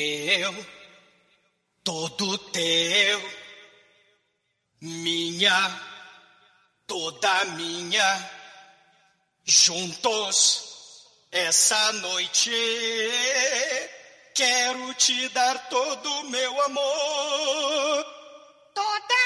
teu, 0.00 0.66
todo 1.84 2.38
teu, 2.38 3.20
minha, 4.80 5.60
toda 6.86 7.44
minha, 7.56 8.30
juntos 9.44 11.06
essa 11.30 11.92
noite. 11.92 12.50
Quero 14.34 14.94
te 14.94 15.28
dar 15.30 15.68
todo 15.68 16.10
o 16.10 16.30
meu 16.30 16.62
amor, 16.62 18.04
toda 18.74 19.20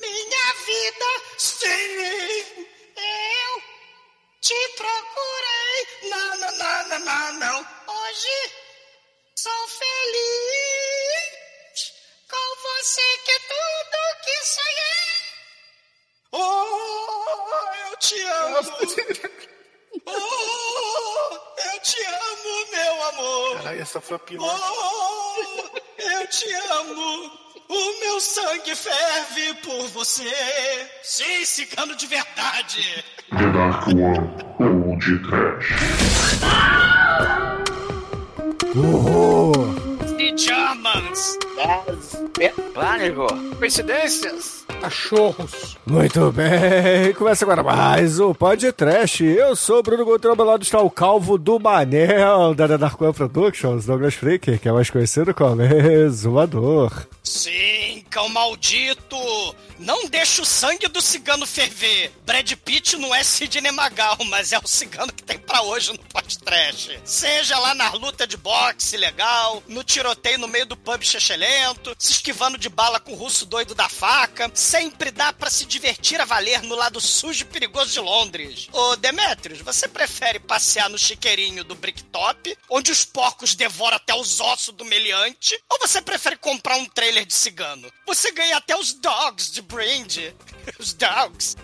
minha 0.00 0.54
vida, 0.64 1.06
sim, 1.38 1.66
eu 2.96 3.62
te 4.40 4.68
procurei, 4.76 6.08
não, 6.08 6.36
não, 6.38 6.56
não, 6.56 6.88
não, 6.88 6.98
não, 7.00 7.32
não. 7.32 7.68
Hoje 7.88 8.69
feliz 9.80 11.24
com 12.28 12.48
você 12.66 13.06
que 13.24 13.32
é 13.32 13.40
tudo 13.50 13.98
que 14.24 14.36
sonhei. 14.46 15.10
Oh, 16.32 17.58
eu 17.88 17.96
te 17.98 18.20
amo. 18.22 18.58
Oh, 20.06 21.38
eu 21.72 21.80
te 21.80 22.02
amo, 22.04 22.52
meu 22.70 23.02
amor. 23.08 23.56
Caralho, 23.58 23.82
essa 23.82 24.00
foi 24.00 24.16
a 24.16 24.20
pior. 24.20 24.42
Oh, 24.42 25.80
eu 25.98 26.26
te 26.28 26.52
amo. 26.52 27.40
O 27.68 28.00
meu 28.00 28.20
sangue 28.20 28.74
ferve 28.74 29.54
por 29.62 29.86
você. 29.88 30.90
Sim, 31.02 31.44
cigano 31.44 31.94
de 31.94 32.06
verdade. 32.06 33.04
The 33.30 33.46
Dark 33.52 33.86
One 33.88 34.28
ou 34.58 34.98
de 34.98 35.18
Trash. 35.28 35.99
Ого! 38.76 39.66
Сейчас 40.16 40.78
Pijamas. 40.90 41.38
Pânico. 42.74 43.26
Coincidências. 43.56 44.64
Cachorros. 44.80 45.76
Muito 45.84 46.32
bem, 46.32 47.12
começa 47.14 47.44
agora 47.44 47.62
mais 47.62 48.18
o 48.18 48.34
Podcast. 48.34 49.22
Eu 49.22 49.54
sou 49.54 49.80
o 49.80 49.82
Bruno 49.82 50.06
meu 50.06 50.44
lado 50.44 50.62
está 50.62 50.80
o 50.80 50.90
calvo 50.90 51.36
do 51.36 51.58
Manel, 51.58 52.54
da 52.54 52.66
Dark 52.66 52.98
One 53.00 53.12
Productions, 53.12 53.84
Douglas 53.84 54.14
Freaker, 54.14 54.58
que 54.58 54.68
é 54.68 54.72
mais 54.72 54.88
conhecido 54.88 55.34
como 55.34 55.60
Exumador. 55.62 57.06
Sim, 57.22 58.04
cão 58.08 58.28
maldito. 58.30 59.16
Não 59.78 60.06
deixa 60.06 60.42
o 60.42 60.46
sangue 60.46 60.88
do 60.88 61.02
cigano 61.02 61.46
ferver. 61.46 62.10
Brad 62.24 62.50
Pitt 62.52 62.96
não 62.96 63.14
é 63.14 63.22
Sidney 63.22 63.72
Magal, 63.72 64.16
mas 64.26 64.52
é 64.52 64.58
o 64.58 64.66
cigano 64.66 65.12
que 65.12 65.22
tem 65.22 65.38
pra 65.38 65.62
hoje 65.62 65.92
no 65.92 65.98
podcast. 65.98 66.98
Seja 67.04 67.58
lá 67.58 67.74
na 67.74 67.90
luta 67.92 68.26
de 68.26 68.36
boxe 68.36 68.96
legal, 68.96 69.62
no 69.68 69.84
tiroteio 69.84 70.38
no 70.38 70.48
meio 70.48 70.66
do 70.66 70.76
pub 70.84 71.02
chechelento, 71.02 71.94
se 71.98 72.12
esquivando 72.12 72.58
de 72.58 72.68
bala 72.68 73.00
com 73.00 73.12
o 73.12 73.16
russo 73.16 73.46
doido 73.46 73.74
da 73.74 73.88
faca, 73.88 74.50
sempre 74.54 75.10
dá 75.10 75.32
pra 75.32 75.50
se 75.50 75.64
divertir 75.64 76.20
a 76.20 76.24
valer 76.24 76.62
no 76.62 76.74
lado 76.74 77.00
sujo 77.00 77.42
e 77.42 77.46
perigoso 77.46 77.92
de 77.92 78.00
Londres. 78.00 78.68
Ô 78.72 78.96
Demetrius, 78.96 79.60
você 79.60 79.86
prefere 79.86 80.38
passear 80.38 80.88
no 80.88 80.98
chiqueirinho 80.98 81.64
do 81.64 81.74
Bricktop, 81.74 82.56
onde 82.68 82.90
os 82.90 83.04
porcos 83.04 83.54
devoram 83.54 83.96
até 83.96 84.14
os 84.14 84.40
ossos 84.40 84.74
do 84.74 84.84
meliante, 84.84 85.60
ou 85.68 85.78
você 85.78 86.00
prefere 86.02 86.36
comprar 86.36 86.76
um 86.76 86.86
trailer 86.86 87.24
de 87.24 87.34
cigano? 87.34 87.90
Você 88.06 88.30
ganha 88.32 88.56
até 88.56 88.76
os 88.76 88.92
dogs 88.94 89.50
de 89.52 89.62
brinde. 89.62 90.34
Os 90.78 90.92
dogs. 90.92 91.56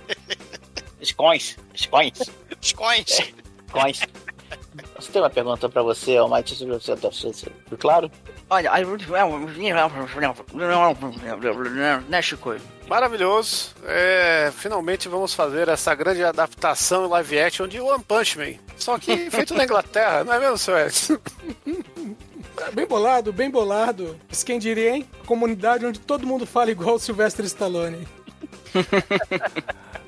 Os 1.00 1.12
coins. 1.12 1.56
Os 1.75 1.87
coins. 1.87 2.19
Os 2.62 2.72
coins. 2.72 3.19
Coins. 3.70 4.00
Você 4.97 5.12
tem 5.12 5.22
uma 5.22 5.31
pergunta 5.31 5.69
pra 5.69 5.83
você, 5.83 6.17
Almighty, 6.17 6.55
sobre 6.55 6.75
você, 6.75 6.94
claro? 7.78 8.11
Olha, 8.48 8.70
né, 12.08 12.22
Chico? 12.22 12.55
Maravilhoso. 12.88 13.75
É, 13.84 14.53
finalmente 14.56 15.09
vamos 15.09 15.34
fazer 15.34 15.69
essa 15.69 15.93
grande 15.94 16.22
adaptação 16.22 17.06
em 17.06 17.09
live 17.09 17.41
action 17.41 17.66
de 17.66 17.81
One 17.81 18.04
Punch 18.04 18.38
Man. 18.38 18.54
Só 18.76 18.98
que 18.98 19.31
feito 19.31 19.54
na 19.54 19.65
Inglaterra, 19.65 20.22
não 20.22 20.32
é 20.32 20.38
mesmo, 20.38 20.56
seu 20.59 20.78
Edson? 20.78 21.19
Bem 22.72 22.87
bolado, 22.87 23.32
bem 23.32 23.50
bolado. 23.50 24.16
Mas 24.28 24.44
quem 24.44 24.59
diria, 24.59 24.94
hein? 24.94 25.09
Comunidade 25.26 25.84
onde 25.84 25.99
todo 25.99 26.26
mundo 26.26 26.47
fala 26.47 26.70
igual 26.70 26.94
o 26.94 26.99
Sylvester 27.00 27.44
Stallone. 27.44 28.06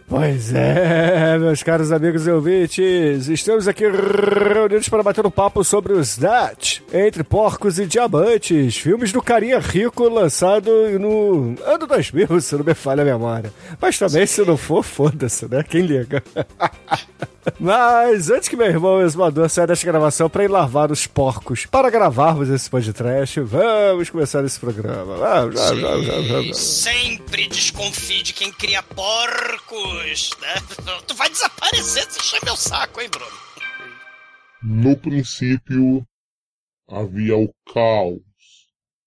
Pois 0.09 0.55
é, 0.55 1.37
meus 1.39 1.63
caros 1.63 1.93
amigos 1.93 2.27
e 2.27 2.31
ouvintes, 2.31 3.29
estamos 3.29 3.69
aqui 3.69 3.85
reunidos 3.87 4.89
para 4.89 5.03
bater 5.03 5.27
um 5.27 5.31
papo 5.31 5.63
sobre 5.63 5.93
os 5.93 6.13
Snatch, 6.13 6.81
Entre 6.91 7.23
Porcos 7.23 7.79
e 7.79 7.85
Diamantes, 7.85 8.79
filmes 8.79 9.13
do 9.13 9.21
carinha 9.21 9.59
rico 9.59 10.09
lançado 10.09 10.71
no 10.99 11.55
ano 11.63 11.87
2000, 11.87 12.41
se 12.41 12.57
não 12.57 12.65
me 12.65 12.73
falha 12.73 13.03
a 13.03 13.05
memória. 13.05 13.53
Mas 13.79 13.99
também, 13.99 14.27
se 14.27 14.43
não 14.47 14.57
for, 14.57 14.83
foda-se, 14.83 15.47
né? 15.47 15.63
Quem 15.63 15.83
liga? 15.83 16.23
Mas 17.59 18.31
antes 18.31 18.49
que 18.49 18.57
meu 18.57 18.67
irmão 18.67 19.01
exumador 19.01 19.49
saia 19.49 19.67
desta 19.67 19.87
gravação 19.87 20.29
para 20.29 20.45
ir 20.45 20.49
lavar 20.49 20.91
os 20.91 21.07
porcos 21.07 21.67
para 21.67 21.91
gravarmos 21.91 22.49
esse 22.49 22.69
podcast, 22.69 23.41
vamos 23.41 24.11
começar 24.11 24.45
esse 24.45 24.59
programa. 24.59 25.17
Vamos, 25.17 25.55
vamos, 25.55 25.81
vamos, 25.81 26.07
vamos, 26.07 26.29
vamos. 26.29 26.59
Sempre 26.59 27.49
desconfie 27.49 28.23
de 28.23 28.33
quem 28.33 28.53
cria 28.53 28.83
porcos, 28.83 30.31
né? 30.41 30.55
Tu 31.07 31.15
vai 31.15 31.29
desaparecer 31.31 32.11
se 32.11 32.19
encher 32.21 32.41
meu 32.45 32.57
saco, 32.57 33.01
hein, 33.01 33.09
Bruno? 33.11 33.37
No 34.63 34.97
princípio, 34.97 36.05
havia 36.89 37.37
o 37.37 37.53
caos. 37.73 38.21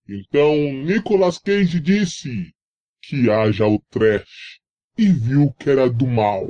Então 0.07 0.55
Nicolas 0.55 1.37
Cage 1.37 1.79
disse 1.79 2.53
que 3.03 3.29
haja 3.29 3.65
o 3.65 3.81
trash 3.89 4.59
e 4.97 5.07
viu 5.11 5.53
que 5.59 5.69
era 5.69 5.89
do 5.89 6.07
mal. 6.07 6.47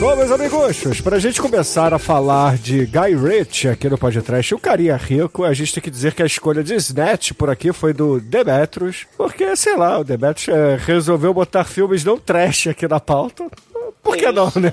Bom, 0.00 0.16
meus 0.16 0.30
amigos, 0.30 1.00
pra 1.02 1.18
gente 1.18 1.42
começar 1.42 1.92
a 1.92 1.98
falar 1.98 2.56
de 2.56 2.86
Guy 2.86 3.14
Ritchie 3.14 3.68
aqui 3.68 3.86
no 3.86 3.98
podcast, 3.98 4.54
o 4.54 4.58
carinha 4.58 4.96
rico, 4.96 5.44
a 5.44 5.52
gente 5.52 5.74
tem 5.74 5.82
que 5.82 5.90
dizer 5.90 6.14
que 6.14 6.22
a 6.22 6.26
escolha 6.26 6.64
de 6.64 6.74
Snatch 6.76 7.32
por 7.34 7.50
aqui 7.50 7.70
foi 7.70 7.92
do 7.92 8.18
Demetrius, 8.18 9.06
porque, 9.14 9.54
sei 9.56 9.76
lá, 9.76 9.98
o 9.98 10.04
Demetrius 10.04 10.48
é, 10.56 10.76
resolveu 10.76 11.34
botar 11.34 11.64
filmes 11.64 12.02
não 12.02 12.16
trash 12.18 12.68
aqui 12.68 12.88
na 12.88 12.98
pauta. 12.98 13.46
Por 14.02 14.16
que 14.16 14.32
não, 14.32 14.46
né? 14.56 14.72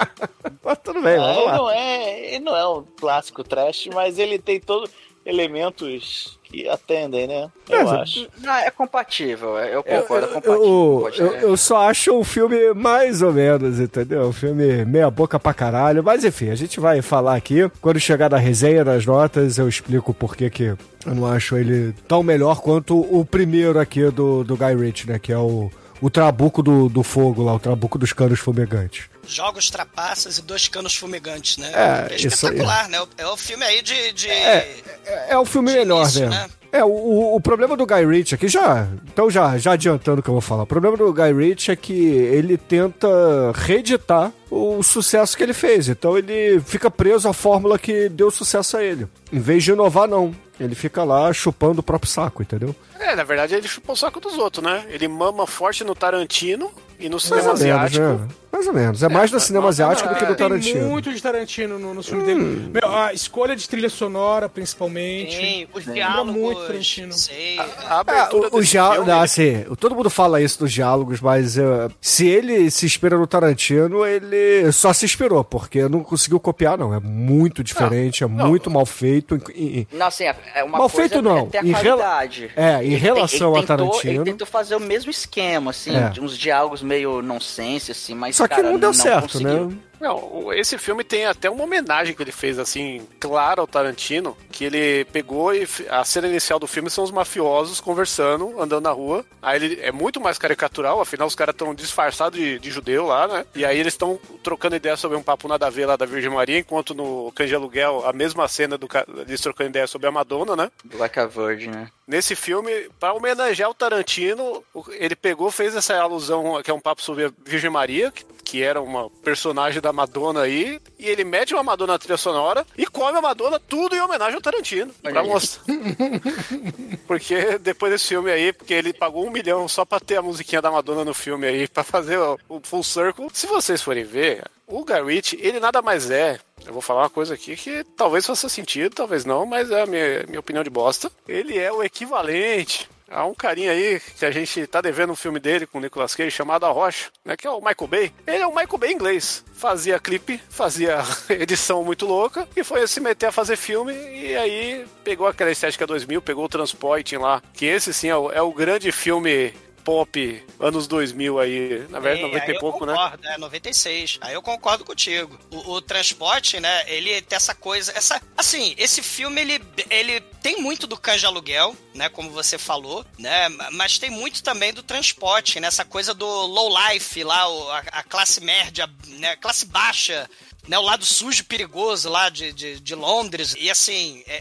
Mas 0.64 0.78
tudo 0.82 1.02
bem, 1.02 1.18
Ah, 1.18 1.34
vamos 1.34 1.36
ele, 1.36 1.46
lá. 1.46 1.56
não 1.58 1.70
é, 1.70 2.34
ele 2.34 2.44
não 2.44 2.56
é 2.56 2.66
um 2.66 2.82
clássico 2.98 3.44
trash, 3.44 3.88
mas 3.92 4.18
ele 4.18 4.38
tem 4.38 4.58
todos 4.58 4.90
elementos 5.26 6.38
que 6.52 6.68
atendem, 6.68 7.26
né? 7.26 7.48
Eu 7.70 7.78
É, 7.78 8.00
acho. 8.02 8.28
Não, 8.42 8.52
é 8.54 8.70
compatível, 8.70 9.56
eu 9.58 9.64
Eu, 9.64 9.82
concordo, 9.82 10.26
é 10.26 10.28
eu, 10.28 10.32
compatível. 10.34 11.10
eu, 11.16 11.26
eu, 11.26 11.48
eu 11.48 11.56
só 11.56 11.88
acho 11.88 12.12
um 12.12 12.22
filme 12.22 12.74
mais 12.74 13.22
ou 13.22 13.32
menos, 13.32 13.80
entendeu? 13.80 14.28
Um 14.28 14.32
filme 14.32 14.84
meia 14.84 15.10
boca 15.10 15.40
pra 15.40 15.54
caralho. 15.54 16.02
Mas 16.04 16.24
enfim, 16.24 16.50
a 16.50 16.54
gente 16.54 16.78
vai 16.78 17.00
falar 17.02 17.34
aqui. 17.36 17.70
Quando 17.80 17.98
chegar 17.98 18.30
na 18.30 18.36
resenha, 18.36 18.84
nas 18.84 19.06
notas, 19.06 19.58
eu 19.58 19.68
explico 19.68 20.12
por 20.12 20.36
que 20.36 20.50
que 20.50 20.62
eu 20.64 20.78
não 21.14 21.26
acho 21.26 21.56
ele 21.56 21.94
tão 22.06 22.22
melhor 22.22 22.60
quanto 22.60 23.00
o 23.00 23.24
primeiro 23.24 23.78
aqui 23.80 24.10
do, 24.10 24.44
do 24.44 24.56
Guy 24.56 24.74
Ritchie, 24.76 25.08
né? 25.10 25.18
Que 25.18 25.32
é 25.32 25.38
o, 25.38 25.70
o 26.00 26.10
Trabuco 26.10 26.62
do, 26.62 26.88
do 26.88 27.02
Fogo 27.02 27.42
lá, 27.42 27.54
o 27.54 27.58
Trabuco 27.58 27.98
dos 27.98 28.12
Canos 28.12 28.38
Fumegantes. 28.38 29.10
Jogos 29.26 29.70
trapaças 29.70 30.38
e 30.38 30.42
dois 30.42 30.68
canos 30.68 30.94
fumegantes, 30.94 31.56
né? 31.56 31.70
É, 31.72 32.12
é 32.12 32.16
espetacular, 32.16 32.88
né? 32.88 32.98
É 33.16 33.26
o 33.26 33.36
filme 33.36 33.64
aí 33.64 33.82
de. 33.82 34.12
de... 34.12 34.28
É, 34.28 34.82
é 35.28 35.38
o 35.38 35.44
filme 35.44 35.70
De 35.70 35.78
melhor, 35.78 36.02
início, 36.02 36.28
né? 36.28 36.30
né? 36.30 36.50
É, 36.72 36.82
o, 36.82 37.34
o, 37.36 37.40
problema 37.40 37.76
do 37.76 37.84
Guy 37.84 38.06
Ritchie 38.06 38.34
aqui, 38.34 38.48
já, 38.48 38.88
então 39.04 39.30
já, 39.30 39.58
já 39.58 39.72
adiantando 39.72 40.20
o 40.20 40.22
que 40.22 40.30
eu 40.30 40.32
vou 40.32 40.40
falar, 40.40 40.62
o 40.62 40.66
problema 40.66 40.96
do 40.96 41.12
Guy 41.12 41.30
Ritchie 41.30 41.70
é 41.70 41.76
que 41.76 41.92
ele 41.92 42.56
tenta 42.56 43.06
reeditar 43.54 44.32
o 44.50 44.82
sucesso 44.82 45.36
que 45.36 45.42
ele 45.42 45.52
fez, 45.52 45.90
então 45.90 46.16
ele 46.16 46.62
fica 46.62 46.90
preso 46.90 47.28
à 47.28 47.34
fórmula 47.34 47.78
que 47.78 48.08
deu 48.08 48.30
sucesso 48.30 48.78
a 48.78 48.82
ele, 48.82 49.06
em 49.30 49.38
vez 49.38 49.62
de 49.62 49.72
inovar 49.72 50.08
não, 50.08 50.34
ele 50.58 50.74
fica 50.74 51.04
lá 51.04 51.30
chupando 51.34 51.80
o 51.80 51.82
próprio 51.82 52.10
saco, 52.10 52.40
entendeu? 52.40 52.74
É, 52.98 53.14
na 53.14 53.22
verdade 53.22 53.54
ele 53.54 53.68
chupou 53.68 53.92
o 53.92 53.98
saco 53.98 54.18
dos 54.18 54.38
outros, 54.38 54.64
né? 54.64 54.86
Ele 54.88 55.06
mama 55.08 55.46
forte 55.46 55.84
no 55.84 55.94
Tarantino 55.94 56.72
e 56.98 57.08
no 57.08 57.12
Mais 57.12 57.22
cinema 57.22 57.40
ou 57.52 57.58
menos, 57.58 57.60
asiático. 57.62 58.02
né? 58.04 58.28
Mais 58.52 58.66
ou 58.66 58.74
menos, 58.74 59.02
é 59.02 59.08
mais 59.08 59.32
no 59.32 59.40
cinema 59.40 59.68
asiático 59.70 60.08
do 60.10 60.14
que 60.14 60.26
do 60.26 60.34
Tem 60.34 60.46
Tarantino. 60.46 60.86
muito 60.86 61.10
de 61.12 61.22
Tarantino 61.22 61.78
no, 61.78 61.94
no 61.94 62.02
filme 62.02 62.22
dele. 62.22 62.70
Meu, 62.70 62.86
a 62.94 63.12
escolha 63.14 63.56
de 63.56 63.66
trilha 63.66 63.88
sonora, 63.88 64.46
principalmente. 64.46 65.34
Sim, 65.34 65.66
os 65.72 65.84
diálogos. 65.84 66.34
muito 66.34 66.60
Tarantino. 66.60 67.12
Sei. 67.14 67.58
A 67.58 67.62
É, 67.62 67.92
abertura 67.94 68.50
o, 68.52 68.58
o 69.02 69.04
não, 69.06 69.20
assim, 69.22 69.64
todo 69.80 69.94
mundo 69.96 70.10
fala 70.10 70.40
isso 70.42 70.58
dos 70.58 70.70
diálogos, 70.70 71.18
mas 71.20 71.56
eh, 71.56 71.88
se 71.98 72.26
ele 72.28 72.70
se 72.70 72.84
inspira 72.84 73.16
no 73.16 73.26
Tarantino, 73.26 74.04
ele 74.04 74.70
só 74.70 74.92
se 74.92 75.06
inspirou, 75.06 75.42
porque 75.42 75.88
não 75.88 76.02
conseguiu 76.04 76.38
copiar, 76.38 76.76
não. 76.76 76.92
É 76.94 77.00
muito 77.00 77.64
diferente, 77.64 78.22
é 78.22 78.26
muito 78.26 78.70
mal 78.70 78.84
feito. 78.84 79.40
e- 79.54 79.88
Não, 79.92 80.06
assim, 80.08 80.24
é 80.24 80.36
é 80.56 80.62
uma 80.62 80.78
Mal 80.78 80.90
coisa 80.90 81.08
feito, 81.08 81.22
não. 81.22 81.48
é 81.52 81.58
a 81.58 81.62
Em 81.64 81.72
rela- 81.72 81.96
qualidade. 82.02 82.50
É, 82.54 82.74
em 82.84 82.88
Ele 82.88 82.96
relação 82.96 83.52
a 83.56 83.60
tentou- 83.60 83.76
Tarantino- 83.88 84.12
Ele 84.12 84.24
tentou 84.24 84.46
fazer 84.46 84.76
o 84.76 84.80
mesmo 84.80 85.10
esquema, 85.10 85.70
assim, 85.70 85.96
É. 85.96 86.10
de 86.10 86.20
uns 86.20 86.36
diálogos 86.36 86.82
meio 86.92 87.22
nonsense, 87.22 87.90
assim, 87.92 88.14
mas, 88.14 88.36
Só 88.36 88.46
que 88.46 88.56
cara, 88.56 88.70
não 88.70 88.78
deu 88.78 88.92
certo, 88.92 89.32
conseguiu. 89.32 89.70
né? 89.70 89.76
Não, 90.02 90.52
esse 90.52 90.76
filme 90.78 91.04
tem 91.04 91.26
até 91.26 91.48
uma 91.48 91.62
homenagem 91.62 92.12
que 92.12 92.20
ele 92.20 92.32
fez, 92.32 92.58
assim, 92.58 93.06
clara 93.20 93.60
ao 93.60 93.68
Tarantino, 93.68 94.36
que 94.50 94.64
ele 94.64 95.04
pegou 95.12 95.54
e 95.54 95.64
a 95.88 96.04
cena 96.04 96.26
inicial 96.26 96.58
do 96.58 96.66
filme 96.66 96.90
são 96.90 97.04
os 97.04 97.12
mafiosos 97.12 97.80
conversando, 97.80 98.60
andando 98.60 98.82
na 98.82 98.90
rua. 98.90 99.24
Aí 99.40 99.62
ele 99.62 99.80
é 99.80 99.92
muito 99.92 100.20
mais 100.20 100.38
caricatural, 100.38 101.00
afinal 101.00 101.28
os 101.28 101.36
caras 101.36 101.54
estão 101.54 101.72
disfarçados 101.72 102.36
de, 102.36 102.58
de 102.58 102.68
judeu 102.68 103.06
lá, 103.06 103.28
né? 103.28 103.46
E 103.54 103.64
aí 103.64 103.78
eles 103.78 103.94
estão 103.94 104.18
trocando 104.42 104.74
ideia 104.74 104.96
sobre 104.96 105.16
um 105.16 105.22
papo 105.22 105.46
nada 105.46 105.68
a 105.68 105.70
ver 105.70 105.86
lá 105.86 105.94
da 105.94 106.04
Virgem 106.04 106.30
Maria, 106.30 106.58
enquanto 106.58 106.94
no 106.94 107.30
Cães 107.30 107.48
de 107.48 107.54
Aluguel, 107.54 108.02
a 108.04 108.12
mesma 108.12 108.48
cena 108.48 108.76
do 108.76 108.88
eles 109.24 109.40
trocando 109.40 109.70
ideia 109.70 109.86
sobre 109.86 110.08
a 110.08 110.10
Madonna, 110.10 110.56
né? 110.56 110.70
Like 110.94 111.20
a 111.20 111.26
Virgin, 111.26 111.70
né? 111.70 111.88
Nesse 112.06 112.34
filme, 112.34 112.90
para 112.98 113.14
homenagear 113.14 113.70
o 113.70 113.74
Tarantino, 113.74 114.64
ele 114.98 115.14
pegou, 115.14 115.50
fez 115.50 115.76
essa 115.76 115.96
alusão, 115.96 116.60
que 116.62 116.70
é 116.70 116.74
um 116.74 116.80
papo 116.80 117.00
sobre 117.00 117.26
a 117.26 117.32
Virgem 117.46 117.70
Maria, 117.70 118.10
que, 118.10 118.24
que 118.44 118.62
era 118.62 118.82
uma 118.82 119.08
personagem 119.08 119.80
da 119.80 119.91
Madonna 119.92 120.42
aí, 120.42 120.80
e 120.98 121.08
ele 121.08 121.24
mete 121.24 121.54
uma 121.54 121.62
Madonna 121.62 121.94
na 121.94 121.98
trilha 121.98 122.16
sonora 122.16 122.66
e 122.76 122.86
come 122.86 123.18
a 123.18 123.22
Madonna 123.22 123.60
tudo 123.60 123.94
em 123.94 124.00
homenagem 124.00 124.34
ao 124.34 124.40
Tarantino. 124.40 124.92
Olha 125.04 125.12
Pra 125.12 125.22
aí. 125.22 125.28
mostrar. 125.28 125.64
porque 127.06 127.58
depois 127.58 127.92
desse 127.92 128.08
filme 128.08 128.30
aí, 128.30 128.52
porque 128.52 128.74
ele 128.74 128.92
pagou 128.92 129.26
um 129.26 129.30
milhão 129.30 129.66
só 129.68 129.84
pra 129.84 130.00
ter 130.00 130.16
a 130.16 130.22
musiquinha 130.22 130.62
da 130.62 130.70
Madonna 130.70 131.04
no 131.04 131.14
filme 131.14 131.46
aí, 131.46 131.68
pra 131.68 131.84
fazer 131.84 132.18
o, 132.18 132.38
o 132.48 132.60
full 132.62 132.82
circle. 132.82 133.28
Se 133.32 133.46
vocês 133.46 133.82
forem 133.82 134.04
ver, 134.04 134.44
o 134.66 134.82
Ritchie, 134.82 135.38
ele 135.40 135.60
nada 135.60 135.82
mais 135.82 136.10
é. 136.10 136.38
Eu 136.64 136.72
vou 136.72 136.82
falar 136.82 137.02
uma 137.02 137.10
coisa 137.10 137.34
aqui 137.34 137.56
que 137.56 137.84
talvez 137.96 138.24
faça 138.26 138.48
sentido, 138.48 138.94
talvez 138.94 139.24
não, 139.24 139.44
mas 139.44 139.70
é 139.70 139.82
a 139.82 139.86
minha, 139.86 140.24
minha 140.28 140.40
opinião 140.40 140.62
de 140.62 140.70
bosta. 140.70 141.10
Ele 141.26 141.58
é 141.58 141.72
o 141.72 141.82
equivalente 141.82 142.88
a 143.12 143.26
um 143.26 143.34
carinha 143.34 143.70
aí 143.70 144.00
que 144.18 144.24
a 144.24 144.30
gente 144.30 144.66
tá 144.66 144.80
devendo 144.80 145.12
um 145.12 145.16
filme 145.16 145.38
dele 145.38 145.66
com 145.66 145.78
o 145.78 145.80
Nicolas 145.80 146.14
Cage 146.14 146.30
chamado 146.30 146.64
A 146.64 146.70
Rocha, 146.70 147.10
né? 147.24 147.36
Que 147.36 147.46
é 147.46 147.50
o 147.50 147.58
Michael 147.58 147.86
Bay. 147.88 148.12
Ele 148.26 148.42
é 148.42 148.46
o 148.46 148.54
Michael 148.54 148.78
Bay 148.78 148.92
inglês. 148.92 149.44
Fazia 149.54 149.98
clipe, 149.98 150.40
fazia 150.48 151.02
edição 151.28 151.84
muito 151.84 152.06
louca 152.06 152.48
e 152.56 152.64
foi 152.64 152.86
se 152.86 153.00
meter 153.00 153.26
a 153.26 153.32
fazer 153.32 153.56
filme 153.56 153.92
e 153.92 154.34
aí 154.36 154.86
pegou 155.04 155.26
aquela 155.26 155.50
estética 155.50 155.86
2000, 155.86 156.22
pegou 156.22 156.44
o 156.44 156.48
Transporting 156.48 157.16
lá, 157.16 157.42
que 157.52 157.66
esse 157.66 157.92
sim 157.92 158.08
é 158.08 158.16
o, 158.16 158.30
é 158.32 158.42
o 158.42 158.52
grande 158.52 158.90
filme 158.90 159.52
pop 159.84 160.44
anos 160.60 160.86
2000 160.86 161.38
aí, 161.38 161.86
na 161.90 162.00
verdade, 162.00 162.20
É, 162.24 162.26
90 162.26 162.44
aí 162.44 162.56
e 162.56 162.58
pouco, 162.60 162.82
eu 162.82 162.86
né? 162.86 162.92
concordo, 162.94 163.26
É, 163.28 163.38
96. 163.38 164.18
Aí 164.20 164.34
eu 164.34 164.42
concordo 164.42 164.84
contigo. 164.84 165.38
O, 165.50 165.72
o 165.72 165.82
transporte, 165.82 166.58
né, 166.60 166.84
ele 166.86 167.20
tem 167.22 167.36
essa 167.36 167.54
coisa, 167.54 167.92
essa, 167.96 168.20
assim, 168.36 168.74
esse 168.78 169.02
filme 169.02 169.40
ele, 169.40 169.62
ele 169.90 170.20
tem 170.42 170.60
muito 170.60 170.86
do 170.86 170.96
canja 170.96 171.26
aluguel, 171.26 171.76
né, 171.94 172.08
como 172.08 172.30
você 172.30 172.58
falou, 172.58 173.04
né, 173.18 173.48
mas 173.72 173.98
tem 173.98 174.10
muito 174.10 174.42
também 174.42 174.72
do 174.72 174.82
transporte, 174.82 175.60
né, 175.60 175.68
essa 175.68 175.84
coisa 175.84 176.14
do 176.14 176.26
low 176.26 176.72
life 176.88 177.22
lá, 177.22 177.42
a, 177.44 177.78
a 178.00 178.02
classe 178.02 178.40
média, 178.40 178.88
né, 179.06 179.36
classe 179.36 179.66
baixa, 179.66 180.28
né, 180.68 180.78
o 180.78 180.82
lado 180.82 181.04
sujo 181.04 181.44
perigoso 181.44 182.08
lá 182.08 182.28
de, 182.28 182.52
de, 182.52 182.80
de 182.80 182.94
Londres. 182.94 183.54
E 183.58 183.70
assim, 183.70 184.22
é, 184.26 184.36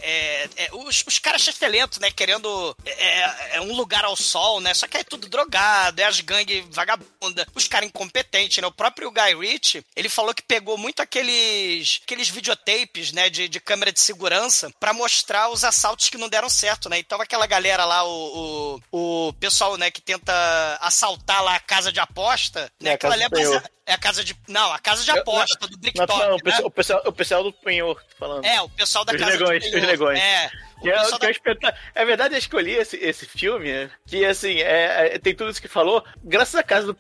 é- 0.56 0.66
é, 0.66 0.70
os, 0.74 1.04
os 1.08 1.20
caras 1.20 1.42
chefelentos, 1.42 2.00
né? 2.00 2.12
Querendo 2.12 2.76
é, 2.86 3.56
é 3.58 3.62
um 3.62 3.74
lugar 3.76 4.06
ao 4.06 4.16
sol, 4.16 4.60
né? 4.60 4.74
Só 4.74 4.88
que 4.88 4.98
é 4.98 5.04
tudo 5.04 5.28
drogado, 5.28 6.00
é 6.00 6.06
as 6.06 6.20
gangues 6.22 6.64
vagabunda, 6.70 7.48
os 7.56 7.68
caras 7.68 7.88
incompetentes, 7.90 8.58
né? 8.62 8.68
O 8.68 8.72
próprio 8.72 9.12
Guy 9.12 9.36
Ritchie, 9.40 9.84
ele 9.96 10.10
falou 10.10 10.34
que 10.34 10.42
pegou 10.44 10.78
muito 10.78 11.02
aqueles, 11.02 12.00
aqueles 12.04 12.30
videotapes, 12.30 13.12
né? 13.12 13.30
De, 13.30 13.48
de 13.48 13.60
câmera 13.60 13.92
de 13.92 14.00
segurança 14.00 14.72
pra 14.80 14.94
mostrar 14.94 15.50
os 15.50 15.64
assaltos 15.64 16.10
que 16.10 16.18
não 16.18 16.30
deram 16.30 16.50
certo, 16.50 16.90
né? 16.90 17.00
Então 17.00 17.20
aquela 17.22 17.46
galera 17.48 17.86
lá, 17.86 18.04
o, 18.04 18.80
o, 18.92 19.28
o 19.30 19.34
pessoal, 19.34 19.78
né? 19.78 19.90
Que 19.92 20.02
tenta 20.02 20.32
assaltar 20.82 21.44
lá 21.44 21.56
a 21.56 21.60
casa 21.60 21.92
de 21.92 22.00
aposta, 22.00 22.72
né? 22.80 22.92
É, 22.92 22.94
Aquela 22.94 23.14
ali 23.14 23.24
é 23.24 23.30
baseada- 23.30 23.72
é 23.86 23.94
a 23.94 23.98
casa 23.98 24.24
de. 24.24 24.36
Não, 24.48 24.72
a 24.72 24.80
casa 24.80 25.04
de 25.04 25.10
Eu- 25.12 25.18
aposta 25.22 25.68
do 25.68 25.72
Não, 25.74 25.80
Bricktop. 25.80 26.20
não, 26.20 26.30
o, 26.30 26.36
né? 26.38 26.40
pessoal, 26.44 26.68
o, 26.68 26.72
pessoal, 26.72 27.02
o 27.06 27.12
pessoal 27.14 27.44
do 27.44 27.54
penhor, 27.54 28.02
falando. 28.18 28.46
É, 28.46 28.62
o 28.62 28.70
pessoal 28.70 29.04
da 29.06 29.14
Os 29.14 29.20
casa 29.20 29.32
negões, 29.32 29.62
de 29.62 29.68
os 29.68 29.74
penhor. 29.74 29.88
negões. 29.88 30.20
É. 30.20 30.52
Que 30.82 30.90
é, 30.90 31.34
que 31.34 31.50
é, 31.68 31.74
é 31.96 32.06
verdade, 32.06 32.34
eu 32.36 32.40
escolhi 32.40 32.72
esse, 32.72 32.98
esse 32.98 33.26
filme, 33.26 33.72
né? 33.72 33.90
que 34.06 34.26
assim, 34.26 34.60
é, 34.60 35.16
é- 35.16 35.20
tem 35.20 35.36
tudo 35.36 35.52
isso 35.52 35.62
que 35.62 35.68
falou. 35.68 36.04
Graças 36.24 36.56
à 36.56 36.64
casa 36.64 36.88
do 36.88 36.98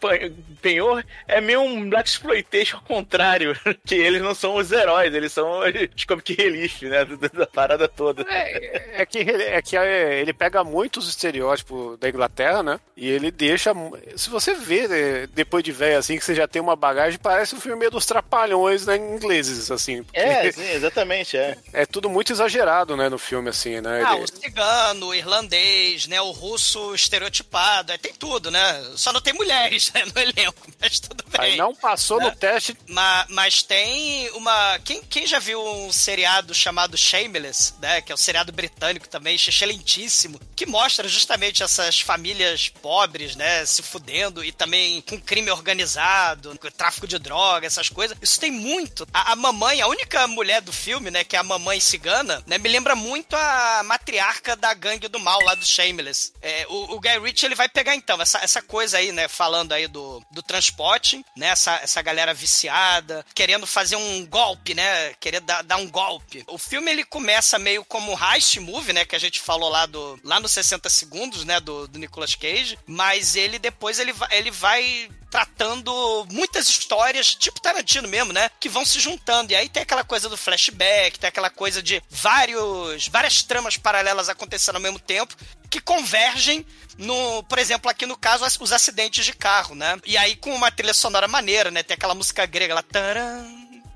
Penhor, 0.62 1.04
é 1.28 1.42
meio 1.42 1.62
um 1.62 1.90
Black 1.90 2.08
Exploitation 2.10 2.78
ao 2.78 2.84
contrário. 2.84 3.56
Que 3.86 3.96
eles 3.96 4.22
não 4.22 4.36
são 4.36 4.56
os 4.56 4.72
heróis, 4.72 5.14
eles 5.14 5.34
são 5.34 5.62
os 5.96 6.06
comic 6.06 6.34
relief, 6.34 6.84
né? 6.84 7.04
Da, 7.04 7.28
da 7.28 7.48
parada 7.48 7.88
toda. 7.88 8.26
É, 8.30 9.02
é 9.02 9.06
que, 9.06 9.20
ele, 9.20 9.44
é 9.44 9.62
que 9.62 9.76
é, 9.76 10.20
ele 10.20 10.34
pega 10.34 10.64
muitos 10.64 11.10
estereótipos 11.10 11.98
da 12.00 12.08
Inglaterra, 12.08 12.62
né? 12.62 12.80
E 12.96 13.10
ele 13.10 13.32
deixa. 13.32 13.74
Se 14.16 14.30
você 14.30 14.54
vê 14.54 14.86
é, 14.86 15.28
depois 15.28 15.64
de 15.64 15.72
velho 15.72 15.98
assim, 15.98 16.18
que 16.18 16.24
você 16.24 16.36
já 16.36 16.48
tem 16.48 16.62
uma 16.62 16.76
bagagem, 16.76 17.20
parece 17.20 17.56
um 17.56 17.60
filme 17.60 17.80
meio 17.80 17.92
dos 17.92 18.06
trapalhões 18.06 18.86
né, 18.86 18.98
ingleses, 18.98 19.72
assim. 19.72 20.06
É, 20.14 20.52
sim, 20.52 20.72
exatamente, 20.72 21.38
é. 21.38 21.58
é 21.74 21.86
tudo 21.86 22.10
muito 22.10 22.32
exagerado, 22.32 22.96
né, 22.96 23.10
no 23.10 23.18
filme, 23.18 23.50
assim, 23.50 23.71
né? 23.80 24.04
Ah, 24.06 24.16
Ele- 24.16 24.24
o 24.26 24.28
cigano, 24.28 25.06
o 25.08 25.16
irlandês, 25.16 26.08
né? 26.08 26.20
O 26.22 26.32
russo 26.32 26.94
estereotipado, 26.96 27.92
é, 27.92 27.98
tem 27.98 28.14
tudo, 28.14 28.50
né? 28.52 28.92
Só 28.96 29.14
não 29.14 29.22
tem 29.22 29.34
mulheres 29.34 29.92
né, 29.94 30.04
no 30.14 30.20
elenco, 30.22 30.68
mas 30.82 31.00
tudo 31.00 31.24
bem. 31.30 31.40
Aí 31.52 31.58
não 31.58 31.74
passou 31.76 32.20
no 32.20 32.28
Né? 32.28 32.36
teste. 32.40 32.76
Ma- 32.88 33.26
Mas, 33.30 33.62
tem 33.64 34.30
uma. 34.32 34.80
Quem, 34.80 35.02
quem 35.04 35.26
já 35.28 35.40
viu 35.40 35.64
um 35.64 35.92
seriado 35.92 36.54
chamado 36.54 36.98
Shameless, 36.98 37.74
né? 37.82 38.02
Que 38.02 38.12
é 38.12 38.16
um 38.16 38.18
seriado 38.18 38.52
britânico 38.52 39.08
também, 39.08 39.36
excelentíssimo, 39.36 40.40
que 40.56 40.66
mostra 40.66 41.08
justamente 41.08 41.62
essas 41.64 42.00
famílias 42.02 42.70
pobres, 42.70 43.36
né? 43.36 43.66
Se 43.66 43.82
fudendo 43.84 44.44
e 44.44 44.52
também 44.52 45.02
com 45.02 45.20
crime 45.22 45.52
organizado, 45.52 46.58
tráfico 46.78 47.08
de 47.08 47.20
droga, 47.20 47.68
essas 47.68 47.90
coisas. 47.90 48.18
Isso 48.22 48.40
tem 48.40 48.50
muito. 48.52 49.08
A, 49.14 49.34
a 49.34 49.36
mamãe, 49.36 49.82
a 49.82 49.88
única 49.88 50.26
mulher 50.28 50.62
do 50.62 50.72
filme, 50.74 51.12
né? 51.12 51.24
Que 51.24 51.36
é 51.36 51.40
a 51.40 51.44
mamãe 51.44 51.80
cigana, 51.80 52.42
né? 52.48 52.58
Me 52.58 52.70
lembra 52.70 52.96
muito 52.96 53.36
a 53.36 53.42
matriarca 53.84 54.56
da 54.56 54.74
gangue 54.74 55.08
do 55.08 55.20
mal 55.20 55.42
lá 55.44 55.56
do 55.56 55.66
Shameless. 55.66 56.34
É, 56.42 56.66
o, 56.70 56.96
o 56.96 57.00
Guy 57.00 57.20
Ritchie, 57.20 57.46
ele 57.48 57.56
vai 57.56 57.68
pegar 57.68 57.96
então 57.96 58.22
essa, 58.22 58.40
essa 58.40 58.62
coisa 58.62 58.98
aí, 58.98 59.12
né? 59.12 59.28
Falando 59.28 59.74
aí 59.74 59.88
do, 59.88 60.24
do 60.32 60.42
transporte, 60.42 61.26
né? 61.36 61.48
Essa, 61.48 61.76
essa 61.76 62.02
galera 62.02 62.34
viciada, 62.34 63.26
querendo 63.34 63.68
fazer 63.68 63.96
um 63.96 64.26
golpe, 64.26 64.74
né? 64.74 65.14
Querer 65.20 65.42
dar, 65.42 65.62
dar 65.64 65.78
um 65.78 65.90
golpe. 65.90 66.44
O 66.48 66.58
filme, 66.58 66.92
ele 66.92 67.04
começa 67.04 67.60
meio 67.60 67.84
como 67.86 68.12
um 68.12 68.18
heist 68.34 68.60
movie, 68.60 68.94
né? 68.94 69.06
Que 69.06 69.16
a 69.16 69.20
gente 69.20 69.40
falou 69.40 69.70
lá, 69.70 69.86
do, 69.86 70.20
lá 70.24 70.40
nos 70.40 70.52
60 70.52 70.90
segundos, 70.90 71.44
né? 71.44 71.60
Do, 71.60 71.88
do 71.88 72.00
Nicolas 72.00 72.36
Cage. 72.36 72.78
Mas 72.86 73.36
ele, 73.36 73.60
depois, 73.60 74.00
ele 74.00 74.14
ele 74.32 74.52
vai 74.52 75.10
tratando 75.32 76.28
muitas 76.30 76.68
histórias, 76.68 77.34
tipo 77.34 77.60
Tarantino 77.62 78.08
mesmo, 78.08 78.34
né? 78.34 78.52
Que 78.60 78.68
vão 78.70 78.86
se 78.86 79.00
juntando. 79.00 79.54
E 79.54 79.56
aí 79.56 79.70
tem 79.70 79.82
aquela 79.82 80.04
coisa 80.04 80.28
do 80.30 80.38
flashback, 80.38 81.18
tem 81.18 81.30
aquela 81.30 81.50
coisa 81.50 81.82
de 81.82 82.04
vários, 82.10 83.08
várias 83.08 83.42
tramas 83.42 83.78
paralelas 83.78 84.30
acontecendo 84.30 84.76
ao 84.76 84.82
mesmo 84.82 85.00
tempo 85.00 85.34
que 85.70 85.80
convergem 85.80 86.66
no, 86.98 87.42
por 87.44 87.58
exemplo, 87.58 87.90
aqui 87.90 88.06
no 88.06 88.18
caso, 88.18 88.44
as- 88.44 88.60
os 88.60 88.74
acidentes 88.74 89.24
de 89.26 89.32
carro, 89.34 89.74
né? 89.74 89.98
E 90.06 90.18
aí 90.18 90.36
com 90.36 90.54
uma 90.54 90.70
trilha 90.70 90.94
sonora 90.94 91.28
maneira, 91.30 91.72
né? 91.72 91.82
Tem 91.82 91.96
aquela 91.96 92.14
música 92.14 92.46
grega 92.46 92.76
lá. 92.76 92.84
Taran, 92.84 93.46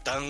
tan, 0.01 0.23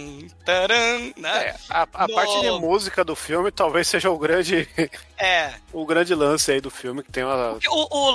taran, 0.44 1.12
né? 1.16 1.50
É, 1.50 1.56
a, 1.70 1.88
a 1.94 2.08
No- 2.08 2.16
parte 2.16 2.42
de 2.42 2.50
música 2.50 3.04
do 3.06 3.16
filme 3.16 3.52
talvez 3.52 3.88
seja 3.88 4.10
o 4.10 4.18
grande, 4.18 4.68
É. 5.18 5.54
o 5.72 5.86
grande 5.86 6.14
lance 6.14 6.52
aí 6.52 6.60
do 6.60 6.70
filme, 6.70 7.02
que 7.04 7.12
tem 7.12 7.24
uma. 7.24 7.58
O, 7.70 7.98
o, 7.98 8.12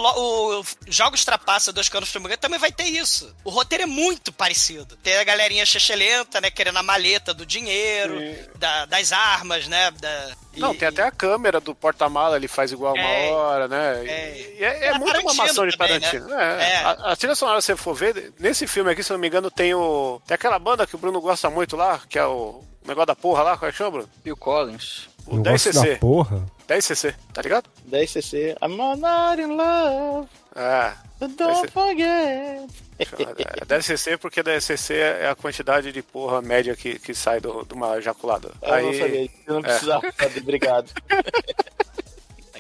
o, 0.59 0.61
o 0.61 0.65
Jogos 0.89 1.25
Trapaça 1.25 1.73
dos 1.73 1.89
Canos 1.89 2.11
Filme 2.11 2.37
também 2.37 2.59
vai 2.59 2.71
ter 2.71 2.85
isso. 2.85 3.35
O 3.45 3.51
roteiro 3.51 3.85
é 3.85 3.87
muito 3.87 4.33
parecido. 4.33 4.97
Tem 4.97 5.17
a 5.17 5.25
galerinha 5.25 5.65
chechelenta, 5.65 6.41
né? 6.41 6.51
Querendo 6.51 6.79
a 6.79 6.83
maleta 6.83 7.33
do 7.33 7.47
dinheiro, 7.47 8.19
da- 8.57 8.85
das 8.87 9.13
armas, 9.13 9.67
né? 9.67 9.91
Da, 9.93 10.31
Não, 10.57 10.73
e- 10.75 10.77
tem 10.77 10.89
até 10.89 11.03
a 11.03 11.11
câmera 11.11 11.61
do 11.61 11.75
porta-mala, 11.75 12.37
ele 12.37 12.49
faz 12.49 12.71
igual 12.73 12.95
uma 12.95 13.03
É, 13.03 13.31
hora, 13.33 13.69
né? 13.69 14.05
é. 14.07 14.55
E 14.59 14.65
é, 14.65 14.85
é 14.85 14.87
É 14.89 14.99
muito 14.99 15.21
uma 15.21 15.35
maçã 15.35 15.67
de 15.67 15.77
também, 15.77 15.99
Tarantino. 16.01 16.27
né? 16.29 16.63
É. 16.63 16.71
É. 16.73 16.77
A, 16.85 16.91
a 17.13 17.17
trilha 17.17 17.35
sonora, 17.35 17.61
se 17.61 17.67
você 17.69 17.77
for 17.77 17.95
ver, 17.95 18.33
nesse 18.39 18.67
filme 18.67 18.91
aqui, 18.91 19.03
se 19.03 19.11
eu 19.13 19.15
não 19.15 19.21
me 19.21 19.27
engano, 19.29 19.51
tem 19.51 19.75
o. 19.75 20.21
Tem 20.27 20.35
aquela 20.35 20.59
banda 20.59 20.87
que 20.87 20.95
o 20.95 20.99
Bruno 20.99 21.21
gosta 21.21 21.49
muito 21.51 21.77
lá, 21.77 22.01
que 22.09 22.19
é 22.19 22.25
o. 22.27 22.63
o 22.85 22.89
negócio 22.89 23.07
da 23.07 23.17
porra 23.17 23.43
lá, 23.43 23.57
qual 23.57 23.69
é 23.69 23.73
que 23.73 23.79
chama, 23.79 23.91
Bruno? 23.91 24.11
Phil 24.23 24.37
Collins. 24.37 25.09
O 25.27 25.37
Negócio 25.37 25.73
da 25.73 25.81
10cc. 25.83 25.99
porra. 25.99 26.47
10cc, 26.69 27.15
tá 27.33 27.43
ligado? 27.43 27.69
10cc. 27.91 28.57
I'm 28.63 28.77
not 28.77 29.41
in 29.43 29.57
love, 29.57 30.29
É. 30.55 30.93
but 31.19 31.31
don't 31.37 31.67
10cc. 31.67 31.71
forget. 31.73 32.71
É 32.99 33.65
10cc 33.65 34.19
porque 34.19 34.43
10cc 34.43 34.95
é 34.95 35.29
a 35.31 35.35
quantidade 35.35 35.91
de 35.91 36.03
porra 36.03 36.41
média 36.43 36.77
que, 36.77 36.99
que 36.99 37.15
sai 37.15 37.41
do- 37.41 37.65
de 37.65 37.73
uma 37.75 37.97
ejaculada. 37.97 38.53
Eu 38.63 38.83
não 38.83 38.93
sabia, 38.95 39.31
eu 39.47 39.55
não 39.55 39.61
é. 39.61 39.63
precisava 39.63 40.13
saber, 40.19 40.41
obrigado. 40.41 40.93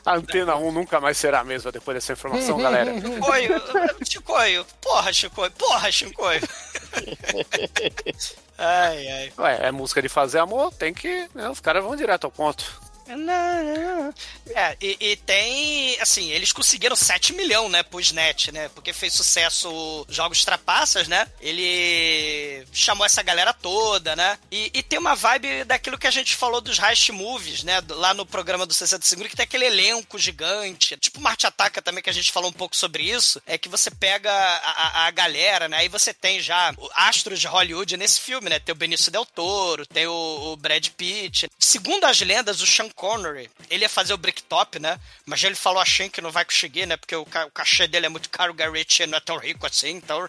A 0.07 0.15
antena 0.17 0.57
1 0.57 0.73
nunca 0.73 0.99
mais 0.99 1.19
será 1.19 1.41
a 1.41 1.45
mesma 1.45 1.71
depois 1.71 1.95
dessa 1.95 2.15
informação, 2.15 2.57
galera. 2.59 2.93
Chicoio, 3.01 3.63
Chicoio, 4.05 4.67
porra, 4.81 5.13
Chicoio, 5.13 5.51
porra, 5.53 5.93
Chicoio. 5.93 6.41
ai, 8.61 9.09
ai. 9.09 9.33
Ué, 9.39 9.59
é 9.63 9.71
música 9.73 10.03
de 10.03 10.09
fazer 10.09 10.39
amor, 10.39 10.73
tem 10.73 10.93
que. 10.93 11.29
né, 11.35 11.49
os 11.49 11.61
caras 11.61 11.83
vão 11.83 11.97
direto 11.97 12.25
ao 12.25 12.31
ponto. 12.31 12.81
É, 14.55 14.77
e, 14.81 14.97
e 15.01 15.17
tem, 15.17 16.01
assim, 16.01 16.31
eles 16.31 16.53
conseguiram 16.53 16.97
7 16.97 17.33
milhões, 17.33 17.71
né, 17.71 17.83
pro 17.83 18.01
SNET, 18.01 18.51
né? 18.53 18.69
Porque 18.75 18.93
fez 18.93 19.13
sucesso 19.13 20.07
Jogos 20.09 20.45
Trapaças, 20.45 21.09
né? 21.09 21.27
Ele 21.41 22.67
chamou 22.73 23.05
essa 23.07 23.23
galera 23.23 23.53
toda, 23.53 24.17
né? 24.17 24.39
E, 24.51 24.71
e 24.75 24.83
tem 24.83 24.99
uma 24.99 25.15
vibe 25.15 25.65
daquilo 25.65 25.99
que 25.99 26.07
a 26.07 26.11
gente 26.11 26.35
falou 26.37 26.61
dos 26.61 26.79
Heist 26.79 27.11
Movies, 27.11 27.63
né? 27.63 27.83
Lá 27.91 28.15
no 28.15 28.25
programa 28.27 28.67
do 28.67 28.75
60 28.75 29.05
Segundos, 29.07 29.31
que 29.31 29.37
tem 29.37 29.45
aquele 29.45 29.67
elenco 29.67 30.19
gigante. 30.19 30.97
Tipo 30.97 31.21
Marte 31.21 31.47
Ataca 31.47 31.81
também, 31.83 32.03
que 32.03 32.11
a 32.11 32.15
gente 32.15 32.33
falou 32.33 32.51
um 32.51 32.55
pouco 32.55 32.77
sobre 32.77 33.03
isso. 33.05 33.41
É 33.47 33.57
que 33.59 33.69
você 33.69 33.91
pega 33.91 34.31
a, 34.33 35.03
a- 35.03 35.07
a 35.07 35.11
galera, 35.11 35.69
né? 35.69 35.79
Aí 35.79 35.89
você 35.89 36.13
tem 36.13 36.41
já 36.41 36.75
astros 36.95 37.41
de 37.41 37.47
Hollywood 37.47 37.97
nesse 37.97 38.21
filme, 38.21 38.49
né? 38.51 38.59
Tem 38.59 38.73
o 38.73 38.77
Benício 38.79 39.11
Del 39.11 39.27
Toro, 39.27 39.87
tem 39.87 40.07
o, 40.07 40.13
o 40.53 40.57
Brad 40.57 40.87
Pitt. 40.97 41.49
Segundo 41.59 42.05
as 42.05 42.21
lendas, 42.21 42.61
o 42.61 42.67
Sean 42.67 42.89
Connery, 43.01 43.49
ele 43.71 43.85
ia 43.85 43.89
fazer 43.89 44.13
o 44.13 44.19
Bricktop, 44.19 44.79
né? 44.79 45.01
Mas 45.25 45.43
ele 45.43 45.55
falou 45.55 45.81
a 45.81 45.87
Sean 45.87 46.11
que 46.11 46.21
não 46.21 46.31
vai 46.31 46.45
conseguir, 46.45 46.85
né? 46.85 46.99
Porque 46.99 47.17
o, 47.17 47.25
ca- 47.25 47.47
o 47.47 47.51
cachê 47.51 47.87
dele 47.89 48.05
é 48.05 48.09
muito 48.11 48.29
caro, 48.29 48.53
o 48.55 48.73
Ritchie 48.73 49.07
não 49.07 49.17
é 49.17 49.21
tão 49.21 49.39
rico 49.39 49.67
assim, 49.67 49.93
então 49.93 50.29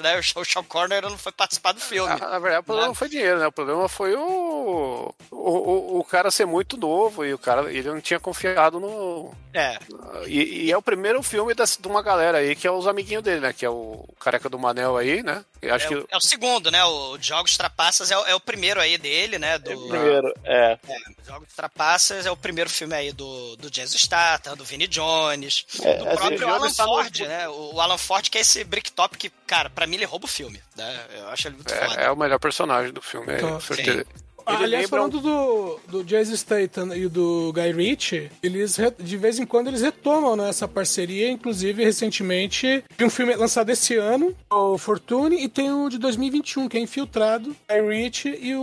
né, 0.00 0.18
o 0.36 0.44
Sean 0.44 0.62
Connery 0.64 1.02
não 1.08 1.18
foi 1.18 1.32
participar 1.32 1.72
do 1.72 1.80
filme. 1.80 2.08
Na, 2.08 2.28
na 2.30 2.38
verdade, 2.38 2.60
o 2.60 2.64
problema 2.64 2.86
não 2.88 2.94
foi 2.94 3.08
dinheiro, 3.08 3.40
né? 3.40 3.46
O 3.48 3.52
problema 3.52 3.88
foi 3.88 4.14
o, 4.14 5.12
o, 5.30 5.36
o, 5.36 5.98
o 5.98 6.04
cara 6.04 6.30
ser 6.30 6.46
muito 6.46 6.76
novo 6.76 7.24
e 7.24 7.34
o 7.34 7.38
cara 7.38 7.72
ele 7.72 7.88
não 7.88 8.00
tinha 8.00 8.20
confiado 8.20 8.78
no. 8.78 9.34
É, 9.52 9.78
E, 10.26 10.66
e 10.66 10.72
é 10.72 10.76
o 10.76 10.82
primeiro 10.82 11.22
filme 11.22 11.54
das- 11.54 11.76
de 11.76 11.88
uma 11.88 12.02
galera 12.02 12.38
aí 12.38 12.54
que 12.54 12.66
é 12.66 12.70
os 12.70 12.86
amiguinhos 12.86 13.22
dele, 13.24 13.40
né? 13.40 13.52
Que 13.52 13.64
é 13.64 13.70
o 13.70 14.06
careca 14.20 14.48
do 14.48 14.58
Manel 14.58 14.96
aí, 14.96 15.22
né? 15.22 15.44
Eu 15.64 15.74
acho 15.74 15.86
é, 15.86 15.88
que. 15.88 15.94
o, 15.94 16.08
é 16.10 16.16
o 16.16 16.20
segundo, 16.20 16.70
né? 16.70 16.84
O 16.84 17.18
Jogos 17.20 17.56
Trapaças 17.56 18.10
é, 18.10 18.16
o- 18.18 18.26
é 18.26 18.34
o 18.34 18.40
primeiro 18.40 18.80
aí 18.80 18.96
dele, 18.98 19.38
né? 19.38 19.58
Do, 19.58 19.70
Primeiro, 19.88 20.32
é. 20.44 20.78
Jogos 21.26 21.52
Trapaças 21.54 22.26
é 22.26 22.30
o 22.30 22.36
primeiro 22.36 22.68
filme 22.70 22.94
aí 22.94 23.12
do, 23.12 23.56
do 23.56 23.70
Jason 23.70 23.96
Statham, 23.98 24.56
do 24.56 24.64
Vinnie 24.64 24.86
Jones, 24.86 25.64
É, 25.82 25.96
do 25.98 26.08
assim, 26.08 26.16
próprio 26.18 26.48
Alan 26.48 26.72
tá 26.72 26.84
no- 26.86 26.92
Ford, 26.92 27.20
né? 27.20 27.48
O, 27.48 27.74
o 27.74 27.80
Alan 27.80 27.98
Ford 27.98 28.28
que 28.28 28.38
é 28.38 28.40
esse 28.40 28.62
Bricktop 28.64 29.16
que, 29.16 29.30
cara, 29.46 29.70
pra 29.70 29.86
mim 29.86 29.96
ele 29.96 30.04
rouba 30.04 30.26
o 30.26 30.28
filme, 30.28 30.60
né? 30.76 31.06
Eu 31.16 31.28
acho 31.28 31.48
ele 31.48 31.56
muito 31.56 31.72
foda. 31.74 32.00
É, 32.00 32.06
é 32.06 32.10
o 32.10 32.16
melhor 32.16 32.38
personagem 32.38 32.92
do 32.92 33.00
filme, 33.02 33.32
é, 33.32 33.38
com 33.40 33.60
certeza. 33.60 34.04
Ele 34.46 34.56
Aliás, 34.64 34.82
lembra 34.84 34.88
falando 34.88 35.20
do, 35.20 35.80
do 35.88 36.04
Jason 36.04 36.36
Statham 36.36 36.94
e 36.94 37.08
do 37.08 37.52
Guy 37.54 37.72
Ritchie, 37.72 38.30
eles 38.42 38.76
re- 38.76 38.92
de 38.98 39.16
vez 39.16 39.38
em 39.38 39.46
quando 39.46 39.68
eles 39.68 39.80
retomam 39.82 40.36
né, 40.36 40.48
essa 40.48 40.68
parceria. 40.68 41.30
Inclusive, 41.30 41.82
recentemente, 41.84 42.84
tem 42.96 43.06
um 43.06 43.10
filme 43.10 43.34
lançado 43.34 43.70
esse 43.70 43.96
ano, 43.96 44.34
o 44.50 44.76
Fortune, 44.78 45.42
e 45.42 45.48
tem 45.48 45.70
o 45.72 45.88
de 45.88 45.98
2021, 45.98 46.68
que 46.68 46.76
é 46.76 46.80
Infiltrado, 46.80 47.54
Guy 47.68 47.80
Ritchie 47.88 48.38
e 48.40 48.54
o, 48.54 48.60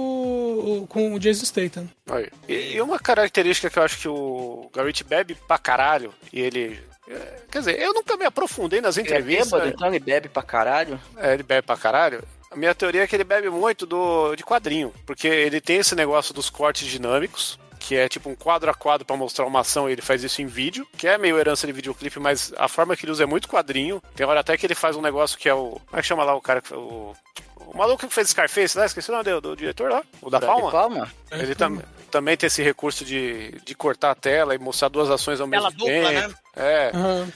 o- 0.84 0.88
com 0.88 1.14
o 1.14 1.20
Jason 1.20 1.46
Statham. 1.46 1.90
Aí. 2.10 2.28
E, 2.48 2.74
e 2.76 2.82
uma 2.82 3.00
característica 3.00 3.70
que 3.70 3.80
eu 3.80 3.84
acho 3.84 3.98
que 4.00 4.08
o 4.08 4.70
Garrett 4.74 5.04
bebe 5.04 5.36
pra 5.48 5.58
caralho, 5.58 6.14
e 6.32 6.40
ele. 6.42 6.80
é, 7.08 7.40
Quer 7.52 7.60
dizer, 7.60 7.80
eu 7.80 7.94
nunca 7.94 8.16
me 8.18 8.26
aprofundei 8.26 8.82
nas 8.82 8.98
Ele 8.98 9.08
é 9.08 9.12
entrevistas. 9.12 9.52
bêbado, 9.52 9.70
então 9.70 9.88
ele 9.88 10.00
bebe 10.00 10.30
pra 10.30 10.44
caralho. 10.44 11.00
É, 11.18 11.34
ele 11.34 11.44
bebe 11.44 11.66
pra 11.66 11.76
caralho. 11.78 12.24
A 12.51 12.55
minha 12.55 12.75
teoria 12.75 13.03
é 13.03 13.08
que 13.08 13.15
ele 13.15 13.24
bebe 13.24 13.50
muito 13.50 13.86
do, 13.86 14.36
de 14.36 14.43
quadrinho, 14.43 14.93
porque 15.05 15.27
ele 15.27 15.62
tem 15.62 15.77
esse 15.77 15.96
negócio 15.96 16.34
dos 16.34 16.50
cortes 16.50 16.86
dinâmicos, 16.88 17.58
que 17.79 17.96
é 17.96 18.10
tipo 18.10 18.29
um 18.29 18.36
quadro 18.36 18.70
a 18.70 18.74
quadro 18.74 19.05
pra 19.05 19.15
mostrar 19.15 19.46
uma 19.46 19.62
ação 19.62 19.89
e 19.89 19.93
ele 19.93 20.01
faz 20.01 20.22
isso 20.24 20.41
em 20.41 20.46
vídeo, 20.48 20.86
que 20.98 21.08
é 21.08 21.17
meio 21.17 21.39
herança 21.39 21.65
de 21.65 21.74
videoclipe, 21.74 22.20
mas 22.20 22.53
a 22.58 22.67
forma 22.67 22.96
que 22.96 23.05
ele 23.05 23.12
usa 23.13 23.24
é 23.24 23.25
muito 23.25 23.48
quadrinho. 23.48 24.03
Tem 24.15 24.25
hora 24.27 24.41
até 24.41 24.58
que 24.58 24.65
ele 24.65 24.75
faz 24.75 24.96
um 24.98 25.01
negócio 25.01 25.38
que 25.38 25.48
é 25.50 25.53
o. 25.53 25.79
Como 25.88 25.98
é 25.98 26.01
que 26.01 26.08
chama 26.08 26.24
lá 26.24 26.36
o 26.36 26.41
cara? 26.41 26.62
que- 26.62 26.74
O, 26.74 27.15
o 27.55 27.77
maluco 27.77 28.05
que 28.05 28.13
fez 28.13 28.29
Scarface 28.29 28.77
lá, 28.77 28.86
esqueci 28.86 29.10
o 29.10 29.13
nome 29.13 29.24
do, 29.24 29.39
do 29.41 29.55
diretor 29.55 29.89
lá, 29.89 30.03
o 30.22 30.29
da 30.29 30.39
Palma. 30.41 30.70
Palma? 30.72 31.12
Ele 31.31 31.55
tam, 31.55 31.81
também 32.12 32.36
tem 32.36 32.48
esse 32.48 32.62
recurso 32.62 33.05
de, 33.05 33.51
de 33.63 33.74
cortar 33.74 34.12
a 34.12 34.15
tela 34.15 34.53
e 34.53 34.58
mostrar 34.60 34.89
duas 34.89 35.10
ações 35.10 35.39
ao 35.39 35.48
Tela 35.48 35.70
mesmo 35.72 35.79
dupla, 35.79 36.10
tempo. 36.10 36.27
né? 36.27 36.34
É 36.58 36.91
Aham. 36.93 37.31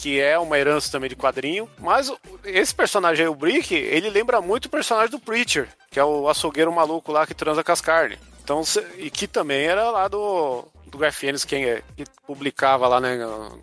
Que 0.00 0.18
é 0.18 0.38
uma 0.38 0.58
herança 0.58 0.90
também 0.90 1.10
de 1.10 1.16
quadrinho. 1.16 1.68
Mas 1.78 2.10
esse 2.44 2.74
personagem 2.74 3.24
aí, 3.26 3.28
o 3.30 3.34
Brick, 3.34 3.74
ele 3.74 4.08
lembra 4.08 4.40
muito 4.40 4.64
o 4.64 4.70
personagem 4.70 5.10
do 5.10 5.18
Preacher, 5.20 5.68
que 5.90 6.00
é 6.00 6.04
o 6.04 6.26
açougueiro 6.28 6.72
maluco 6.72 7.12
lá 7.12 7.26
que 7.26 7.34
transa 7.34 7.62
com 7.62 7.70
as 7.72 7.80
carnes. 7.82 8.18
Então, 8.42 8.62
e 8.96 9.10
que 9.10 9.28
também 9.28 9.66
era 9.66 9.90
lá 9.90 10.08
do, 10.08 10.64
do 10.86 10.96
Garfienes, 10.98 11.44
quem 11.44 11.66
é, 11.66 11.82
que 11.96 12.04
publicava 12.26 12.88
lá, 12.88 12.98
né? 12.98 13.14
no- 13.16 13.60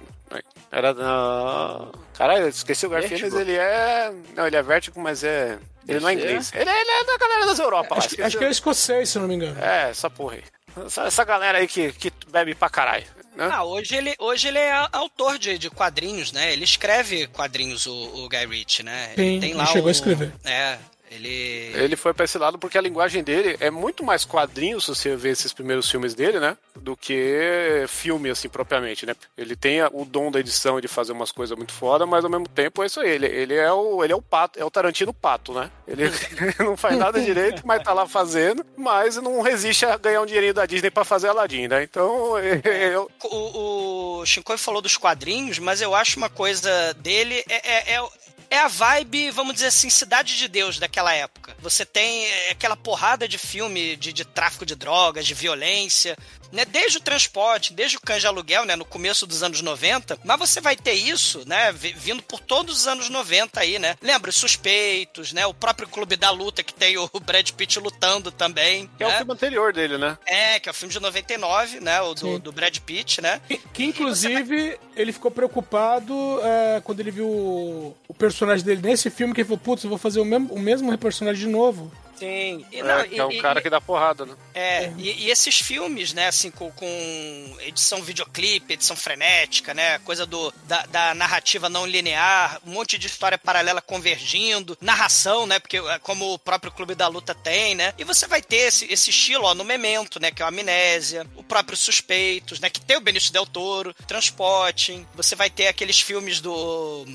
Era 0.72 0.94
na. 0.94 1.88
Caralho, 2.14 2.44
eu 2.44 2.50
esqueci 2.50 2.86
o 2.86 2.90
Garfienes, 2.90 3.34
ele 3.34 3.56
é. 3.56 4.14
Não, 4.36 4.46
ele 4.46 4.56
é 4.56 4.62
vértigo, 4.62 5.00
mas 5.00 5.24
é. 5.24 5.58
Ele 5.88 6.00
não 6.02 6.10
é 6.10 6.14
ser. 6.14 6.20
inglês. 6.20 6.52
Ele, 6.54 6.70
ele 6.70 6.92
é 6.92 7.04
da 7.06 7.18
galera 7.18 7.46
das 7.48 7.60
Europa 7.60 7.96
lá. 7.96 7.98
Acho, 8.00 8.10
que- 8.16 8.22
acho 8.22 8.38
que 8.38 8.44
é 8.46 8.50
escocês, 8.50 9.10
se 9.10 9.18
não 9.20 9.28
me 9.28 9.36
engano. 9.36 9.58
É, 9.60 9.90
essa 9.90 10.10
porra 10.10 10.36
aí. 10.36 10.44
Essa, 10.86 11.04
essa 11.04 11.24
galera 11.24 11.58
aí 11.58 11.68
que, 11.68 11.92
que 11.94 12.12
bebe 12.30 12.54
pra 12.56 12.70
caralho. 12.70 13.06
Né? 13.36 13.50
Ah, 13.52 13.64
hoje 13.64 13.96
ele, 13.96 14.16
hoje 14.20 14.48
ele 14.48 14.58
é 14.58 14.72
autor 14.92 15.38
de, 15.38 15.58
de 15.58 15.70
quadrinhos, 15.70 16.32
né? 16.32 16.52
Ele 16.54 16.64
escreve 16.64 17.28
quadrinhos, 17.28 17.86
o, 17.86 17.94
o 17.94 18.28
Guy 18.30 18.46
Ritchie, 18.48 18.84
né? 18.84 19.12
Sim, 19.16 19.22
ele 19.22 19.40
tem 19.40 19.50
ele 19.52 19.58
lá 19.60 19.66
chegou 19.68 19.86
o- 19.86 19.88
a 19.90 19.92
escrever. 19.92 20.34
É, 20.44 20.78
ele... 21.12 21.72
Ele 21.76 21.96
foi 21.96 22.14
pra 22.14 22.26
esse 22.26 22.38
lado 22.38 22.58
porque 22.58 22.78
a 22.78 22.82
linguagem 22.82 23.24
dele 23.24 23.58
é 23.60 23.70
muito 23.70 24.04
mais 24.04 24.26
quadrinho, 24.26 24.80
se 24.82 24.90
você 24.90 25.16
vê 25.16 25.30
esses 25.30 25.54
primeiros 25.54 25.90
filmes 25.90 26.14
dele, 26.14 26.40
né? 26.40 26.58
Do 26.76 26.96
que 26.96 27.86
filme, 27.88 28.30
assim, 28.30 28.50
propriamente, 28.50 29.06
né? 29.06 29.16
Ele 29.38 29.56
tem 29.56 29.82
o 29.84 30.06
dom 30.06 30.32
da 30.32 30.40
edição 30.40 30.80
de 30.82 30.88
fazer 30.88 31.12
umas 31.12 31.32
coisas 31.32 31.58
muito 31.58 31.74
foda, 31.74 32.06
mas 32.06 32.24
ao 32.24 32.30
mesmo 32.30 32.48
tempo 32.48 32.84
é 32.84 32.86
isso 32.86 33.00
aí. 33.00 33.10
Ele, 33.10 33.26
ele 33.28 33.56
é 33.56 33.72
o 33.72 34.04
ele 34.04 34.14
é 34.14 34.16
o 34.16 34.22
pato, 34.22 34.60
é 34.60 34.66
o 34.66 34.72
Tarantino 34.72 35.14
pato, 35.14 35.54
né? 35.54 35.72
Ele, 35.88 36.10
não 36.60 36.76
faz 36.78 36.98
nada 36.98 37.22
direito, 37.22 37.66
mas 37.66 37.84
tá 37.84 37.94
lá 37.94 38.08
fazendo, 38.08 38.66
mas 38.76 39.16
não 39.18 39.42
resiste 39.42 39.86
a 39.86 39.98
ganhar 39.98 40.22
um 40.22 40.26
dinheirinho 40.26 40.54
da 40.54 40.66
Disney 40.66 40.92
pra 40.92 41.06
fazer 41.06 41.30
Aladdin, 41.30 41.68
né? 41.68 41.84
Então, 41.84 42.38
eu, 42.40 43.10
O, 43.24 44.20
o 44.20 44.26
Shinkoi 44.26 44.58
falou 44.58 44.82
dos 44.82 44.98
quadrinhos, 44.98 45.60
mas 45.60 45.82
eu 45.82 45.96
acho 45.96 46.18
uma 46.18 46.30
coisa 46.30 46.94
dele 46.96 47.44
é, 47.50 47.94
é, 47.94 47.96
é, 47.96 48.10
é 48.50 48.60
a 48.60 48.68
vibe, 48.68 49.32
vamos 49.32 49.54
dizer 49.56 49.68
assim, 49.68 49.90
Cidade 49.90 50.38
de 50.38 50.48
Deus 50.48 50.80
daquela 50.80 51.14
época. 51.14 51.56
Você 51.60 51.86
tem 51.86 52.26
é, 52.26 52.52
aquela 52.52 52.76
porrada 52.76 53.28
de 53.28 53.38
filme 53.38 53.96
de, 53.96 54.14
de 54.14 54.26
tráfico 54.26 54.66
de 54.66 54.76
drogas, 54.76 55.26
de 55.26 55.34
violência, 55.34 56.18
né? 56.52 56.66
Desde 56.66 56.98
o 56.98 57.02
transporte, 57.02 57.74
desde 57.74 57.98
o 57.98 58.02
cães 58.02 58.22
de 58.22 58.28
aluguel, 58.28 58.66
né? 58.66 58.76
No 58.76 58.86
começo 58.86 59.26
dos 59.28 59.44
anos 59.44 59.62
90. 59.62 60.20
Mas 60.24 60.40
você 60.40 60.62
vai 60.62 60.76
ter 60.76 60.94
isso, 60.94 61.44
né? 61.48 61.72
vi- 61.72 61.94
Vindo 61.94 62.22
por 62.24 62.40
todos 62.40 62.76
os 62.82 62.88
anos 62.88 63.10
90 63.10 63.60
aí, 63.60 63.80
né? 63.80 63.96
Lembra? 64.02 64.30
Os 64.30 64.36
Suspeitos, 64.38 65.34
né? 65.34 65.46
O 65.46 65.54
próprio 65.54 65.88
Clube 65.88 66.16
da 66.16 66.30
Luta, 66.32 66.64
que 66.64 66.74
tem 66.74 66.98
o 66.98 67.10
Brad 67.20 67.50
Pitt 67.52 67.80
lutando 67.80 68.32
também. 68.32 68.90
que 68.98 69.04
é 69.04 69.08
o 69.08 69.10
né? 69.10 69.18
filme 69.18 69.34
anterior 69.34 69.74
dele, 69.74 69.98
né? 69.98 70.18
É, 70.26 70.60
que 70.60 70.70
é 70.70 70.72
o 70.72 70.76
filme 70.76 70.94
de 70.94 71.00
99, 71.00 71.80
né? 71.80 72.02
O 72.02 72.14
do, 72.14 72.40
do 72.40 72.52
Brad 72.52 72.78
Pitt, 72.80 73.22
né? 73.22 73.42
Que, 73.48 73.58
que, 73.74 73.84
inclusive, 73.86 74.78
ele 74.96 75.12
ficou 75.12 75.32
preocupado 75.32 76.40
é, 76.44 76.82
quando 76.84 77.00
ele 77.00 77.12
viu 77.12 77.28
o, 77.28 77.98
o 78.08 78.14
personagem 78.14 78.66
dele 78.66 78.82
nesse 78.82 79.10
filme, 79.10 79.34
que 79.34 79.42
ele 79.42 79.48
falou, 79.48 79.60
putz, 79.60 79.84
eu 79.84 79.90
vou 79.90 80.00
fazer 80.00 80.20
o 80.20 80.26
mesmo, 80.26 80.54
o 80.54 80.60
mesmo 80.60 80.98
personagem 80.98 81.46
de 81.46 81.52
novo. 81.52 81.92
Sim. 82.18 82.66
E, 82.72 82.80
É, 82.80 82.84
não, 82.84 83.04
que 83.08 83.16
e- 83.16 83.20
é 83.20 83.26
um 83.26 83.32
e- 83.32 83.42
cara 83.42 83.62
que 83.62 83.70
dá 83.70 83.80
porrada, 83.80 84.26
né? 84.26 84.36
É, 84.54 84.92
e, 84.98 85.26
e 85.26 85.30
esses 85.32 85.60
filmes, 85.60 86.14
né, 86.14 86.28
assim, 86.28 86.50
com, 86.50 86.72
com 86.72 87.58
edição 87.62 88.02
videoclipe, 88.02 88.74
edição 88.74 88.96
frenética, 88.96 89.74
né, 89.74 90.00
coisa 90.00 90.26
do, 90.26 90.52
da, 90.64 90.86
da 90.88 91.14
narrativa 91.14 91.70
não 91.70 91.86
linear, 91.86 92.60
um 92.66 92.72
monte 92.72 92.98
de 92.98 93.06
história 93.06 93.38
paralela 93.38 93.82
convergindo, 93.82 94.76
narração, 94.82 95.46
né, 95.46 95.60
porque 95.60 95.78
é, 95.78 96.00
como 96.00 96.34
o 96.34 96.40
próprio 96.40 96.72
Clube 96.72 96.96
da 96.96 97.08
Luta 97.08 97.36
tem, 97.36 97.76
né, 97.76 97.94
e 98.00 98.04
você 98.04 98.26
vai 98.26 98.42
ter 98.42 98.68
esse, 98.68 98.92
esse 98.92 99.12
estilo, 99.12 99.46
ó, 99.46 99.54
no 99.54 99.64
Memento, 99.64 100.20
né, 100.20 100.32
que 100.32 100.42
é 100.42 100.46
o 100.46 100.48
Amnésia, 100.48 101.28
o 101.36 101.44
próprio 101.44 101.78
Suspeitos, 101.78 102.60
né, 102.60 102.70
que 102.70 102.82
tem 102.82 102.98
o 102.98 103.02
Benício 103.02 103.32
Del 103.32 103.46
Toro, 103.46 103.94
Transporting, 104.08 105.06
você 105.14 105.36
vai 105.36 105.50
ter 105.52 105.68
aqueles 105.68 106.00
filmes 106.00 106.42
do 106.42 107.06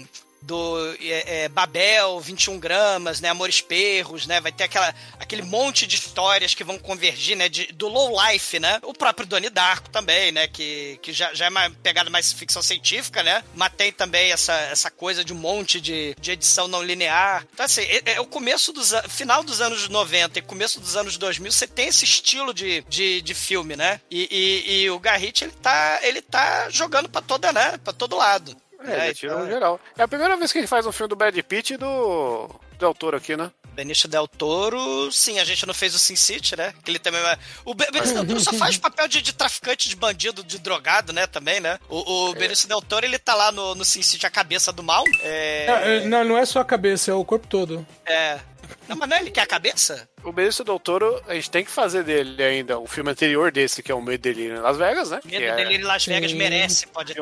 do 0.42 0.96
é, 1.00 1.44
é, 1.44 1.48
Babel, 1.48 2.20
21 2.20 2.58
gramas, 2.58 3.20
né, 3.20 3.28
Amores 3.28 3.60
Perros, 3.60 4.26
né, 4.26 4.40
vai 4.40 4.52
ter 4.52 4.64
aquela, 4.64 4.94
aquele 5.18 5.42
monte 5.42 5.86
de 5.86 5.96
histórias 5.96 6.54
que 6.54 6.64
vão 6.64 6.78
convergir, 6.78 7.36
né, 7.36 7.48
de, 7.48 7.66
do 7.72 7.88
low 7.88 8.14
life, 8.26 8.58
né, 8.58 8.80
o 8.82 8.92
próprio 8.92 9.26
Donnie 9.26 9.50
Darko 9.50 9.88
também, 9.90 10.32
né, 10.32 10.48
que, 10.48 10.98
que 11.02 11.12
já, 11.12 11.32
já 11.32 11.46
é 11.46 11.48
uma 11.48 11.70
pegada 11.82 12.10
mais 12.10 12.32
ficção 12.32 12.62
científica, 12.62 13.22
né, 13.22 13.44
mas 13.54 13.72
tem 13.74 13.92
também 13.92 14.32
essa, 14.32 14.52
essa 14.52 14.90
coisa 14.90 15.24
de 15.24 15.32
um 15.32 15.36
monte 15.36 15.80
de, 15.80 16.14
de 16.20 16.32
edição 16.32 16.66
não 16.66 16.82
linear. 16.82 17.46
Então, 17.52 17.64
assim, 17.64 17.82
é, 17.82 18.14
é 18.14 18.20
o 18.20 18.26
começo 18.26 18.72
dos, 18.72 18.92
final 19.08 19.44
dos 19.44 19.60
anos 19.60 19.88
90 19.88 20.38
e 20.38 20.42
começo 20.42 20.80
dos 20.80 20.96
anos 20.96 21.16
2000, 21.16 21.52
você 21.52 21.66
tem 21.66 21.88
esse 21.88 22.04
estilo 22.04 22.52
de, 22.52 22.84
de, 22.88 23.22
de 23.22 23.34
filme, 23.34 23.76
né, 23.76 24.00
e, 24.10 24.28
e, 24.30 24.82
e 24.82 24.90
o 24.90 24.98
Garrett, 24.98 25.44
ele 25.44 25.52
tá, 25.62 26.00
ele 26.02 26.20
tá 26.20 26.68
jogando 26.68 27.08
pra 27.08 27.22
toda, 27.22 27.52
né, 27.52 27.78
pra 27.78 27.92
todo 27.92 28.16
lado. 28.16 28.56
É, 28.90 29.06
ele 29.06 29.14
tira 29.14 29.32
então- 29.34 29.44
um 29.44 29.50
geral. 29.50 29.80
É 29.96 30.02
a 30.02 30.08
primeira 30.08 30.36
vez 30.36 30.52
que 30.52 30.58
ele 30.58 30.66
faz 30.66 30.86
um 30.86 30.92
filme 30.92 31.08
do 31.08 31.16
Brad 31.16 31.36
Pitt 31.40 31.74
e 31.74 31.76
do 31.76 32.48
Del 32.78 32.94
Toro 32.94 33.16
aqui, 33.16 33.36
né? 33.36 33.50
Benício 33.74 34.06
Del 34.06 34.28
Toro, 34.28 35.10
sim, 35.10 35.38
a 35.38 35.44
gente 35.44 35.64
não 35.64 35.72
fez 35.72 35.94
o 35.94 35.98
Sin 35.98 36.14
City, 36.16 36.54
né? 36.56 36.74
Que 36.84 36.90
ele 36.90 36.98
também 36.98 37.20
é... 37.22 37.38
O 37.64 37.72
Be- 37.74 37.90
Benício 37.90 38.14
Del 38.14 38.26
Toro 38.26 38.40
só 38.40 38.52
faz 38.52 38.76
papel 38.76 39.08
de, 39.08 39.22
de 39.22 39.32
traficante, 39.32 39.88
de 39.88 39.96
bandido, 39.96 40.44
de 40.44 40.58
drogado, 40.58 41.10
né? 41.12 41.26
Também, 41.26 41.58
né? 41.58 41.78
O, 41.88 42.28
o 42.30 42.34
Benício 42.34 42.68
Del 42.68 42.82
Toro, 42.82 43.06
ele 43.06 43.18
tá 43.18 43.34
lá 43.34 43.50
no, 43.50 43.74
no 43.74 43.82
Sin 43.84 44.02
City, 44.02 44.26
a 44.26 44.30
cabeça 44.30 44.70
do 44.72 44.82
mal. 44.82 45.04
É... 45.22 45.66
É, 45.66 45.96
é, 45.96 46.00
Não, 46.04 46.22
não 46.22 46.36
é 46.36 46.44
só 46.44 46.60
a 46.60 46.64
cabeça, 46.66 47.10
é 47.10 47.14
o 47.14 47.24
corpo 47.24 47.46
todo. 47.46 47.86
é... 48.04 48.40
Não, 48.88 48.96
mas 48.96 49.08
não 49.08 49.16
é 49.16 49.20
ele 49.20 49.30
que 49.30 49.38
é 49.38 49.42
a 49.42 49.46
cabeça? 49.46 50.08
O 50.24 50.32
Benício 50.32 50.64
Del 50.64 50.78
Toro, 50.78 51.22
a 51.28 51.34
gente 51.34 51.50
tem 51.50 51.64
que 51.64 51.70
fazer 51.70 52.02
dele 52.04 52.42
ainda 52.42 52.78
o 52.78 52.86
filme 52.86 53.10
anterior 53.10 53.50
desse, 53.52 53.82
que 53.82 53.92
é 53.92 53.94
o 53.94 54.00
Medo 54.02 54.20
dele 54.22 54.46
em 54.48 54.54
Las 54.54 54.76
Vegas, 54.76 55.10
né? 55.10 55.20
Medo 55.24 55.36
que 55.38 55.44
é 55.44 55.54
dele 55.56 55.76
em 55.76 55.82
Las 55.82 56.04
Vegas 56.04 56.30
Sim. 56.30 56.36
merece, 56.36 56.86
pode 56.88 57.12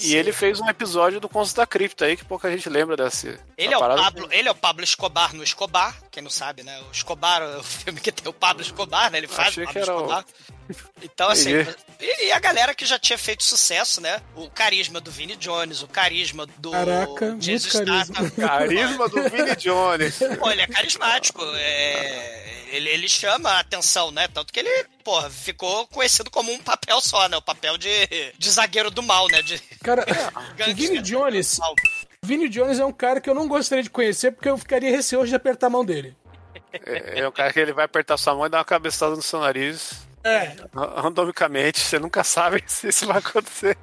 E 0.00 0.14
ele 0.14 0.32
fez 0.32 0.60
um 0.60 0.68
episódio 0.68 1.20
do 1.20 1.28
Contos 1.28 1.52
da 1.52 1.66
Cripta 1.66 2.04
aí, 2.04 2.16
que 2.16 2.24
pouca 2.24 2.50
gente 2.50 2.68
lembra 2.68 2.96
desse. 2.96 3.38
Ele 3.56 3.72
é, 3.74 3.76
o. 3.76 3.80
Pablo, 3.80 4.28
ele 4.32 4.48
é 4.48 4.50
o 4.50 4.54
Pablo 4.54 4.82
Escobar 4.84 5.34
no 5.34 5.42
Escobar, 5.42 5.96
quem 6.10 6.22
não 6.22 6.30
sabe, 6.30 6.62
né? 6.62 6.80
O 6.88 6.90
Escobar 6.92 7.42
é 7.42 7.56
o 7.56 7.62
filme 7.62 8.00
que 8.00 8.10
tem 8.12 8.28
o 8.28 8.32
Pablo 8.32 8.62
Escobar, 8.62 9.10
né? 9.10 9.18
Ele 9.18 9.28
faz 9.28 9.48
Achei 9.48 9.64
o 9.64 9.66
que 9.68 9.74
Pablo 9.74 9.82
era 9.90 9.94
o- 9.96 10.00
Escobar. 10.04 10.24
Então, 11.02 11.28
assim, 11.28 11.50
e, 12.00 12.26
e 12.28 12.32
a 12.32 12.38
galera 12.40 12.74
que 12.74 12.86
já 12.86 12.98
tinha 12.98 13.18
feito 13.18 13.42
sucesso, 13.44 14.00
né? 14.00 14.20
O 14.34 14.48
carisma 14.48 15.00
do 15.00 15.10
Vini 15.10 15.36
Jones, 15.36 15.82
o 15.82 15.88
carisma 15.88 16.46
do 16.58 16.70
Caraca, 16.70 17.26
muito 17.26 17.44
Jesus 17.44 17.72
carisma. 17.72 18.02
Statham. 18.04 18.30
Carisma 18.48 19.08
do 19.08 19.22
Vini 19.30 19.56
Jones. 19.56 20.18
Pô, 20.38 20.50
ele 20.50 20.62
é 20.62 20.66
carismático. 20.66 21.42
é, 21.56 22.64
Ele, 22.72 22.88
ele 22.88 23.08
chama 23.08 23.50
a 23.50 23.60
atenção, 23.60 24.10
né? 24.10 24.26
Tanto 24.28 24.52
que 24.52 24.60
ele, 24.60 24.86
porra, 25.04 25.28
ficou 25.30 25.86
conhecido 25.88 26.30
como 26.30 26.50
um 26.52 26.58
papel 26.58 27.00
só, 27.00 27.28
né? 27.28 27.36
O 27.36 27.42
papel 27.42 27.76
de, 27.76 27.88
de 28.38 28.50
zagueiro 28.50 28.90
do 28.90 29.02
mal, 29.02 29.28
né? 29.28 29.42
De 29.42 29.58
Cara, 29.82 30.04
gangster 30.56 30.68
o 30.72 30.74
Vini 30.74 31.02
Jones, 31.02 31.54
do 31.56 31.60
mal. 31.60 31.72
o 31.72 32.26
Vini 32.26 32.48
Jones 32.48 32.78
é 32.78 32.84
um 32.84 32.92
cara 32.92 33.20
que 33.20 33.28
eu 33.28 33.34
não 33.34 33.46
gostaria 33.46 33.84
de 33.84 33.90
conhecer 33.90 34.32
porque 34.32 34.48
eu 34.48 34.56
ficaria 34.58 34.90
receoso 34.90 35.28
de 35.28 35.34
apertar 35.34 35.66
a 35.66 35.70
mão 35.70 35.84
dele. 35.84 36.16
É, 36.72 37.20
é 37.20 37.28
o 37.28 37.32
cara 37.32 37.52
que 37.52 37.60
ele 37.60 37.72
vai 37.72 37.84
apertar 37.84 38.16
sua 38.16 38.34
mão 38.34 38.46
e 38.46 38.48
dar 38.48 38.58
uma 38.58 38.64
cabeçada 38.64 39.14
no 39.14 39.22
seu 39.22 39.38
nariz. 39.40 39.92
É, 40.24 40.56
Randomicamente, 40.74 41.80
você 41.80 41.98
nunca 41.98 42.24
sabe 42.24 42.62
se 42.66 42.88
isso 42.88 43.06
vai 43.06 43.18
acontecer. 43.18 43.76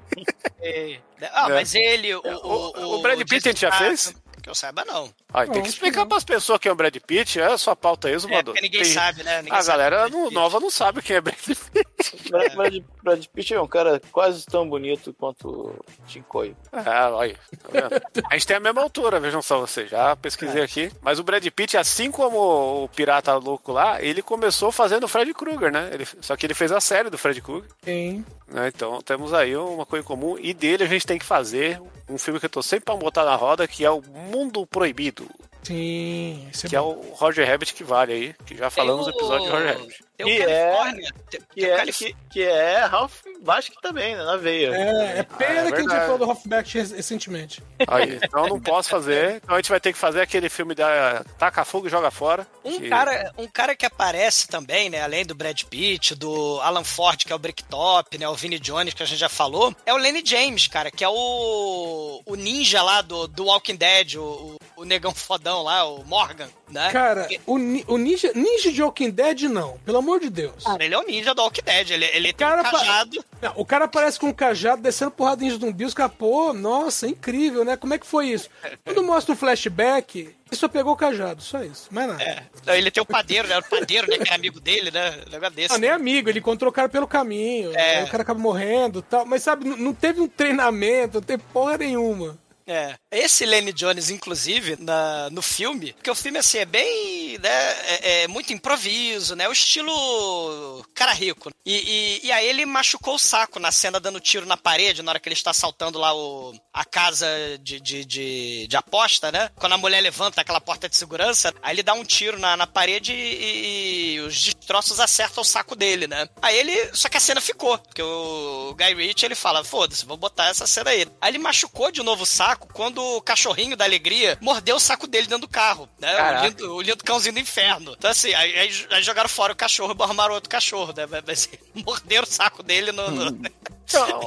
Ah, 1.34 1.48
Né? 1.50 1.56
mas 1.56 1.76
ele, 1.76 2.16
o, 2.16 2.22
O- 2.24 2.96
o 2.98 3.02
Brad 3.02 3.20
Pitt 3.20 3.48
a 3.48 3.52
gente 3.52 3.62
já 3.62 3.72
fez? 3.72 4.14
Que 4.42 4.50
eu 4.50 4.56
saiba, 4.56 4.84
não. 4.86 5.14
Tem 5.52 5.62
que 5.64 5.70
explicar 5.70 6.02
não. 6.02 6.08
pras 6.08 6.24
pessoas 6.24 6.60
quem 6.60 6.70
é 6.70 6.74
o 6.74 6.76
Brad 6.76 6.96
Pitt. 6.98 7.40
É 7.40 7.46
a 7.46 7.58
sua 7.58 7.76
pauta 7.76 8.08
aí, 8.08 8.14
É, 8.14 8.20
Zumador. 8.20 8.54
porque 8.54 8.62
ninguém 8.62 8.84
Tem- 8.84 8.94
sabe, 8.94 9.24
né? 9.24 9.42
Ninguém 9.42 9.58
A 9.58 9.62
sabe 9.64 9.78
galera 9.84 10.10
Pitt. 10.10 10.34
nova 10.34 10.60
não 10.60 10.70
sabe 10.70 11.02
quem 11.02 11.16
é 11.16 11.22
Brad 11.22 11.36
Pitt. 11.38 11.60
Brad, 12.30 12.54
Brad, 12.56 12.76
Brad 13.04 13.26
Pitt 13.34 13.54
é 13.54 13.62
um 13.62 13.68
cara 13.68 14.02
quase 14.12 14.46
tão 14.46 14.68
bonito 14.68 15.14
quanto 15.18 15.48
o 15.48 15.86
Tim 16.08 16.22
Coy. 16.22 16.56
É, 16.74 17.04
olha. 17.10 17.36
tá 17.62 17.70
vendo? 17.72 18.02
A 18.30 18.34
gente 18.34 18.48
tem 18.48 18.58
a 18.58 18.60
mesma 18.60 18.82
altura, 18.82 19.20
vejam 19.20 19.42
só 19.42 19.60
vocês. 19.60 19.90
Já 19.90 20.16
pesquisei 20.16 20.62
aqui. 20.62 20.92
Mas 21.02 21.20
o 21.20 21.24
Brad 21.24 21.46
Pitt, 21.48 21.78
assim 21.78 22.12
como 22.12 22.84
o 22.84 22.90
Pirata 22.90 23.34
Louco 23.36 23.72
lá, 23.72 24.02
ele 24.02 24.22
começou 24.22 24.72
fazendo 24.72 25.04
o 25.06 25.08
Fred 25.08 25.34
Krueger, 25.34 25.72
né? 25.72 25.90
Ele- 25.94 26.08
só 26.22 26.36
que 26.36 26.46
ele 26.46 26.54
fez 26.54 26.72
a 26.72 26.82
série 26.82 27.10
do 27.10 27.18
Fred 27.18 27.42
Krueger. 27.42 27.70
tem. 27.82 28.26
né? 28.48 28.68
Então 28.68 29.02
temos 29.02 29.34
aí 29.34 29.56
uma 29.56 29.86
coisa 29.86 30.04
em 30.04 30.08
comum. 30.08 30.38
E 30.40 30.54
dele 30.54 30.84
a 30.84 30.88
gente 30.88 31.08
tem 31.08 31.18
que 31.18 31.26
fazer 31.26 31.82
um 32.10 32.18
filme 32.18 32.38
que 32.40 32.46
eu 32.46 32.50
tô 32.50 32.62
sempre 32.62 32.86
pra 32.86 32.96
botar 32.96 33.24
na 33.24 33.36
roda, 33.36 33.66
que 33.68 33.86
é 33.86 33.90
o 33.90 34.02
Mundo 34.02 34.66
Proibido. 34.68 35.21
Sim, 35.64 36.48
esse 36.52 36.66
é 36.66 36.70
Que 36.70 36.76
é 36.76 36.80
bom. 36.80 36.90
o 36.96 37.14
Roger 37.14 37.48
Rabbit 37.48 37.74
que 37.76 37.84
vale 37.84 38.14
aí. 38.14 38.36
Que 38.46 38.58
já 38.58 38.70
falamos 38.72 39.06
no 39.06 39.14
o- 39.14 39.16
episódio 39.16 39.46
de 39.46 39.52
Roger 39.52 39.78
Rabbit. 39.78 40.04
Tem 40.18 40.26
o 40.26 40.30
Que 40.30 40.42
é- 40.42 40.46
Califórnia. 40.72 41.14
Tem, 41.30 41.40
Que 41.42 41.62
tem 41.62 41.70
o 41.70 41.74
é, 41.74 41.78
Calif- 41.78 41.98
que, 41.98 42.16
que 42.32 42.44
é 42.44 42.78
Ralph 42.86 43.14
Basque 43.44 43.76
também, 43.82 44.16
né? 44.16 44.24
Na 44.24 44.38
veia. 44.38 44.68
É, 44.76 45.20
é 45.20 45.24
pena 45.24 45.62
Ah, 45.62 45.68
é 45.68 45.72
que 45.72 45.78
a 45.78 45.82
gente 45.82 45.90
falou 45.92 46.18
do 46.18 46.30
Hoffback 46.30 46.78
recentemente. 46.78 47.62
Aí, 47.88 48.20
então 48.24 48.48
não 48.48 48.60
posso 48.60 48.90
fazer. 48.90 49.36
Então 49.44 49.56
a 49.56 49.60
gente 49.60 49.70
vai 49.70 49.80
ter 49.80 49.94
que 49.94 49.98
fazer 50.00 50.22
aquele 50.22 50.48
filme 50.50 50.74
da 50.76 51.24
Taca 51.40 51.64
Fogo 51.66 51.88
e 51.88 51.90
Joga 51.92 52.12
Fora. 52.12 52.46
Um 52.64 52.80
que- 52.80 52.90
cara, 52.90 53.32
um 53.38 53.48
cara 53.48 53.76
que 53.76 53.86
aparece 53.86 54.48
também, 54.48 54.90
né? 54.90 55.02
Além 55.02 55.26
do 55.26 55.34
Brad 55.36 55.62
Pitt, 55.64 56.14
do 56.16 56.60
Alan 56.62 56.84
Ford, 56.84 57.24
que 57.24 57.32
é 57.32 57.36
o 57.36 57.40
Bricktop, 57.40 58.18
né? 58.18 58.28
O 58.28 58.36
Vinnie 58.36 58.60
Jones, 58.60 58.94
que 58.96 59.02
a 59.04 59.06
gente 59.08 59.20
já 59.20 59.30
falou, 59.30 59.76
é 59.86 59.94
o 59.94 59.98
Lenny 59.98 60.24
James, 60.26 60.68
cara, 60.68 60.90
que 60.92 61.04
é 61.04 61.10
o, 61.10 62.22
o 62.26 62.36
ninja 62.36 62.82
lá 62.84 63.02
do, 63.02 63.28
do 63.28 63.46
Walking 63.46 63.76
Dead, 63.76 64.16
o, 64.16 64.22
o, 64.22 64.56
o 64.82 64.86
negão 64.86 65.14
fodão 65.14 65.64
lá, 65.64 65.86
o 65.86 66.04
Morgan, 66.04 66.50
né? 66.70 66.90
Cara, 66.92 67.28
o, 67.46 67.58
ni- 67.58 67.86
o 67.88 67.98
ninja, 67.98 68.32
ninja 68.34 68.72
de 68.72 68.82
Walking 68.82 69.12
Dead 69.12 69.44
não, 69.44 69.78
pelo 69.86 70.00
amor 70.00 70.20
de 70.20 70.30
Deus. 70.30 70.64
Cara, 70.64 70.84
ele 70.84 70.96
é 70.96 70.98
o 70.98 71.04
ninja 71.04 71.34
do 71.36 71.42
Walking 71.42 71.62
Dead, 71.64 71.92
ele, 71.92 72.06
ele 72.06 72.34
tem 72.34 72.48
Cara, 72.48 72.62
um 72.62 72.64
pa- 72.64 72.72
cajado. 72.80 73.24
Não, 73.42 73.54
o 73.56 73.66
cara 73.66 73.86
aparece 73.86 74.20
com 74.20 74.28
um 74.28 74.34
cajado 74.34 74.82
descendo 74.82 75.12
porrada 75.12 75.44
em 75.44 75.50
zumbi, 75.52 75.86
os 75.86 75.94
caras, 75.94 76.14
pô, 76.18 76.52
nossa, 76.54 77.08
incrível, 77.08 77.64
né? 77.64 77.78
Como 77.78 77.94
é 77.94 77.98
que 78.00 78.06
foi 78.08 78.28
isso? 78.30 78.50
Quando 78.84 79.04
mostra 79.04 79.34
o 79.34 79.38
flashback, 79.38 80.20
ele 80.20 80.60
só 80.60 80.68
pegou 80.68 80.94
o 80.94 80.98
cajado, 80.98 81.42
só 81.42 81.64
isso, 81.64 81.88
mais 81.92 82.08
nada. 82.08 82.22
É, 82.24 82.44
Não, 82.66 82.74
ele 82.74 82.92
tem 82.92 83.02
o 83.02 83.06
padeiro, 83.06 83.48
né? 83.48 83.58
O 83.58 83.64
padeiro, 83.64 84.08
né? 84.08 84.18
Que 84.18 84.24
era 84.28 84.36
amigo 84.36 84.60
dele, 84.60 84.92
né? 84.92 85.22
Um 85.28 85.32
negócio 85.32 85.56
desse. 85.56 85.74
Ah, 85.74 85.78
nem 85.78 85.90
amigo, 85.90 86.30
ele 86.30 86.40
encontrou 86.40 86.70
o 86.70 86.74
cara 86.74 86.90
pelo 86.90 87.08
caminho, 87.08 87.72
É. 87.78 88.04
o 88.04 88.08
cara 88.10 88.24
acaba 88.24 88.40
morrendo 88.40 89.00
e 89.00 89.04
tal, 89.04 89.26
mas 89.26 89.44
sabe, 89.44 89.64
não, 89.68 89.78
não 89.78 89.94
teve 89.94 90.20
um 90.22 90.28
treinamento, 90.28 91.16
não 91.20 91.22
teve 91.22 91.44
porra 91.54 91.78
nenhuma. 91.78 92.38
É. 92.66 92.96
Esse 93.12 93.46
Lenny 93.46 93.74
Jones, 93.74 94.10
inclusive, 94.10 94.78
na, 94.80 95.30
no 95.30 95.42
filme, 95.42 95.94
porque 95.94 96.10
o 96.10 96.16
filme, 96.16 96.38
assim, 96.38 96.60
é 96.60 96.66
bem, 96.66 97.38
né, 97.40 97.50
é, 97.50 98.24
é 98.24 98.28
muito 98.28 98.54
improviso, 98.54 99.36
né, 99.36 99.48
o 99.48 99.52
estilo 99.52 100.86
cara 100.94 101.14
rico. 101.14 101.50
E, 101.66 102.20
e, 102.24 102.28
e 102.28 102.32
aí 102.32 102.48
ele 102.48 102.66
machucou 102.66 103.16
o 103.16 103.20
saco 103.20 103.60
na 103.60 103.72
cena 103.72 104.00
dando 104.00 104.20
tiro 104.20 104.46
na 104.46 104.58
parede, 104.58 105.02
na 105.02 105.12
hora 105.12 105.20
que 105.20 105.28
ele 105.28 105.34
está 105.34 105.52
assaltando 105.52 106.00
lá 106.00 106.14
o, 106.16 106.54
a 106.74 106.86
casa 106.86 107.28
de, 107.62 107.80
de, 107.80 108.06
de, 108.06 108.68
de 108.68 108.78
aposta, 108.78 109.32
né, 109.32 109.50
quando 109.56 109.74
a 109.74 109.78
mulher 109.78 110.02
levanta 110.02 110.42
aquela 110.42 110.62
porta 110.62 110.88
de 110.88 110.96
segurança, 110.96 111.54
aí 111.62 111.76
ele 111.76 111.84
dá 111.84 111.94
um 111.94 112.04
tiro 112.04 112.40
na, 112.40 112.56
na 112.56 112.68
parede 112.68 113.14
e, 113.14 114.16
e 114.16 114.20
os 114.22 114.42
destroços 114.42 115.00
acertam 115.00 115.42
o 115.42 115.46
saco 115.46 115.76
dele, 115.76 116.08
né. 116.08 116.28
Aí 116.42 116.58
ele, 116.58 116.96
só 116.96 117.10
que 117.10 117.18
a 117.18 117.22
cena 117.22 117.42
ficou, 117.42 117.78
porque 117.78 118.02
o 118.02 118.76
Guy 118.78 118.94
Ritchie, 118.94 119.26
ele 119.26 119.36
fala, 119.36 119.64
foda-se, 119.64 120.06
vou 120.06 120.18
botar 120.18 120.48
essa 120.48 120.68
cena 120.68 120.92
aí. 120.92 121.08
Aí 121.20 121.32
ele 121.32 121.38
machucou 121.38 121.92
de 121.92 122.02
novo 122.02 122.24
o 122.24 122.26
saco 122.26 122.51
quando 122.56 123.02
o 123.04 123.22
cachorrinho 123.22 123.76
da 123.78 123.86
alegria 123.86 124.38
mordeu 124.42 124.76
o 124.76 124.80
saco 124.80 125.08
dele 125.08 125.28
dentro 125.28 125.48
do 125.48 125.52
carro, 125.52 125.88
né? 126.00 126.40
O 126.40 126.44
lindo, 126.46 126.76
o 126.76 126.82
lindo 126.82 127.04
cãozinho 127.04 127.34
do 127.34 127.40
inferno. 127.40 127.94
Então 127.98 128.10
assim, 128.12 128.34
aí, 128.34 128.58
aí- 128.60 128.88
aí 128.92 129.04
jogaram 129.04 129.30
fora 129.30 129.54
o 129.54 129.56
cachorro 129.56 129.96
e 129.98 130.04
arrumaram 130.04 130.34
outro 130.34 130.50
cachorro, 130.50 130.94
né? 130.96 131.06
Mas, 131.10 131.24
mas 131.28 131.50
morderam 131.86 132.24
o 132.24 132.28
saco 132.28 132.64
dele 132.64 132.92
no... 132.92 133.10
no- 133.12 133.42
Então, 133.92 134.22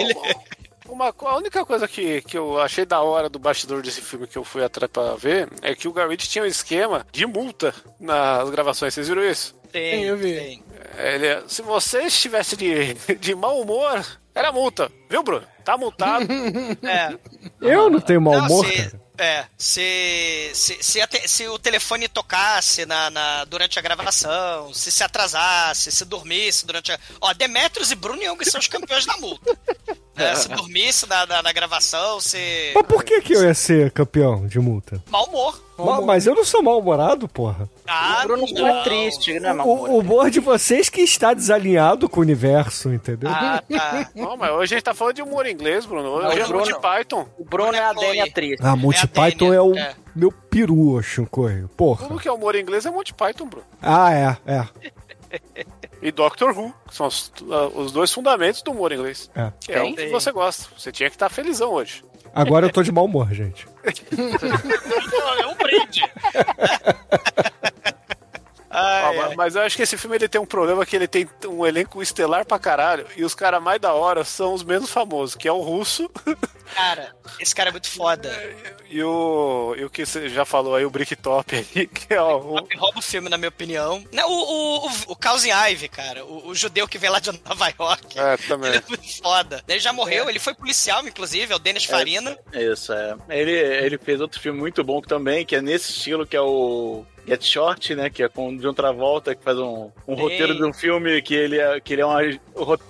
uma, 0.87 1.15
a 1.19 1.37
única 1.37 1.65
coisa 1.65 1.89
que, 1.89 2.21
que 2.23 2.37
eu 2.37 2.61
achei 2.61 2.85
da 2.85 3.01
hora 3.01 3.29
do 3.31 3.39
bastidor 3.39 3.81
desse 3.83 4.03
filme 4.03 4.27
que 4.27 4.37
eu 4.37 4.45
fui 4.45 4.63
atrás 4.63 4.91
pra 4.93 5.15
ver 5.15 5.49
é 5.63 5.75
que 5.75 5.89
o 5.89 5.93
Garrett 5.93 6.29
tinha 6.29 6.45
um 6.45 6.47
esquema 6.47 7.07
de 7.11 7.25
multa 7.27 7.75
nas 7.99 8.51
gravações. 8.51 8.93
Vocês 8.93 9.09
viram 9.09 9.25
isso? 9.25 9.55
Tem, 9.73 10.05
eu 10.05 10.17
vi. 10.19 10.35
tem. 10.35 10.65
Ele, 10.99 11.49
se 11.49 11.63
você 11.63 12.03
estivesse 12.03 12.57
de, 12.57 12.93
de 13.19 13.35
mau 13.35 13.59
humor, 13.61 14.05
era 14.35 14.53
multa. 14.53 14.93
Viu, 15.09 15.23
Bruno? 15.23 15.47
Tá 15.65 15.77
multado. 15.77 16.27
É. 16.83 17.17
Eu 17.61 17.89
não 17.91 18.01
tenho 18.01 18.21
mau 18.21 18.35
Não, 18.35 18.45
humor, 18.47 18.67
se- 18.67 18.77
cara. 18.77 19.05
É, 19.17 19.45
se, 19.57 20.51
se, 20.55 20.77
se, 20.83 21.07
te- 21.07 21.29
se 21.29 21.47
o 21.49 21.57
telefone 21.57 22.09
tocasse 22.09 22.85
na, 22.85 23.09
na- 23.11 23.45
durante 23.45 23.79
a 23.79 23.83
gravação, 23.83 24.75
se 24.75 24.91
se 24.91 25.05
atrasasse, 25.05 25.93
se 25.93 26.05
dormisse 26.05 26.67
durante 26.67 26.91
a. 26.91 26.99
Ó, 27.21 27.33
Demetrios 27.33 27.93
e 27.93 27.95
Bruno 27.95 28.21
Young 28.23 28.45
são 28.45 28.59
os 28.61 28.67
campeões 28.67 29.07
da 29.07 29.17
multa. 29.19 29.57
né? 30.17 30.35
Se 30.35 30.49
dormisse 30.49 31.09
na, 31.09 31.25
na, 31.27 31.43
na 31.45 31.53
gravação, 31.53 32.21
se. 32.21 32.73
Mas 32.75 32.87
por 32.87 33.05
que, 33.05 33.21
que 33.21 33.35
eu 33.35 33.45
ia 33.45 33.55
ser 33.55 33.93
campeão 33.93 34.49
de 34.49 34.59
multa? 34.59 35.01
Mau 35.09 35.27
humor. 35.27 35.65
Ma- 35.79 36.01
Mas 36.01 36.27
eu 36.27 36.35
não 36.35 36.45
sou 36.45 36.61
mal-humorado, 36.63 37.29
porra. 37.29 37.71
Ah, 37.87 38.21
o 38.25 38.27
Bruno 38.29 38.47
não. 38.53 38.67
é 38.67 38.83
triste, 38.83 39.39
né, 39.39 39.53
O, 39.53 39.69
o 39.69 39.99
humor 39.99 40.31
de 40.31 40.41
vocês 40.41 40.89
que 40.89 41.03
está 41.03 41.35
desalinhado 41.35 42.09
com 42.09 42.21
o 42.21 42.23
universo, 42.23 42.93
entendeu? 42.93 43.29
Ah, 43.31 43.63
tá. 43.69 44.11
Não, 44.15 44.37
mas 44.37 44.51
hoje 44.53 44.75
a 44.75 44.77
gente 44.79 44.85
tá 44.85 44.95
falando 44.95 45.17
de 45.17 45.23
humor 45.23 45.47
inglês, 45.47 45.85
Bruno. 45.85 46.09
Hoje 46.09 46.39
Não, 46.39 46.47
é 46.47 46.49
Monty 46.49 46.81
Python. 46.81 47.29
O 47.39 47.45
Bruno 47.45 47.75
é 47.75 47.81
a 47.81 47.93
Chloe. 47.93 48.21
atriz. 48.21 48.61
Ah, 48.63 48.75
Monty 48.75 49.05
É 49.05 49.07
Python 49.07 49.53
é 49.53 49.61
o 49.61 49.75
é. 49.77 49.95
meu 50.17 50.33
peru, 50.33 51.03
Shinkoio. 51.03 51.69
Porra. 51.77 52.07
Tudo 52.09 52.19
que 52.21 52.27
é 52.29 52.33
humor 52.33 52.55
inglês 52.57 52.87
é 52.87 52.91
Monty 52.91 53.13
Python, 53.13 53.47
Bruno. 53.47 53.67
Ah, 53.83 54.13
é, 54.15 54.37
é. 54.47 54.65
E 56.01 56.11
Doctor 56.13 56.57
Who, 56.57 56.73
que 56.89 56.95
são 56.95 57.07
os, 57.07 57.33
ah, 57.51 57.69
os 57.75 57.93
dois 57.93 58.11
fundamentos 58.13 58.63
do 58.63 58.71
humor 58.71 58.93
inglês. 58.93 59.31
É. 59.35 59.53
Que 59.61 59.73
é 59.73 59.83
o 59.83 59.95
que 59.95 60.09
você 60.09 60.33
gosta. 60.33 60.69
Você 60.79 60.91
tinha 60.91 61.11
que 61.11 61.17
estar 61.17 61.29
felizão 61.29 61.73
hoje. 61.73 62.03
Agora 62.35 62.67
eu 62.67 62.73
tô 62.73 62.83
de 62.83 62.91
mau 62.91 63.05
humor, 63.05 63.33
gente. 63.33 63.67
É 65.41 65.47
um 65.47 65.55
brinde. 65.55 66.03
Ai. 69.21 69.35
mas 69.37 69.55
eu 69.57 69.63
acho 69.63 69.77
que 69.77 69.83
esse 69.83 69.97
filme 69.97 70.17
ele 70.17 70.29
tem 70.29 70.41
um 70.41 70.47
problema 70.47 70.85
que 70.87 70.95
ele 70.97 71.07
tem 71.09 71.29
um 71.49 71.65
elenco 71.67 72.03
estelar 72.03 72.45
pra 72.47 72.59
caralho. 72.59 73.07
E 73.17 73.25
os 73.25 73.35
caras 73.35 73.63
mais 73.63 73.81
da 73.81 73.93
hora 73.93 74.25
são 74.25 74.53
os 74.55 74.63
menos 74.63 74.91
famosos, 74.91 75.35
que 75.37 75.49
é 75.49 75.53
o 75.53 75.61
russo 75.61 76.11
Cara, 76.75 77.15
esse 77.39 77.55
cara 77.55 77.69
é 77.69 77.73
muito 77.73 77.89
foda. 77.91 78.33
e 78.89 79.03
o, 79.03 79.75
e 79.79 79.85
o 79.85 79.91
que 79.91 80.05
você 80.05 80.29
já 80.31 80.45
falou 80.47 80.75
aí, 80.75 80.85
o 80.85 80.91
Bricktop 80.91 81.55
aí, 81.55 81.87
que 81.87 82.13
é 82.13 82.21
o, 82.21 82.39
o- 82.57 82.69
Rouba 82.79 82.99
o 82.99 83.03
filme, 83.03 83.29
na 83.29 83.37
minha 83.37 83.51
opinião. 83.51 84.03
Não, 84.11 84.29
o, 84.29 84.33
o, 84.33 84.87
o, 84.87 84.91
o 85.09 85.17
Cousin 85.17 85.51
Ivy, 85.71 85.89
cara. 85.89 86.25
O, 86.25 86.49
o 86.49 86.55
judeu 86.55 86.89
que 86.89 86.99
veio 86.99 87.13
lá 87.13 87.21
de 87.21 87.31
Nova 87.47 87.69
York. 87.79 88.19
É, 88.19 88.37
também. 88.39 88.71
Ele 88.71 88.79
é 88.79 88.83
muito 88.89 89.23
foda. 89.23 89.63
Ele 89.69 89.79
já 89.79 89.93
morreu, 89.93 90.29
ele 90.29 90.39
foi 90.39 90.55
policial, 90.55 91.07
inclusive, 91.07 91.53
é 91.53 91.57
o 91.57 91.59
Dennis 91.59 91.85
Farina. 91.85 92.37
Isso, 92.53 92.93
é. 92.93 93.15
Ele, 93.29 93.53
ele 93.53 93.99
fez 93.99 94.21
outro 94.21 94.41
filme 94.41 94.59
muito 94.59 94.83
bom 94.83 95.01
também, 95.01 95.45
que 95.45 95.55
é 95.55 95.61
nesse 95.63 95.91
estilo, 95.93 96.27
que 96.27 96.37
é 96.37 96.41
o 96.41 97.05
Get 97.27 97.43
Short, 97.43 97.95
né? 97.95 98.11
Que 98.11 98.23
é 98.23 98.29
com 98.29 98.49
o 98.49 98.59
John 98.59 98.75
Travolta, 98.75 99.35
que 99.35 99.43
faz 99.45 99.59
um, 99.59 99.91
um 100.07 100.15
roteiro 100.15 100.55
de 100.55 100.65
um 100.65 100.73
filme 100.73 101.21
que 101.23 101.35
ele 101.35 101.59
é, 101.59 101.81
que 101.81 101.93
ele 101.93 102.03
é 102.03 102.07
um, 102.07 102.19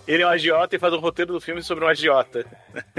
ele 0.09 0.23
é 0.23 0.27
um 0.27 0.31
agiota 0.31 0.77
e 0.77 0.79
faz 0.79 0.93
um 0.93 0.99
roteiro 0.99 1.33
do 1.33 1.41
filme 1.41 1.63
sobre 1.63 1.85
um 1.85 1.89
agiota. 1.89 2.45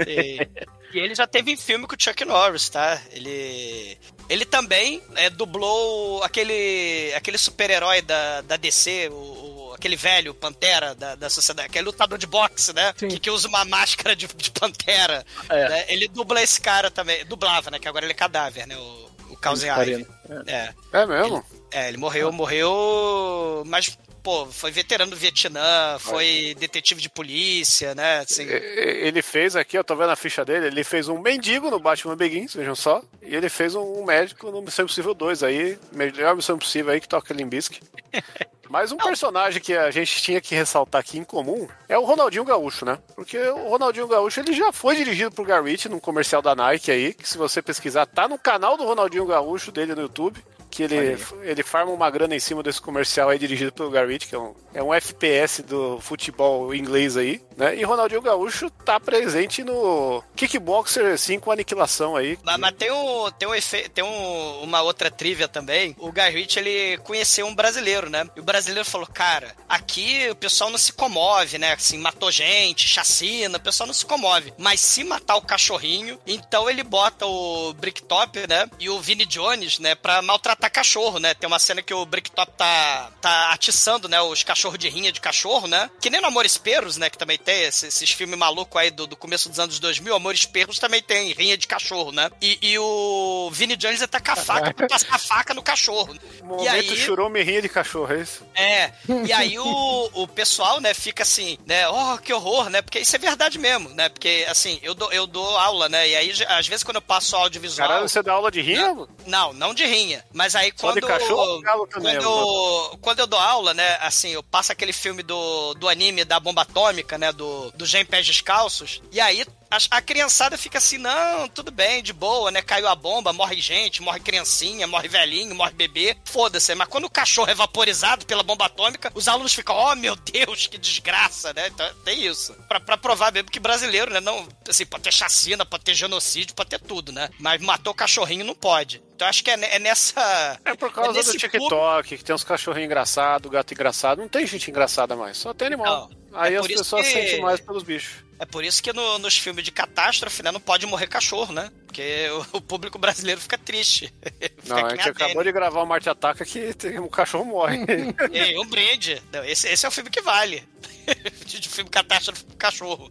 E, 0.06 0.46
e 0.94 0.98
ele 0.98 1.14
já 1.14 1.26
teve 1.26 1.50
em 1.52 1.56
filme 1.56 1.86
com 1.86 1.94
o 1.94 1.98
Chuck 2.00 2.24
Norris, 2.24 2.68
tá? 2.68 3.00
Ele. 3.12 3.98
Ele 4.28 4.44
também 4.44 5.00
é, 5.14 5.30
dublou 5.30 6.22
aquele. 6.24 7.12
aquele 7.14 7.38
super-herói 7.38 8.02
da, 8.02 8.40
da 8.40 8.56
DC, 8.56 9.08
o, 9.10 9.14
o- 9.14 9.56
aquele 9.76 9.94
velho 9.94 10.32
Pantera 10.34 10.94
da, 10.94 11.14
da 11.14 11.28
sociedade, 11.30 11.68
aquele 11.68 11.84
lutador 11.84 12.16
de 12.18 12.26
boxe, 12.26 12.72
né? 12.72 12.92
Que, 12.94 13.20
que 13.20 13.30
usa 13.30 13.46
uma 13.46 13.64
máscara 13.64 14.16
de, 14.16 14.26
de 14.26 14.50
pantera. 14.50 15.24
É. 15.48 15.68
né? 15.68 15.84
Ele 15.88 16.08
dubla 16.08 16.42
esse 16.42 16.60
cara 16.60 16.90
também. 16.90 17.24
Dublava, 17.26 17.70
né? 17.70 17.78
Que 17.78 17.86
agora 17.86 18.04
ele 18.04 18.12
é 18.12 18.16
cadáver, 18.16 18.66
né? 18.66 18.76
O, 18.76 19.10
o 19.36 19.42
Cousin 19.42 19.68
Ivy. 19.68 20.06
É. 20.46 20.70
É 20.92 21.06
mesmo? 21.06 21.44
É, 21.70 21.88
ele 21.88 21.98
morreu, 21.98 22.32
morreu, 22.32 23.62
mas, 23.66 23.98
pô, 24.26 24.44
foi 24.46 24.72
veterano 24.72 25.12
do 25.12 25.16
Vietnã, 25.16 26.00
foi 26.00 26.56
detetive 26.58 27.00
de 27.00 27.08
polícia, 27.08 27.94
né? 27.94 28.18
Assim, 28.18 28.42
Ele 28.42 29.22
fez 29.22 29.54
aqui, 29.54 29.78
eu 29.78 29.84
tô 29.84 29.94
vendo 29.94 30.10
a 30.10 30.16
ficha 30.16 30.44
dele, 30.44 30.66
ele 30.66 30.82
fez 30.82 31.06
um 31.06 31.20
mendigo 31.20 31.70
no 31.70 31.78
Batman 31.78 32.16
Begins, 32.16 32.52
vejam 32.52 32.74
só. 32.74 33.00
E 33.22 33.36
ele 33.36 33.48
fez 33.48 33.76
um 33.76 34.04
médico 34.04 34.50
no 34.50 34.60
Missão 34.62 34.84
Impossível 34.84 35.14
2 35.14 35.44
aí, 35.44 35.78
melhor 35.92 36.34
Missão 36.34 36.56
Impossível 36.56 36.92
aí 36.92 37.00
que 37.00 37.08
toca 37.08 37.32
Limbisky. 37.32 37.80
Mas 38.68 38.90
um 38.90 38.96
personagem 38.96 39.62
que 39.62 39.74
a 39.74 39.92
gente 39.92 40.20
tinha 40.20 40.40
que 40.40 40.56
ressaltar 40.56 41.00
aqui 41.00 41.18
em 41.18 41.24
comum 41.24 41.68
é 41.88 41.96
o 41.96 42.04
Ronaldinho 42.04 42.44
Gaúcho, 42.44 42.84
né? 42.84 42.98
Porque 43.14 43.38
o 43.38 43.68
Ronaldinho 43.68 44.08
Gaúcho 44.08 44.40
ele 44.40 44.52
já 44.52 44.72
foi 44.72 44.96
dirigido 44.96 45.30
por 45.30 45.46
Garrett 45.46 45.88
num 45.88 46.00
comercial 46.00 46.42
da 46.42 46.52
Nike 46.52 46.90
aí, 46.90 47.14
que 47.14 47.28
se 47.28 47.38
você 47.38 47.62
pesquisar, 47.62 48.06
tá 48.06 48.26
no 48.26 48.36
canal 48.36 48.76
do 48.76 48.84
Ronaldinho 48.84 49.24
Gaúcho 49.24 49.70
dele 49.70 49.94
no 49.94 50.02
YouTube. 50.02 50.42
Que 50.70 50.82
ele, 50.82 51.18
ele 51.42 51.62
farma 51.62 51.92
uma 51.92 52.10
grana 52.10 52.34
em 52.34 52.40
cima 52.40 52.62
desse 52.62 52.80
comercial 52.80 53.28
aí 53.28 53.38
dirigido 53.38 53.72
pelo 53.72 53.90
Garrett, 53.90 54.26
que 54.26 54.34
é 54.34 54.38
um, 54.38 54.54
é 54.74 54.82
um 54.82 54.92
FPS 54.92 55.62
do 55.62 55.98
futebol 56.00 56.74
inglês 56.74 57.16
aí, 57.16 57.40
né? 57.56 57.76
E 57.76 57.82
Ronaldinho 57.84 58.20
Gaúcho 58.20 58.68
tá 58.70 59.00
presente 59.00 59.64
no 59.64 60.22
Kickboxer 60.34 61.18
5 61.18 61.50
Aniquilação 61.50 62.16
aí. 62.16 62.38
Mas, 62.42 62.58
mas 62.58 62.74
tem, 62.76 62.90
um, 62.90 63.30
tem, 63.30 63.48
um 63.48 63.54
efe, 63.54 63.88
tem 63.88 64.04
um, 64.04 64.62
uma 64.62 64.82
outra 64.82 65.10
trivia 65.10 65.48
também. 65.48 65.96
O 65.98 66.10
Ritchie, 66.10 66.60
ele 66.60 66.98
conheceu 66.98 67.46
um 67.46 67.54
brasileiro, 67.54 68.10
né? 68.10 68.28
E 68.36 68.40
o 68.40 68.44
brasileiro 68.44 68.88
falou, 68.88 69.06
cara, 69.06 69.54
aqui 69.68 70.28
o 70.30 70.36
pessoal 70.36 70.70
não 70.70 70.78
se 70.78 70.92
comove, 70.92 71.58
né? 71.58 71.72
Assim, 71.72 71.98
matou 71.98 72.30
gente, 72.30 72.88
chacina, 72.88 73.58
o 73.58 73.60
pessoal 73.60 73.86
não 73.86 73.94
se 73.94 74.04
comove. 74.04 74.52
Mas 74.58 74.80
se 74.80 75.04
matar 75.04 75.36
o 75.36 75.42
cachorrinho, 75.42 76.18
então 76.26 76.68
ele 76.68 76.82
bota 76.82 77.26
o 77.26 77.72
Bricktop, 77.74 78.46
né? 78.46 78.68
E 78.78 78.90
o 78.90 79.00
Vinnie 79.00 79.26
Jones, 79.26 79.78
né? 79.78 79.94
Pra 79.94 80.20
maltratar 80.20 80.55
cachorro, 80.70 81.18
né? 81.18 81.34
Tem 81.34 81.46
uma 81.46 81.58
cena 81.58 81.82
que 81.82 81.92
o 81.94 82.04
Bricktop 82.06 82.52
tá, 82.56 83.10
tá 83.20 83.50
atiçando, 83.52 84.08
né? 84.08 84.20
Os 84.20 84.42
cachorros 84.42 84.78
de 84.78 84.88
rinha 84.88 85.12
de 85.12 85.20
cachorro, 85.20 85.66
né? 85.66 85.90
Que 86.00 86.10
nem 86.10 86.20
no 86.20 86.26
Amores 86.28 86.56
Perros, 86.56 86.96
né? 86.96 87.08
Que 87.10 87.18
também 87.18 87.38
tem 87.38 87.64
esse- 87.64 87.86
esses 87.86 88.10
filmes 88.10 88.38
malucos 88.38 88.80
aí 88.80 88.90
do, 88.90 89.06
do 89.06 89.16
começo 89.16 89.48
dos 89.48 89.58
anos 89.58 89.78
2000. 89.78 90.14
Amores 90.14 90.44
Perros 90.44 90.78
também 90.78 91.02
tem 91.02 91.32
rinha 91.32 91.56
de 91.56 91.66
cachorro, 91.66 92.12
né? 92.12 92.30
E, 92.40 92.58
e 92.62 92.78
o 92.78 93.50
Vinnie 93.52 93.76
Jones 93.76 94.00
tá 94.06 94.20
com 94.20 94.32
a 94.32 94.36
faca 94.36 94.72
pra 94.74 94.86
passar 94.88 95.14
a 95.14 95.18
faca 95.18 95.54
no 95.54 95.62
cachorro. 95.62 96.14
E 96.40 96.42
Momento 96.42 96.92
aí... 96.92 96.96
churou 96.96 97.28
me 97.28 97.42
rinha 97.42 97.62
de 97.62 97.68
cachorro, 97.68 98.12
é 98.14 98.20
isso? 98.20 98.44
É, 98.54 98.92
e 99.26 99.32
aí 99.32 99.58
o, 99.58 100.10
o 100.12 100.28
pessoal, 100.28 100.80
né, 100.80 100.94
fica 100.94 101.22
assim, 101.22 101.58
né, 101.66 101.88
oh, 101.88 102.18
que 102.18 102.32
horror, 102.32 102.68
né, 102.70 102.82
porque 102.82 102.98
isso 103.00 103.14
é 103.14 103.18
verdade 103.18 103.58
mesmo, 103.58 103.88
né, 103.90 104.08
porque, 104.08 104.46
assim, 104.48 104.78
eu 104.82 104.94
dou, 104.94 105.12
eu 105.12 105.26
dou 105.26 105.56
aula, 105.58 105.88
né, 105.88 106.08
e 106.08 106.14
aí, 106.16 106.32
às 106.48 106.66
vezes, 106.66 106.82
quando 106.84 106.96
eu 106.96 107.02
passo 107.02 107.34
audiovisual... 107.36 107.88
Caralho, 107.88 108.08
você 108.08 108.22
dá 108.22 108.32
aula 108.32 108.50
de 108.50 108.60
rinha? 108.60 108.94
Não, 109.26 109.52
não 109.52 109.74
de 109.74 109.84
rinha. 109.84 110.24
Mas 110.32 110.45
aí 110.54 110.72
Só 110.76 110.92
quando. 110.92 111.06
cachorro 111.06 111.62
também, 111.88 112.14
quando, 112.16 112.22
eu, 112.22 112.98
quando 113.00 113.18
eu 113.20 113.26
dou 113.26 113.38
aula, 113.38 113.74
né? 113.74 113.98
Assim, 114.00 114.30
eu 114.30 114.42
passo 114.42 114.72
aquele 114.72 114.92
filme 114.92 115.22
do, 115.22 115.74
do 115.74 115.88
anime 115.88 116.24
da 116.24 116.38
bomba 116.38 116.62
atômica, 116.62 117.18
né? 117.18 117.32
Do, 117.32 117.70
do 117.72 117.86
Gen 117.86 118.04
Pés 118.04 118.26
Descalços. 118.26 119.02
E 119.10 119.20
aí. 119.20 119.44
A, 119.68 119.78
a 119.96 120.00
criançada 120.00 120.56
fica 120.56 120.78
assim, 120.78 120.96
não, 120.96 121.48
tudo 121.48 121.72
bem, 121.72 122.00
de 122.00 122.12
boa, 122.12 122.52
né? 122.52 122.62
Caiu 122.62 122.86
a 122.86 122.94
bomba, 122.94 123.32
morre 123.32 123.60
gente, 123.60 124.00
morre 124.00 124.20
criancinha, 124.20 124.86
morre 124.86 125.08
velhinho, 125.08 125.56
morre 125.56 125.72
bebê. 125.72 126.16
Foda-se, 126.24 126.72
mas 126.76 126.86
quando 126.86 127.06
o 127.06 127.10
cachorro 127.10 127.50
é 127.50 127.54
vaporizado 127.54 128.24
pela 128.26 128.44
bomba 128.44 128.66
atômica, 128.66 129.10
os 129.12 129.26
alunos 129.26 129.52
ficam, 129.52 129.76
oh 129.76 129.96
meu 129.96 130.14
Deus, 130.14 130.68
que 130.68 130.78
desgraça, 130.78 131.52
né? 131.52 131.66
Então 131.66 131.92
tem 132.04 132.24
isso. 132.24 132.54
Pra, 132.68 132.78
pra 132.78 132.96
provar 132.96 133.32
mesmo 133.32 133.50
que 133.50 133.58
brasileiro, 133.58 134.12
né? 134.12 134.20
Não, 134.20 134.46
assim, 134.68 134.86
pode 134.86 135.02
ter 135.02 135.12
chacina, 135.12 135.66
pode 135.66 135.82
ter 135.82 135.94
genocídio, 135.94 136.54
pode 136.54 136.70
ter 136.70 136.80
tudo, 136.80 137.10
né? 137.10 137.28
Mas 137.40 137.60
matou 137.60 137.92
o 137.92 137.96
cachorrinho 137.96 138.44
não 138.44 138.54
pode. 138.54 139.02
Então 139.16 139.26
acho 139.26 139.42
que 139.42 139.50
é, 139.50 139.54
é 139.76 139.78
nessa. 139.78 140.60
É 140.62 140.74
por 140.76 140.92
causa 140.92 141.12
nesse 141.14 141.32
do 141.32 141.38
TikTok, 141.38 142.18
que 142.18 142.22
tem 142.22 142.34
uns 142.34 142.44
cachorrinhos 142.44 142.84
engraçados, 142.84 143.50
gato 143.50 143.72
engraçado. 143.72 144.18
Não 144.18 144.28
tem 144.28 144.46
gente 144.46 144.70
engraçada 144.70 145.16
mais, 145.16 145.38
só 145.38 145.54
tem 145.54 145.68
animal. 145.68 146.10
Não, 146.30 146.38
Aí 146.38 146.54
é 146.54 146.58
as 146.58 146.66
pessoas 146.66 147.06
que- 147.06 147.12
sentem 147.14 147.40
mais 147.40 147.58
pelos 147.58 147.82
bichos. 147.82 148.26
É 148.38 148.44
por 148.44 148.62
isso 148.62 148.82
que 148.82 148.92
no- 148.92 149.18
nos 149.18 149.38
filmes 149.38 149.64
de 149.64 149.72
catástrofe, 149.72 150.42
né, 150.42 150.52
não 150.52 150.60
pode 150.60 150.84
morrer 150.84 151.06
cachorro, 151.06 151.50
né? 151.54 151.70
Porque 151.86 152.28
o, 152.52 152.58
o 152.58 152.60
público 152.60 152.98
brasileiro 152.98 153.40
fica 153.40 153.56
triste. 153.56 154.12
fica 154.38 154.52
Não, 154.66 154.84
a 154.84 154.90
gente 154.90 155.08
acabou 155.08 155.42
de 155.42 155.50
gravar 155.50 155.80
o 155.82 155.86
Marte 155.86 156.10
Ataca 156.10 156.44
que 156.44 156.74
tem- 156.74 156.98
um 156.98 157.08
cachorro 157.08 157.46
morre. 157.46 157.78
Ei, 158.30 158.58
um 158.58 158.66
brinde. 158.66 159.22
Não, 159.32 159.42
esse, 159.42 159.66
esse 159.66 159.86
é 159.86 159.88
o 159.88 159.92
filme 159.92 160.10
que 160.10 160.20
vale. 160.20 160.62
de 161.46 161.58
de 161.58 161.68
filme 161.70 161.88
catástrofe 161.88 162.44
pro 162.44 162.56
cachorro. 162.58 163.10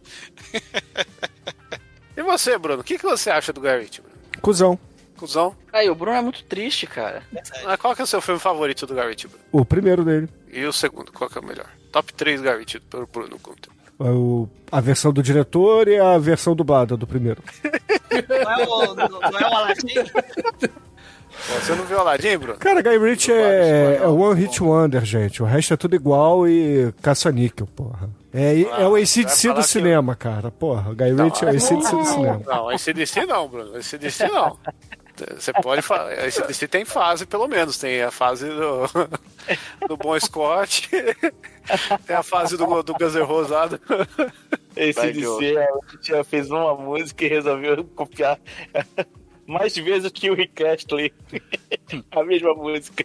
e 2.16 2.22
você, 2.22 2.56
Bruno? 2.56 2.82
O 2.82 2.84
que, 2.84 2.96
que 2.96 3.04
você 3.04 3.28
acha 3.28 3.52
do 3.52 3.60
Garrett, 3.60 4.00
Bruno? 4.00 4.16
Cusão. 4.40 4.78
Cusão? 5.16 5.54
Aí, 5.72 5.88
o 5.90 5.94
Bruno 5.94 6.16
é 6.16 6.22
muito 6.22 6.44
triste, 6.44 6.86
cara. 6.86 7.22
Ah, 7.64 7.76
Qual 7.76 7.94
que 7.94 8.00
é 8.02 8.04
o 8.04 8.06
seu 8.06 8.20
filme 8.20 8.38
favorito 8.40 8.86
do 8.86 8.94
Garrett, 8.94 9.26
Bruno? 9.26 9.42
O 9.52 9.64
primeiro 9.64 10.04
dele. 10.04 10.28
E 10.52 10.64
o 10.64 10.72
segundo, 10.72 11.10
qual 11.12 11.28
que 11.28 11.38
é 11.38 11.40
o 11.40 11.44
melhor? 11.44 11.66
Top 11.92 12.12
3 12.12 12.40
Garrett 12.40 12.78
pelo 12.80 13.06
Bruno 13.06 13.38
Conta. 13.40 13.68
É 13.98 14.10
o- 14.10 14.48
a 14.70 14.80
versão 14.80 15.10
do 15.12 15.22
diretor 15.22 15.88
e 15.88 15.98
a 15.98 16.18
versão 16.18 16.54
dublada 16.54 16.96
do 16.96 17.06
primeiro. 17.06 17.42
Não 18.28 18.36
é 18.52 18.66
o, 18.66 18.94
não, 18.94 19.08
não 19.08 19.38
é 19.38 19.42
o 19.42 19.56
Aladdin? 19.56 19.94
Você 21.60 21.74
não 21.74 21.84
viu 21.84 21.98
Aladdin, 22.00 22.36
Bruno? 22.38 22.58
Cara, 22.58 22.80
Guy 22.82 22.98
Ritchie 22.98 23.32
é, 23.32 24.00
é 24.02 24.06
One 24.06 24.40
Hit 24.40 24.62
Wonder, 24.62 25.04
gente. 25.04 25.42
O 25.42 25.46
resto 25.46 25.74
é 25.74 25.76
tudo 25.76 25.94
igual 25.94 26.48
e 26.48 26.92
caça-níquel, 27.02 27.66
porra. 27.66 28.08
É, 28.32 28.60
é 28.62 28.86
o 28.88 28.96
ACDC 28.96 29.52
do 29.52 29.62
cinema, 29.62 30.14
cara. 30.16 30.50
Porra, 30.50 30.94
Guy 30.94 31.12
Ritchie 31.12 31.44
é 31.44 31.46
o 31.46 31.50
ACDC 31.50 31.74
do 31.96 32.04
cinema. 32.06 32.42
Não, 32.46 32.72
esse 32.72 32.92
DC 32.92 33.26
não, 33.26 33.48
Bruno. 33.48 33.76
Esse 33.78 33.96
DC 33.98 34.28
não. 34.28 34.58
Você 35.34 35.52
pode 35.54 35.82
falar. 35.82 36.26
Esse 36.26 36.42
DC 36.46 36.68
tem 36.68 36.84
fase, 36.84 37.24
pelo 37.26 37.46
menos. 37.48 37.78
Tem 37.78 38.02
a 38.02 38.10
fase 38.10 38.48
do, 38.48 38.82
do 39.88 39.96
Bom 39.96 40.18
Scott. 40.20 40.88
Tem 42.06 42.14
a 42.14 42.22
fase 42.22 42.56
do, 42.56 42.82
do 42.82 42.94
Guns 42.94 43.14
N' 43.16 43.22
Rosado. 43.24 43.80
Esse 44.76 45.00
Vai, 45.00 45.12
DC, 45.12 45.54
gente 45.90 46.08
já 46.08 46.22
fez 46.22 46.48
uma 46.50 46.74
música 46.76 47.24
e 47.24 47.28
resolveu 47.28 47.82
copiar 47.96 48.38
mais 49.46 49.74
vezes 49.76 50.12
que 50.12 50.30
o 50.30 50.34
Rick 50.34 50.62
Astley. 50.64 51.12
a 52.12 52.22
mesma 52.22 52.54
música. 52.54 53.04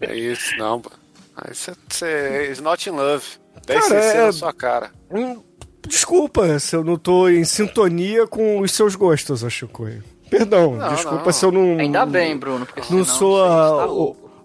É 0.00 0.14
isso, 0.16 0.56
não, 0.56 0.78
mano. 0.78 0.90
Aí 1.36 1.54
você- 1.54 1.74
você. 1.88 2.48
Is 2.50 2.60
not 2.60 2.88
in 2.88 2.92
love. 2.92 3.24
10 3.66 3.88
Cara, 3.88 4.00
é- 4.00 4.24
na 4.26 4.32
sua 4.32 4.52
cara. 4.52 4.90
Hum, 5.10 5.42
Desculpa 5.86 6.58
se 6.60 6.74
eu 6.76 6.82
não 6.84 6.96
tô 6.96 7.28
em 7.28 7.44
sintonia 7.44 8.26
com 8.26 8.60
os 8.60 8.72
seus 8.72 8.94
gostos, 8.94 9.42
ô 9.42 9.50
Chicoio. 9.50 10.02
Perdão, 10.32 10.76
Não, 10.76 10.94
desculpa 10.94 11.24
não. 11.26 11.32
se 11.32 11.44
eu 11.44 11.52
não. 11.52 11.78
Ainda 11.78 12.06
bem, 12.06 12.36
Bruno, 12.36 12.64
porque 12.64 12.82
senão 12.82 12.98
Não 13.00 13.04
sou 13.04 13.44
a, 13.44 13.86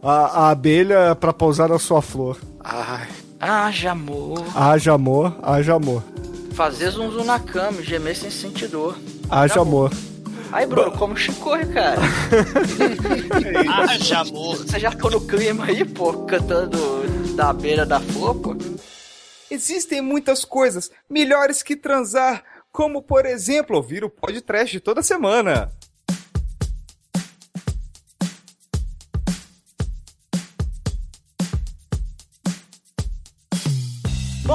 a, 0.04 0.12
a 0.26 0.50
abelha 0.50 1.16
pra 1.16 1.32
pousar 1.32 1.70
na 1.70 1.80
sua 1.80 2.02
flor. 2.02 2.38
Ai. 2.60 3.08
Haja 3.40 3.92
amor. 3.92 4.44
Haja 4.54 4.94
amor, 4.94 5.36
haja 5.42 5.76
amor. 5.76 6.04
Fazer 6.54 6.90
zum 6.92 7.10
zum 7.12 7.24
na 7.24 7.40
cama, 7.40 7.82
gemer 7.82 8.16
sem 8.18 8.30
sentir 8.30 8.68
dor. 8.68 8.98
Haja 9.30 9.62
amor. 9.62 9.92
Aí, 10.52 10.66
Bruno, 10.66 10.92
como 10.92 11.16
chicorre, 11.16 11.66
cara. 11.68 12.02
Haja 13.90 14.20
amor. 14.20 14.58
Você 14.58 14.80
já 14.80 14.92
ficou 14.92 15.12
no 15.12 15.22
clima 15.22 15.66
aí, 15.66 15.86
pô, 15.86 16.14
cantando 16.26 16.78
da 17.36 17.54
beira 17.54 17.86
da 17.86 18.00
flor, 18.00 18.36
pô. 18.36 18.56
Existem 19.50 20.02
muitas 20.02 20.44
coisas 20.44 20.90
melhores 21.10 21.62
que 21.64 21.76
transar, 21.76 22.44
como 22.72 23.02
por 23.02 23.26
exemplo 23.26 23.76
ouvir 23.78 24.04
o 24.04 24.10
podcast 24.10 24.80
toda 24.80 25.02
semana. 25.02 25.72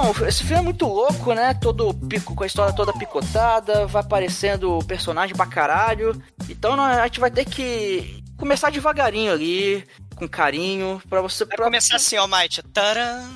Bom, 0.03 0.27
esse 0.27 0.43
filme 0.43 0.59
é 0.59 0.63
muito 0.63 0.85
louco, 0.87 1.33
né? 1.33 1.55
Todo 1.55 1.95
pico, 1.95 2.35
com 2.35 2.43
a 2.43 2.47
história 2.47 2.75
toda 2.75 2.93
picotada, 2.93 3.87
vai 3.87 4.03
aparecendo 4.03 4.81
personagem 4.85 5.37
pra 5.37 5.47
caralho. 5.47 6.21
Então 6.49 6.75
a 6.83 7.05
gente 7.05 7.21
vai 7.21 7.31
ter 7.31 7.45
que 7.45 8.21
começar 8.37 8.71
devagarinho 8.71 9.33
ali, 9.33 9.87
com 10.17 10.29
carinho, 10.29 11.01
pra 11.09 11.21
você. 11.21 11.45
Vai 11.45 11.57
Pra... 11.57 11.67
começar 11.67 11.95
assim, 11.97 12.17
ó, 12.17 12.27
Might. 12.27 12.61
Taran, 12.73 13.31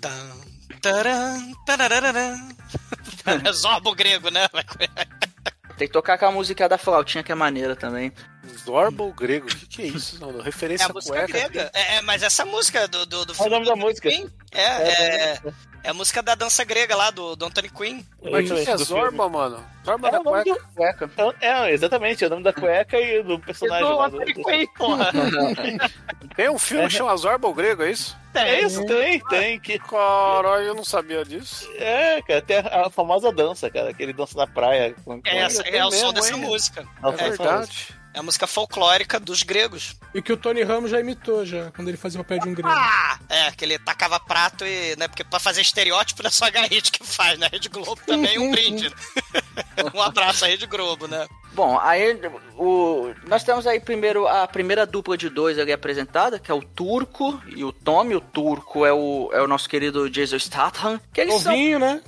tan, 0.00 0.36
taran. 0.82 1.52
É 3.46 3.52
Zorbo 3.52 3.94
grego, 3.94 4.30
né? 4.30 4.48
Vai- 4.52 4.64
Tem 5.78 5.86
que 5.86 5.92
tocar 5.92 6.14
aquela 6.14 6.32
música 6.32 6.68
da 6.68 6.76
flautinha 6.76 7.22
que 7.22 7.30
é 7.32 7.34
maneira 7.34 7.74
também. 7.76 8.12
Zorba 8.66 9.08
grego? 9.16 9.46
O 9.46 9.48
que, 9.56 9.66
que 9.66 9.82
é 9.82 9.86
isso? 9.86 10.18
Não, 10.20 10.40
É 10.40 10.42
referência 10.42 10.86
a 10.88 10.90
à 10.90 10.92
música 10.92 11.14
cueca. 11.14 11.32
grega. 11.48 11.70
É, 11.72 11.96
é, 11.96 12.02
mas 12.02 12.22
essa 12.22 12.44
música 12.44 12.86
do, 12.88 13.06
do, 13.06 13.24
do 13.24 13.34
Qual 13.34 13.48
o 13.48 13.50
nome 13.50 13.64
da 13.64 13.76
música? 13.76 14.08
Queen, 14.10 14.28
é, 14.50 14.62
é, 14.62 15.32
é 15.34 15.40
a 15.90 15.94
música 15.94 16.22
da 16.22 16.34
dança 16.34 16.64
grega 16.64 16.94
lá, 16.96 17.10
do, 17.10 17.34
do 17.36 17.44
Anthony 17.46 17.68
Quinn. 17.70 18.02
Mas 18.22 18.50
o 18.50 18.54
que, 18.54 18.64
que 18.64 18.70
é 18.70 18.76
do 18.76 18.84
Zorba, 18.84 19.28
mano? 19.28 19.64
Zorba 19.84 20.08
É 20.08 20.10
da 20.12 20.20
o 20.20 20.22
nome 20.24 20.44
cueca. 20.44 20.60
do 20.60 20.74
cueca. 20.74 21.10
Então, 21.12 21.34
é, 21.40 21.70
exatamente, 21.72 22.22
é 22.22 22.26
o 22.26 22.30
nome 22.30 22.42
da 22.44 22.52
cueca 22.52 22.98
e 23.00 23.22
do 23.22 23.38
personagem 23.38 23.86
do 23.88 23.96
lá. 23.96 24.08
do- 24.08 24.16
Anthony 24.20 24.34
Quinn, 24.34 24.66
porra. 24.78 25.10
Tem 26.36 26.48
um 26.48 26.58
filme 26.58 26.86
que 26.88 26.94
chama 26.94 27.16
Zorba 27.16 27.48
o 27.48 27.54
grego, 27.54 27.82
é 27.82 27.90
isso? 27.90 28.16
É 28.34 28.62
isso, 28.62 28.82
tem, 28.86 29.20
tem. 29.28 29.60
Que, 29.60 29.78
Caralho, 29.78 30.64
eu 30.64 30.74
não 30.74 30.84
sabia 30.84 31.22
disso. 31.22 31.68
é, 31.76 32.22
cara, 32.22 32.40
tem 32.40 32.56
a 32.58 32.88
famosa 32.88 33.30
dança, 33.30 33.68
cara, 33.70 33.92
que 33.92 34.02
ele 34.02 34.14
dança 34.14 34.38
na 34.38 34.46
praia. 34.46 34.94
Com, 35.04 35.20
com- 35.20 35.28
É, 35.28 35.38
essa, 35.40 35.62
tem 35.62 35.74
é 35.74 35.84
o 35.84 35.90
mesmo, 35.90 36.06
som 36.06 36.12
dessa 36.14 36.32
hein? 36.34 36.40
música. 36.40 36.86
É 37.04 37.08
É 37.08 37.12
verdade. 37.12 37.88
É 38.14 38.18
a 38.18 38.22
música 38.22 38.46
folclórica 38.46 39.18
dos 39.18 39.42
gregos. 39.42 39.96
E 40.14 40.20
que 40.20 40.32
o 40.32 40.36
Tony 40.36 40.62
Ramos 40.62 40.90
já 40.90 41.00
imitou 41.00 41.46
já, 41.46 41.70
quando 41.70 41.88
ele 41.88 41.96
fazia 41.96 42.20
o 42.20 42.24
papel 42.24 42.40
de 42.40 42.48
um 42.48 42.54
grego. 42.54 42.68
Ah! 42.68 43.18
É, 43.28 43.50
que 43.52 43.64
ele 43.64 43.78
tacava 43.78 44.20
prato 44.20 44.66
e, 44.66 44.94
né, 44.96 45.08
porque 45.08 45.24
pra 45.24 45.40
fazer 45.40 45.62
estereótipo 45.62 46.22
não 46.22 46.28
é 46.28 46.30
só 46.30 46.44
a 46.44 46.50
Garrett 46.50 46.90
que 46.90 47.04
faz, 47.04 47.38
né? 47.38 47.46
A 47.46 47.48
Rede 47.48 47.68
Globo 47.68 48.00
também 48.06 48.36
é 48.36 48.40
um 48.40 48.50
brinde. 48.50 48.92
um 49.94 50.02
abraço 50.02 50.44
à 50.44 50.48
Rede 50.48 50.66
Globo, 50.66 51.06
né? 51.06 51.26
Bom, 51.54 51.78
aí 51.78 52.18
o, 52.56 53.12
nós 53.26 53.44
temos 53.44 53.66
aí 53.66 53.78
primeiro 53.78 54.26
a 54.26 54.46
primeira 54.48 54.86
dupla 54.86 55.18
de 55.18 55.28
dois 55.28 55.58
ali 55.58 55.70
apresentada, 55.70 56.38
que 56.38 56.50
é 56.50 56.54
o 56.54 56.62
Turco 56.62 57.40
e 57.46 57.62
o 57.62 57.70
Tommy. 57.70 58.16
O 58.16 58.20
Turco 58.22 58.86
é 58.86 58.92
o, 58.92 59.28
é 59.34 59.42
o 59.42 59.46
nosso 59.46 59.68
querido 59.68 60.08
Jason 60.08 60.38
Statham. 60.38 60.98
Que 61.12 61.20
eles 61.20 61.42
são, 61.42 61.52
Novinho, 61.52 61.78
né? 61.78 62.00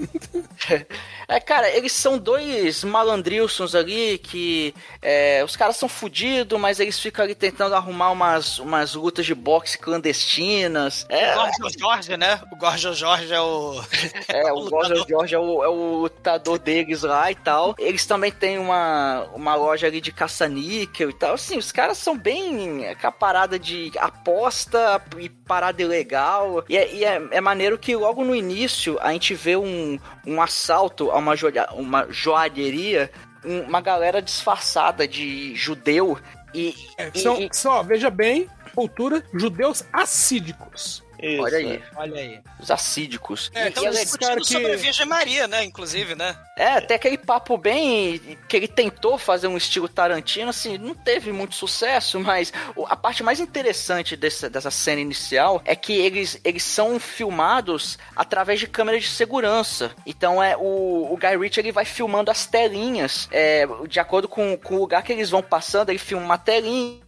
é, 1.29 1.41
cara, 1.41 1.69
eles 1.69 1.93
são 1.93 2.17
dois 2.17 2.85
malandrilsons 2.85 3.75
ali 3.75 4.17
que 4.17 4.75
é, 5.03 5.45
os 5.45 5.57
caras 5.57 5.77
são 5.77 5.91
fudidos, 5.91 6.59
mas 6.59 6.81
eles 6.81 6.99
ficam 6.99 7.23
ali 7.23 7.35
tentando 7.35 7.75
arrumar 7.75 8.13
umas, 8.13 8.59
umas 8.59 8.95
lutas 8.95 9.27
de 9.27 9.35
boxe 9.35 9.77
clandestinas. 9.77 11.05
É, 11.11 11.35
Gorgio 11.35 11.79
Jorge, 11.79 12.17
né? 12.17 12.41
O 12.51 12.57
Gorgio 12.57 12.95
Jorge 12.95 13.33
é 13.33 13.41
o. 13.41 13.83
É, 14.29 14.53
o 14.53 14.69
Gordon 14.69 15.05
George 15.07 15.35
é 15.35 15.39
o, 15.39 15.63
é 15.63 15.69
o 15.69 16.01
lutador 16.03 16.59
deles 16.59 17.03
lá 17.03 17.13
e 17.31 17.35
tal. 17.35 17.74
Eles 17.79 18.05
também 18.07 18.31
têm 18.33 18.59
uma, 18.59 19.24
uma 19.35 19.55
loja 19.55 19.87
ali 19.87 20.00
de 20.00 20.12
caça-níquel 20.12 21.11
e 21.11 21.12
tal. 21.14 21.35
Assim, 21.35 21.57
os 21.59 21.70
caras 21.72 21.98
são 21.98 22.16
bem 22.18 22.85
com 23.00 23.07
a 23.07 23.12
parada 23.12 23.59
de 23.59 23.90
aposta 23.98 25.00
e 25.18 25.29
parada 25.29 25.81
ilegal. 25.83 26.64
E, 26.68 26.77
é, 26.77 26.94
e 26.94 27.05
é, 27.05 27.22
é 27.31 27.40
maneiro 27.40 27.79
que 27.79 27.94
logo 27.94 28.24
no 28.24 28.35
início 28.35 28.98
a 29.00 29.12
gente 29.12 29.35
vê 29.35 29.57
um, 29.57 29.98
um 30.27 30.40
assalto 30.42 31.11
a 31.11 31.16
uma, 31.18 31.37
joalha, 31.37 31.68
uma 31.72 32.07
joalheria, 32.11 33.11
um- 33.44 33.61
uma 33.62 33.81
galera 33.81 34.20
disfarçada 34.22 35.07
de 35.07 35.55
judeu. 35.55 36.18
E, 36.55 36.74
É, 36.96 37.11
são, 37.18 37.40
e- 37.40 37.48
só, 37.53 37.83
veja 37.83 38.11
bem, 38.11 38.48
cultura 38.74 39.22
judeus 39.35 39.85
assídicos. 39.92 41.04
Isso, 41.22 41.42
olha 41.42 41.59
aí, 41.59 41.83
Olha 41.96 42.20
aí. 42.20 42.40
os 42.61 42.70
assídicos. 42.70 43.50
É, 43.55 43.66
E- 43.66 43.68
Então, 43.70 43.85
e 43.85 43.87
é 43.87 43.90
esses 43.90 44.05
discutindo 44.05 44.29
cara 44.29 44.40
que- 44.40 44.46
sobre 44.46 44.72
a 44.72 44.77
Virgem 44.77 45.07
Maria, 45.07 45.46
né? 45.48 45.64
Inclusive, 45.64 46.14
né? 46.14 46.37
É, 46.57 46.74
até 46.74 46.94
aquele 46.94 47.18
papo 47.18 47.57
bem 47.57 48.38
que 48.48 48.57
ele 48.57 48.68
tentou 48.68 49.18
fazer 49.18 49.46
um 49.48 49.57
estilo 49.57 49.88
Tarantino, 49.88 50.50
assim, 50.50 50.79
não 50.79 50.94
teve 50.94 51.33
muito 51.33 51.55
sucesso, 51.55 52.20
mas 52.20 52.53
a 52.87 52.96
parte 52.96 53.22
mais 53.22 53.40
interessante 53.40 54.16
dessa, 54.16 54.48
dessa 54.48 54.70
cena 54.70 55.00
inicial 55.00 55.61
é 55.64 55.74
que 55.74 55.92
eles, 55.92 56.38
eles 56.44 56.62
são 56.62 56.98
filmados 57.00 57.98
através 58.14 58.61
de 58.61 58.66
câmeras 58.66 59.03
de 59.03 59.09
segurança. 59.09 59.92
Então 60.07 60.42
é 60.42 60.57
o, 60.57 61.09
o 61.12 61.16
Guy 61.20 61.37
Ritchie 61.37 61.61
ele 61.61 61.72
vai 61.72 61.85
filmando 61.85 62.31
as 62.31 62.46
telinhas, 62.46 63.29
é, 63.33 63.66
de 63.88 63.98
acordo 63.98 64.29
com, 64.29 64.57
com 64.57 64.77
o 64.77 64.81
lugar 64.81 65.03
que 65.03 65.12
eles 65.12 65.31
vão 65.31 65.42
passando, 65.42 65.90
ele 65.90 65.98
filma 65.98 66.24
uma 66.24 66.38
telinha. 66.38 67.04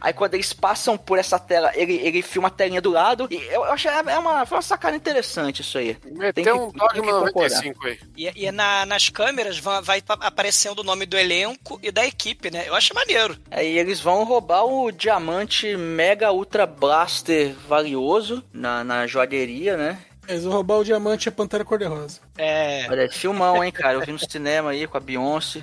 Aí 0.00 0.12
quando 0.12 0.34
eles 0.34 0.52
passam 0.52 0.96
por 0.98 1.18
essa 1.18 1.38
tela, 1.38 1.72
ele, 1.74 1.94
ele 1.94 2.22
filma 2.22 2.48
a 2.48 2.50
telinha 2.50 2.80
do 2.80 2.90
lado. 2.90 3.26
E 3.30 3.36
eu, 3.36 3.64
eu 3.64 3.72
achei 3.72 3.90
é 3.90 4.18
uma, 4.18 4.44
foi 4.46 4.56
uma 4.56 4.62
sacada 4.62 4.96
interessante 4.96 5.60
isso 5.62 5.78
aí. 5.78 5.94
Tem 5.94 6.12
que- 6.12 6.18
Meteu 6.18 6.54
um 6.56 6.70
tem 6.70 6.72
que 6.72 6.78
Dogma 6.78 7.12
concordar. 7.26 7.62
95 7.62 7.86
aí. 7.86 7.98
E, 8.16 8.44
e 8.46 8.52
na- 8.52 8.84
nas 8.86 9.08
câmeras 9.08 9.58
vai, 9.58 9.80
vai 9.82 10.02
pa- 10.02 10.18
aparecendo 10.20 10.80
o 10.80 10.84
nome 10.84 11.06
do 11.06 11.16
elenco 11.16 11.78
e 11.82 11.90
da 11.90 12.04
equipe, 12.06 12.50
né? 12.50 12.64
Eu 12.68 12.74
acho 12.74 12.94
maneiro. 12.94 13.36
Aí 13.50 13.78
eles 13.78 14.00
vão 14.00 14.24
roubar 14.24 14.64
o 14.64 14.90
diamante 14.90 15.76
Mega 15.76 16.30
Ultra 16.32 16.66
Blaster 16.66 17.54
valioso 17.68 18.42
na, 18.52 18.84
na 18.84 19.06
joalheria, 19.06 19.76
né? 19.76 19.98
Eles 20.28 20.44
vão 20.44 20.52
roubar 20.52 20.78
o 20.78 20.84
diamante 20.84 21.26
e 21.26 21.28
a 21.28 21.32
pantera 21.32 21.64
cor-de-rosa. 21.64 22.20
É. 22.38 22.86
Olha, 22.88 23.10
filmão, 23.10 23.62
hein, 23.64 23.72
cara? 23.72 23.94
Eu 23.94 24.02
vi 24.02 24.12
no 24.12 24.18
cinema 24.18 24.70
aí 24.70 24.86
com 24.86 24.96
a 24.96 25.00
Beyoncé. 25.00 25.62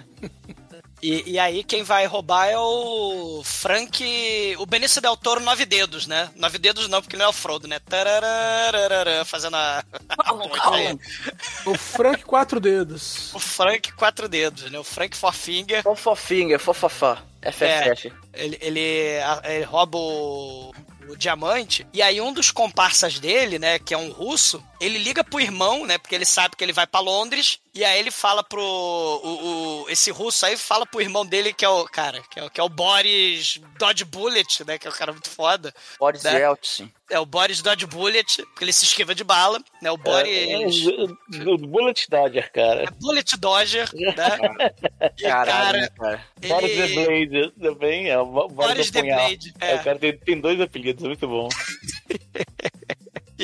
E, 1.01 1.31
e 1.31 1.39
aí 1.39 1.63
quem 1.63 1.81
vai 1.83 2.05
roubar 2.05 2.47
é 2.47 2.57
o 2.57 3.41
Frank. 3.43 4.55
O 4.59 4.65
Benício 4.65 5.01
Del 5.01 5.15
Toro 5.15 5.39
Nove 5.39 5.65
Dedos, 5.65 6.05
né? 6.07 6.29
Nove 6.35 6.57
Dedos 6.57 6.87
não, 6.89 7.01
porque 7.01 7.15
ele 7.15 7.21
não 7.23 7.27
é 7.27 7.29
o 7.29 7.33
Frodo, 7.33 7.67
né? 7.67 7.79
Tararararara, 7.79 9.23
fazendo 9.25 9.55
a. 9.55 9.83
O 11.65 11.73
Frank 11.77 12.23
Quatro 12.23 12.59
Dedos. 12.59 13.33
o 13.33 13.39
Frank 13.39 13.91
Quatro 13.93 14.27
Dedos, 14.29 14.69
né? 14.71 14.79
O 14.79 14.83
Frank 14.83 15.15
Four 15.15 15.33
Finger. 15.33 15.83
Fofofinga, 15.83 16.59
fofafá. 16.59 17.23
FFF. 17.41 18.11
Ele, 18.33 18.57
ele, 18.61 19.19
a- 19.21 19.41
ele 19.45 19.63
rouba 19.63 19.97
o, 19.97 20.73
o 21.09 21.15
diamante. 21.15 21.87
E 21.93 22.01
aí 22.01 22.19
um 22.19 22.33
dos 22.33 22.51
comparsas 22.51 23.17
dele, 23.19 23.57
né, 23.57 23.79
que 23.79 23.93
é 23.93 23.97
um 23.97 24.11
russo, 24.11 24.61
ele 24.79 24.97
liga 24.97 25.23
pro 25.23 25.39
irmão, 25.39 25.85
né, 25.85 25.97
porque 25.97 26.13
ele 26.15 26.25
sabe 26.25 26.55
que 26.57 26.63
ele 26.63 26.73
vai 26.73 26.85
pra 26.85 26.99
Londres. 26.99 27.59
E 27.73 27.85
aí 27.85 27.99
ele 27.99 28.09
fala 28.11 28.43
pro... 28.43 28.61
O, 28.61 29.83
o- 29.83 29.89
esse 29.89 30.09
russo 30.11 30.45
aí 30.45 30.57
fala 30.57 30.85
pro 30.85 31.01
irmão 31.01 31.25
dele, 31.25 31.53
que 31.53 31.63
é 31.63 31.69
o... 31.69 31.85
Cara, 31.85 32.21
que 32.29 32.39
é, 32.39 32.43
o- 32.43 32.49
que 32.49 32.59
é 32.59 32.63
o 32.63 32.69
Boris 32.69 33.59
Dodge 33.77 34.03
Bullet, 34.05 34.63
né, 34.65 34.77
que 34.77 34.87
é 34.87 34.89
o 34.89 34.93
cara 34.93 35.11
muito 35.11 35.29
foda. 35.29 35.73
Boris 35.99 36.23
né? 36.23 36.39
Yeltsin. 36.39 36.91
É 37.11 37.19
o 37.19 37.25
Boris 37.25 37.61
Dodge 37.61 37.85
Bullet, 37.85 38.43
porque 38.47 38.63
ele 38.63 38.73
se 38.73 38.85
esquiva 38.85 39.13
de 39.15 39.23
bala, 39.23 39.59
né, 39.81 39.89
o 39.91 39.97
Boris... 39.97 40.31
É, 40.87 41.45
o 41.47 41.57
Bullet 41.57 42.07
Dodger, 42.09 42.51
cara. 42.51 42.83
É 42.83 42.87
Bullet 42.99 43.37
Dodger, 43.37 43.89
né? 43.93 44.73
E, 45.17 45.23
Caralho, 45.23 45.91
cara, 45.91 46.17
cara? 46.17 46.25
Boris 46.47 46.71
the 46.71 46.83
ele... 46.83 47.27
Blade 47.27 47.51
também, 47.61 48.09
é 48.09 48.17
o 48.19 48.25
Bo- 48.25 48.47
Boris 48.49 48.73
Boris 48.73 48.91
the. 48.91 49.01
Blade, 49.03 49.53
É, 49.61 49.71
é. 49.71 49.75
o 49.75 49.83
cara 49.83 49.99
tem, 49.99 50.17
tem 50.17 50.39
dois 50.39 50.59
apelidos, 50.59 51.03
é 51.03 51.07
muito 51.07 51.27
bom. 51.27 51.47
E, 53.39 53.43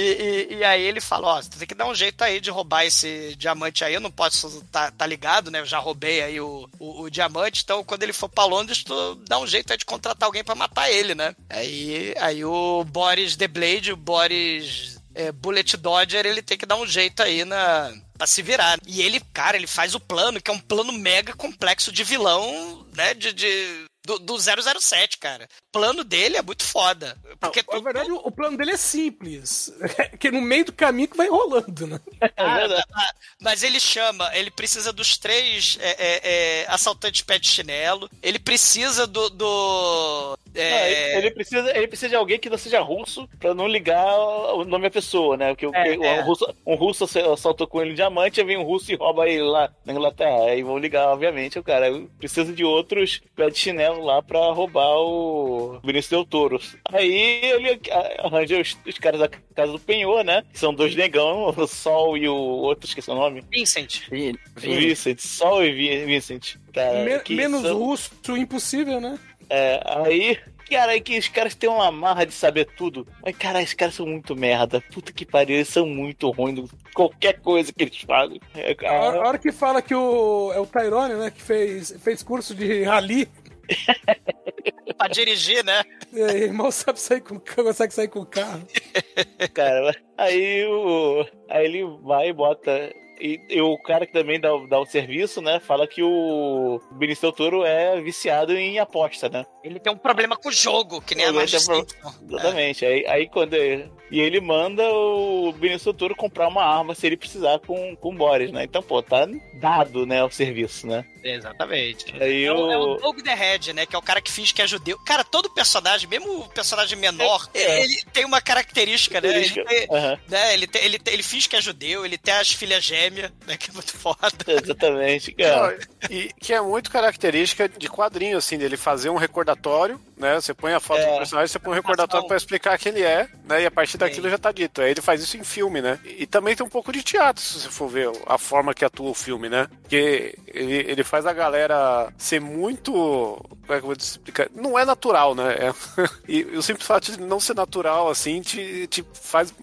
e- 0.51 0.55
e 0.57 0.63
aí 0.63 0.81
ele 0.83 0.99
fala, 0.99 1.27
ó, 1.37 1.41
você 1.41 1.49
tem 1.57 1.67
que 1.67 1.73
dar 1.73 1.87
um 1.87 1.95
jeito 1.95 2.21
aí 2.21 2.39
de 2.41 2.49
roubar 2.49 2.83
esse 2.85 3.33
diamante 3.37 3.83
aí, 3.83 3.93
eu 3.93 4.01
não 4.01 4.11
posso 4.11 4.61
tá, 4.71 4.91
tá 4.91 5.07
ligado, 5.07 5.49
né? 5.49 5.61
Eu 5.61 5.65
já 5.65 5.79
roubei 5.79 6.21
aí 6.21 6.39
o, 6.41 6.69
o, 6.77 7.03
o 7.03 7.09
diamante, 7.09 7.61
então 7.63 7.83
quando 7.83 8.03
ele 8.03 8.11
for 8.13 8.27
pra 8.27 8.43
Londres, 8.45 8.83
tu 8.83 9.15
dá 9.27 9.39
um 9.39 9.47
jeito 9.47 9.71
aí 9.71 9.77
de 9.77 9.85
contratar 9.85 10.27
alguém 10.27 10.43
pra 10.43 10.53
matar 10.53 10.91
ele, 10.91 11.15
né? 11.15 11.33
Aí, 11.49 12.13
aí 12.19 12.43
o 12.43 12.83
Boris 12.83 13.35
The 13.37 13.47
Blade, 13.47 13.93
o 13.93 13.97
Boris 13.97 14.99
é, 15.13 15.31
Bullet 15.31 15.77
Dodger, 15.77 16.25
ele 16.25 16.41
tem 16.41 16.57
que 16.57 16.65
dar 16.65 16.75
um 16.75 16.85
jeito 16.85 17.23
aí 17.23 17.45
na... 17.45 17.93
Pra 18.17 18.27
se 18.27 18.41
virar. 18.41 18.77
E 18.85 19.01
ele, 19.01 19.19
cara, 19.33 19.55
ele 19.57 19.67
faz 19.67 19.93
o 19.95 19.99
plano, 19.99 20.41
que 20.41 20.49
é 20.51 20.53
um 20.53 20.59
plano 20.59 20.91
mega 20.93 21.33
complexo 21.33 21.91
de 21.91 22.03
vilão, 22.03 22.85
né? 22.93 23.13
De, 23.13 23.31
de- 23.33 23.85
do, 24.05 24.19
do 24.19 24.37
007, 24.37 25.17
cara. 25.17 25.47
O 25.69 25.79
plano 25.79 26.03
dele 26.03 26.37
é 26.37 26.41
muito 26.41 26.63
foda. 26.63 27.17
Porque 27.39 27.63
Na 27.71 27.79
verdade, 27.79 28.11
o 28.11 28.25
o 28.25 28.31
plano 28.31 28.57
dele 28.57 28.71
é 28.71 28.77
simples. 28.77 29.71
que 30.19 30.31
no 30.31 30.41
meio 30.41 30.65
do 30.65 30.73
caminho 30.73 31.07
que 31.07 31.17
vai 31.17 31.29
rolando, 31.29 31.87
né? 31.87 31.99
Ah, 32.35 32.57
verdade. 32.57 32.83
ah, 32.93 33.11
Mas 33.41 33.63
ele 33.63 33.79
chama, 33.79 34.35
ele 34.35 34.49
precisa 34.49 34.91
dos 34.91 35.17
três 35.17 35.77
é, 35.79 35.89
é, 35.89 36.21
é, 36.23 36.65
assaltantes 36.67 37.21
pé 37.21 37.37
de 37.37 37.47
chinelo, 37.47 38.09
ele 38.21 38.39
precisa 38.39 39.05
do. 39.05 39.29
do 39.29 40.37
é, 40.55 41.11
Não, 41.13 41.19
ele, 41.19 41.31
precisa, 41.31 41.77
ele 41.77 41.87
precisa 41.87 42.09
de 42.09 42.15
alguém 42.15 42.39
que 42.39 42.49
não 42.49 42.57
seja 42.57 42.79
russo 42.81 43.27
pra 43.39 43.53
não 43.53 43.67
ligar 43.67 44.17
o 44.55 44.63
nome 44.65 44.87
à 44.87 44.91
pessoa, 44.91 45.35
né? 45.37 45.49
Porque 45.49 45.65
o- 45.67 45.75
É, 45.75 45.97
o- 45.97 46.03
é. 46.03 46.21
um 46.21 46.25
russo, 46.25 46.55
um 46.65 46.75
russo 46.75 47.03
assaltou 47.33 47.67
com 47.67 47.81
ele 47.81 47.91
um 47.91 47.95
diamante, 47.95 48.39
aí 48.39 48.45
vem 48.45 48.57
um 48.57 48.63
russo 48.63 48.91
e 48.91 48.95
rouba 48.95 49.27
ele 49.27 49.43
lá 49.43 49.71
na 49.85 49.93
Inglaterra. 49.93 50.45
Aí 50.45 50.63
vão 50.63 50.77
ligar, 50.77 51.09
obviamente, 51.09 51.59
o 51.59 51.63
cara 51.63 51.87
precisa 52.17 52.51
de 52.53 52.63
outros 52.63 53.21
pé 53.35 53.49
de 53.49 53.57
chinelo 53.57 54.03
lá 54.03 54.21
pra 54.21 54.39
roubar 54.51 54.97
o 54.97 55.79
Vinícius 55.83 56.09
Del 56.09 56.25
Toro. 56.25 56.59
Aí 56.91 57.41
ele 57.43 57.79
arranja 58.19 58.59
os, 58.59 58.77
os 58.87 58.97
caras 58.99 59.19
da 59.19 59.27
casa 59.27 59.71
do 59.71 59.79
Penhor, 59.79 60.23
né? 60.23 60.43
Que 60.51 60.59
são 60.59 60.73
dois 60.73 60.95
negão, 60.95 61.53
o 61.55 61.67
Sol 61.67 62.17
e 62.17 62.27
o 62.27 62.35
outro, 62.35 62.87
esqueci 62.87 63.09
o 63.09 63.15
nome. 63.15 63.43
Vincent. 63.51 64.01
Vi- 64.09 64.31
O 64.55 64.59
vi- 64.59 64.75
Vincent, 64.89 65.19
Sol 65.19 65.63
e 65.63 65.71
Vi- 65.71 66.05
Vincent. 66.05 66.55
Cara, 66.73 67.03
Me- 67.03 67.19
que 67.19 67.33
menos 67.35 67.61
são- 67.61 67.77
russo, 67.77 68.11
impossível, 68.37 68.99
né? 68.99 69.17
É, 69.49 69.81
aí, 69.85 70.37
cara, 70.69 70.91
aí 70.93 71.01
que 71.01 71.17
os 71.17 71.27
caras 71.27 71.55
têm 71.55 71.69
uma 71.69 71.91
marra 71.91 72.25
de 72.25 72.33
saber 72.33 72.65
tudo. 72.75 73.07
Mas, 73.23 73.35
cara, 73.37 73.61
esses 73.61 73.73
caras 73.73 73.95
são 73.95 74.05
muito 74.05 74.35
merda. 74.35 74.81
Puta 74.93 75.11
que 75.11 75.25
pariu, 75.25 75.55
eles 75.55 75.69
são 75.69 75.85
muito 75.85 76.29
ruins. 76.31 76.69
Qualquer 76.93 77.39
coisa 77.39 77.71
que 77.71 77.83
eles 77.83 78.01
fazem. 78.01 78.39
É, 78.55 78.75
A 78.87 78.93
hora, 78.93 79.17
a 79.17 79.27
hora 79.27 79.37
que 79.37 79.51
fala 79.51 79.81
que 79.81 79.93
o. 79.93 80.51
É 80.53 80.59
o 80.59 80.65
Tyrone, 80.65 81.15
né? 81.15 81.31
Que 81.31 81.41
fez, 81.41 81.95
fez 82.01 82.23
curso 82.23 82.53
de 82.55 82.83
rally. 82.83 83.27
Pra 84.97 85.07
dirigir, 85.07 85.63
né? 85.63 85.83
E 86.13 86.21
aí, 86.21 86.51
mal 86.51 86.71
sabe 86.71 86.99
sair 86.99 87.21
com 87.21 87.39
consegue 87.39 87.93
sair 87.93 88.07
com 88.07 88.19
o 88.19 88.25
carro. 88.25 88.65
cara, 89.53 89.95
aí 90.17 90.65
o. 90.65 91.25
Aí 91.49 91.65
ele 91.65 91.83
vai 92.03 92.29
e 92.29 92.33
bota. 92.33 92.71
E, 93.19 93.39
e 93.49 93.61
o 93.61 93.77
cara 93.77 94.05
que 94.05 94.11
também 94.13 94.39
dá, 94.39 94.53
o- 94.53 94.67
dá 94.67 94.79
o 94.79 94.85
serviço, 94.85 95.41
né, 95.41 95.59
fala 95.59 95.87
que 95.87 96.03
o 96.03 96.81
Benício 96.91 97.31
Toro 97.31 97.63
é 97.63 97.99
viciado 98.01 98.55
em 98.57 98.77
aposta, 98.79 99.29
né? 99.29 99.45
Ele 99.63 99.79
tem 99.79 99.91
um 99.93 99.97
problema 99.97 100.35
com 100.35 100.49
o 100.49 100.51
jogo, 100.51 101.01
que 101.01 101.15
nem 101.15 101.25
a 101.25 101.29
Ele 101.29 101.37
Marge 101.37 101.57
tem 101.65 101.75
um 101.75 101.79
Simpson. 101.79 102.13
Exatamente. 102.29 102.85
Aí, 102.85 103.05
aí 103.07 103.27
quando. 103.29 103.53
ele- 103.53 103.89
E 104.11 104.19
ele 104.19 104.39
manda 104.39 104.83
o 104.93 105.51
Benício 105.53 105.91
Toro 105.93 106.15
comprar 106.15 106.47
uma 106.47 106.63
arma 106.63 106.93
se 106.93 107.07
ele 107.07 107.17
precisar 107.17 107.59
com, 107.59 107.95
com 107.95 108.09
o 108.09 108.15
Boris, 108.15 108.51
né? 108.51 108.63
Então, 108.63 108.81
pô, 108.83 109.01
tá 109.01 109.27
dado, 109.59 110.05
né, 110.05 110.23
o 110.23 110.29
serviço, 110.29 110.85
né? 110.85 111.03
Exatamente. 111.25 112.13
Aí 112.21 112.45
É 112.45 112.53
o, 112.53 112.71
é 112.71 113.07
o 113.07 113.13
the 113.23 113.33
Head, 113.33 113.73
né? 113.73 113.85
Que 113.85 113.95
é 113.95 113.99
o 113.99 114.01
cara 114.01 114.21
que 114.21 114.31
finge 114.31 114.53
que 114.53 114.61
é 114.61 114.67
judeu. 114.67 114.97
Cara, 114.99 115.23
todo 115.23 115.49
personagem, 115.49 116.07
mesmo 116.07 116.41
o 116.41 116.49
personagem 116.49 116.97
menor, 116.97 117.47
É. 117.53 117.83
ele 117.83 118.03
tem 118.13 118.23
uma 118.25 118.39
característica, 118.41 119.19
né? 119.19 119.29
Ele, 119.29 119.49
tem- 119.63 119.87
Aham, 119.91 120.19
né, 120.29 120.53
ele, 120.53 120.67
tem- 120.67 120.83
ele, 120.83 120.99
tem- 120.99 121.13
ele 121.15 121.23
finge 121.23 121.49
que 121.49 121.55
é 121.55 121.61
judeu, 121.61 122.05
ele 122.05 122.17
tem 122.17 122.33
as 122.35 122.51
filhas 122.51 122.83
gêmeas, 122.83 123.31
né? 123.47 123.57
Que 123.57 123.71
é 123.71 123.73
muito 123.73 123.97
foda. 123.97 124.17
exatamente, 124.47 125.31
cara. 125.33 125.77
Não, 125.77 126.09
e 126.15 126.31
que 126.39 126.53
é 126.53 126.61
muito 126.61 126.91
característica 126.91 127.67
de 127.67 127.89
quadrinho, 127.89 128.37
assim, 128.37 128.57
dele 128.57 128.77
fazer 128.77 129.09
um 129.09 129.15
recordatório, 129.17 129.99
né? 130.15 130.35
Você 130.35 130.53
põe 130.53 130.73
a 130.73 130.79
foto 130.79 131.01
É. 131.01 131.11
do 131.11 131.17
personagem, 131.17 131.47
você 131.47 131.59
põe 131.59 131.71
um 131.71 131.75
recordatório 131.75 132.27
pra 132.27 132.37
explicar 132.37 132.77
quem 132.77 132.91
ele 132.91 133.01
é, 133.03 133.27
né? 133.45 133.63
E 133.63 133.65
a 133.65 133.71
partir 133.71 133.97
daquilo 133.97 134.29
já 134.29 134.37
tá 134.37 134.51
dito. 134.51 134.81
Aí 134.81 134.91
ele 134.91 135.01
faz 135.01 135.21
isso 135.23 135.37
em 135.37 135.43
filme, 135.43 135.81
né? 135.81 135.99
E 136.05 136.25
também 136.27 136.55
tem 136.55 136.65
um 136.65 136.69
pouco 136.69 136.91
de 136.91 137.01
teatro, 137.01 137.41
se 137.43 137.59
você 137.61 137.69
for 137.69 137.87
ver 137.87 138.09
a 138.27 138.37
forma 138.37 138.73
que 138.73 138.85
atua 138.85 139.09
o 139.09 139.13
filme, 139.15 139.49
né? 139.49 139.67
Porque 139.81 140.35
ele, 140.47 140.75
ele 140.91 141.03
faz 141.03 141.14
a 141.23 141.33
galera 141.33 142.11
ser 142.17 142.41
muito. 142.41 142.91
Como 142.91 143.73
é 143.73 143.75
que 143.77 143.83
eu 143.83 143.87
vou 143.87 143.93
explicar? 143.93 144.49
Não 144.55 144.77
é 144.79 144.83
natural, 144.83 145.35
né? 145.35 145.53
É- 145.53 145.73
e 146.27 146.43
o 146.57 146.63
simples 146.63 146.87
fato 146.87 147.11
de 147.11 147.21
não 147.21 147.39
ser 147.39 147.53
natural, 147.55 148.09
assim, 148.09 148.41
te, 148.41 148.87
te 148.87 149.05
faz 149.13 149.53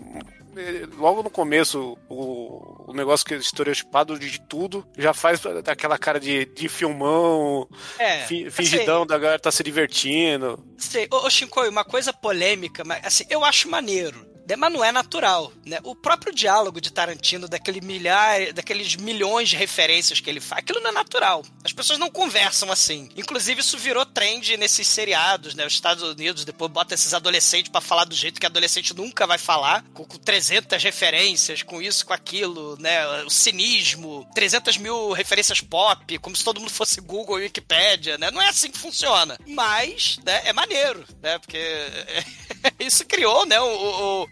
eh, 0.56 0.86
logo 0.98 1.22
no 1.22 1.30
começo, 1.30 1.96
o, 2.08 2.90
o 2.90 2.92
negócio 2.94 3.24
que 3.26 3.34
é 3.34 3.38
estereotipado 3.38 4.18
de 4.18 4.40
tudo 4.42 4.86
já 4.96 5.12
faz 5.14 5.40
aquela 5.66 5.96
cara 5.98 6.20
de, 6.20 6.44
de 6.44 6.68
filmão, 6.68 7.66
É. 7.98 8.20
fi- 8.26 8.46
assim, 8.46 8.50
fingidão 8.50 9.06
da 9.06 9.18
galera 9.18 9.38
tá 9.38 9.50
se 9.50 9.62
divertindo. 9.62 10.62
Sei, 10.78 11.08
ô, 11.10 11.26
ô 11.26 11.30
Shinkoi, 11.30 11.68
uma 11.68 11.84
coisa 11.84 12.12
polêmica, 12.12 12.82
mas 12.84 13.04
assim, 13.04 13.24
eu 13.30 13.44
acho 13.44 13.68
maneiro. 13.68 14.30
Mas 14.56 14.72
não 14.72 14.84
é 14.84 14.92
natural, 14.92 15.52
né? 15.64 15.78
O 15.82 15.94
próprio 15.94 16.34
diálogo 16.34 16.80
de 16.80 16.92
Tarantino, 16.92 17.48
daquele 17.48 17.80
milhar, 17.80 18.52
daqueles 18.52 18.96
milhões 18.96 19.48
de 19.48 19.56
referências 19.56 20.20
que 20.20 20.28
ele 20.28 20.40
faz, 20.40 20.60
aquilo 20.60 20.80
não 20.80 20.90
é 20.90 20.92
natural. 20.92 21.42
As 21.64 21.72
pessoas 21.72 21.98
não 21.98 22.10
conversam 22.10 22.70
assim. 22.70 23.08
Inclusive, 23.16 23.60
isso 23.60 23.78
virou 23.78 24.04
trend 24.04 24.56
nesses 24.56 24.86
seriados, 24.86 25.54
né? 25.54 25.66
Os 25.66 25.72
Estados 25.72 26.02
Unidos 26.02 26.44
depois 26.44 26.70
bota 26.70 26.94
esses 26.94 27.14
adolescentes 27.14 27.70
pra 27.70 27.80
falar 27.80 28.04
do 28.04 28.14
jeito 28.14 28.40
que 28.40 28.46
adolescente 28.46 28.94
nunca 28.94 29.26
vai 29.26 29.38
falar, 29.38 29.84
com, 29.94 30.04
com 30.04 30.18
300 30.18 30.82
referências, 30.82 31.62
com 31.62 31.80
isso, 31.80 32.04
com 32.04 32.12
aquilo, 32.12 32.76
né? 32.78 33.24
O 33.24 33.30
cinismo, 33.30 34.28
300 34.34 34.76
mil 34.76 35.12
referências 35.12 35.60
pop, 35.60 36.18
como 36.18 36.36
se 36.36 36.44
todo 36.44 36.60
mundo 36.60 36.70
fosse 36.70 37.00
Google 37.00 37.40
e 37.40 37.44
Wikipédia, 37.44 38.18
né? 38.18 38.30
Não 38.30 38.42
é 38.42 38.48
assim 38.48 38.70
que 38.70 38.78
funciona. 38.78 39.38
Mas, 39.46 40.18
né, 40.24 40.42
é 40.44 40.52
maneiro, 40.52 41.04
né? 41.22 41.38
Porque 41.38 41.58
isso 42.78 43.04
criou, 43.04 43.46
né, 43.46 43.60
o, 43.60 43.66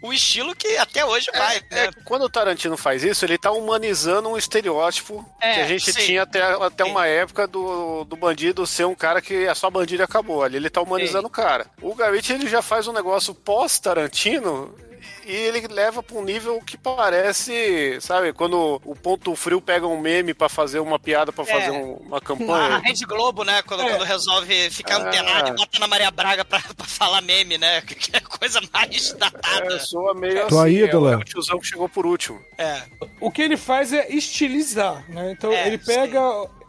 o 0.01 0.11
estilo 0.13 0.55
que 0.55 0.77
até 0.77 1.05
hoje 1.05 1.27
vai, 1.35 1.55
né? 1.71 1.85
É, 1.85 1.91
quando 2.05 2.23
o 2.23 2.29
Tarantino 2.29 2.75
faz 2.77 3.03
isso, 3.03 3.23
ele 3.25 3.37
tá 3.37 3.51
humanizando 3.51 4.29
um 4.29 4.37
estereótipo 4.37 5.25
É, 5.39 5.53
que 5.55 5.59
a 5.61 5.67
gente 5.67 5.91
sim. 5.91 5.99
tinha 6.05 6.23
até, 6.23 6.41
até 6.41 6.83
Sim. 6.85 6.91
uma 6.91 7.05
época 7.07 7.47
do, 7.47 8.03
do 8.05 8.15
bandido 8.15 8.65
ser 8.65 8.85
um 8.85 8.95
cara 8.95 9.21
que 9.21 9.45
é 9.45 9.53
só 9.53 9.69
bandido 9.69 10.01
e 10.01 10.05
acabou. 10.05 10.43
Ali 10.43 10.57
ele 10.57 10.69
tá 10.69 10.81
humanizando 10.81 11.27
o 11.27 11.31
cara. 11.31 11.67
O 11.81 11.93
Garrett, 11.95 12.31
ele 12.33 12.47
já 12.47 12.61
faz 12.61 12.87
um 12.87 12.93
negócio 12.93 13.33
pós-Tarantino 13.35 14.73
e 15.25 15.31
ele 15.33 15.67
leva 15.67 16.01
pra 16.01 16.17
um 16.17 16.23
nível 16.23 16.59
que 16.61 16.77
parece, 16.77 17.99
sabe, 18.01 18.33
quando 18.33 18.81
o 18.83 18.95
ponto 18.95 19.35
frio 19.35 19.61
pega 19.61 19.85
um 19.87 19.99
meme 19.99 20.33
pra 20.33 20.49
fazer 20.49 20.79
uma 20.79 20.97
piada 20.99 21.31
pra 21.31 21.45
fazer 21.45 21.71
um- 21.71 21.93
uma 21.95 22.17
A 22.17 22.21
campanha. 22.21 22.77
Rede 22.79 23.05
Globo, 23.05 23.43
né? 23.43 23.61
Quando, 23.63 23.83
quando 23.83 24.03
resolve 24.03 24.69
ficar 24.71 24.97
Ah. 24.97 25.07
antenado 25.07 25.49
e 25.49 25.53
bota 25.53 25.79
na 25.79 25.87
Maria 25.87 26.09
Braga 26.11 26.43
pra 26.43 26.59
falar 26.85 27.21
meme, 27.21 27.57
né? 27.57 27.81
É 28.41 28.49
coisa 28.49 28.61
mais 28.73 29.13
datada. 29.13 29.75
É, 29.75 29.79
soa 29.79 30.15
meio 30.15 30.47
Tua 30.47 30.65
assim, 30.65 30.83
ídola. 30.83 31.13
É 31.13 31.17
o 31.17 31.23
tiozão 31.23 31.59
que 31.59 31.67
chegou 31.67 31.87
por 31.87 32.07
último. 32.07 32.39
É. 32.57 32.81
O 33.19 33.29
que 33.29 33.41
ele 33.41 33.55
faz 33.55 33.93
é 33.93 34.09
estilizar, 34.09 35.05
né? 35.09 35.31
Então 35.31 35.51
É, 35.51 35.67
ele 35.67 35.77
pega. 35.77 36.19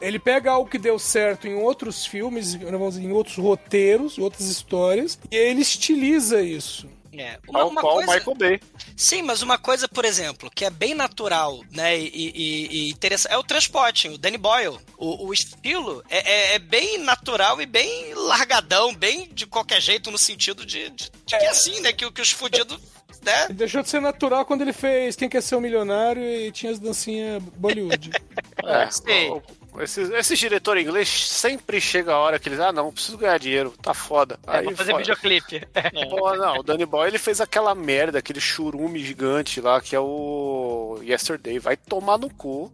Ele 0.01 0.19
pega 0.19 0.51
algo 0.51 0.69
que 0.69 0.79
deu 0.79 0.99
certo 0.99 1.47
em 1.47 1.55
outros 1.55 2.05
filmes, 2.05 2.55
vamos 2.55 2.95
dizer, 2.95 3.07
em 3.07 3.13
outros 3.13 3.37
roteiros, 3.37 4.19
outras 4.19 4.49
histórias, 4.49 5.17
e 5.31 5.37
ele 5.37 5.63
estiliza 5.63 6.43
isso. 6.43 6.89
É. 7.13 7.39
Uma, 7.47 7.65
uma 7.67 7.81
qual 7.83 7.95
o 7.99 8.05
coisa... 8.05 8.15
Michael 8.19 8.37
Bay. 8.37 8.61
Sim, 8.97 9.23
mas 9.23 9.43
uma 9.43 9.59
coisa, 9.59 9.87
por 9.87 10.05
exemplo, 10.05 10.51
que 10.55 10.65
é 10.65 10.71
bem 10.71 10.95
natural, 10.95 11.61
né, 11.71 11.99
e, 11.99 12.09
e- 12.35 12.67
e 12.71 12.91
interessante, 12.91 13.33
é 13.35 13.37
o 13.37 13.43
transporte, 13.43 14.09
o 14.09 14.17
Danny 14.17 14.39
Boyle. 14.39 14.79
O, 14.97 15.27
o 15.27 15.33
estilo 15.33 16.03
é, 16.09 16.19
é- 16.53 16.55
é 16.55 16.59
bem 16.59 16.99
natural 16.99 17.61
e 17.61 17.67
bem 17.67 18.15
largadão, 18.15 18.95
bem 18.95 19.29
de 19.33 19.47
qualquer 19.47 19.81
jeito, 19.81 20.11
no 20.11 20.17
sentido 20.19 20.65
de, 20.65 20.89
de- 20.91 21.11
de 21.11 21.11
que 21.27 21.35
é 21.35 21.49
assim, 21.51 21.81
né, 21.81 21.93
que, 21.93 22.11
que 22.11 22.23
os 22.23 22.31
fudidos, 22.31 22.79
né, 23.23 23.45
Ele 23.45 23.55
deixou 23.55 23.83
de 23.83 23.89
ser 23.91 24.01
natural 24.01 24.45
quando 24.47 24.63
ele 24.63 24.73
fez 24.73 25.15
Quem 25.15 25.29
Quer 25.29 25.43
Ser 25.43 25.57
um 25.57 25.61
Milionário 25.61 26.23
e 26.23 26.51
tinha 26.51 26.73
as 26.73 26.79
dancinhas 26.79 27.43
Bollywood. 27.57 28.11
É, 28.65 28.89
Sei. 28.93 29.29
o- 29.29 29.43
Esses, 29.81 30.11
esses 30.11 30.39
diretores 30.39 30.85
ingleses 30.85 31.29
sempre 31.29 31.81
chega 31.81 32.13
a 32.13 32.19
hora 32.19 32.39
que 32.39 32.49
eles, 32.49 32.61
ah, 32.61 32.71
não, 32.73 32.93
preciso 32.93 33.17
ganhar 33.17 33.39
dinheiro, 33.39 33.73
tá 33.83 33.95
foda. 33.95 34.39
é, 34.47 34.59
Aí, 34.59 34.67
pra 34.67 34.77
fazer 34.77 34.91
foda. 34.93 35.03
videoclipe. 35.03 35.67
Pô, 36.11 36.37
não, 36.37 36.59
o 36.59 36.63
Danny 36.63 36.85
Boy 36.85 37.09
ele 37.09 37.19
fez 37.19 37.41
aquela 37.41 37.75
merda, 37.75 38.19
aquele 38.19 38.41
churume 38.41 38.99
gigante 39.03 39.61
lá, 39.61 39.81
que 39.81 39.97
é 39.97 40.01
o 40.01 41.01
Yesterday. 41.03 41.59
Vai 41.59 41.77
tomar 41.77 42.19
no 42.19 42.29
cu. 42.29 42.71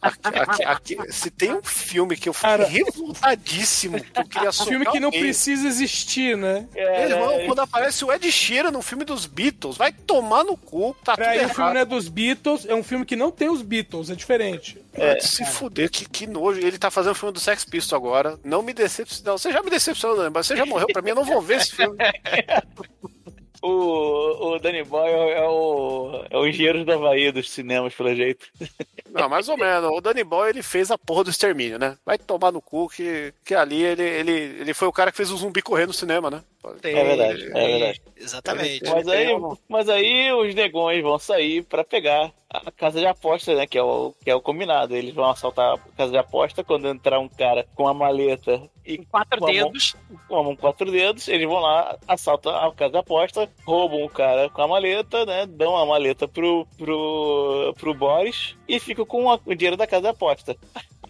Aqui- 0.00 0.18
aqui- 0.38 0.64
aqui- 0.96 1.12
se 1.12 1.30
tem 1.30 1.52
um 1.52 1.62
filme 1.62 2.16
que 2.16 2.28
eu 2.28 2.32
fiquei 2.32 2.48
Cara. 2.50 2.66
revoltadíssimo, 2.66 4.00
que 4.02 4.20
eu 4.20 4.24
queria 4.24 4.48
Um 4.48 4.52
socar 4.52 4.68
filme 4.68 4.86
que 4.86 5.00
não 5.00 5.08
alguém. 5.08 5.20
precisa 5.20 5.66
existir, 5.66 6.36
né? 6.36 6.66
É, 6.74 7.10
Irmão, 7.10 7.40
quando 7.46 7.60
aparece 7.60 8.04
o 8.04 8.12
Ed 8.12 8.30
Sheeran 8.30 8.70
no 8.70 8.82
filme 8.82 9.04
dos 9.04 9.26
Beatles, 9.26 9.76
vai 9.76 9.92
tomar 9.92 10.44
no 10.44 10.56
cu, 10.56 10.96
tá 11.04 11.12
tudo 11.14 11.24
Peraí, 11.24 11.44
o 11.44 11.48
filme 11.50 11.74
não 11.74 11.80
é 11.80 11.84
dos 11.84 12.08
Beatles, 12.08 12.64
é 12.66 12.74
um 12.74 12.82
filme 12.82 13.04
que 13.04 13.16
não 13.16 13.30
tem 13.30 13.48
os 13.50 13.62
Beatles, 13.62 14.10
é 14.10 14.14
diferente. 14.14 14.78
Vai 14.96 15.20
se 15.20 15.44
fuder, 15.44 15.90
que, 15.90 16.08
que 16.08 16.26
nojo. 16.26 16.60
Ele 16.60 16.78
tá 16.78 16.90
fazendo 16.90 17.12
o 17.12 17.14
filme 17.14 17.32
do 17.32 17.40
Sex 17.40 17.64
Pistols 17.64 17.92
agora. 17.92 18.38
Não 18.44 18.62
me 18.62 18.72
decepcionou. 18.72 19.38
Você 19.38 19.52
já 19.52 19.62
me 19.62 19.70
decepcionou, 19.70 20.24
né? 20.24 20.30
mas 20.32 20.46
você 20.46 20.56
já 20.56 20.66
morreu 20.66 20.88
pra 20.92 21.02
mim, 21.02 21.10
eu 21.10 21.16
não 21.16 21.24
vou 21.24 21.40
ver 21.40 21.58
esse 21.58 21.76
filme. 21.76 21.96
O, 23.60 24.54
o 24.54 24.58
Danny 24.60 24.84
Boyle 24.84 25.32
é 25.32 25.42
o, 25.48 26.24
é 26.30 26.36
o 26.36 26.46
engenheiro 26.46 26.84
do 26.84 26.92
Havaí 26.92 27.32
dos 27.32 27.50
cinemas, 27.50 27.94
pelo 27.94 28.14
jeito. 28.14 28.46
Não, 29.10 29.28
mais 29.28 29.48
ou 29.48 29.56
menos. 29.56 29.90
O 29.90 30.00
Danny 30.00 30.22
Boy, 30.22 30.50
ele 30.50 30.62
fez 30.62 30.90
a 30.90 30.98
porra 30.98 31.24
do 31.24 31.30
extermínio, 31.30 31.78
né? 31.78 31.96
Vai 32.04 32.18
tomar 32.18 32.52
no 32.52 32.60
cu 32.60 32.88
que, 32.88 33.32
que 33.44 33.54
ali 33.54 33.82
ele, 33.82 34.02
ele, 34.02 34.32
ele 34.32 34.74
foi 34.74 34.86
o 34.86 34.92
cara 34.92 35.10
que 35.10 35.16
fez 35.16 35.30
o 35.30 35.36
zumbi 35.36 35.62
correr 35.62 35.86
no 35.86 35.92
cinema, 35.92 36.30
né? 36.30 36.42
É 36.82 37.04
verdade, 37.04 37.44
é 37.44 37.66
verdade. 37.66 38.02
Exatamente. 38.16 38.82
Mas 38.90 39.08
aí, 39.08 39.26
tem 39.26 39.58
mas 39.68 39.88
aí 39.88 40.32
os 40.32 40.54
negões 40.54 41.02
vão 41.02 41.18
sair 41.18 41.62
pra 41.62 41.84
pegar 41.84 42.32
a 42.50 42.70
casa 42.72 42.98
de 42.98 43.06
aposta, 43.06 43.54
né? 43.54 43.66
Que 43.66 43.78
é, 43.78 43.82
o, 43.82 44.12
que 44.24 44.30
é 44.30 44.34
o 44.34 44.40
combinado. 44.40 44.96
Eles 44.96 45.14
vão 45.14 45.30
assaltar 45.30 45.74
a 45.74 45.78
casa 45.96 46.10
de 46.12 46.18
aposta 46.18 46.64
quando 46.64 46.88
entrar 46.88 47.20
um 47.20 47.28
cara 47.28 47.66
com 47.74 47.84
uma 47.84 47.94
maleta 47.94 48.60
e 48.84 48.98
Quatro 49.06 49.38
com 49.38 49.46
a 49.46 49.52
mão- 49.52 49.64
dedos. 49.64 49.94
com 50.26 50.36
a 50.36 50.42
mão 50.42 50.56
quatro 50.56 50.90
dedos, 50.90 51.28
eles 51.28 51.46
vão 51.46 51.60
lá, 51.60 51.96
assaltam 52.08 52.54
a 52.56 52.74
casa 52.74 52.92
de 52.92 52.98
aposta, 52.98 53.48
roubam 53.66 54.02
o 54.04 54.08
cara 54.08 54.48
com 54.50 54.62
a 54.62 54.66
maleta, 54.68 55.24
né? 55.26 55.46
Dão 55.46 55.76
a 55.76 55.86
maleta 55.86 56.26
pro, 56.26 56.66
pro, 56.76 57.74
pro 57.78 57.94
Boris 57.94 58.56
e 58.66 58.80
ficam 58.80 59.04
com 59.06 59.30
a- 59.30 59.38
o 59.46 59.54
dinheiro 59.54 59.76
da 59.76 59.86
casa 59.86 60.02
de 60.02 60.08
aposta. 60.08 60.56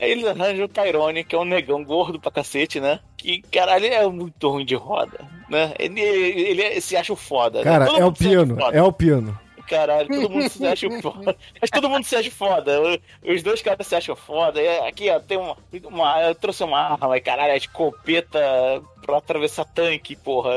Aí 0.01 0.11
eles 0.13 0.25
arranjam 0.27 0.65
o 0.65 0.69
Tyrone, 0.69 1.25
que 1.25 1.35
é 1.35 1.39
um 1.39 1.45
negão 1.45 1.85
gordo 1.85 2.21
pra 2.21 2.31
cacete, 2.31 2.79
né? 2.81 3.01
Que, 3.17 3.43
caralho, 3.43 3.85
ele 3.87 3.95
é 3.95 4.07
muito 4.07 4.49
ruim 4.49 4.65
de 4.65 4.75
roda, 4.75 5.19
né? 5.49 5.75
Ele, 5.79 6.01
ele 6.01 6.63
é- 6.63 6.81
se 6.81 6.97
acha 6.97 7.13
o 7.13 7.17
foda. 7.17 7.59
né? 7.59 7.65
Cara, 7.65 7.87
Todo 7.87 8.01
é 8.01 8.05
o 8.05 8.13
piano, 8.13 8.57
é 8.73 8.83
o 8.83 8.93
piano. 8.93 9.39
Caralho, 9.69 10.09
todo 10.09 10.31
mundo 10.31 10.49
se 10.49 10.67
acha 10.67 10.89
foda. 11.03 11.37
Mas 11.61 11.69
todo 11.71 11.91
mundo 11.91 12.03
se 12.05 12.17
acha 12.17 12.31
foda. 12.31 12.81
Os 13.23 13.43
dois 13.43 13.61
caras 13.61 13.87
se 13.87 13.95
acham 13.95 14.17
foda. 14.17 14.63
E 14.63 14.79
Aqui, 14.89 15.11
ó, 15.11 15.21
tem 15.21 15.37
uma. 15.37 15.55
uma 15.85 16.23
eu 16.23 16.35
trouxe 16.35 16.65
uma 16.65 16.81
arma, 16.81 17.07
mas 17.09 17.23
caralho, 17.23 17.53
a 17.53 17.57
escopeta 17.57 18.41
pra 19.05 19.19
atravessar 19.19 19.67
tanque, 19.67 20.17
porra. 20.17 20.51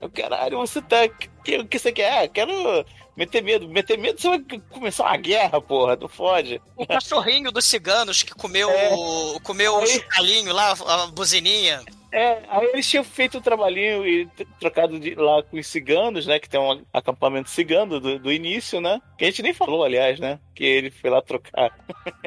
Eu, 0.00 0.08
Caralho, 0.10 0.56
você 0.58 0.80
tá. 0.80 1.06
que- 1.08 1.58
O 1.58 1.66
que 1.66 1.78
você 1.78 1.92
quer? 1.92 2.24
Ah, 2.24 2.28
quero 2.28 2.86
meter 3.16 3.42
medo. 3.42 3.68
Meter 3.68 3.98
medo, 3.98 4.20
você 4.20 4.28
vai 4.28 4.40
começar 4.70 5.04
uma 5.04 5.16
guerra, 5.16 5.60
porra. 5.60 5.96
Não 5.96 6.08
fode. 6.08 6.60
O 6.76 6.86
cachorrinho 6.86 7.50
dos 7.52 7.64
ciganos 7.64 8.22
que 8.22 8.34
comeu, 8.34 8.70
É. 8.70 8.90
o- 8.94 9.40
comeu 9.42 9.74
o 9.74 9.78
Aí- 9.80 9.86
chocalhinho 9.88 10.52
lá, 10.52 10.72
a 10.86 11.06
buzininha. 11.08 11.82
É, 12.12 12.42
aí 12.48 12.66
eles 12.72 12.88
tinham 12.88 13.02
feito 13.02 13.38
o 13.38 13.40
trabalhinho 13.40 14.06
e 14.06 14.28
trocado 14.60 15.00
de, 15.00 15.16
lá 15.16 15.42
com 15.42 15.56
os 15.58 15.66
ciganos, 15.66 16.26
né? 16.26 16.38
Que 16.38 16.48
tem 16.48 16.60
um 16.60 16.84
acampamento 16.92 17.50
cigano 17.50 17.98
do, 17.98 18.20
do 18.20 18.32
início, 18.32 18.80
né? 18.80 19.00
Que 19.18 19.24
a 19.24 19.26
gente 19.28 19.42
nem 19.42 19.52
falou, 19.52 19.82
aliás, 19.82 20.20
né? 20.20 20.38
Que 20.54 20.64
ele 20.64 20.90
foi 20.90 21.10
lá 21.10 21.20
trocar. 21.20 21.76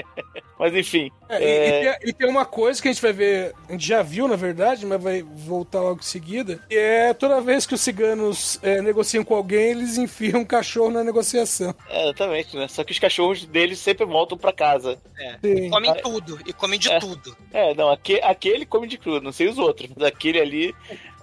Mas 0.59 0.73
enfim. 0.75 1.11
É, 1.29 1.37
e- 1.39 1.67
E, 1.67 1.81
tem, 1.99 2.09
e 2.09 2.13
tem 2.13 2.29
uma 2.29 2.43
coisa 2.45 2.81
que 2.81 2.87
a 2.87 2.91
gente 2.91 3.01
vai 3.01 3.13
ver, 3.13 3.53
a 3.69 3.71
gente 3.73 3.85
já 3.87 4.01
viu, 4.01 4.27
na 4.27 4.35
verdade, 4.35 4.85
mas 4.87 5.01
vai 5.01 5.21
voltar 5.21 5.81
logo 5.81 5.99
em 5.99 6.03
seguida, 6.03 6.59
que 6.67 6.75
é 6.75 7.13
toda 7.13 7.39
vez 7.39 7.65
que 7.67 7.75
os 7.75 7.81
ciganos 7.81 8.59
é, 8.63 8.81
negociam 8.81 9.23
com 9.23 9.35
alguém, 9.35 9.69
eles 9.69 9.97
enfiam 9.99 10.39
um 10.41 10.45
cachorro 10.45 10.89
na 10.89 11.03
negociação. 11.03 11.75
É, 11.87 12.05
exatamente, 12.05 12.57
né? 12.57 12.67
Só 12.67 12.83
que 12.83 12.91
os 12.91 12.97
cachorros 12.99 13.45
deles 13.45 13.77
sempre 13.77 14.03
voltam 14.05 14.35
pra 14.37 14.51
casa. 14.51 14.99
Sim. 15.45 15.69
Comem 15.69 15.91
Ah, 15.91 15.95
tudo, 15.95 16.39
e 16.45 16.51
comem 16.51 16.79
de 16.79 16.91
é. 16.91 16.99
tudo. 16.99 17.37
É, 17.53 17.75
não, 17.75 17.89
aque- 17.91 18.19
aquele 18.23 18.65
come 18.65 18.87
de 18.87 18.97
cru, 18.97 19.21
não 19.21 19.31
sei 19.31 19.47
os 19.47 19.59
outros, 19.59 19.89
mas 19.95 20.07
aquele 20.07 20.39
ali. 20.41 20.75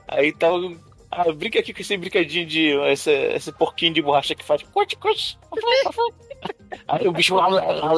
Aí 0.07 0.33
tá. 0.33 0.55
o- 0.55 0.79
Ah, 1.11 1.31
brinca 1.33 1.61
aqui 1.61 1.73
com 1.73 1.81
esse 1.81 1.97
brincadinho 1.97 2.45
de. 2.47 2.71
Esse, 2.91 3.11
esse 3.13 3.53
porquinho 3.53 3.95
de 3.95 4.03
borracha 4.03 4.35
que 4.35 4.45
faz. 4.45 4.63
Cote, 4.65 4.97
cote. 4.97 5.39
Aí 6.89 7.09
o 7.09 7.13
bicho 7.13 7.37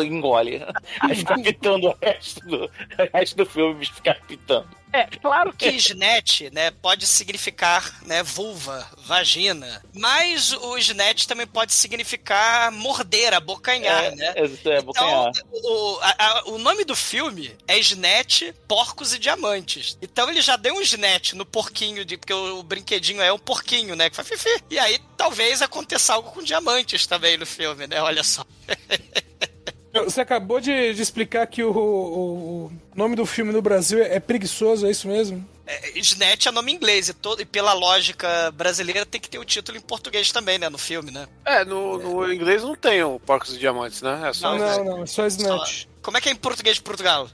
engole. 0.02 0.62
Aí 1.00 1.14
fica 1.14 1.38
pitando 1.38 1.88
o 1.88 1.96
resto 2.02 2.40
do, 2.46 2.64
o 2.64 2.70
resto 3.12 3.36
do 3.36 3.46
filme, 3.46 3.74
o 3.74 3.78
bicho 3.78 3.94
fica 3.94 4.14
pitando. 4.26 4.68
É, 4.96 5.06
claro 5.20 5.52
que 5.52 5.68
Snatch, 5.68 6.42
né, 6.52 6.70
pode 6.70 7.06
significar, 7.06 8.02
né, 8.06 8.22
vulva, 8.22 8.88
vagina, 8.98 9.82
mas 9.92 10.52
o 10.52 10.78
Snatch 10.78 11.26
também 11.26 11.46
pode 11.46 11.74
significar 11.74 12.72
morder, 12.72 13.34
abocanhar, 13.34 14.04
É, 14.04 14.10
né? 14.14 14.32
é, 14.36 14.44
é, 14.70 14.80
bocanhar. 14.80 15.30
Então, 15.36 15.44
o, 15.52 15.98
a- 16.00 16.16
a- 16.18 16.42
o 16.46 16.58
nome 16.58 16.84
do 16.84 16.96
filme 16.96 17.54
é 17.68 17.78
Snatch, 17.78 18.42
Porcos 18.66 19.12
e 19.12 19.18
Diamantes. 19.18 19.98
Então 20.00 20.30
ele 20.30 20.40
já 20.40 20.56
deu 20.56 20.74
um 20.74 20.80
Snatch 20.80 21.34
no 21.34 21.44
porquinho, 21.44 22.04
de, 22.04 22.16
porque 22.16 22.32
o, 22.32 22.60
o 22.60 22.62
brinquedinho 22.62 23.20
é 23.20 23.30
um 23.32 23.38
porquinho, 23.38 23.94
né? 23.94 24.08
Que 24.08 24.16
faz 24.16 24.28
fifi. 24.28 24.48
E 24.70 24.78
aí 24.78 24.98
talvez 25.16 25.60
aconteça 25.60 26.14
algo 26.14 26.30
com 26.30 26.42
diamantes 26.42 27.06
também 27.06 27.36
no 27.36 27.44
filme, 27.44 27.86
né? 27.86 28.00
Olha 28.00 28.24
só. 28.24 28.44
Você 30.04 30.20
acabou 30.20 30.60
de, 30.60 30.92
de 30.94 31.02
explicar 31.02 31.46
que 31.46 31.62
o, 31.62 31.70
o- 31.72 32.72
o 32.96 32.98
nome 32.98 33.14
do 33.14 33.26
filme 33.26 33.52
no 33.52 33.60
Brasil 33.60 34.02
é, 34.02 34.16
é 34.16 34.20
preguiçoso, 34.20 34.86
é 34.86 34.90
isso 34.90 35.06
mesmo? 35.06 35.46
É, 35.66 35.98
Snatch 35.98 36.46
é 36.46 36.50
nome 36.50 36.72
em 36.72 36.76
inglês 36.76 37.08
e, 37.08 37.14
todo, 37.14 37.42
e 37.42 37.44
pela 37.44 37.74
lógica 37.74 38.50
brasileira 38.52 39.04
tem 39.04 39.20
que 39.20 39.28
ter 39.28 39.38
o 39.38 39.44
título 39.44 39.76
em 39.76 39.80
português 39.80 40.32
também, 40.32 40.58
né? 40.58 40.70
No 40.70 40.78
filme, 40.78 41.10
né? 41.10 41.26
É, 41.44 41.64
no, 41.64 41.98
no 41.98 42.32
inglês 42.32 42.62
não 42.62 42.74
tem 42.74 43.02
o 43.02 43.20
Porcos 43.20 43.54
e 43.54 43.58
Diamantes, 43.58 44.00
né? 44.00 44.28
É 44.28 44.32
só. 44.32 44.56
Não, 44.56 44.84
não, 44.84 45.02
é 45.02 45.06
só 45.06 45.26
Snatch. 45.26 45.86
Como 46.00 46.16
é 46.16 46.20
que 46.20 46.28
é 46.28 46.32
em 46.32 46.36
português 46.36 46.76
de 46.76 46.82
Portugal? 46.82 47.28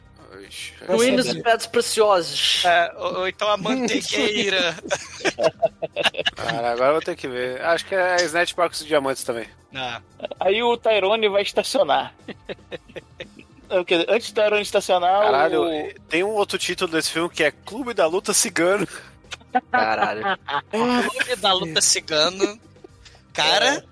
Ruínas 0.89 1.27
sabia. 1.27 1.41
e 1.41 1.45
pedras 1.45 1.67
preciosas. 1.67 2.63
É, 2.65 2.93
ou, 2.97 3.19
ou 3.21 3.29
então 3.29 3.49
a 3.49 3.57
manteigueira. 3.57 4.75
Cara, 6.35 6.73
agora 6.73 6.89
eu 6.89 6.95
vou 6.95 7.03
ter 7.03 7.15
que 7.15 7.29
ver. 7.29 7.61
Acho 7.63 7.87
que 7.87 7.95
é 7.95 8.17
Snatch 8.25 8.55
Porcos 8.55 8.81
e 8.81 8.87
Diamantes 8.87 9.23
também. 9.23 9.47
Ah. 9.75 10.01
Aí 10.41 10.63
o 10.63 10.77
Tyrone 10.77 11.29
vai 11.29 11.43
estacionar. 11.43 12.15
Dizer, 13.87 14.07
Antes 14.09 14.33
do 14.33 14.41
Tyrone 14.43 14.63
estacionar. 14.63 15.23
Caralho, 15.23 15.63
o... 15.65 16.01
tem 16.09 16.23
um 16.23 16.31
outro 16.35 16.59
título 16.59 16.91
desse 16.93 17.11
filme 17.11 17.29
que 17.31 17.43
é 17.45 17.51
Clube 17.51 17.95
da 17.95 18.07
Luta 18.07 18.33
Cigano. 18.33 18.87
Caralho. 19.71 20.23
Clube 20.71 21.37
da 21.37 21.53
luta 21.53 21.81
cigano. 21.83 22.59
Cara, 23.35 23.85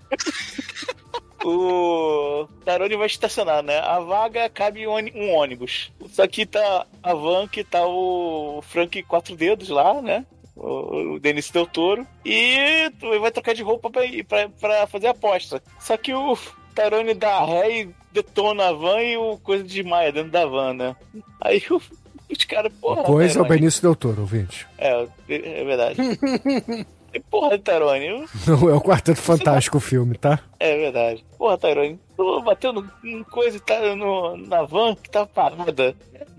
o 1.45 2.47
Tarone 2.65 2.97
vai 2.97 3.07
estacionar, 3.07 3.63
né? 3.63 3.79
A 3.79 3.99
vaga 4.01 4.49
cabe 4.49 4.87
um 4.87 4.93
ôni- 4.93 5.13
ônibus. 5.33 5.91
Só 6.13 6.27
que 6.27 6.45
tá 6.47 6.87
a 7.03 7.15
van 7.15 7.49
que 7.49 7.65
tá 7.65 7.87
o 7.87 8.63
Frank 8.69 9.03
Quatro 9.05 9.35
Dedos 9.37 9.69
lá, 9.69 10.01
né? 10.03 10.25
O, 10.57 11.15
o 11.15 11.21
Denis 11.21 11.51
Del 11.51 11.67
Toro. 11.67 12.07
E 12.25 12.91
tu 13.01 13.19
vai 13.21 13.31
trocar 13.31 13.55
de 13.55 13.63
roupa 13.63 13.89
pra, 13.91 14.05
ir- 14.05 14.25
pra, 14.25 14.49
pra 14.49 14.87
fazer 14.87 15.07
a 15.09 15.13
aposta. 15.13 15.63
Só 15.79 15.97
que 15.97 16.13
o 16.13 16.37
Tarone 16.75 17.15
dá 17.15 17.43
ré 17.45 17.81
e 17.83 17.95
detona 18.13 18.69
a 18.69 18.73
van 18.73 19.01
e 19.03 19.17
o 19.17 19.39
coisa 19.39 19.65
desmaia 19.65 20.13
dentro 20.13 20.31
da 20.31 20.47
van, 20.47 20.75
né? 20.75 20.97
Aí 21.41 21.63
os 21.71 22.45
caras, 22.45 22.73
porra. 22.81 23.03
Coisa 23.03 23.39
é 23.39 23.43
o 23.43 23.45
Tyrone. 23.45 23.59
Benício 23.61 23.83
Del 23.83 23.97
Toro, 23.97 24.21
ouvinte. 24.21 24.67
É, 24.79 25.07
é 25.29 25.65
verdade. 25.65 25.99
E, 27.13 27.19
porra, 27.19 27.59
Tarone, 27.59 28.07
eu- 28.07 28.25
Não 28.47 28.71
é 28.71 28.73
o 28.73 28.81
Quarteto 28.81 29.21
Fantástico 29.21 29.79
o 29.79 29.81
filme, 29.81 30.17
tá? 30.17 30.39
É 30.61 30.77
verdade. 30.77 31.25
Porra, 31.37 31.59
Tyrone, 31.59 31.99
tu 32.17 32.41
bateu 32.43 32.73
no, 32.73 32.89
em 33.03 33.25
coisa 33.25 33.59
tá 33.59 33.97
no, 33.97 34.37
na 34.37 34.63
van 34.63 34.95
que 34.95 35.11
tava 35.11 35.27
parada. 35.27 35.97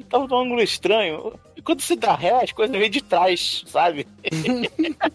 Tava 0.10 0.28
num 0.28 0.40
ângulo 0.44 0.62
estranho. 0.62 1.34
E 1.58 1.62
quando 1.62 1.82
você 1.82 1.94
dá 1.98 2.16
ré, 2.16 2.42
as 2.42 2.54
coisas 2.54 2.74
vêm 2.74 2.90
de 2.90 3.02
trás, 3.02 3.66
sabe? 3.68 4.08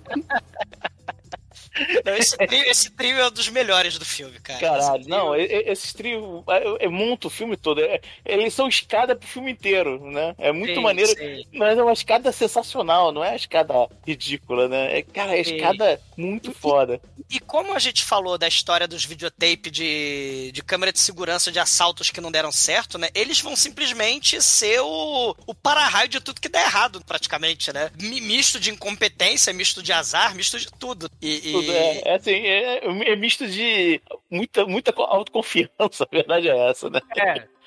não, 2.05 2.14
esse, 2.16 2.37
trio, 2.37 2.62
esse 2.64 2.91
trio 2.91 3.18
é 3.18 3.27
um 3.27 3.31
dos 3.31 3.49
melhores 3.49 3.99
do 3.99 4.05
filme, 4.05 4.39
cara. 4.41 4.59
Caralho, 4.61 5.01
Esse 5.01 5.09
não, 5.09 5.33
trio- 5.33 5.43
e- 5.45 5.47
e- 5.53 5.70
esses 5.70 5.93
trios 5.93 6.43
é, 6.49 6.85
é 6.87 6.89
monta 6.89 7.27
o 7.27 7.31
filme 7.31 7.57
todo. 7.57 7.81
É- 7.81 8.01
eles 8.24 8.55
são 8.55 8.68
escada 8.68 9.14
pro 9.16 9.29
filme 9.29 9.51
inteiro, 9.53 10.01
né? 10.11 10.35
É 10.39 10.53
muito 10.53 10.74
Sim, 10.74 10.81
maneiro. 10.83 11.11
sim. 11.11 11.45
Mas 11.53 11.79
é 11.79 11.83
uma 11.83 11.93
escada 11.93 12.33
sensacional, 12.33 13.12
não 13.12 13.24
é 13.24 13.31
uma 13.31 13.37
escada 13.37 13.74
ridícula, 14.07 14.68
né? 14.68 14.99
É, 14.99 15.03
cara, 15.03 15.37
é 15.39 15.43
Sim. 15.45 15.57
escada 15.57 16.01
muito 16.16 16.53
foda. 16.53 17.01
E 17.31 17.41
como 17.41 17.74
a 17.74 17.79
gente 17.79 18.05
falou 18.05 18.39
da 18.39 18.47
história 18.49 18.87
dos 18.87 19.05
videotape 19.05 19.70
de, 19.70 20.51
de 20.53 20.62
câmera 20.62 20.93
de 20.93 20.99
segurança 21.01 21.51
de 21.51 21.59
assaltos 21.59 22.11
que 22.11 22.20
não 22.20 22.31
deram 22.31 22.53
certo, 22.53 22.99
né? 22.99 23.09
Eles 23.14 23.41
vão 23.41 23.57
simplesmente 23.57 24.41
ser 24.43 24.81
o, 24.81 25.35
o 25.47 25.55
para-raio 25.55 26.09
de 26.09 26.20
tudo 26.20 26.41
que 26.41 26.49
der 26.49 26.64
errado, 26.66 27.03
praticamente, 27.05 27.72
né? 27.72 27.91
Mi- 28.01 28.20
Misto 28.20 28.59
de 28.61 28.70
incompetência, 28.70 29.53
misto 29.53 29.83
de 29.83 29.93
azar, 29.93 30.35
misto 30.35 30.59
de 30.59 30.66
tudo. 30.79 31.11
E, 31.20 31.51
e- 31.51 31.53
Tudo 31.67 31.77
é, 31.77 32.03
é 32.05 32.14
assim, 32.14 32.33
é, 32.47 32.81
é 33.12 33.17
misto 33.17 33.47
de 33.47 34.01
muita, 34.31 34.64
muita 34.67 34.93
co- 34.93 35.03
autoconfiança, 35.03 36.05
a 36.11 36.14
verdade 36.14 36.49
é 36.49 36.71
essa, 36.71 36.89
né? 36.91 37.01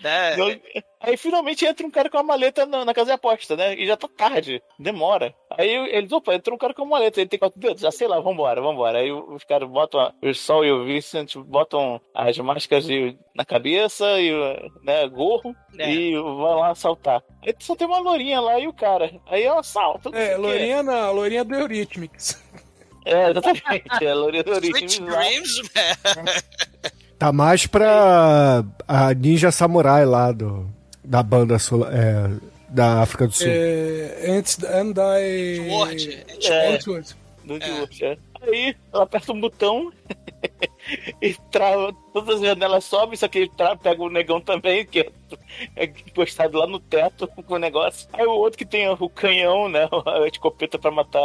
né? 0.01 0.35
Não- 0.35 0.59
Aí 1.01 1.15
finalmente 1.15 1.65
entra 1.65 1.87
um 1.87 1.91
cara 1.91 2.09
com 2.09 2.17
uma 2.17 2.23
maleta 2.23 2.65
na, 2.65 2.83
na 2.83 2.93
casa 2.93 3.05
de 3.05 3.11
aposta, 3.13 3.55
né? 3.55 3.73
E 3.73 3.87
já 3.87 3.95
tá 3.95 4.05
tarde, 4.09 4.61
demora. 4.77 5.33
Aí 5.57 5.69
eles, 5.95 6.11
opa, 6.11 6.33
entrou 6.35 6.55
um 6.55 6.59
cara 6.59 6.73
com 6.73 6.81
uma 6.81 6.97
maleta, 6.97 7.21
ele 7.21 7.29
tem 7.29 7.39
quatro 7.39 7.57
dedos, 7.57 7.81
já 7.81 7.89
sei 7.89 8.05
lá, 8.05 8.19
vambora, 8.19 8.61
vambora. 8.61 8.97
Aí 8.99 9.09
os 9.09 9.45
caras 9.45 9.69
botam, 9.69 10.01
a- 10.01 10.13
o 10.21 10.33
Sol 10.33 10.65
e 10.65 10.71
o 10.73 10.83
Vincent 10.83 11.37
botam 11.37 12.01
as 12.13 12.37
máscaras 12.39 12.85
de- 12.85 13.17
na 13.33 13.45
cabeça 13.45 14.19
e 14.19 14.33
o 14.33 14.69
né, 14.83 15.07
gorro 15.07 15.55
É. 15.77 15.89
e 15.89 16.15
vão 16.15 16.59
lá 16.59 16.71
assaltar. 16.71 17.23
Aí 17.45 17.55
só 17.59 17.77
tem 17.77 17.87
uma 17.87 17.99
lourinha 17.99 18.41
lá 18.41 18.59
e 18.59 18.67
o 18.67 18.73
cara. 18.73 19.09
Aí 19.27 19.43
ela 19.43 19.63
sei 19.63 20.11
É, 20.13 20.31
quê. 20.31 20.35
Lourinha 20.35 20.83
não, 20.83 21.07
a 21.07 21.11
Lourinha 21.11 21.45
do 21.45 21.55
Eurythmics. 21.55 22.43
É, 23.09 23.31
exatamente. 23.31 23.83
É 24.01 24.11
Eurythmics 24.11 24.99
lá. 24.99 25.17
Dreams? 25.17 25.61
Tá 27.17 27.33
mais 27.33 27.65
pra 27.67 28.63
a 28.87 29.13
Ninja 29.13 29.51
Samurai 29.51 30.05
lá 30.05 30.31
do, 30.31 30.69
da 31.03 31.21
banda 31.21 31.59
sul, 31.59 31.85
é, 31.89 32.29
da 32.69 33.01
África 33.01 33.27
do 33.27 33.33
Sul. 33.33 33.47
É, 33.49 34.25
antes 34.29 34.63
Andai. 34.63 35.67
Sword. 35.67 36.25
É. 36.45 36.77
Do 37.43 37.55
Antwoord, 37.55 38.05
é. 38.05 38.17
Aí 38.41 38.75
ela 38.93 39.03
aperta 39.03 39.33
um 39.33 39.41
botão 39.41 39.91
e 41.21 41.33
trava, 41.51 41.93
todas 42.13 42.35
as 42.35 42.41
janelas 42.41 42.83
sobem, 42.85 43.15
só 43.17 43.27
que 43.27 43.39
ele 43.39 43.49
tra- 43.49 43.75
pega 43.75 44.01
o 44.01 44.09
negão 44.09 44.41
também, 44.41 44.85
que 44.85 44.99
é, 45.01 45.11
é 45.75 45.85
encostado 45.85 46.57
lá 46.57 46.67
no 46.67 46.79
teto 46.79 47.27
com 47.45 47.53
o 47.55 47.57
negócio. 47.59 48.07
Aí 48.13 48.25
o 48.25 48.31
outro 48.31 48.57
que 48.57 48.65
tem 48.65 48.87
o 48.89 49.09
canhão, 49.09 49.69
né? 49.69 49.87
A 50.05 50.27
escopeta 50.27 50.77
pra 50.79 50.91
matar 50.91 51.21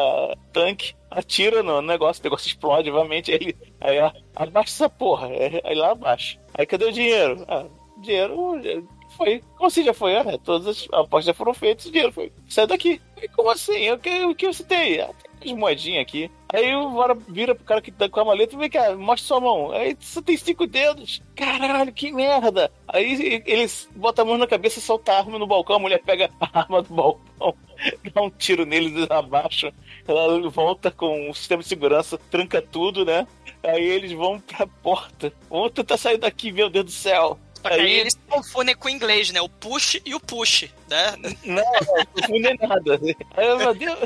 tanque, 0.52 0.94
atira 1.10 1.62
no 1.62 1.80
negócio, 1.82 2.20
o 2.20 2.24
negócio 2.24 2.48
explode, 2.48 2.90
obviamente. 2.90 3.30
Ele. 3.30 3.56
Aí 3.80 3.98
ó, 4.00 4.10
abaixa 4.34 4.70
essa 4.70 4.88
porra. 4.88 5.28
Aí 5.28 5.60
aí 5.64 5.74
lá 5.74 5.92
abaixo. 5.92 6.38
Aí 6.54 6.66
cadê 6.66 6.84
o 6.86 6.92
dinheiro? 6.92 7.44
Ah, 7.48 7.66
dinheiro. 7.98 8.88
Foi. 9.16 9.40
Como 9.56 9.66
assim 9.68 9.84
já 9.84 9.94
foi? 9.94 10.16
Ah, 10.16 10.38
todas 10.42 10.66
as 10.66 10.88
apostas 10.92 11.26
já 11.26 11.34
foram 11.34 11.54
feitas, 11.54 11.86
o 11.86 11.90
dinheiro 11.92 12.12
foi. 12.12 12.32
Sai 12.48 12.66
daqui. 12.66 13.00
Como 13.36 13.48
assim? 13.50 13.90
O 13.92 13.98
que, 13.98 14.24
o 14.24 14.34
que 14.34 14.46
você 14.46 14.64
tem? 14.64 15.00
Ah, 15.00 15.10
umas 15.42 15.58
moedinhas 15.58 16.02
aqui. 16.02 16.30
Aí 16.52 16.74
o 16.74 16.90
Vara 16.90 17.14
vira 17.14 17.54
pro 17.54 17.64
cara 17.64 17.82
que 17.82 17.90
tá 17.90 18.08
com 18.08 18.20
a 18.20 18.24
maleta 18.24 18.54
e 18.54 18.58
vem 18.58 18.70
cá, 18.70 18.94
mostra 18.94 19.26
sua 19.26 19.40
mão. 19.40 19.72
Aí 19.72 19.96
você 19.98 20.22
tem 20.22 20.36
cinco 20.36 20.66
dedos. 20.66 21.22
Caralho, 21.34 21.92
que 21.92 22.12
merda. 22.12 22.70
Aí 22.86 23.42
eles 23.44 23.88
botam 23.94 24.24
a 24.24 24.28
mão 24.28 24.38
na 24.38 24.46
cabeça 24.46 24.78
e 24.78 24.82
soltam 24.82 25.14
a 25.14 25.18
arma 25.18 25.38
no 25.38 25.46
balcão. 25.46 25.76
A 25.76 25.80
mulher 25.80 26.00
pega 26.04 26.30
a 26.40 26.60
arma 26.60 26.82
do 26.82 26.94
balcão, 26.94 27.54
dá 28.14 28.22
um 28.22 28.30
tiro 28.30 28.64
neles 28.64 29.10
abaixo. 29.10 29.72
Ela 30.06 30.48
volta 30.48 30.90
com 30.90 31.30
o 31.30 31.34
sistema 31.34 31.62
de 31.62 31.68
segurança, 31.68 32.18
tranca 32.30 32.62
tudo, 32.62 33.04
né? 33.04 33.26
Aí 33.62 33.84
eles 33.84 34.12
vão 34.12 34.38
pra 34.38 34.66
porta. 34.66 35.32
Vamos 35.50 35.72
tentar 35.72 35.96
sair 35.96 36.18
daqui, 36.18 36.52
meu 36.52 36.70
Deus 36.70 36.84
do 36.84 36.90
céu. 36.90 37.38
Aí 37.64 37.80
Aí 37.80 37.92
eles 37.94 38.14
confundem 38.28 38.76
com 38.76 38.88
o 38.88 38.90
inglês, 38.90 39.30
né? 39.30 39.40
O 39.40 39.48
push 39.48 39.98
e 40.04 40.14
o 40.14 40.20
push, 40.20 40.68
né? 40.88 41.14
Não, 41.44 41.54
não 41.54 42.06
confunde 42.12 42.54
nada. 42.60 43.00
Aí, 43.34 43.46
eu, 43.48 43.56
meu 43.56 43.74
Deus. 43.74 43.98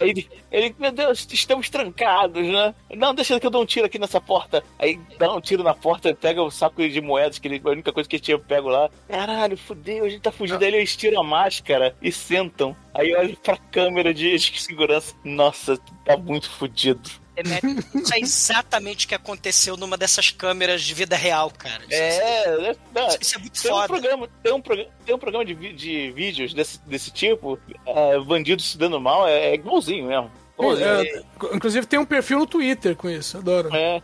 Ele, 0.00 0.28
ele, 0.50 0.74
meu 0.78 0.92
Deus, 0.92 1.26
estamos 1.32 1.70
trancados, 1.70 2.46
né? 2.46 2.74
Não, 2.96 3.14
deixa 3.14 3.38
que 3.38 3.46
eu 3.46 3.50
dou 3.50 3.62
um 3.62 3.66
tiro 3.66 3.86
aqui 3.86 3.98
nessa 3.98 4.20
porta. 4.20 4.62
Aí 4.78 4.98
dá 5.18 5.32
um 5.32 5.40
tiro 5.40 5.62
na 5.62 5.74
porta, 5.74 6.14
pega 6.14 6.42
o 6.42 6.50
saco 6.50 6.86
de 6.88 7.00
moedas, 7.00 7.38
que 7.38 7.48
ele, 7.48 7.60
a 7.64 7.70
única 7.70 7.92
coisa 7.92 8.08
que 8.08 8.16
ele 8.16 8.22
tinha, 8.22 8.38
pego 8.38 8.68
lá. 8.68 8.90
Caralho, 9.08 9.56
fudeu, 9.56 10.04
a 10.04 10.08
gente 10.08 10.20
tá 10.20 10.32
fugindo. 10.32 10.62
Aí 10.62 10.74
eles 10.74 10.96
tiram 10.96 11.20
a 11.20 11.24
máscara 11.24 11.96
e 12.02 12.10
sentam. 12.10 12.76
Aí 12.92 13.14
olha 13.14 13.36
pra 13.42 13.56
câmera 13.56 14.12
de 14.12 14.38
segurança. 14.60 15.14
Nossa, 15.24 15.78
tá 16.04 16.16
muito 16.16 16.50
fudido. 16.50 17.23
Demetrio, 17.34 17.78
isso 17.94 18.14
é 18.14 18.18
exatamente 18.20 19.06
o 19.06 19.08
que 19.08 19.14
aconteceu 19.14 19.76
numa 19.76 19.96
dessas 19.96 20.30
câmeras 20.30 20.82
de 20.82 20.94
vida 20.94 21.16
real, 21.16 21.50
cara. 21.50 21.82
Isso, 21.84 21.92
É? 21.94 22.76
Não, 22.94 23.08
isso- 23.08 23.18
isso 23.20 23.34
é 23.36 23.38
muito 23.40 23.60
Tem 23.62 23.70
um 23.70 23.74
foda. 23.74 23.88
programa, 23.88 24.28
tem 24.42 24.52
um, 24.52 24.60
proga- 24.60 24.86
tem 25.04 25.14
um 25.14 25.18
programa 25.18 25.44
de, 25.44 25.54
de 25.72 26.10
vídeos 26.12 26.54
desse, 26.54 26.78
desse 26.86 27.10
tipo, 27.10 27.58
é, 27.86 28.18
bandidos 28.20 28.70
se 28.70 28.78
dando 28.78 29.00
mal, 29.00 29.26
é, 29.26 29.48
é 29.50 29.54
igualzinho 29.54 30.06
mesmo. 30.06 30.30
Igualzinho. 30.58 30.86
É, 30.88 31.22
inclusive 31.54 31.86
tem 31.86 31.98
um 31.98 32.04
perfil 32.04 32.38
no 32.38 32.46
Twitter 32.46 32.94
com 32.94 33.10
isso, 33.10 33.36
adoro. 33.38 33.74
É. 33.74 34.00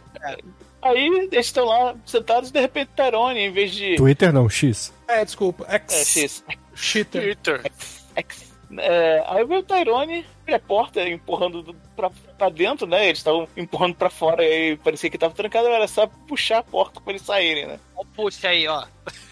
Aí 0.83 1.07
eles 1.31 1.47
estão 1.47 1.67
lá 1.67 1.95
sentados 2.07 2.49
e 2.51 2.53
de 2.53 2.61
repente 2.61 2.91
Tyrone, 2.97 3.39
em 3.39 3.53
vez 3.53 3.71
de. 3.73 3.97
Twitter 3.97 4.33
não, 4.33 4.49
X. 4.49 4.93
É, 5.07 5.25
desculpa. 5.25 5.65
X. 5.69 5.93
É, 5.95 6.05
X. 6.05 6.45
Cheater. 6.75 7.23
Twitter. 7.23 7.73
X. 8.17 8.51
É, 8.79 9.23
aí 9.27 9.45
veio 9.45 9.61
o 9.61 9.63
Tyrone, 9.63 10.25
porta, 10.67 11.07
empurrando 11.07 11.63
do- 11.63 11.75
pra, 11.95 12.11
pra 12.41 12.49
dentro, 12.49 12.87
né? 12.87 13.07
Eles 13.07 13.19
estavam 13.19 13.47
empurrando 13.55 13.95
pra 13.95 14.09
fora 14.09 14.43
e 14.43 14.77
parecia 14.79 15.11
que 15.11 15.19
tava 15.19 15.35
trancado, 15.35 15.69
era 15.69 15.87
só 15.87 16.07
puxar 16.27 16.59
a 16.59 16.63
porta 16.63 16.99
pra 17.01 17.13
eles 17.13 17.23
saírem, 17.23 17.67
né? 17.67 17.79
Ó, 17.95 18.03
Puxa 18.17 18.49
aí, 18.49 18.67
ó. 18.67 18.85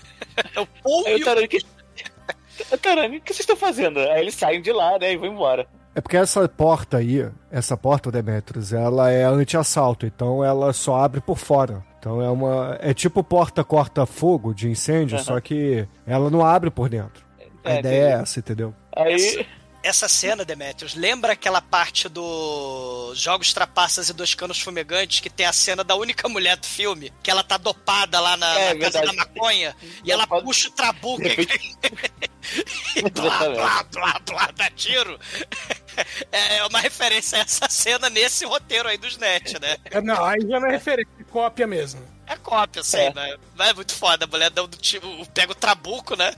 É 0.55 0.61
o 0.61 1.07
Aí 1.07 1.19
e 1.19 1.45
o 1.45 1.49
que... 1.49 1.59
O 1.59 2.79
que 2.79 3.33
vocês 3.33 3.41
estão 3.41 3.57
fazendo? 3.57 3.99
Aí 4.01 4.21
eles 4.21 4.35
saem 4.35 4.61
de 4.61 4.73
lá, 4.73 4.99
né? 4.99 5.13
E 5.13 5.17
vão 5.17 5.29
embora. 5.29 5.67
É 5.95 6.01
porque 6.01 6.17
essa 6.17 6.47
porta 6.49 6.99
aí, 6.99 7.29
essa 7.51 7.77
porta, 7.77 8.11
Demetrius, 8.11 8.73
ela 8.73 9.11
é 9.11 9.25
anti-assalto, 9.25 10.07
então 10.07 10.45
ela 10.45 10.73
só 10.73 10.97
abre 10.97 11.21
por 11.21 11.39
fora. 11.39 11.85
Então 11.99 12.21
é 12.23 12.29
uma. 12.31 12.77
É 12.81 12.93
tipo 12.95 13.23
porta 13.25 13.65
corta-fogo 13.65 14.53
de 14.55 14.69
incêndio, 14.69 15.17
Aham. 15.17 15.25
só 15.25 15.41
que 15.41 15.87
ela 16.07 16.31
não 16.31 16.45
abre 16.45 16.71
por 16.71 16.89
dentro. 16.89 17.25
A 17.65 17.73
É, 17.75 17.79
ideia 17.81 18.03
é 18.03 18.11
essa, 18.23 18.39
entendeu? 18.39 18.73
Aí. 18.95 19.47
Essa 19.83 20.09
cena, 20.09 20.45
Demetrius, 20.45 20.95
lembra 20.95 21.33
aquela 21.35 21.63
parte 21.63 22.09
do 22.09 23.13
Jogos 23.15 23.53
Trapaças 23.53 24.09
e 24.09 24.13
Dois 24.13 24.35
Canos 24.35 24.59
Fumegantes 24.61 25.21
que 25.21 25.31
tem 25.31 25.47
a 25.47 25.53
cena 25.53 25.85
da 25.85 25.95
única 25.95 26.29
mulher 26.29 26.57
do 26.57 26.67
filme, 26.67 27.13
que 27.23 27.31
ela 27.31 27.45
tá 27.45 27.57
dopada 27.57 28.19
lá 28.21 28.37
na, 28.37 28.59
É, 28.59 28.75
na 28.75 28.81
casa 28.81 28.99
verdade. 29.01 29.17
da 29.17 29.25
maconha 29.25 29.77
e 30.05 30.11
ela 30.11 30.27
puxa 30.27 30.69
o 30.69 30.73
trabuco 30.73 31.23
e, 31.23 33.03
blá, 33.13 33.39
blá, 33.51 33.83
blá, 33.85 34.21
blá, 34.27 34.51
dá 34.57 34.71
tiro. 34.71 35.19
É 36.31 36.65
uma 36.67 36.79
referência 36.79 37.39
a 37.39 37.41
essa 37.41 37.69
cena 37.69 38.09
nesse 38.09 38.45
roteiro 38.45 38.89
aí 38.89 38.97
dos 38.97 39.17
net, 39.17 39.59
né? 39.61 39.77
É, 39.87 40.01
não, 40.01 40.25
aí 40.25 40.39
já 40.49 40.61
não 40.61 40.69
é 40.69 40.71
referência, 40.71 41.11
é 41.19 41.25
cópia 41.25 41.67
mesmo. 41.67 42.01
É 42.25 42.37
cópia, 42.37 42.85
sei, 42.85 43.07
É. 43.07 43.13
mas, 43.13 43.37
mas 43.57 43.69
é 43.71 43.75
muito 43.75 43.93
foda. 43.97 44.25
A 44.25 44.29
mulher 44.29 44.49
dando 44.51 44.77
tiro, 44.77 45.09
pega 45.35 45.51
o 45.51 45.57
trabuco, 45.57 46.15
né? 46.15 46.33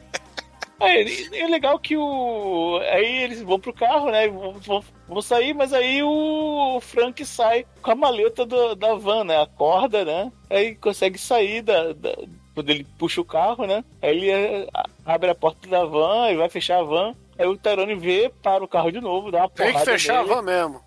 É, 0.80 1.02
e 1.02 1.38
é 1.40 1.46
legal 1.46 1.78
que 1.78 1.96
o. 1.96 2.80
Aí 2.90 3.22
eles 3.24 3.42
vão 3.42 3.60
pro 3.60 3.72
carro, 3.72 4.10
né? 4.10 4.26
e 4.26 4.28
Vão, 4.30 4.82
vão, 5.06 5.22
sair, 5.22 5.52
mas 5.54 5.72
aí 5.74 6.02
o 6.02 6.78
Frank 6.80 7.24
sai 7.24 7.66
com 7.82 7.90
a 7.90 7.94
maleta 7.94 8.46
do- 8.46 8.74
da 8.74 8.94
van, 8.94 9.24
né? 9.24 9.40
Acorda, 9.42 10.04
né? 10.04 10.32
Aí 10.48 10.74
consegue 10.74 11.18
sair 11.18 11.60
da. 11.62 11.92
da- 11.92 12.16
quando 12.54 12.70
ele 12.70 12.86
puxa 12.98 13.20
o 13.20 13.24
carro, 13.24 13.66
né? 13.66 13.84
Aí 14.02 14.10
ele 14.16 14.30
é, 14.30 14.66
a- 14.74 14.86
abre 15.06 15.30
a 15.30 15.34
porta 15.34 15.68
da 15.68 15.84
van 15.84 16.30
e 16.30 16.36
vai 16.36 16.48
fechar 16.48 16.80
a 16.80 16.82
van. 16.82 17.14
Aí 17.38 17.46
o 17.46 17.56
Tyrone 17.56 17.94
vê, 17.94 18.30
para 18.42 18.64
o 18.64 18.68
carro 18.68 18.90
de 18.90 19.00
novo, 19.00 19.30
dá 19.30 19.38
uma 19.40 19.48
Tem 19.50 19.66
porrada 19.72 19.84
que 19.84 19.92
fechar 19.92 20.18
a 20.20 20.22
nele. 20.22 20.34
van 20.34 20.42
mesmo. 20.42 20.80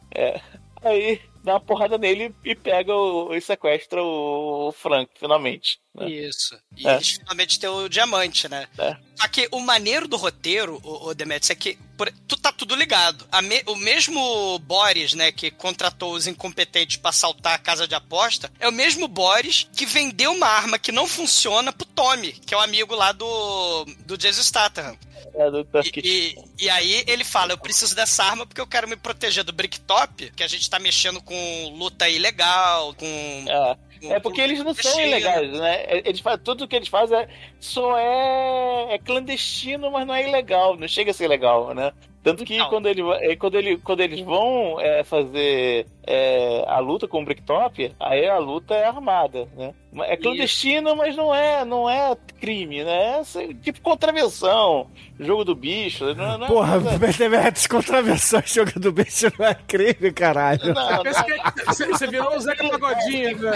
Aí 0.84 1.20
dá 1.44 1.54
uma 1.54 1.60
porrada 1.60 1.98
nele 1.98 2.34
e 2.46 2.56
pega 2.56 2.96
o, 2.96 3.34
e 3.36 3.41
sequestra 3.41 4.02
o 4.02 4.74
Frank, 4.78 5.12
finalmente. 5.20 5.78
né? 5.94 6.10
Isso. 6.10 6.58
E 6.78 6.88
É. 6.88 6.96
eles 6.96 7.10
finalmente 7.12 7.60
têm 7.60 7.70
o 7.70 7.88
diamante, 7.89 8.48
né? 8.50 8.68
É. 8.78 8.96
Só 9.16 9.28
que 9.28 9.48
o 9.52 9.60
maneiro 9.60 10.08
do 10.08 10.18
roteiro, 10.18 10.80
o, 10.84 11.10
o 11.10 11.14
Demetrius, 11.14 11.50
é 11.52 11.56
que 11.56 11.78
por- 11.98 12.12
tu 12.28 12.36
tá 12.38 12.52
tudo 12.52 12.74
ligado. 12.76 13.28
A 13.32 13.41
me- 13.41 13.62
o 13.68 13.76
mesmo 13.76 14.58
Boris, 14.60 15.14
né, 15.14 15.32
que 15.32 15.52
contratou 15.52 16.14
os 16.14 16.26
incompetentes 16.28 16.98
pra 16.98 17.10
assaltar 17.10 17.54
a 17.56 17.60
casa 17.60 17.88
de 17.88 17.94
aposta, 17.94 18.52
é 18.60 18.68
o 18.68 18.72
mesmo 18.72 19.08
Boris 19.08 19.68
que 19.76 19.86
vendeu 19.86 20.32
uma 20.32 20.48
arma 20.48 20.80
que 20.80 20.91
não 20.91 21.06
funciona 21.08 21.72
pro 21.72 21.86
Tommy, 21.86 22.32
que 22.32 22.54
é 22.54 22.58
o 22.58 22.62
amigo 22.62 22.96
lá 22.96 23.12
do, 23.12 23.86
do 24.06 24.18
Jason 24.18 24.41
Statham. 24.44 24.98
É, 25.34 25.51
do 25.51 25.59
E, 25.59 25.63
Tusk. 25.65 25.97
e, 25.97 26.36
e 26.59 26.69
aí 26.69 27.03
ele 27.07 27.24
fala, 27.24 27.53
eu 27.53 27.57
preciso 27.57 27.95
dessa 27.95 28.24
arma 28.24 28.45
porque 28.45 28.61
eu 28.61 28.67
quero 28.67 28.88
me 28.88 28.95
proteger 28.95 29.43
do 29.43 29.53
Bricktop, 29.53 30.32
que 30.32 30.43
a 30.43 30.47
gente 30.47 30.69
tá 30.69 30.80
mexendo 30.80 31.21
com 31.21 31.76
luta 31.78 32.07
ilegal, 32.09 32.93
com... 32.93 33.45
É. 33.47 33.93
É 34.05 34.19
porque 34.19 34.41
eles 34.41 34.61
não 34.61 34.74
são 34.74 34.99
ilegais, 34.99 35.49
né? 35.51 35.86
Eles 36.03 36.19
fazem, 36.19 36.43
tudo 36.43 36.67
que 36.67 36.76
eles 36.76 36.89
fazem 36.89 37.17
é, 37.17 37.28
só 37.59 37.97
é, 37.97 38.95
é 38.95 38.99
clandestino, 38.99 39.89
mas 39.91 40.05
não 40.05 40.13
é 40.13 40.28
ilegal, 40.28 40.76
não 40.76 40.88
chega 40.89 41.11
a 41.11 41.13
ser 41.13 41.28
legal, 41.30 41.74
né? 41.74 41.91
Tanto 42.24 42.45
que 42.45 42.55
Então. 42.55 42.69
quando, 42.69 42.88
ele, 42.88 43.01
eh, 43.01 43.36
quando, 43.36 43.55
ele, 43.57 43.78
quando 43.78 43.99
eles 43.99 44.21
vão 44.21 44.80
é, 44.80 45.03
fazer 45.03 45.86
é, 46.07 46.63
a 46.67 46.80
luta 46.80 47.05
com 47.05 47.21
o 47.21 47.26
Bricktop, 47.26 47.93
aí 47.99 48.26
a 48.30 48.38
luta 48.38 48.74
é 48.74 48.86
armada, 48.86 49.45
né? 49.57 49.74
É 50.05 50.15
clandestino, 50.15 50.95
mas 50.95 51.15
não 51.17 51.36
é, 51.36 51.65
não 51.65 51.89
é 51.89 52.15
crime, 52.39 52.82
né? 52.84 53.03
É 53.11 53.15
assim, 53.19 53.53
tipo 53.55 53.82
contravenção, 53.82 54.88
jogo 55.19 55.43
do 55.43 55.53
bicho. 55.53 56.15
Não, 56.15 56.38
não 56.38 56.45
é 56.45 56.47
Porra, 56.47 56.80
nada- 56.80 57.07
Demetrius, 57.11 57.67
contravenção 57.67 58.41
jogando 58.45 58.91
bicho 58.93 59.28
não 59.38 59.45
é 59.45 59.55
crime, 59.55 60.11
caralho. 60.13 60.74
não, 60.74 61.03
que 61.03 61.65
você, 61.65 61.86
você 61.88 62.07
virou 62.07 62.36
o 62.36 62.39
Zeca 62.39 62.69
Pagodinho, 62.69 63.38
né? 63.41 63.51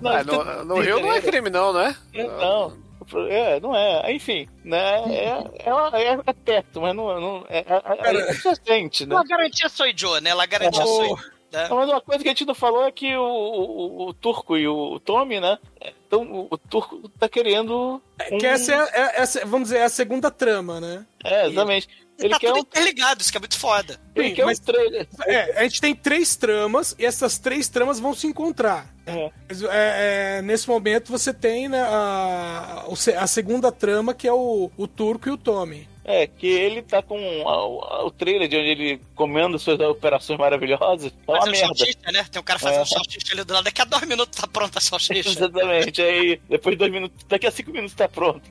não, 0.00 0.10
Ah, 0.12 0.22
no, 0.24 0.64
no 0.64 0.80
Rio 0.80 1.00
não 1.00 1.12
é 1.12 1.20
crime, 1.20 1.50
não, 1.50 1.72
né? 1.72 1.96
Não, 2.14 2.72
é, 3.28 3.60
não 3.60 3.74
é. 3.76 4.12
Enfim, 4.12 4.48
né? 4.64 5.02
É, 5.14 5.68
é, 5.68 5.74
uma- 5.74 5.90
é, 5.98 6.18
é 6.26 6.32
perto, 6.32 6.80
mas 6.80 6.94
não, 6.94 7.20
não 7.20 7.46
é, 7.48 7.58
é, 7.58 8.10
é 8.10 8.34
inocente, 8.34 9.06
né? 9.06 9.14
Uma 9.14 9.24
garantia 9.24 9.68
sou 9.68 9.86
Joe, 9.94 10.20
né? 10.20 10.32
La 10.34 10.46
garantia 10.46 10.84
sou 10.84 11.16
né? 11.52 11.68
Mas 11.68 11.88
uma 11.90 12.00
coisa 12.00 12.22
que 12.22 12.28
a 12.30 12.32
gente 12.32 12.46
não 12.46 12.54
falou 12.54 12.86
é 12.86 12.90
que 12.90 13.14
o, 13.14 13.22
o, 13.22 14.08
o 14.08 14.14
Turco 14.14 14.56
e 14.56 14.66
o 14.66 14.98
Tommy, 15.00 15.38
né? 15.38 15.58
Então, 16.06 16.22
o, 16.22 16.46
o 16.50 16.56
Turco 16.56 17.08
tá 17.18 17.28
querendo. 17.28 18.00
um- 18.30 18.38
Que 18.38 18.46
essa 18.46 18.72
é, 18.72 18.76
é- 19.00 19.20
essa- 19.20 19.44
vamos 19.44 19.68
dizer, 19.68 19.80
é 19.80 19.84
a 19.84 19.88
segunda 19.90 20.30
trama, 20.30 20.80
né? 20.80 21.04
É, 21.22 21.46
exatamente. 21.48 21.88
Ele 22.18 22.28
tá 22.28 22.38
quer 22.38 22.48
tudo 22.48 22.58
um, 22.58 22.60
interligado, 22.60 23.20
isso 23.22 23.30
que 23.32 23.36
é 23.36 23.40
muito 23.40 23.58
foda. 23.58 23.98
ele 24.14 24.28
Sim, 24.28 24.34
quer 24.34 24.42
um 24.44 24.46
mas- 24.46 24.58
trailer. 24.60 25.08
É, 25.26 25.58
a 25.58 25.62
gente 25.64 25.80
tem 25.80 25.94
três 25.94 26.36
tramas 26.36 26.94
e 26.98 27.04
essas 27.04 27.38
três 27.38 27.68
tramas 27.68 27.98
vão 27.98 28.14
se 28.14 28.26
encontrar. 28.26 28.94
É. 29.06 29.24
É, 29.24 30.38
é, 30.38 30.42
nesse 30.42 30.68
momento 30.68 31.10
você 31.10 31.34
tem 31.34 31.68
né, 31.68 31.82
a, 31.82 32.84
o 32.86 32.92
a 33.18 33.26
segunda 33.26 33.72
trama, 33.72 34.14
que 34.14 34.28
é 34.28 34.32
o, 34.32 34.70
o 34.76 34.86
Turco 34.86 35.28
e 35.28 35.32
o 35.32 35.36
Tommy. 35.36 35.88
É, 36.04 36.26
que 36.26 36.46
ele 36.48 36.82
tá 36.82 37.00
com 37.00 37.16
a- 37.16 37.52
a- 37.96 38.04
o 38.04 38.10
trailer 38.10 38.48
de 38.48 38.56
onde 38.56 38.66
ele 38.68 39.00
comendo 39.14 39.56
suas 39.58 39.78
operações 39.80 40.38
maravilhosas. 40.38 41.12
Tá 41.12 41.32
uma 41.32 41.42
um 41.42 41.50
merda. 41.50 41.66
salsicha, 41.68 42.12
né? 42.12 42.24
Tem 42.30 42.40
um 42.40 42.44
cara 42.44 42.58
fazendo 42.58 42.82
É. 42.82 42.86
salsicha 42.86 43.32
ali 43.32 43.44
do 43.44 43.52
lado. 43.54 43.64
Daqui 43.64 43.82
a 43.82 43.84
dois 43.84 44.02
minutos 44.06 44.40
tá 44.40 44.46
pronta 44.46 44.78
a 44.78 44.82
salsicha. 44.82 45.28
Exatamente. 45.28 46.02
Aí, 46.02 46.40
depois 46.48 46.74
de 46.74 46.78
dois 46.78 46.92
minutos, 46.92 47.24
daqui 47.28 47.46
a 47.46 47.50
cinco 47.50 47.70
minutos 47.72 47.94
tá 47.94 48.08
pronto. 48.08 48.42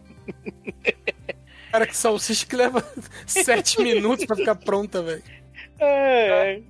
Cara, 1.71 1.87
que 1.87 1.95
salsicha 1.95 2.45
que 2.45 2.55
leva 2.55 2.83
sete 3.25 3.81
minutos 3.81 4.25
pra 4.25 4.35
ficar 4.35 4.55
pronta, 4.55 5.01
velho. 5.01 5.23
É, 5.79 6.53
é. 6.55 6.61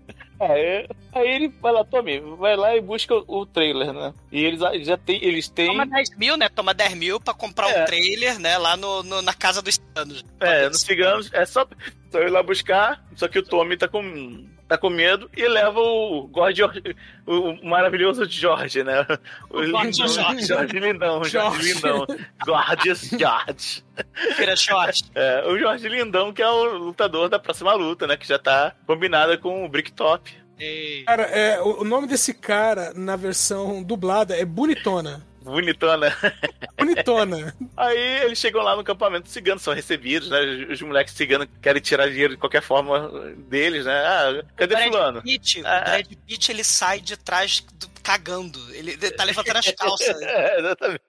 Aí, 0.43 0.87
aí 1.13 1.27
ele 1.35 1.49
vai 1.61 1.71
lá, 1.71 1.83
Tommy, 1.85 2.19
vai 2.19 2.55
lá 2.55 2.75
e 2.75 2.81
busca 2.81 3.13
o, 3.13 3.45
trailer, 3.45 3.93
né? 3.93 4.11
E 4.31 4.43
eles 4.43 4.59
já- 4.59 4.75
já 4.79 4.97
tem, 4.97 5.23
eles 5.23 5.47
têm. 5.47 5.67
Toma 5.67 5.85
10 5.85 6.17
mil, 6.17 6.35
né? 6.35 6.49
Toma 6.49 6.73
10 6.73 6.95
mil 6.95 7.19
pra 7.19 7.31
comprar 7.31 7.69
É. 7.69 7.83
um 7.83 7.85
trailer, 7.85 8.39
né? 8.39 8.57
Lá 8.57 8.75
no, 8.75 9.03
no- 9.03 9.21
na 9.21 9.35
casa 9.35 9.61
dos 9.61 9.79
anos. 9.95 10.25
É, 10.39 10.67
nos 10.67 10.81
ciganos, 10.81 11.29
é 11.31 11.45
só, 11.45 11.67
só 12.11 12.19
ir 12.21 12.29
lá 12.31 12.41
buscar, 12.41 13.05
só 13.15 13.27
que 13.27 13.37
o 13.37 13.43
Tommy 13.43 13.77
tá 13.77 13.87
com, 13.87 14.43
tá 14.71 14.77
com 14.77 14.89
medo 14.89 15.29
e 15.35 15.45
leva 15.49 15.81
o 15.81 16.27
Gorge, 16.27 16.63
o, 16.63 16.69
o 17.33 17.65
maravilhoso 17.65 18.23
Jorge, 18.25 18.83
né? 18.83 19.05
O, 19.49 19.69
Gorge 19.69 20.01
lindão, 20.01 20.07
Jorge. 20.07 20.45
Jorge 20.45 20.79
Lindão, 20.79 21.23
Jorge 21.25 21.31
Jorge. 21.31 21.73
Lindão. 21.73 22.07
Gorgeous 22.45 23.01
George. 23.09 23.83
Vira 24.37 24.55
short. 24.55 25.11
É, 25.13 25.43
o 25.45 25.59
Jorge 25.59 25.89
Lindão, 25.89 26.31
que 26.31 26.41
é 26.41 26.47
o 26.47 26.77
lutador 26.77 27.27
da 27.27 27.37
próxima 27.37 27.73
luta, 27.73 28.07
né? 28.07 28.15
Que 28.15 28.25
já 28.25 28.39
tá 28.39 28.73
combinada 28.87 29.37
com 29.37 29.65
o 29.65 29.69
Bricktop. 29.69 30.31
Cara, 31.05 31.23
é, 31.23 31.59
o, 31.59 31.81
o 31.81 31.83
nome 31.83 32.07
desse 32.07 32.33
cara 32.33 32.93
na 32.95 33.17
versão 33.17 33.83
dublada 33.83 34.37
é 34.37 34.45
Bonitona. 34.45 35.21
Bonitona. 35.41 36.15
Bonitona. 36.77 37.55
Aí 37.75 37.97
eles 38.23 38.39
chegam 38.39 38.61
lá 38.61 38.75
no 38.75 38.83
campamento 38.83 39.27
cigano, 39.29 39.59
são 39.59 39.73
recebidos, 39.73 40.29
né? 40.29 40.39
Os, 40.41 40.73
os 40.73 40.81
moleques 40.81 41.13
ciganos 41.13 41.47
querem 41.61 41.81
tirar 41.81 42.07
dinheiro 42.09 42.33
de 42.35 42.39
qualquer 42.39 42.61
forma 42.61 43.09
deles, 43.49 43.85
né? 43.85 43.93
Ah, 44.05 44.43
cadê 44.55 44.75
Brad 44.75 44.87
fulano? 44.87 45.21
Pitt, 45.21 45.61
Ah, 45.65 45.79
o 45.79 45.83
Brad 45.85 46.07
Pitt, 46.27 46.51
ele 46.51 46.63
sai 46.63 46.99
de 47.01 47.17
trás 47.17 47.61
do- 47.73 47.89
cagando. 48.03 48.59
Ele 48.75 48.95
tá 49.11 49.23
levantando 49.23 49.57
as 49.57 49.71
calças. 49.73 50.21
É, 50.21 50.59
exatamente. 50.59 51.01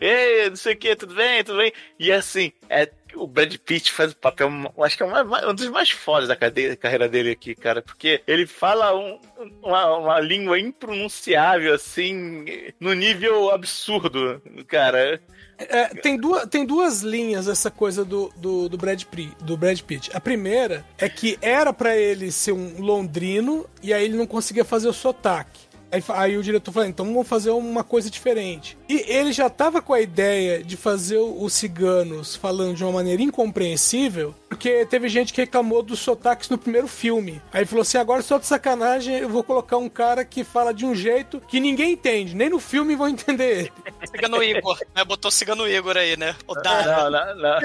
Ei, 0.00 0.50
não 0.50 0.56
sei 0.56 0.74
o 0.74 0.76
que, 0.76 0.96
tudo 0.96 1.14
bem, 1.14 1.44
tudo 1.44 1.58
bem. 1.58 1.72
E 1.98 2.10
assim, 2.12 2.52
é, 2.68 2.88
o 3.14 3.26
Brad 3.26 3.54
Pitt 3.56 3.92
faz 3.92 4.12
o 4.12 4.16
papel, 4.16 4.50
acho 4.82 4.96
que 4.96 5.02
é 5.02 5.06
um, 5.06 5.50
um 5.50 5.54
dos 5.54 5.68
mais 5.68 5.90
fodas 5.90 6.28
da 6.28 6.36
carreira 6.36 7.08
dele 7.08 7.30
aqui, 7.30 7.54
cara, 7.54 7.82
porque 7.82 8.22
ele 8.26 8.46
fala 8.46 8.94
um- 8.96 9.18
uma, 9.62 9.96
uma 9.96 10.20
língua 10.20 10.58
impronunciável, 10.58 11.74
assim, 11.74 12.44
no 12.80 12.92
nível 12.94 13.50
absurdo, 13.50 14.40
cara. 14.66 15.20
É, 15.58 15.86
tem, 15.88 16.16
duas, 16.16 16.46
tem 16.46 16.64
duas 16.64 17.02
linhas 17.02 17.48
essa 17.48 17.68
coisa 17.70 18.04
do, 18.04 18.32
do, 18.36 18.68
do, 18.68 18.76
Brad 18.78 19.02
Pitt, 19.04 19.32
do 19.42 19.56
Brad 19.56 19.80
Pitt. 19.80 20.08
A 20.14 20.20
primeira 20.20 20.84
é 20.96 21.08
que 21.08 21.36
era 21.42 21.72
pra 21.72 21.96
ele 21.96 22.30
ser 22.30 22.52
um 22.52 22.80
londrino 22.80 23.66
e 23.82 23.92
aí 23.92 24.04
ele 24.04 24.16
não 24.16 24.26
conseguia 24.26 24.64
fazer 24.64 24.86
o 24.88 24.92
sotaque. 24.92 25.67
Aí, 25.90 26.02
aí 26.08 26.36
o 26.36 26.42
diretor 26.42 26.70
falou, 26.72 26.88
então 26.88 27.06
vamos 27.06 27.26
fazer 27.28 27.50
uma 27.50 27.82
coisa 27.82 28.10
diferente. 28.10 28.76
E 28.88 29.04
ele 29.08 29.32
já 29.32 29.48
tava 29.48 29.80
com 29.80 29.92
a 29.94 30.00
ideia 30.00 30.62
de 30.62 30.76
fazer 30.76 31.18
os 31.18 31.52
ciganos 31.52 32.36
falando 32.36 32.74
de 32.76 32.84
uma 32.84 32.92
maneira 32.92 33.22
incompreensível, 33.22 34.34
porque 34.48 34.84
teve 34.86 35.08
gente 35.08 35.32
que 35.32 35.40
reclamou 35.40 35.82
dos 35.82 35.98
sotaques 35.98 36.48
no 36.48 36.58
primeiro 36.58 36.86
filme. 36.88 37.40
Aí 37.52 37.64
falou 37.64 37.82
assim, 37.82 37.98
agora 37.98 38.22
só 38.22 38.38
de 38.38 38.46
sacanagem 38.46 39.16
eu 39.18 39.28
vou 39.28 39.42
colocar 39.42 39.76
um 39.78 39.88
cara 39.88 40.24
que 40.24 40.44
fala 40.44 40.72
de 40.74 40.84
um 40.84 40.94
jeito 40.94 41.40
que 41.48 41.60
ninguém 41.60 41.92
entende, 41.92 42.34
nem 42.36 42.50
no 42.50 42.58
filme 42.60 42.94
vão 42.94 43.08
entender 43.08 43.58
ele. 43.58 43.72
Cigano 44.10 44.42
Igor, 44.42 44.78
né? 44.94 45.04
Botou 45.04 45.30
Cigano 45.30 45.66
Igor 45.68 45.96
aí, 45.96 46.16
né? 46.16 46.34
O. 46.46 46.54
Não, 46.54 47.10
não, 47.10 47.36
não. 47.36 47.58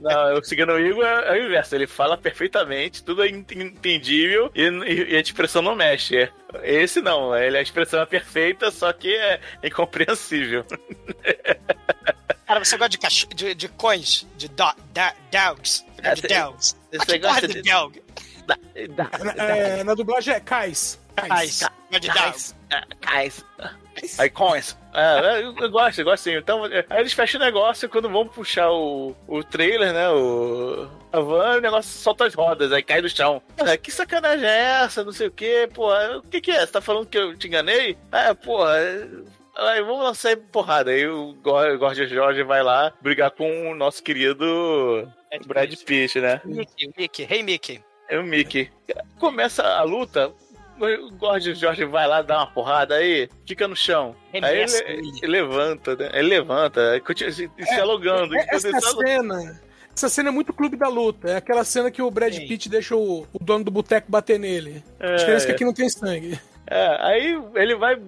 Não, 0.00 0.38
o 0.38 0.44
Cigano 0.44 0.78
Igor 0.78 1.04
é, 1.04 1.38
é 1.38 1.40
o 1.42 1.46
inverso. 1.46 1.74
Ele 1.74 1.86
fala 1.86 2.16
perfeitamente, 2.16 3.02
tudo 3.02 3.22
é 3.22 3.28
ent- 3.28 3.52
entendível 3.52 4.50
e, 4.54 4.62
e 5.12 5.16
a 5.16 5.20
expressão 5.20 5.62
não 5.62 5.74
mexe. 5.74 6.16
É. 6.16 6.30
Esse 6.62 7.00
não, 7.00 7.34
ele, 7.44 7.58
a 7.58 7.62
expressão 7.62 8.00
é 8.00 8.06
perfeita, 8.06 8.70
só 8.70 8.92
que 8.92 9.14
é 9.14 9.40
incompreensível. 9.62 10.64
Cara, 12.46 12.64
você 12.64 12.76
gosta 12.78 12.88
de, 12.88 12.98
cachorro, 12.98 13.34
de, 13.34 13.54
de 13.54 13.68
cões? 13.68 14.26
De 14.36 14.48
do, 14.48 14.72
da, 14.92 15.14
dogs? 15.30 15.84
Você 15.96 16.02
gosta 16.02 16.26
de 16.28 16.32
É, 16.34 16.40
dogs? 16.40 16.76
esse 16.92 17.02
Ah, 17.02 17.06
que 17.06 17.12
negócio 17.12 17.40
porra 17.40 17.48
de 17.48 17.62
de- 17.62 17.70
dog? 17.70 18.02
Na, 18.46 18.56
é, 19.44 19.84
na 19.84 19.94
dublagem 19.94 20.32
é 20.34 20.40
Cais. 20.40 20.98
Cais. 21.14 21.60
Gosta 21.90 22.00
de 22.00 22.08
dogs? 22.08 22.54
Cais. 23.02 23.44
Aí, 24.18 24.30
coins. 24.30 24.78
É, 24.94 25.42
eu, 25.42 25.54
eu 25.56 25.70
gosto, 25.70 25.98
eu 25.98 26.04
gosto 26.04 26.22
sim. 26.22 26.36
Então, 26.36 26.64
é, 26.66 26.86
aí 26.88 27.00
eles 27.00 27.12
fecham 27.12 27.38
o 27.40 27.44
negócio 27.44 27.84
e 27.84 27.88
quando 27.88 28.08
vão 28.08 28.26
puxar 28.26 28.70
o, 28.70 29.14
o 29.26 29.42
trailer, 29.44 29.92
né? 29.92 30.08
O, 30.08 30.88
a 31.12 31.20
van, 31.20 31.56
o 31.56 31.60
negócio 31.60 31.90
solta 31.90 32.26
as 32.26 32.34
rodas, 32.34 32.72
aí 32.72 32.82
cai 32.82 33.00
no 33.00 33.08
chão. 33.08 33.42
Ah, 33.58 33.76
que 33.76 33.90
sacanagem 33.90 34.46
é 34.46 34.82
essa? 34.84 35.02
Não 35.04 35.12
sei 35.12 35.28
o 35.28 35.30
que, 35.32 35.68
pô. 35.72 35.90
O 36.16 36.22
que, 36.22 36.40
que 36.40 36.50
é? 36.50 36.60
Você 36.60 36.72
tá 36.72 36.80
falando 36.80 37.06
que 37.06 37.18
eu 37.18 37.36
te 37.36 37.46
enganei? 37.46 37.96
Ah, 38.12 38.34
porra. 38.34 38.74
Aí 39.56 39.82
vamos 39.82 40.04
lançar 40.04 40.36
porrada. 40.36 40.90
Aí 40.90 41.06
o 41.08 41.34
Gor- 41.42 41.76
Gordon 41.78 42.06
Jorge 42.06 42.42
vai 42.44 42.62
lá 42.62 42.92
brigar 43.00 43.30
com 43.32 43.70
o 43.70 43.74
nosso 43.74 44.02
querido 44.02 45.08
Brad 45.46 45.74
Pitt, 45.84 46.20
né? 46.20 46.40
Mickey, 46.44 46.90
Mickey. 46.96 47.26
Hey, 47.28 47.42
Mickey. 47.42 47.82
É 48.08 48.18
o 48.18 48.22
Mickey. 48.22 48.70
Começa 49.18 49.62
a 49.66 49.82
luta, 49.82 50.32
o 50.80 51.10
Gordon 51.16 51.54
Jorge 51.54 51.84
vai 51.84 52.06
lá 52.06 52.22
dar 52.22 52.38
uma 52.38 52.46
porrada 52.46 52.94
aí, 52.94 53.28
fica 53.46 53.66
no 53.66 53.74
chão. 53.74 54.14
Aí 54.32 54.40
Remessa 54.40 54.82
ele, 54.84 54.92
ele. 55.08 55.18
ele 55.22 55.32
levanta, 55.32 55.96
né? 55.96 56.10
Ele 56.14 56.28
levanta, 56.28 56.92
aí 56.92 57.00
continua 57.00 57.32
se. 57.32 57.50
É, 57.58 57.74
enquanto 58.36 58.54
Essa 58.54 58.80
cena. 58.80 59.60
Essa 59.98 60.08
cena 60.08 60.28
é 60.28 60.32
muito 60.32 60.52
clube 60.52 60.76
da 60.76 60.86
luta. 60.88 61.28
É 61.28 61.36
aquela 61.36 61.64
cena 61.64 61.90
que 61.90 62.00
o 62.00 62.08
Brad 62.08 62.32
Sim. 62.32 62.46
Pitt 62.46 62.68
deixa 62.68 62.94
o, 62.94 63.26
o 63.32 63.38
dono 63.42 63.64
do 63.64 63.70
boteco 63.72 64.08
bater 64.08 64.38
nele. 64.38 64.84
É, 65.00 65.14
A 65.14 65.16
diferença 65.16 65.44
é 65.44 65.46
que 65.46 65.50
é. 65.50 65.54
aqui 65.56 65.64
não 65.64 65.74
tem 65.74 65.88
sangue. 65.88 66.38
É, 66.70 66.96
aí 67.00 67.42
ele 67.56 67.74
vai 67.74 67.98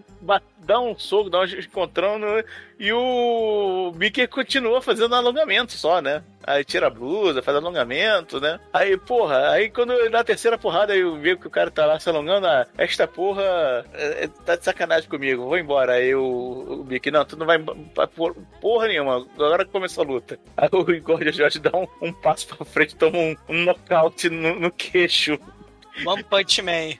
dar 0.62 0.78
um 0.78 0.96
soco, 0.96 1.28
dar 1.28 1.40
um 1.40 1.44
encontrão 1.46 2.16
no- 2.16 2.44
e 2.78 2.92
o 2.92 3.90
Mickey 3.96 4.28
continua 4.28 4.80
fazendo 4.80 5.16
alongamento 5.16 5.72
só, 5.72 6.00
né? 6.00 6.22
Aí 6.52 6.64
tira 6.64 6.86
a 6.86 6.90
blusa, 6.90 7.42
faz 7.42 7.56
alongamento, 7.56 8.40
né? 8.40 8.58
Aí, 8.72 8.96
porra, 8.96 9.50
aí 9.50 9.70
quando 9.70 9.92
ele 9.92 10.10
dá 10.10 10.20
a 10.20 10.24
terceira 10.24 10.58
porrada 10.58 10.94
e 10.96 11.02
vê 11.18 11.36
que 11.36 11.46
o 11.46 11.50
cara 11.50 11.70
tá 11.70 11.86
lá 11.86 11.98
se 11.98 12.08
alongando, 12.08 12.46
ah, 12.46 12.66
esta 12.78 13.06
porra 13.06 13.42
é, 13.94 14.24
é, 14.24 14.28
tá 14.44 14.56
de 14.56 14.64
sacanagem 14.64 15.08
comigo, 15.08 15.44
vou 15.44 15.58
embora. 15.58 15.92
Aí 15.94 16.14
o, 16.14 16.22
o 16.22 16.84
Mickey, 16.84 17.10
não, 17.10 17.24
tu 17.24 17.36
não 17.36 17.46
vai 17.46 17.58
pra 17.94 18.06
por- 18.06 18.34
porra 18.60 18.88
nenhuma, 18.88 19.26
agora 19.34 19.64
que 19.64 19.70
começou 19.70 20.04
a 20.04 20.06
luta. 20.06 20.38
Aí 20.56 20.68
o 20.72 20.84
Gordon 21.02 21.32
Jorge 21.32 21.58
dá 21.58 21.70
um, 21.76 21.86
um 22.02 22.12
passo 22.12 22.46
pra 22.48 22.64
frente, 22.64 22.96
toma 22.96 23.16
um, 23.18 23.36
um 23.48 23.64
nocaute 23.64 24.28
no- 24.28 24.58
no 24.58 24.70
queixo. 24.70 25.38
One 26.06 26.22
Punch 26.22 26.62
Man. 26.62 26.94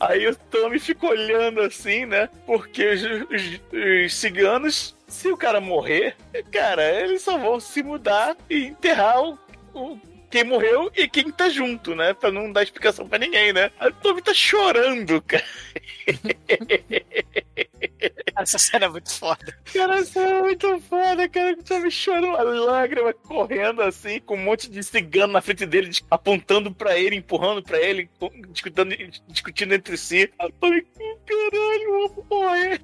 Aí 0.00 0.26
o 0.26 0.34
Tommy 0.34 0.78
fica 0.80 1.06
olhando 1.06 1.60
assim, 1.62 2.04
né? 2.04 2.28
Porque 2.44 2.84
os, 2.86 3.02
os- 3.02 3.60
os 4.06 4.14
ciganos, 4.14 4.96
se 5.12 5.28
o 5.30 5.36
cara 5.36 5.60
morrer, 5.60 6.16
cara, 6.50 6.82
eles 7.02 7.22
só 7.22 7.36
vão 7.38 7.60
se 7.60 7.82
mudar 7.82 8.36
e 8.48 8.66
enterrar 8.66 9.22
o, 9.22 9.38
o- 9.74 9.98
quem 10.30 10.44
morreu 10.44 10.90
e 10.96 11.06
quem 11.08 11.30
tá 11.30 11.48
junto, 11.50 11.94
né? 11.94 12.14
Pra 12.14 12.30
não 12.32 12.50
dar 12.50 12.62
explicação 12.62 13.06
pra 13.06 13.18
ninguém, 13.18 13.52
né? 13.52 13.70
Aí 13.78 13.90
o 13.90 13.94
Tommy 13.94 14.22
tá 14.22 14.32
chorando, 14.32 15.20
cara. 15.22 15.44
Essa 18.38 18.58
cena 18.58 18.86
é 18.86 18.88
muito 18.88 19.12
foda. 19.12 19.56
Cara, 19.72 20.00
isso 20.00 20.18
é 20.18 20.40
muito 20.40 20.80
foda, 20.80 21.28
cara. 21.28 21.52
O 21.52 21.62
Tommy 21.62 21.90
chorando, 21.90 22.26
uma 22.28 22.42
lágrima 22.42 23.12
correndo 23.12 23.82
assim, 23.82 24.20
com 24.20 24.34
um 24.34 24.42
monte 24.44 24.70
de 24.70 24.82
cigano 24.82 25.32
na 25.32 25.40
frente 25.40 25.66
dele, 25.66 25.90
apontando 26.10 26.72
pra 26.74 26.98
ele, 26.98 27.16
empurrando 27.16 27.62
pra 27.62 27.78
ele, 27.80 28.08
discutindo, 28.50 28.94
discutindo 29.28 29.74
entre 29.74 29.96
si. 29.96 30.30
Aí 30.38 30.48
o 30.48 30.52
Tommy, 30.52 30.82
caralho, 31.26 31.82
eu 31.82 32.08
vou 32.08 32.26
morrer. 32.30 32.80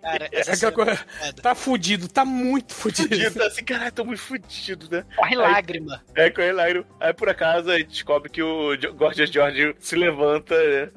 Cara, 0.00 0.28
É 0.32 0.40
essa 0.40 0.52
aquela 0.52 0.56
cena 0.56 0.72
coisa. 0.72 0.92
é 0.92 0.96
foda. 1.26 1.42
Tá 1.42 1.54
fudido, 1.54 2.08
tá 2.08 2.24
muito 2.24 2.74
fudido. 2.74 3.08
Fudido, 3.08 3.38
tá 3.38 3.46
assim, 3.46 3.64
caralho, 3.64 3.92
tô 3.92 4.04
muito 4.04 4.22
fudido, 4.22 4.88
né? 4.90 5.04
Corre 5.16 5.36
lágrima. 5.36 6.02
É, 6.14 6.30
com 6.30 6.40
ele 6.40 6.52
lá. 6.52 6.64
Aí 7.00 7.12
por 7.12 7.28
acaso 7.28 7.70
a 7.70 7.78
gente 7.78 7.88
descobre 7.90 8.30
que 8.30 8.42
o 8.42 8.70
Gorgeous 8.94 9.30
George 9.30 9.74
se 9.78 9.96
levanta, 9.96 10.54
né? 10.56 10.90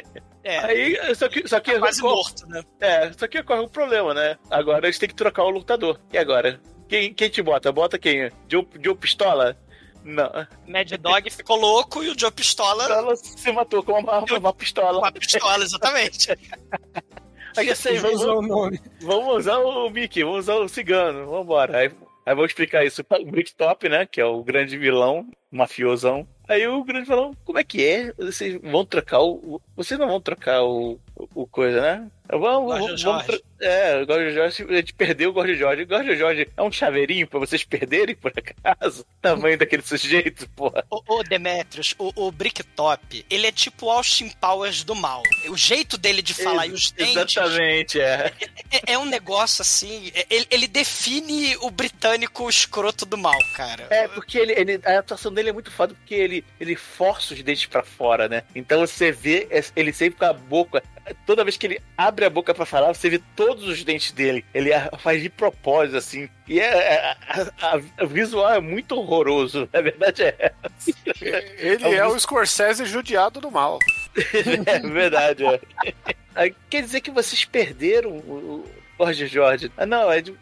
É, 0.42 0.58
Aí, 0.58 1.14
só 1.14 1.28
que. 1.28 1.46
Só 1.48 1.60
que 1.60 1.72
tá 1.74 1.78
quase 1.80 2.00
ocorre- 2.00 2.14
morto, 2.16 2.46
né? 2.48 2.62
É, 2.80 3.12
só 3.12 3.26
que 3.28 3.38
ocorre 3.38 3.60
um 3.60 3.68
problema, 3.68 4.14
né? 4.14 4.38
Agora 4.50 4.86
eles 4.86 4.98
têm 4.98 5.08
que 5.08 5.14
trocar 5.14 5.44
o 5.44 5.50
lutador. 5.50 5.98
E 6.12 6.18
agora? 6.18 6.60
Quem, 6.88 7.12
quem 7.14 7.28
te 7.28 7.42
bota? 7.42 7.70
Bota 7.70 7.98
quem? 7.98 8.30
Joe, 8.48 8.66
Joe 8.82 8.94
Pistola? 8.96 9.56
Não. 10.02 10.30
Mad 10.66 10.90
Dog 10.98 11.30
ficou 11.30 11.56
louco 11.56 12.02
e 12.02 12.08
o 12.08 12.18
Joe 12.18 12.32
Pistola 12.32 12.84
Ela 12.84 13.14
se 13.16 13.52
matou 13.52 13.82
com 13.82 13.92
uma, 13.92 14.24
uma 14.24 14.52
pistola. 14.54 14.98
com 14.98 15.04
a 15.04 15.12
pistola, 15.12 15.62
exatamente. 15.62 16.28
Aí 17.56 17.68
eu 17.68 17.76
sei, 17.76 17.98
Vou 17.98 18.10
vamos, 18.10 18.22
usar 18.22 18.32
o 18.34 18.42
nome. 18.42 18.80
vamos 19.02 19.36
usar 19.36 19.58
o 19.58 19.90
Mickey, 19.90 20.22
vamos 20.22 20.38
usar 20.40 20.54
o 20.54 20.68
cigano, 20.68 21.26
vambora. 21.28 21.78
Aí, 21.78 21.90
aí 22.24 22.34
vou 22.34 22.46
explicar 22.46 22.84
isso 22.84 23.02
para 23.04 23.20
o 23.20 23.26
Bricktop, 23.26 23.88
né? 23.88 24.06
Que 24.06 24.20
é 24.20 24.24
o 24.24 24.42
grande 24.42 24.78
vilão, 24.78 25.26
mafiosão. 25.50 26.26
Aí 26.48 26.66
o 26.66 26.82
grande 26.82 27.06
vilão, 27.08 27.32
como 27.44 27.58
é 27.60 27.64
que 27.64 27.84
é? 27.86 28.12
Vocês 28.18 28.58
vão 28.60 28.84
trocar 28.84 29.20
o. 29.22 29.60
Vocês 29.76 29.98
não 30.00 30.08
vão 30.08 30.20
trocar 30.20 30.62
o, 30.64 30.98
o 31.32 31.46
coisa, 31.46 31.80
né? 31.80 32.10
Vamos, 32.28 32.72
vamos, 32.72 33.02
vamos 33.02 33.24
tro- 33.26 33.40
É, 33.60 34.00
o 34.02 34.06
Gorgeous 34.06 34.34
Jorge, 34.34 34.66
a 34.68 34.76
gente 34.76 34.94
perdeu 34.94 35.30
o 35.30 35.32
Gorgeous 35.32 35.58
Jorge. 35.58 35.82
O 35.82 35.86
Gorgeous 35.86 36.18
Jorge 36.18 36.48
é 36.56 36.62
um 36.62 36.70
chaveirinho 36.72 37.26
pra 37.26 37.38
vocês 37.40 37.62
perderem, 37.64 38.14
por 38.16 38.32
acaso? 38.36 39.04
Tamanho 39.22 39.58
daquele 39.58 39.82
sujeito, 39.82 40.48
porra. 40.50 40.84
O, 40.90 41.02
o 41.18 41.22
Demetrius, 41.24 41.94
o, 41.98 42.12
o 42.26 42.32
Bricktop, 42.32 43.24
ele 43.30 43.46
é 43.46 43.52
tipo 43.52 43.86
o 43.86 43.90
Austin 43.90 44.28
Powers 44.40 44.82
do 44.84 44.94
mal. 44.96 45.22
O 45.48 45.56
jeito 45.56 45.96
dele 45.98 46.20
de 46.22 46.34
falar 46.34 46.66
e 46.66 46.72
os 46.72 46.90
dentes 46.90 47.14
Exatamente, 47.36 48.00
é. 48.00 48.32
é, 48.72 48.92
é 48.94 48.98
um 48.98 49.04
negócio 49.06 49.62
assim. 49.62 50.10
é- 50.14 50.26
Ele, 50.30 50.46
ele 50.50 50.66
define 50.68 51.56
o 51.58 51.70
britânico 51.70 52.48
escroto 52.48 53.04
do 53.06 53.16
mal, 53.18 53.38
cara. 53.56 53.86
É, 53.90 54.06
porque 54.08 54.36
ele, 54.38 54.52
ele- 54.52 54.80
a 54.84 54.98
atuação 54.98 55.32
dele 55.32 55.39
é 55.48 55.52
muito 55.52 55.70
foda, 55.70 55.94
porque 55.94 56.14
ele, 56.14 56.44
ele 56.60 56.76
força 56.76 57.32
os 57.32 57.42
dentes 57.42 57.64
pra 57.66 57.82
fora, 57.82 58.28
né? 58.28 58.42
Então 58.54 58.80
você 58.80 59.10
vê 59.10 59.46
é, 59.50 59.64
ele 59.74 59.92
sempre 59.92 60.18
com 60.18 60.26
a 60.26 60.32
boca. 60.32 60.82
Toda 61.26 61.42
vez 61.42 61.56
que 61.56 61.66
ele 61.66 61.80
abre 61.96 62.24
a 62.24 62.30
boca 62.30 62.54
pra 62.54 62.66
falar, 62.66 62.92
você 62.94 63.08
vê 63.08 63.20
todos 63.34 63.64
os 63.66 63.82
dentes 63.82 64.12
dele. 64.12 64.44
Ele 64.54 64.70
faz 64.98 65.20
de 65.22 65.28
propósito, 65.30 65.96
assim. 65.96 66.28
E 66.46 66.60
é, 66.60 67.16
é- 67.98 68.04
o 68.04 68.06
visual 68.06 68.52
é 68.52 68.60
muito 68.60 68.94
horroroso. 68.96 69.68
A 69.72 69.80
verdade 69.80 70.22
é. 70.24 70.52
Ele 71.58 71.94
é 71.94 72.06
o 72.06 72.18
Scorsese 72.18 72.84
judiado 72.84 73.40
do 73.40 73.50
mal. 73.50 73.78
É 74.66 74.78
verdade, 74.80 75.44
é. 75.46 75.60
Quer 76.68 76.82
dizer 76.82 77.00
que 77.00 77.10
vocês 77.10 77.44
perderam 77.44 78.10
o, 78.10 78.64
o 78.98 79.04
Jorge 79.04 79.26
Jorge? 79.26 79.72
Ah, 79.76 79.86
não, 79.86 80.10
é 80.10 80.20
de- 80.20 80.34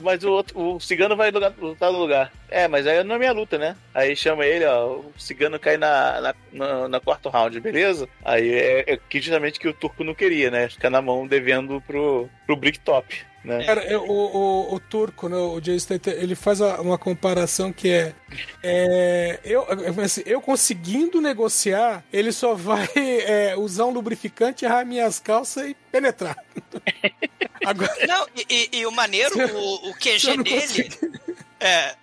Mas 0.00 0.24
o, 0.24 0.30
outro, 0.30 0.58
o 0.76 0.80
cigano 0.80 1.16
vai 1.16 1.30
lugar- 1.30 1.52
lutar 1.58 1.92
no 1.92 1.98
lugar. 1.98 2.32
É, 2.48 2.66
mas 2.66 2.86
aí 2.86 3.02
não 3.04 3.14
é 3.14 3.18
minha 3.18 3.32
luta, 3.32 3.58
né? 3.58 3.76
Aí 3.94 4.16
chama 4.16 4.44
ele, 4.46 4.64
ó. 4.64 4.86
O 4.96 5.12
cigano 5.18 5.58
cai 5.58 5.76
na, 5.76 6.20
na, 6.20 6.34
na- 6.52 6.88
na 6.88 7.00
quarto 7.00 7.28
round, 7.28 7.60
beleza? 7.60 8.08
Aí 8.24 8.52
é, 8.52 8.92
é 8.94 8.96
que 8.96 9.20
justamente 9.20 9.60
que 9.60 9.68
o 9.68 9.72
turco 9.74 10.02
não 10.02 10.14
queria, 10.14 10.50
né? 10.50 10.68
Ficar 10.68 10.90
na 10.90 11.00
mão 11.02 11.26
devendo 11.26 11.80
pro, 11.86 12.28
pro 12.46 12.56
Bricktop, 12.56 13.24
né? 13.44 13.64
Cara, 13.64 13.84
eu- 13.84 14.02
o, 14.04 14.36
o, 14.70 14.74
o 14.74 14.80
turco, 14.80 15.28
né, 15.28 15.36
o 15.36 15.60
Jay 15.62 15.78
Statham, 15.78 16.12
ele 16.12 16.34
faz 16.34 16.60
uma 16.60 16.98
comparação 16.98 17.72
que 17.72 17.88
é, 17.90 18.14
é, 18.62 19.40
eu, 19.44 19.66
assim, 20.04 20.22
eu 20.26 20.40
conseguindo 20.40 21.20
negociar, 21.20 22.04
ele 22.12 22.32
só 22.32 22.54
vai 22.54 22.88
é, 22.96 23.54
usar 23.56 23.86
um 23.86 23.90
lubrificante, 23.90 24.64
errar 24.64 24.84
minhas 24.84 25.18
calças 25.18 25.68
e 25.70 25.76
penetrar. 25.90 26.36
Agora, 27.64 27.94
Não, 28.06 28.26
e, 28.48 28.68
e- 28.72 28.86
o 28.86 28.90
maneiro, 28.90 29.34
o, 29.54 29.88
o 29.88 29.88
eu 29.90 29.94
QG 29.94 30.42
dele. 30.42 30.90
É. 31.60 31.94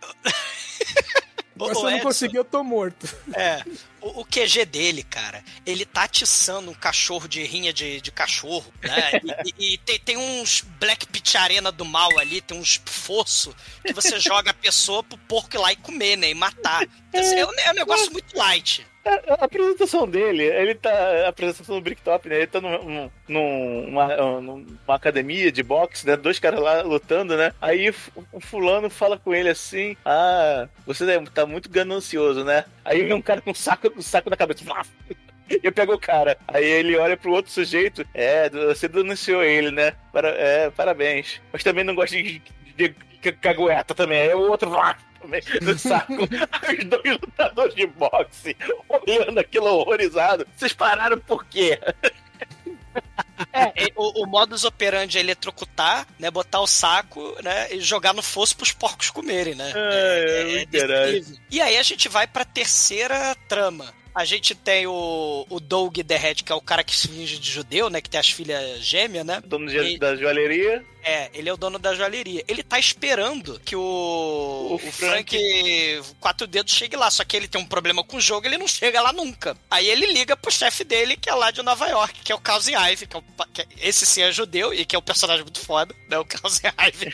Se 1.74 1.84
eu 1.84 1.92
não 1.92 2.00
conseguir, 2.00 2.38
eu 2.38 2.46
tô 2.46 2.64
morto. 2.64 3.08
É. 3.34 3.64
O, 4.02 4.22
o 4.22 4.26
QG 4.26 4.66
dele, 4.66 5.04
cara, 5.04 5.44
ele 5.66 5.86
tá 5.86 6.04
atiçando 6.04 6.70
um 6.70 6.74
cachorro 6.74 7.28
de 7.28 7.44
rinha 7.44 7.74
de, 7.74 8.00
de 8.02 8.12
cachorro, 8.12 8.72
né? 8.84 9.12
E, 9.58 9.74
e- 9.74 9.78
tem, 9.80 10.00
tem 10.00 10.18
uns 10.18 10.62
Black 10.80 11.08
Pit 11.08 11.38
Arena 11.38 11.72
do 11.72 11.84
mal 11.86 12.18
ali, 12.20 12.40
tem 12.42 12.58
uns 12.58 12.80
fosso 12.86 13.56
que 13.84 13.94
você 13.94 14.20
joga 14.22 14.52
a 14.52 14.54
pessoa 14.54 15.04
pro 15.04 15.18
porco 15.20 15.56
ir 15.56 15.60
lá 15.60 15.72
e 15.72 15.76
comer, 15.78 16.16
né? 16.16 16.30
E 16.30 16.34
matar. 16.36 16.84
Então, 17.10 17.22
assim, 17.22 17.36
é, 17.36 17.46
um, 17.46 17.54
é 17.66 17.72
um 17.72 17.76
negócio 17.76 18.12
muito 18.12 18.38
light. 18.38 18.86
A, 19.06 19.34
a 19.36 19.46
apresentação 19.46 20.06
dele, 20.08 20.44
ele 20.44 20.76
tá. 20.76 20.92
A 21.26 21.30
apresentação 21.30 21.76
do 21.76 21.82
Bricktop, 21.82 22.28
né? 22.28 22.36
Ele 22.38 22.48
tá 22.48 22.60
num, 22.60 23.10
num- 23.28 23.86
numa, 23.86 24.42
numa 24.42 24.96
academia 24.96 25.50
de 25.50 25.64
boxe, 25.64 26.06
né? 26.06 26.18
Dois 26.18 26.40
caras 26.40 26.60
lá 26.60 26.82
lutando, 26.82 27.38
né? 27.38 27.54
Aí 27.62 27.90
o 28.34 28.40
fulano 28.42 28.90
fala 28.90 29.18
com 29.18 29.34
ele 29.34 29.48
assim: 29.50 29.96
Ah, 30.04 30.68
você 30.86 31.10
é- 31.10 31.22
tá 31.34 31.46
muito 31.46 31.70
ganancioso, 31.70 32.44
né? 32.44 32.66
Aí 32.88 33.04
vem 33.04 33.14
um 33.14 33.22
cara 33.22 33.42
com 33.42 33.52
um 33.52 33.54
saco, 33.54 33.92
um 33.96 34.02
saco 34.02 34.30
na 34.30 34.38
cabeça. 34.38 34.64
Eu 35.62 35.72
pego 35.72 35.94
o 35.94 36.00
cara. 36.00 36.38
Aí 36.48 36.64
ele 36.64 36.98
olha 36.98 37.18
pro 37.18 37.32
outro 37.32 37.52
sujeito. 37.52 38.06
É, 38.14 38.50
você 38.50 38.88
denunciou 38.88 39.44
ele, 39.44 39.72
né? 39.72 39.94
Para, 40.12 40.30
é, 40.30 40.70
parabéns. 40.70 41.42
Mas 41.52 41.64
também 41.64 41.84
não 41.84 41.96
gosta 41.96 42.16
de, 42.16 42.42
de, 42.76 42.96
de 43.22 43.32
cagueta 43.34 43.94
também. 43.94 44.22
Aí 44.22 44.34
o 44.34 44.50
outro 44.50 44.72
também 45.22 45.42
no 45.62 45.78
saco. 45.78 46.14
Os 46.24 46.86
dois 46.86 47.18
lutadores 47.22 47.76
de 47.76 47.88
boxe 47.88 48.56
olhando 48.88 49.40
aquilo 49.40 49.68
horrorizado. 49.68 50.48
Vocês 50.56 50.74
pararam 50.74 51.18
por 51.20 51.46
quê? 51.46 51.80
É, 53.54 53.92
o, 53.96 54.24
o 54.24 54.26
modus 54.28 54.64
operandi 54.64 55.18
é 55.18 55.22
eletrocutar, 55.22 56.08
né? 56.20 56.30
Botar 56.32 56.60
o 56.60 56.68
saco, 56.68 57.36
né? 57.44 57.74
E 57.74 57.80
jogar 57.80 58.14
no 58.14 58.22
fosso 58.22 58.56
pros 58.56 58.72
porcos 58.72 59.10
comerem, 59.10 59.56
né? 59.56 59.72
É, 59.76 60.62
é, 60.62 60.66
desse 60.66 60.88
caralho. 60.88 61.14
nível. 61.14 61.38
E 61.50 61.62
aí 61.62 61.78
a 61.78 61.84
gente 61.84 62.10
vai 62.10 62.28
pra 62.28 62.46
terceira 62.46 63.36
trama. 63.48 63.94
A 64.20 64.26
gente 64.26 64.56
tem 64.56 64.88
o, 64.88 65.46
o 65.48 65.60
Doug 65.60 66.00
The 66.00 66.18
Red, 66.18 66.36
que 66.36 66.52
é 66.52 66.56
o 66.56 66.60
cara 66.60 66.84
que 66.84 66.96
se 66.96 67.08
finge 67.08 67.38
de 67.38 67.52
judeu, 67.52 67.88
né? 67.88 68.02
Que 68.02 68.10
tem 68.10 68.20
as 68.20 68.32
filhas 68.32 68.80
gêmeas, 68.84 69.24
né? 69.24 69.44
Dono 69.46 69.68
de- 69.70 70.00
da 70.00 70.16
joalheria. 70.16 70.84
É, 71.04 71.30
ele 71.36 71.48
é 71.48 71.54
o 71.54 71.56
dono 71.58 71.78
da 71.78 71.94
joalheria. 71.94 72.44
Ele 72.48 72.64
tá 72.64 72.80
esperando 72.80 73.60
que 73.64 73.76
o, 73.76 73.80
O 73.80 74.76
o 74.76 74.92
Frank... 74.92 75.38
Quatro 76.20 76.48
Dedos 76.48 76.74
chegue 76.74 76.96
lá. 76.96 77.12
Só 77.12 77.24
que 77.24 77.38
ele 77.38 77.48
tem 77.48 77.62
um 77.62 77.66
problema 77.66 78.04
com 78.04 78.18
o 78.18 78.22
jogo, 78.22 78.48
ele 78.48 78.58
não 78.58 78.68
chega 78.68 79.00
lá 79.02 79.14
nunca. 79.14 79.56
Aí 79.70 79.88
ele 79.88 80.08
liga 80.08 80.36
pro 80.36 80.52
chefe 80.52 80.84
dele, 80.84 81.16
que 81.16 81.30
é 81.30 81.36
lá 81.36 81.52
de 81.52 81.62
Nova 81.62 81.88
York, 81.88 82.20
que 82.24 82.32
é 82.32 82.36
o 82.36 82.42
Cousin 82.42 82.74
Ive, 82.74 83.06
que 83.06 83.16
é 83.16 83.20
o, 83.20 83.24
que 83.54 83.62
é- 83.62 83.68
esse 83.82 84.04
sim 84.04 84.24
é 84.24 84.32
judeu 84.32 84.74
e 84.74 84.84
que 84.84 84.96
é 84.96 85.00
um 85.00 85.04
personagem 85.04 85.44
muito 85.44 85.60
foda, 85.60 85.94
né? 86.10 86.18
O 86.18 86.26
Cousin 86.26 86.64
Ive. 86.90 87.14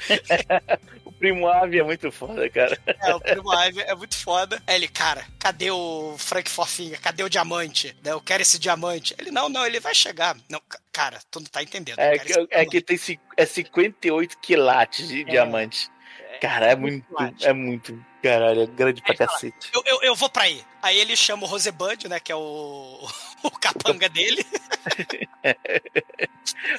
O 1.23 1.25
primo 1.25 1.47
Ave 1.47 1.79
é 1.79 1.83
muito 1.83 2.11
foda, 2.11 2.49
cara. 2.49 2.77
É, 2.85 3.15
o 3.15 3.19
primo 3.21 3.53
Ive 3.53 3.79
é 3.81 3.95
muito 3.95 4.17
foda. 4.17 4.61
Aí 4.67 4.75
ele, 4.75 4.89
cara, 4.89 5.25
cadê 5.39 5.71
o 5.71 6.15
Frank 6.17 6.49
Fofinha? 6.49 6.97
Cadê 6.97 7.23
o 7.23 7.29
diamante? 7.29 7.95
Né, 8.03 8.11
Eu 8.11 8.19
quero 8.19 8.41
esse 8.41 8.59
diamante. 8.59 9.15
Ele, 9.17 9.31
não, 9.31 9.47
não, 9.47 9.65
ele 9.65 9.79
vai 9.79 9.95
chegar. 9.95 10.35
Não, 10.49 10.59
ca- 10.67 10.79
cara, 10.91 11.19
tu 11.31 11.39
não 11.39 11.47
tá 11.47 11.63
entendendo. 11.63 11.97
É 11.97 12.19
que, 12.19 12.33
é 12.51 12.65
que 12.65 12.81
tem 12.81 12.99
é 13.37 13.45
58 13.45 14.37
quilates 14.39 15.07
de 15.07 15.23
diamante. 15.23 15.89
Cara, 16.41 16.65
é 16.71 16.75
muito, 16.75 17.07
quilate. 17.07 17.47
é 17.47 17.53
muito, 17.53 18.05
caralho, 18.21 18.63
é 18.63 18.65
grande 18.65 19.01
pra 19.01 19.15
cacete. 19.15 19.69
Eu, 19.73 19.81
eu, 19.85 20.01
eu 20.01 20.15
vou 20.15 20.29
pra 20.29 20.43
aí. 20.43 20.61
Aí 20.83 20.99
ele 20.99 21.15
chama 21.15 21.43
o 21.43 21.47
Rosebud, 21.47 22.07
né? 22.09 22.19
Que 22.19 22.31
é 22.31 22.35
o, 22.35 22.99
o 23.41 23.49
capanga 23.51 24.07
dele. 24.09 24.45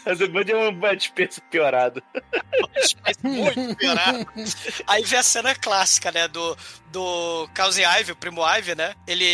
Mas 0.05 0.21
o 0.21 0.29
Bud 0.29 0.51
é 0.53 0.57
um 0.57 1.01
Spencer 1.01 1.43
piorado. 1.51 2.03
Muito 3.23 3.77
piorado. 3.77 4.27
Aí 4.87 5.03
vem 5.05 5.19
a 5.19 5.23
cena 5.23 5.55
clássica, 5.55 6.13
né? 6.13 6.29
Do, 6.29 6.57
do 6.93 7.49
Cause 7.55 7.83
Ive, 7.83 8.13
o 8.13 8.17
primo 8.17 8.43
Ive, 8.47 8.75
né? 8.75 8.95
Ele 9.07 9.25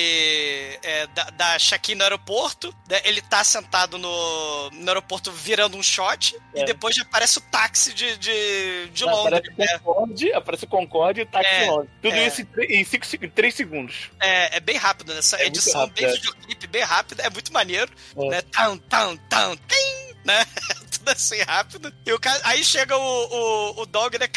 é, 0.83 1.07
da, 1.09 1.25
da 1.31 1.59
check-in 1.59 1.95
no 1.97 2.03
aeroporto, 2.05 2.75
né? 2.89 3.01
Ele 3.05 3.21
tá 3.23 3.43
sentado 3.45 3.99
no, 3.99 4.71
no 4.71 4.89
aeroporto 4.89 5.31
virando 5.33 5.77
um 5.77 5.83
shot, 5.83 6.37
e 6.55 6.61
É. 6.61 6.65
depois 6.65 6.95
já 6.95 7.03
aparece 7.03 7.39
o 7.39 7.43
táxi 7.43 7.93
de, 7.93 8.17
de, 8.19 8.89
de 8.93 9.05
Aparece 9.05 9.25
Londres, 9.25 9.49
o 9.57 9.59
né? 9.61 9.79
Concorde, 9.79 10.33
aparece 10.33 10.65
o 10.65 10.69
Concorde 10.69 11.21
e 11.21 11.23
o 11.25 11.27
táxi 11.27 11.51
É, 11.55 11.71
Londres. 11.71 11.91
Tudo 12.03 12.15
é. 12.15 12.27
isso 12.27 12.41
em, 12.41 12.45
tre- 12.45 12.67
em 12.67 12.85
cinco, 12.85 13.07
seg- 13.07 13.31
três 13.35 13.55
segundos. 13.55 14.11
É, 14.21 14.60
é 14.61 14.65
bem 14.65 14.77
rápido, 14.77 15.13
né? 15.13 15.19
Essa 15.19 15.37
É 15.37 15.47
edição 15.47 15.81
rápido, 15.81 15.95
bem 15.97 16.05
é. 16.05 16.13
videoclipe, 16.13 16.67
bem 16.67 16.83
rápida, 16.83 17.23
é 17.23 17.31
muito 17.31 17.53
maneiro, 17.53 17.91
É. 18.17 18.29
né? 18.29 18.43
Tão, 18.43 18.77
tão, 18.79 19.17
tão, 19.17 19.57
tim, 19.57 20.15
né? 20.25 20.45
Tudo 20.93 21.09
assim 21.11 21.41
rápido. 21.43 21.93
E 22.05 22.13
o 22.13 22.19
aí 22.45 22.63
chega 22.63 22.97
o, 22.97 23.01
o, 23.01 23.83
o 23.83 23.87
dog, 23.87 24.19
né? 24.19 24.29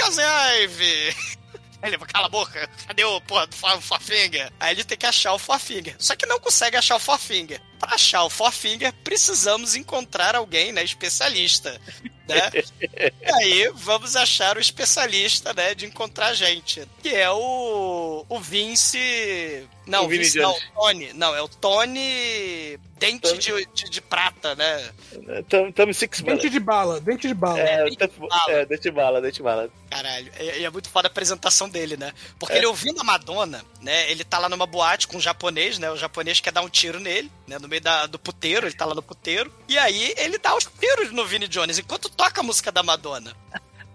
Ive. 0.64 1.16
Aí 1.82 1.90
ele, 1.94 1.98
cala 1.98 2.28
a 2.28 2.30
boca, 2.30 2.70
cadê 2.88 3.04
o 3.04 3.20
porra 3.22 3.46
do 3.48 3.56
Finger? 4.00 4.52
Aí 4.60 4.74
ele 4.74 4.84
tem 4.84 4.98
que 4.98 5.06
achar 5.06 5.34
o 5.34 5.40
Four 5.40 5.60
Finger. 5.60 5.96
Só 6.00 6.16
que 6.16 6.26
não 6.26 6.40
consegue 6.40 6.78
achar 6.78 6.96
o 6.96 7.00
Four 7.00 7.20
Pra 7.86 7.96
achar 7.96 8.24
o 8.24 8.30
Four 8.30 8.52
Finger, 8.52 8.94
precisamos 9.04 9.76
encontrar 9.76 10.36
alguém, 10.36 10.72
né? 10.72 10.84
Especialista. 10.84 11.80
Né? 12.28 12.52
E 13.22 13.32
aí 13.44 13.72
vamos 13.76 14.16
achar 14.16 14.56
o 14.58 14.60
especialista, 14.62 15.54
né? 15.54 15.76
De 15.76 15.86
encontrar 15.86 16.34
gente. 16.34 16.88
Que 17.02 17.10
é 17.10 17.30
o. 17.30 18.26
O 18.30 18.40
Vince. 18.40 19.68
Não, 19.86 20.06
O 20.06 20.08
Vince 20.08 20.38
não, 20.40 20.52
o 20.52 20.60
Tony. 20.74 21.12
Não, 21.14 21.36
é 21.36 21.42
o 21.42 21.48
Tony. 21.50 22.80
Dente 22.98 23.38
de, 23.38 23.66
de, 23.74 23.90
de 23.90 24.02
prata, 24.02 24.56
né? 24.56 24.92
Estamos 25.68 25.98
six 25.98 26.22
Dente 26.22 26.50
de 26.50 26.60
bala, 26.62 27.02
dente 27.02 27.28
de 27.28 27.34
bala. 27.34 27.60
É, 27.60 27.84
dente 27.84 27.98
de 28.10 28.18
bala. 28.30 28.44
é, 28.48 28.66
deixa 28.66 28.92
bala, 28.94 29.22
deixa 29.22 29.44
bala. 29.44 29.70
Caralho, 29.90 30.32
e 30.40 30.60
e 30.62 30.66
é 30.66 30.70
muito 30.70 30.90
foda 30.90 31.10
a 31.10 31.12
apresentação 31.12 31.68
dele, 31.68 31.98
né? 31.98 32.14
Porque 32.40 32.54
É. 32.54 32.58
ele 32.60 32.66
ouvindo 32.66 33.02
a 33.02 33.04
Madonna, 33.04 33.66
né? 33.82 34.10
Ele 34.10 34.24
tá 34.24 34.38
lá 34.40 34.48
numa 34.48 34.66
boate 34.66 35.06
com 35.10 35.18
um 35.18 35.22
japonês, 35.22 35.78
né? 35.78 35.92
O 35.92 35.98
japonês 35.98 36.40
quer 36.40 36.52
dar 36.54 36.62
um 36.62 36.70
tiro 36.70 36.98
nele, 37.02 37.30
né? 37.46 37.60
No 37.60 37.68
meio 37.74 37.82
da, 37.82 38.06
do 38.06 38.20
puteiro, 38.20 38.68
ele 38.68 38.76
tá 38.76 38.86
lá 38.86 38.94
no 38.94 39.02
puteiro. 39.02 39.52
E 39.68 39.78
aí 39.78 40.14
ele 40.18 40.38
dá 40.38 40.56
os 40.56 40.66
tiros 40.80 41.12
no 41.12 41.26
Vini 41.26 41.48
Jones 41.48 41.80
enquanto 41.80 42.10
toca 42.10 42.42
a 42.42 42.44
música 42.44 42.72
da 42.72 42.84
Madonna. 42.84 43.36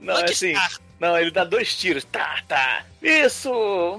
Não, 0.01 0.15
é 0.15 0.21
Lucky 0.21 0.33
assim. 0.33 0.55
Star. 0.55 0.81
Não, 0.99 1.17
ele 1.17 1.31
dá 1.31 1.45
dois 1.45 1.77
tiros. 1.77 2.05
Tá, 2.05 2.43
tá. 2.49 2.85
Isso! 3.01 3.51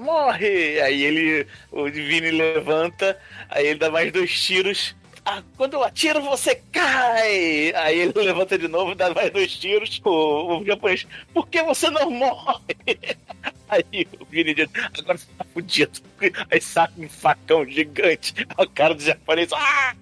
Morre! 0.02 0.80
Aí 0.80 1.02
ele. 1.02 1.46
O 1.72 1.84
Vini 1.84 2.30
levanta, 2.30 3.18
aí 3.48 3.68
ele 3.68 3.78
dá 3.78 3.90
mais 3.90 4.12
dois 4.12 4.38
tiros. 4.38 4.94
Ah, 5.24 5.42
quando 5.56 5.74
eu 5.74 5.84
atiro, 5.84 6.20
você 6.22 6.56
cai! 6.72 7.72
Aí 7.74 8.00
ele 8.00 8.12
levanta 8.20 8.58
de 8.58 8.66
novo, 8.68 8.94
dá 8.94 9.12
mais 9.12 9.30
dois 9.30 9.52
tiros. 9.56 10.00
O, 10.04 10.58
o 10.60 10.64
japonês, 10.64 11.06
por 11.32 11.46
que 11.48 11.62
você 11.62 11.90
não 11.90 12.10
morre? 12.10 12.76
Aí 13.68 14.06
o 14.18 14.24
Vini 14.24 14.54
diz, 14.54 14.68
agora 14.98 15.18
você 15.18 15.26
tá 15.38 15.44
fudido. 15.52 16.00
Aí 16.50 16.60
saca 16.60 16.92
um 16.98 17.08
facão 17.08 17.64
gigante. 17.66 18.34
O 18.58 18.68
cara 18.68 18.94
do 18.94 19.02
japonês, 19.02 19.52
ah! 19.52 19.94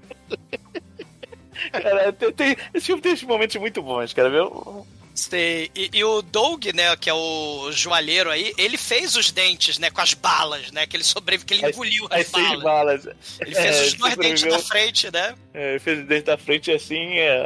Cara, 1.73 2.13
tem, 2.13 2.33
tem- 2.33 2.57
esse 2.73 2.87
filme 2.87 3.03
tem 3.03 3.17
momentos 3.27 3.57
muito 3.57 3.83
bons, 3.83 4.13
cara, 4.15 4.31
viu? 4.31 4.87
Sei. 5.19 5.71
E, 5.75 5.91
e 5.95 6.05
o 6.05 6.23
Doug, 6.23 6.67
né, 6.75 6.97
que 6.97 7.11
é 7.11 7.15
o 7.15 7.71
joalheiro 7.73 8.31
aí, 8.31 8.53
ele 8.57 8.77
fez 8.79 9.17
os 9.17 9.33
dentes, 9.33 9.79
né, 9.79 9.91
com 9.91 10.01
as 10.01 10.15
balas, 10.15 10.71
né, 10.71 10.87
que 10.87 10.97
ele 10.97 11.03
sobreviveu, 11.05 11.47
que 11.47 11.55
ele 11.55 11.67
As- 11.67 11.75
engoliu 11.75 12.07
as, 12.11 12.21
As 12.21 12.27
seis 12.29 12.47
balas. 12.63 13.05
balas. 13.05 13.07
Ele 13.41 13.55
fez 13.55 13.77
É, 13.77 13.83
os 13.83 13.95
dois 13.95 14.17
dentes 14.17 14.43
da 14.45 14.59
frente, 14.61 15.11
né? 15.13 15.35
É, 15.53 15.71
ele 15.71 15.79
fez 15.81 16.07
desde 16.07 16.27
da 16.27 16.39
frente 16.39 16.71
assim, 16.71 17.15
é, 17.19 17.37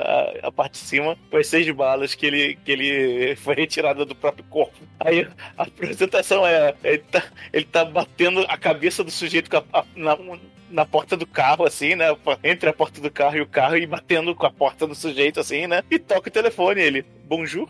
a, 0.43 0.49
a 0.49 0.53
parte 0.53 0.73
de 0.73 0.79
cima, 0.87 1.17
com 1.31 1.37
as 1.39 1.47
seis 1.47 1.69
balas 1.75 2.15
que 2.15 2.27
ele, 2.27 2.59
que 2.65 2.73
ele 2.73 3.37
foi 3.43 3.55
retirada 3.55 4.05
do 4.05 4.15
próprio 4.15 4.45
corpo. 4.51 4.77
Aí 5.01 5.27
a 5.57 5.63
apresentação 5.63 6.47
é: 6.47 6.75
ele 6.85 6.99
tá, 6.99 7.25
ele 7.53 7.65
tá 7.65 7.85
batendo 7.85 8.45
a 8.49 8.57
cabeça 8.59 9.03
do 9.03 9.11
sujeito 9.11 9.49
com 9.51 9.57
a- 9.73 9.85
na, 9.97 10.17
na 10.71 10.87
porta 10.87 11.17
do 11.17 11.27
carro, 11.27 11.65
assim, 11.67 11.95
né? 11.95 12.07
Entre 12.43 12.69
a 12.69 12.73
porta 12.73 13.01
do 13.01 13.11
carro 13.11 13.37
e 13.37 13.41
o 13.43 13.47
carro 13.47 13.77
e 13.77 13.87
batendo 13.87 14.35
com 14.35 14.47
a 14.47 14.51
porta 14.51 14.87
do 14.87 14.95
sujeito, 14.95 15.39
assim, 15.41 15.67
né? 15.67 15.83
E 15.91 15.99
toca 15.99 16.29
o 16.29 16.33
telefone. 16.33 16.81
Ele, 16.81 17.05
bonjour. 17.37 17.69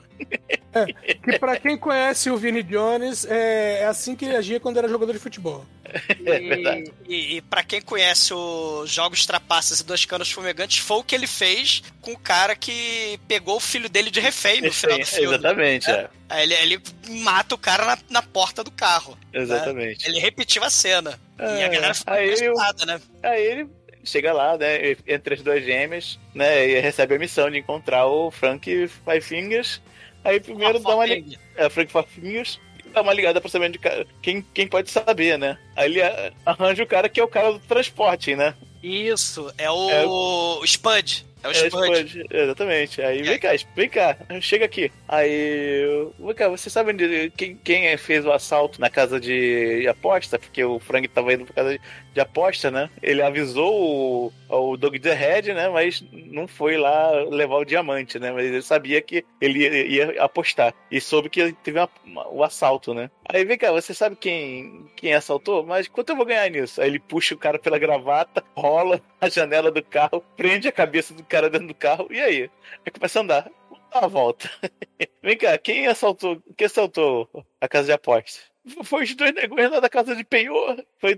Que 1.22 1.38
pra 1.38 1.58
quem 1.58 1.76
conhece 1.76 2.30
o 2.30 2.36
Vini 2.36 2.62
Jones, 2.62 3.24
é, 3.24 3.80
é 3.80 3.84
assim 3.86 4.16
que 4.16 4.24
ele 4.24 4.36
agia 4.36 4.58
quando 4.58 4.78
era 4.78 4.88
jogador 4.88 5.12
de 5.12 5.18
futebol. 5.18 5.64
É 5.84 6.38
verdade. 6.40 6.92
E, 7.06 7.36
e 7.36 7.42
para 7.42 7.62
quem 7.62 7.80
conhece 7.82 8.32
o 8.32 8.84
Jogos 8.86 9.26
Trapaças 9.26 9.80
e 9.80 9.84
Dois 9.84 10.04
Canos 10.04 10.30
Fumegantes, 10.32 10.78
foi 10.78 10.96
o 10.98 11.04
que 11.04 11.14
ele 11.14 11.26
fez 11.26 11.82
com 12.00 12.12
o 12.12 12.18
cara 12.18 12.56
que 12.56 13.18
pegou 13.28 13.56
o 13.56 13.60
filho 13.60 13.88
dele 13.88 14.10
de 14.10 14.20
refém 14.20 14.62
no 14.62 14.72
final 14.72 14.98
do 14.98 15.04
filme. 15.06 15.28
Exatamente, 15.36 15.90
é. 15.90 16.08
Aí 16.28 16.42
ele, 16.44 16.54
ele 16.54 16.82
mata 17.22 17.54
o 17.54 17.58
cara 17.58 17.84
na, 17.84 17.98
na 18.08 18.22
porta 18.22 18.64
do 18.64 18.70
carro. 18.70 19.18
Exatamente. 19.32 20.08
Ele 20.08 20.18
repetiu 20.18 20.64
a 20.64 20.70
cena. 20.70 21.20
e 21.38 21.42
a 21.42 21.46
É, 21.58 21.68
galera 21.68 21.94
ficou 21.94 22.14
aí 22.14 22.30
eu- 22.40 22.54
né? 22.86 23.00
Aí 23.22 23.42
ele 23.44 23.68
chega 24.04 24.32
lá, 24.32 24.56
né, 24.56 24.96
entre 25.06 25.34
as 25.34 25.42
duas 25.42 25.64
gêmeas, 25.64 26.18
né, 26.34 26.68
e 26.68 26.80
recebe 26.80 27.14
a 27.14 27.18
missão 27.18 27.50
de 27.50 27.58
encontrar 27.58 28.06
o 28.06 28.30
Frank 28.30 28.64
Five 28.88 29.20
Fingers. 29.20 29.80
Aí 30.24 30.38
primeiro 30.40 30.78
dá 30.78 30.94
uma 30.94 31.06
ligada. 31.06 31.38
É, 31.56 31.68
Frank 31.70 31.90
Five 31.92 32.06
Fingers. 32.08 32.60
Dá 32.92 33.00
uma 33.00 33.12
ligada 33.14 33.40
pra 33.40 33.48
saber 33.50 33.76
ca- 33.78 34.04
quem, 34.20 34.44
quem 34.52 34.66
pode 34.68 34.90
saber, 34.90 35.38
né? 35.38 35.56
Aí 35.74 35.90
ele 35.90 36.00
arranja 36.44 36.82
o 36.82 36.86
cara 36.86 37.08
que 37.08 37.18
é 37.18 37.24
o 37.24 37.28
cara 37.28 37.52
do 37.52 37.58
transporte, 37.60 38.36
né? 38.36 38.54
Isso, 38.82 39.50
é 39.56 39.70
o, 39.70 39.90
É 39.90 40.04
o 40.06 40.62
Spud. 40.66 41.24
É 41.42 41.48
o 41.48 41.50
É, 41.50 41.54
Spud. 41.68 42.24
Exatamente. 42.30 43.02
Aí, 43.02 43.22
vem 43.22 43.38
cá, 43.38 43.50
vem 43.74 43.88
cá, 43.88 44.16
chega 44.40 44.64
aqui. 44.64 44.90
Aí, 45.08 45.86
vem 46.18 46.34
cá, 46.34 46.48
você 46.48 46.70
sabe 46.70 46.92
quem, 47.36 47.56
quem 47.56 47.86
é- 47.88 47.96
fez 47.96 48.24
o 48.24 48.32
assalto 48.32 48.80
na 48.80 48.88
casa 48.90 49.20
de 49.20 49.86
aposta? 49.88 50.38
Porque 50.38 50.62
o 50.64 50.78
Frank 50.78 51.06
tava 51.08 51.32
indo 51.32 51.44
pra 51.44 51.54
casa 51.54 51.72
de, 51.72 51.80
de 52.14 52.20
aposta, 52.20 52.70
né? 52.70 52.88
Ele 53.02 53.22
avisou 53.22 54.30
o, 54.48 54.72
o 54.72 54.76
Doug 54.76 54.96
the 54.96 55.12
Head, 55.14 55.52
né? 55.52 55.68
Mas 55.68 56.04
não 56.12 56.46
foi 56.46 56.76
lá 56.76 57.10
levar 57.28 57.56
o 57.56 57.64
diamante, 57.64 58.18
né? 58.18 58.30
Mas 58.32 58.46
ele 58.46 58.62
sabia 58.62 59.00
que 59.02 59.24
ele 59.40 59.60
ia, 59.60 59.86
ia 60.12 60.22
apostar. 60.22 60.72
E 60.90 61.00
soube 61.00 61.28
que 61.28 61.52
teve 61.64 61.78
uma- 61.78 61.88
uma- 62.04 62.28
o 62.28 62.44
assalto, 62.44 62.94
né? 62.94 63.10
Aí, 63.28 63.44
vem 63.44 63.56
cá, 63.58 63.70
você 63.72 63.94
sabe 63.94 64.16
quem, 64.16 64.86
quem 64.96 65.14
assaltou? 65.14 65.64
Mas 65.64 65.88
quanto 65.88 66.10
eu 66.10 66.16
vou 66.16 66.26
ganhar 66.26 66.48
nisso? 66.50 66.80
Aí 66.80 66.88
ele 66.88 66.98
puxa 66.98 67.34
o 67.34 67.38
cara 67.38 67.58
pela 67.58 67.78
gravata, 67.78 68.44
rola 68.54 69.00
a 69.20 69.28
janela 69.28 69.70
do 69.70 69.82
carro, 69.82 70.22
prende 70.36 70.68
a 70.68 70.72
cabeça 70.72 71.14
do 71.14 71.22
cara 71.32 71.48
dentro 71.48 71.66
do 71.68 71.74
carro, 71.74 72.08
e 72.10 72.20
aí? 72.20 72.50
Aí 72.84 72.92
começa 72.92 73.18
a 73.18 73.22
andar. 73.22 73.50
Dar 73.90 74.00
uma 74.00 74.08
volta. 74.08 74.50
Vem 75.22 75.36
cá, 75.36 75.56
quem 75.56 75.86
assaltou, 75.86 76.42
quem 76.56 76.66
assaltou 76.66 77.26
a 77.58 77.66
casa 77.66 77.86
de 77.86 77.92
aposta? 77.92 78.38
Foi 78.84 79.02
os 79.04 79.14
dois 79.14 79.34
negões 79.34 79.70
lá 79.70 79.80
da 79.80 79.88
casa 79.88 80.14
de 80.14 80.22
penhor. 80.24 80.84
Foi, 81.00 81.16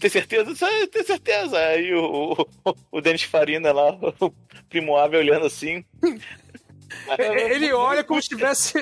tem 0.00 0.10
certeza? 0.10 0.52
"Ah, 0.66 0.86
Tem 0.88 1.02
certeza. 1.04 1.56
Aí 1.58 1.94
o, 1.94 2.32
o, 2.64 2.74
o 2.92 3.00
Denis 3.00 3.22
Farina 3.22 3.72
lá, 3.72 3.92
o 4.20 4.30
primo 4.68 4.96
Ave 4.96 5.16
olhando 5.16 5.46
assim. 5.46 5.84
Ele 7.18 7.72
olha 7.72 8.04
como 8.04 8.20
se 8.22 8.28
tivesse. 8.28 8.74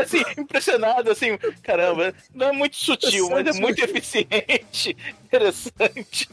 Assim, 0.00 0.22
impressionado, 0.38 1.10
assim, 1.10 1.36
caramba, 1.62 2.14
não 2.34 2.48
é 2.48 2.52
muito 2.52 2.76
sutil, 2.76 3.28
mas 3.30 3.56
é 3.56 3.60
muito 3.60 3.82
eficiente. 3.82 4.96
Interessante. 5.24 6.28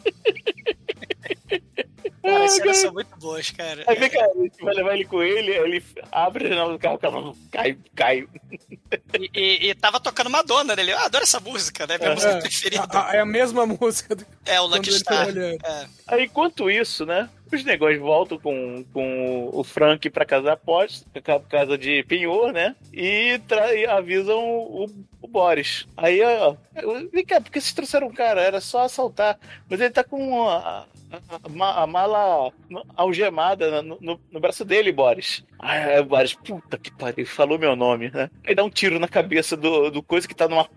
Cara, 2.24 2.44
as 2.46 2.52
cenas 2.54 2.78
são 2.78 2.94
muito 2.94 3.16
boas, 3.18 3.50
cara. 3.52 3.84
Aí 3.88 3.96
vem 3.98 4.10
cá, 4.10 4.24
a 4.26 4.38
gente 4.42 4.64
vai 4.64 4.74
levar 4.76 4.94
ele 4.94 5.06
com 5.06 5.22
ele, 5.24 5.52
ele 5.52 5.84
abre 6.12 6.46
a 6.46 6.50
janela 6.50 6.72
do 6.74 6.80
carro, 6.80 6.96
o 6.96 7.00
carro 7.00 7.38
cai, 7.52 7.78
cai. 7.96 8.28
E, 9.20 9.30
e- 9.34 9.70
e 9.70 9.76
tava 9.76 10.00
tocando 10.00 10.30
Madonna, 10.30 10.76
né? 10.76 10.82
Ele, 10.82 10.94
ah, 10.94 11.06
adoro 11.06 11.24
essa 11.24 11.40
música, 11.40 11.88
né? 11.88 11.98
Minha 11.98 12.12
música 12.14 12.32
É, 12.34 12.42
preferida. 12.42 12.84
a- 12.90 13.10
a- 13.12 13.16
é 13.16 13.20
a 13.20 13.26
mesma 13.26 13.66
música 13.66 14.16
do- 14.16 14.26
É, 14.46 14.60
o 14.62 14.66
Lucky 14.68 14.90
tá 14.92 14.98
Star. 14.98 15.28
olhando. 15.28 15.66
É. 15.66 15.88
Aí, 16.08 16.26
enquanto 16.26 16.70
isso, 16.70 17.06
né, 17.06 17.30
os 17.56 17.64
negócios 17.64 18.00
voltam 18.02 18.38
com, 18.40 18.84
com 18.94 19.50
o 19.54 19.64
Frank 19.64 20.10
pra 20.10 20.26
casa 20.26 20.56
pra 20.58 21.40
casa 21.40 21.78
de 21.78 22.04
penhor, 22.04 22.52
né, 22.54 22.76
e, 22.94 23.40
tra- 23.48 23.74
e 23.74 23.86
avisam 23.86 24.40
o, 24.40 24.86
o 25.22 25.28
Boris. 25.28 25.88
Aí, 25.98 26.22
ó, 26.24 26.56
vem 27.12 27.26
cá, 27.26 27.40
por 27.42 27.52
que 27.52 27.60
vocês 27.62 27.74
trouxeram 27.74 28.08
um 28.08 28.14
cara? 28.14 28.42
Era 28.42 28.60
só 28.62 28.84
assaltar. 28.84 29.40
Mas 29.70 29.80
ele 29.80 29.90
tá 29.92 30.04
com 30.04 30.48
a, 30.50 30.86
a, 31.12 31.84
a 31.84 31.88
mala 31.88 32.52
algemada 32.96 33.82
no, 33.82 33.98
no- 34.02 34.20
no 34.32 34.40
braço 34.40 34.66
dele, 34.66 34.92
Boris. 34.92 35.44
Aí 35.60 36.00
o 36.00 36.06
Boris, 36.06 36.34
puta 36.34 36.78
que 36.78 36.92
pariu, 36.92 37.26
falou 37.26 37.58
meu 37.60 37.76
nome, 37.76 38.10
né? 38.12 38.30
Aí 38.46 38.56
dá 38.56 38.64
um 38.64 38.70
tiro 38.70 39.00
na 39.00 39.08
cabeça 39.08 39.56
do, 39.56 39.90
do 39.92 40.02
coisa 40.04 40.28
que 40.28 40.36
tá 40.36 40.48
numa 40.48 40.68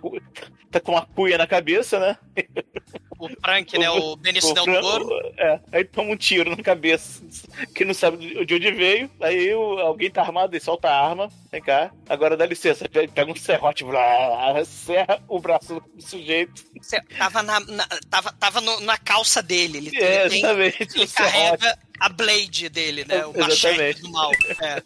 tá 0.70 0.81
com 0.81 0.93
uma 0.93 1.07
cuia 1.07 1.39
na 1.39 1.47
cabeça, 1.47 1.99
né? 2.01 2.16
O 3.19 3.29
Frank, 3.29 3.79
né? 3.79 3.89
O 3.91 4.17
Benício 4.17 4.53
Del 4.55 4.65
Toro. 4.65 5.09
É, 5.39 5.61
aí 5.73 5.85
toma 5.85 6.11
um 6.12 6.17
tiro 6.17 6.51
na 6.51 6.62
cabeça, 6.62 7.23
que 7.75 7.85
não 7.85 7.95
sabe 7.95 8.17
de 8.19 8.45
de 8.45 8.55
onde 8.55 8.71
veio. 8.73 9.11
Aí 9.21 9.55
o- 9.55 9.79
alguém 9.81 10.11
tá 10.11 10.23
armado 10.23 10.57
e 10.57 10.61
solta 10.61 10.89
a 10.89 11.07
arma. 11.09 11.29
Vem 11.51 11.62
cá, 11.62 11.91
agora 12.09 12.37
dá 12.37 12.45
licença. 12.47 12.89
Pe- 12.89 13.09
Pega 13.09 13.31
um 13.31 13.37
serrote, 13.37 13.85
blá, 13.85 14.65
serra 14.65 15.21
o 15.29 15.39
braço 15.39 15.81
do 15.95 16.03
sujeito. 16.03 16.65
Cê- 16.83 17.01
Tava, 17.17 17.43
na, 17.43 17.61
na- 17.61 17.89
tava, 18.11 18.33
tava 18.33 18.61
no- 18.61 18.81
na 18.81 18.99
calça 18.99 19.43
dele. 19.43 19.79
Ele, 19.79 19.97
É, 20.03 20.27
ele 20.27 20.31
tem- 20.31 20.89
ele 20.97 21.07
carrega 21.09 21.79
a 22.01 22.09
blade 22.09 22.69
dele, 22.69 23.05
né? 23.05 23.25
O 23.27 23.39
machete 23.39 24.01
do 24.03 24.11
mal. 24.11 24.31
É. 24.61 24.83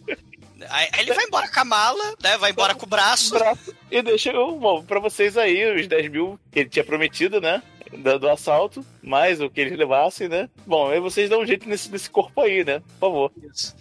Aí 0.71 0.89
aí 0.93 1.01
ele 1.03 1.15
vai 1.15 1.25
embora 1.25 1.49
com 1.49 1.61
a 1.61 1.65
mala, 1.65 2.15
né? 2.21 2.37
Vai 2.37 2.51
embora 2.51 2.75
com 2.75 2.85
o 2.85 2.89
braço. 2.89 3.31
braço 3.33 3.73
e 3.91 4.03
deixa 4.03 4.31
eu, 4.33 4.57
bom, 4.57 4.83
pra 4.85 4.99
vocês 4.99 5.37
aí 5.39 5.81
os 5.81 5.87
10 5.87 6.11
mil 6.11 6.39
que 6.51 6.59
ele 6.59 6.69
tinha 6.69 6.85
prometido, 6.85 7.41
né? 7.41 7.63
Do, 7.97 8.19
do 8.19 8.29
assalto, 8.29 8.85
mais 9.03 9.41
o 9.41 9.49
que 9.49 9.61
eles 9.61 9.79
levassem, 9.79 10.29
né? 10.29 10.49
Bom, 10.67 10.91
aí 10.91 11.01
vocês 11.01 11.29
dão 11.29 11.41
um 11.41 11.47
jeito 11.47 11.69
nesse, 11.69 11.91
nesse 11.91 12.11
corpo 12.11 12.41
aí, 12.41 12.65
né? 12.65 12.81
Por 12.81 13.09
favor. 13.09 13.33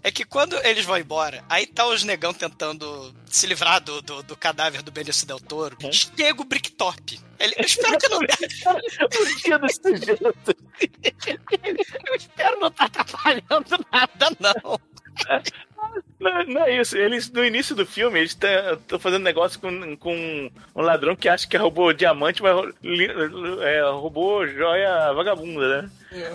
É 0.04 0.12
que 0.12 0.24
quando 0.24 0.56
eles 0.66 0.86
vão 0.86 0.98
embora, 0.98 1.44
aí 1.50 1.66
tá 1.66 1.88
os 1.88 2.04
negão 2.04 2.34
tentando 2.34 3.14
se 3.26 3.46
livrar 3.48 3.82
do, 3.82 4.02
do, 4.02 4.24
do 4.24 4.36
cadáver 4.38 4.82
do 4.82 4.92
Benício 4.92 5.28
Del 5.28 5.40
Toro. 5.40 5.78
Uhum. 5.84 5.92
Chega 5.92 6.42
o 6.42 6.46
Bricktop. 6.46 7.20
Ele, 7.40 7.54
eu 7.58 7.66
espero 7.66 7.98
que 7.98 8.10
não. 8.10 8.20
o 8.20 9.42
dia 9.44 9.60
do 9.60 9.70
sujeito. 9.72 10.56
Eu 12.08 12.16
espero 12.16 12.60
não 12.60 12.68
estar 12.68 12.86
atrapalhando 12.86 13.86
nada, 13.92 14.38
não. 14.40 14.80
Não, 16.20 16.44
não 16.46 16.66
é 16.66 16.82
isso. 16.82 16.98
Eles, 16.98 17.30
no 17.32 17.46
início 17.46 17.76
do 17.76 17.86
filme, 17.86 18.20
eles 18.20 18.32
estão 18.32 19.00
fazendo 19.00 19.24
negócio 19.24 19.60
com, 19.60 19.96
com 19.98 20.50
um 20.76 20.82
ladrão 20.82 21.16
que 21.16 21.30
acha 21.30 21.48
que 21.48 21.58
roubou 21.58 21.94
diamante, 21.94 22.42
mas 22.42 22.74
é, 23.62 23.82
roubou 23.92 24.48
joia 24.48 25.14
vagabunda, 25.14 25.82
né? 25.82 25.90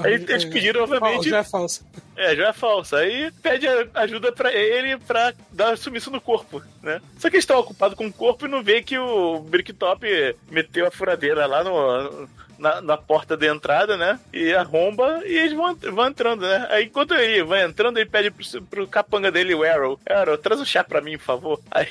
Aí 0.05 0.14
eles 0.14 0.44
pediram, 0.44 0.82
obviamente. 0.84 1.30
Já 1.30 1.38
é 1.38 1.44
falso. 1.44 1.84
É, 2.16 2.36
joia 2.36 2.53
falsa. 2.53 2.98
Aí 2.98 3.30
pede 3.42 3.66
ajuda 3.94 4.30
pra 4.30 4.53
ele 4.53 4.98
pra 4.98 5.32
dar 5.50 5.76
sumiço 5.76 6.11
no 6.11 6.20
corpo, 6.20 6.62
né? 6.82 7.00
Só 7.18 7.28
que 7.28 7.36
eles 7.36 7.42
estão 7.42 7.59
ocupados 7.59 7.96
com 7.96 8.07
o 8.07 8.12
corpo 8.12 8.46
e 8.46 8.50
não 8.50 8.62
vê 8.62 8.82
que 8.82 8.98
o 8.98 9.40
Bricktop 9.40 10.07
meteu 10.50 10.86
a 10.86 10.90
furadeira 10.90 11.46
lá 11.46 11.64
no. 11.64 12.28
Na, 12.59 12.80
na 12.80 12.96
porta 12.96 13.36
de 13.36 13.46
entrada, 13.46 13.96
né? 13.96 14.20
E 14.32 14.55
arromba 14.55 15.22
e 15.24 15.36
eles 15.36 15.53
vão, 15.53 15.74
vão 15.74 16.07
entrando, 16.07 16.42
né? 16.42 16.66
Aí 16.70 16.84
enquanto 16.84 17.14
ele 17.14 17.42
vai 17.42 17.64
entrando, 17.64 17.98
ele 17.98 18.09
pede 18.09 18.30
pro, 18.30 18.62
pro 18.62 18.86
capanga 18.86 19.32
dele, 19.32 19.55
o 19.55 19.64
Arrow, 19.64 19.98
Arrow, 20.09 20.38
traz 20.38 20.61
um 20.61 20.64
chá 20.64 20.84
pra 20.84 21.00
mim, 21.00 21.18
por 21.18 21.24
favor. 21.24 21.61
Aí 21.70 21.88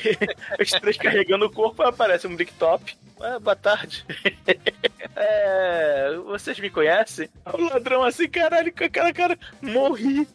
os 0.60 0.72
três 0.72 0.98
carregando 0.98 1.46
o 1.46 1.52
corpo, 1.52 1.84
aparece 1.84 2.28
um 2.28 2.36
Bricktop. 2.36 2.96
Ah, 3.20 3.40
boa 3.40 3.56
tarde. 3.56 4.06
É, 5.14 6.16
vocês 6.26 6.58
me 6.58 6.70
conhecem? 6.70 7.30
O 7.46 7.62
ladrão 7.66 8.02
assim, 8.04 8.28
caralho, 8.28 8.74
com 8.74 8.84
aquela 8.84 9.14
cara, 9.14 9.38
morri. 9.62 10.28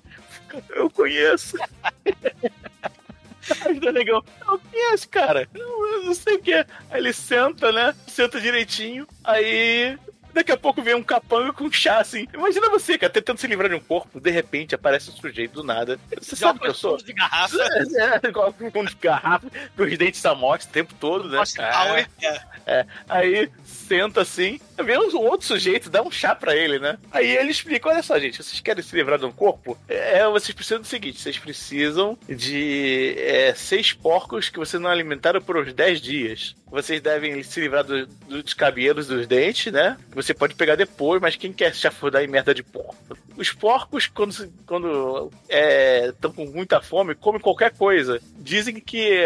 Eu 0.70 0.88
conheço. 0.90 1.56
Aí 3.64 3.78
o 3.78 3.92
negão, 3.92 4.22
eu 4.46 4.58
conheço, 4.58 5.08
cara. 5.08 5.48
Eu, 5.54 5.86
eu 5.92 6.04
não 6.04 6.14
sei 6.14 6.34
o 6.34 6.42
que 6.42 6.52
é. 6.52 6.66
Aí 6.90 7.00
ele 7.00 7.12
senta, 7.12 7.70
né? 7.70 7.94
Senta 8.06 8.40
direitinho. 8.40 9.06
Aí. 9.22 9.96
Daqui 10.36 10.52
a 10.52 10.56
pouco 10.56 10.82
vem 10.82 10.94
um 10.94 11.02
capanga 11.02 11.50
com 11.50 11.72
chá, 11.72 11.98
assim. 11.98 12.28
Imagina 12.34 12.68
você, 12.68 12.98
cara, 12.98 13.10
tentando 13.10 13.38
se 13.38 13.46
livrar 13.46 13.70
de 13.70 13.74
um 13.74 13.80
corpo, 13.80 14.20
de 14.20 14.30
repente 14.30 14.74
aparece 14.74 15.08
um 15.08 15.14
sujeito 15.14 15.52
do 15.54 15.64
nada. 15.64 15.98
Você 16.20 16.36
sabe 16.36 16.58
que 16.60 16.66
eu 16.66 16.74
sou? 16.74 16.98
de 16.98 17.12
garrafa. 17.14 17.56
É, 18.22 18.28
igual 18.28 18.52
com 18.52 18.84
de 18.84 18.94
garrafa, 18.96 19.46
com 19.76 19.82
os 19.82 19.96
dentes 19.98 20.22
morte 20.36 20.66
o 20.66 20.70
tempo 20.70 20.92
todo, 21.00 21.28
né? 21.28 21.42
Power. 21.56 22.06
É. 22.22 22.40
É, 22.66 22.86
aí 23.08 23.48
senta 23.64 24.22
assim, 24.22 24.60
vê 24.84 24.98
um 24.98 25.16
outro 25.18 25.46
sujeito, 25.46 25.88
dá 25.88 26.02
um 26.02 26.10
chá 26.10 26.34
pra 26.34 26.54
ele, 26.54 26.78
né? 26.78 26.98
Aí 27.12 27.30
ele 27.36 27.50
explica: 27.50 27.88
olha 27.88 28.02
só, 28.02 28.18
gente, 28.18 28.42
vocês 28.42 28.60
querem 28.60 28.82
se 28.82 28.94
livrar 28.94 29.18
de 29.18 29.24
um 29.24 29.30
corpo? 29.32 29.78
É, 29.88 30.26
vocês 30.28 30.52
precisam 30.54 30.80
do 30.80 30.86
seguinte: 30.86 31.20
vocês 31.20 31.38
precisam 31.38 32.18
de 32.28 33.14
é, 33.18 33.54
seis 33.54 33.92
porcos 33.92 34.48
que 34.48 34.58
vocês 34.58 34.82
não 34.82 34.90
alimentaram 34.90 35.40
por 35.40 35.56
uns 35.56 35.72
10 35.72 36.00
dias. 36.00 36.56
Vocês 36.68 37.00
devem 37.00 37.40
se 37.44 37.60
livrar 37.60 37.84
do- 37.84 38.06
dos 38.06 38.52
cabelos 38.52 39.06
dos 39.06 39.26
dentes, 39.26 39.72
né? 39.72 39.96
Você 40.26 40.34
pode 40.34 40.56
pegar 40.56 40.74
depois, 40.74 41.22
mas 41.22 41.36
quem 41.36 41.52
quer 41.52 41.72
chafurdar 41.72 42.20
em 42.24 42.26
merda 42.26 42.52
de 42.52 42.60
porco? 42.60 42.96
Os 43.36 43.52
porcos, 43.52 44.08
quando 44.08 44.32
estão 44.32 44.50
quando, 44.66 45.30
é, 45.48 46.12
tão 46.20 46.32
com 46.32 46.46
muita 46.46 46.82
fome, 46.82 47.14
comem 47.14 47.40
qualquer 47.40 47.72
coisa. 47.72 48.20
Dizem 48.36 48.74
que 48.74 49.24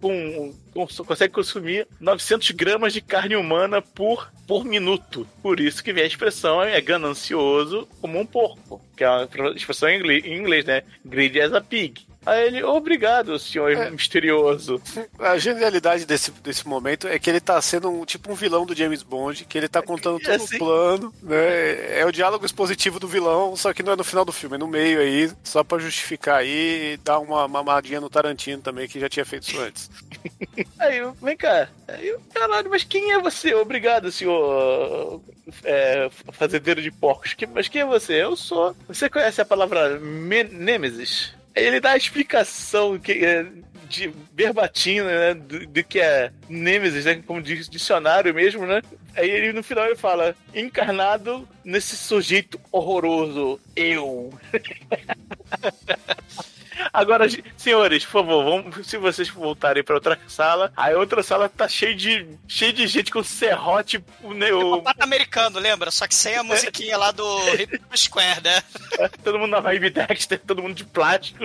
com, 0.00 0.52
com, 0.74 0.86
consegue 1.04 1.32
consumir 1.32 1.86
900 2.00 2.50
gramas 2.50 2.92
de 2.92 3.00
carne 3.00 3.36
humana 3.36 3.80
por, 3.80 4.32
por 4.48 4.64
minuto. 4.64 5.28
Por 5.40 5.60
isso 5.60 5.82
que 5.82 5.92
vem 5.92 6.02
a 6.02 6.08
expressão 6.08 6.60
é 6.60 6.80
ganancioso 6.80 7.88
como 8.00 8.18
um 8.18 8.26
porco, 8.26 8.82
que 8.96 9.04
é 9.04 9.08
uma 9.08 9.28
expressão 9.54 9.88
em 9.88 9.98
inglês, 10.00 10.24
em 10.24 10.38
inglês 10.38 10.64
né? 10.64 10.82
Greedy 11.04 11.40
as 11.40 11.52
a 11.52 11.60
pig. 11.60 12.04
Aí 12.26 12.46
ele, 12.48 12.62
obrigado, 12.64 13.38
senhor 13.38 13.70
É. 13.70 13.88
misterioso. 13.90 14.82
A 15.18 15.38
genialidade 15.38 16.04
desse, 16.04 16.32
desse 16.32 16.66
momento 16.66 17.06
é 17.06 17.18
que 17.20 17.30
ele 17.30 17.38
tá 17.40 17.60
sendo 17.62 17.88
um, 17.88 18.04
tipo 18.04 18.32
um 18.32 18.34
vilão 18.34 18.66
do 18.66 18.74
James 18.74 19.02
Bond, 19.04 19.44
que 19.44 19.56
ele 19.56 19.68
tá 19.68 19.80
contando 19.80 20.18
todo 20.18 20.34
assim. 20.34 20.56
o 20.56 20.58
plano, 20.58 21.14
né? 21.22 22.00
É 22.00 22.04
o 22.04 22.10
diálogo 22.10 22.44
expositivo 22.44 22.98
do 22.98 23.06
vilão, 23.06 23.54
só 23.54 23.72
que 23.72 23.82
não 23.82 23.92
é 23.92 23.96
no 23.96 24.02
final 24.02 24.24
do 24.24 24.32
filme, 24.32 24.56
é 24.56 24.58
no 24.58 24.66
meio 24.66 24.98
aí, 25.00 25.30
só 25.44 25.62
pra 25.62 25.78
justificar 25.78 26.38
aí 26.40 26.94
e 26.94 26.96
dar 26.96 27.20
uma 27.20 27.46
mamadinha 27.46 28.00
no 28.00 28.10
Tarantino 28.10 28.60
também, 28.60 28.88
que 28.88 28.98
já 28.98 29.08
tinha 29.08 29.24
feito 29.24 29.48
isso 29.48 29.60
antes. 29.60 29.88
Aí, 30.78 30.98
eu, 30.98 31.12
vem 31.22 31.36
cá. 31.36 31.68
Aí, 31.86 32.08
eu, 32.08 32.20
caralho, 32.34 32.68
mas 32.70 32.82
quem 32.84 33.12
é 33.12 33.18
você? 33.20 33.54
Obrigado, 33.54 34.10
senhor 34.10 35.20
é, 35.64 36.08
fazendeiro 36.32 36.80
de 36.82 36.90
porcos. 36.90 37.34
Que- 37.34 37.46
mas 37.46 37.68
quem 37.68 37.82
é 37.82 37.86
você? 37.86 38.14
Eu 38.22 38.36
sou. 38.36 38.74
Você 38.88 39.08
conhece 39.08 39.40
a 39.40 39.44
palavra 39.44 39.98
me- 39.98 40.44
Nêmesis? 40.44 41.32
Aí 41.32 41.35
Ele 41.56 41.80
dá 41.80 41.92
a 41.92 41.96
explicação 41.96 42.98
que, 42.98 43.24
é, 43.24 43.46
de 43.88 44.12
verbatim, 44.34 45.00
né? 45.00 45.34
Do, 45.34 45.66
do 45.66 45.84
que 45.84 46.00
é 46.00 46.30
Nemesis, 46.48 47.04
né? 47.04 47.22
Como 47.26 47.40
diz 47.40 47.68
dicionário 47.68 48.34
mesmo, 48.34 48.66
né? 48.66 48.82
Aí 49.16 49.30
ele 49.30 49.52
no 49.52 49.62
final 49.62 49.86
ele 49.86 49.96
fala: 49.96 50.34
encarnado 50.54 51.48
nesse 51.64 51.96
sujeito 51.96 52.60
horroroso, 52.70 53.60
eu. 53.74 54.32
Agora, 56.92 57.26
senhores, 57.56 58.04
por 58.04 58.24
favor, 58.24 58.44
vamos, 58.44 58.86
se 58.86 58.96
vocês 58.96 59.28
voltarem 59.28 59.82
pra 59.82 59.94
outra 59.94 60.18
sala, 60.28 60.72
a 60.76 60.90
outra 60.90 61.22
sala 61.22 61.48
tá 61.48 61.68
cheia 61.68 61.94
de, 61.94 62.26
cheia 62.46 62.72
de 62.72 62.86
gente 62.86 63.10
com 63.10 63.22
serrote. 63.22 64.02
Né, 64.22 64.52
o... 64.52 64.82
Pato 64.82 65.02
americano, 65.02 65.58
lembra? 65.58 65.90
Só 65.90 66.06
que 66.06 66.14
sem 66.14 66.36
a 66.36 66.42
musiquinha 66.42 66.96
lá 66.96 67.10
do 67.10 67.24
Square, 67.96 68.42
né? 68.42 68.62
É, 68.98 69.08
todo 69.08 69.38
mundo 69.38 69.50
na 69.50 69.60
vibe 69.60 69.90
Dexter, 69.90 70.40
todo 70.46 70.62
mundo 70.62 70.74
de 70.74 70.84
plástico. 70.84 71.44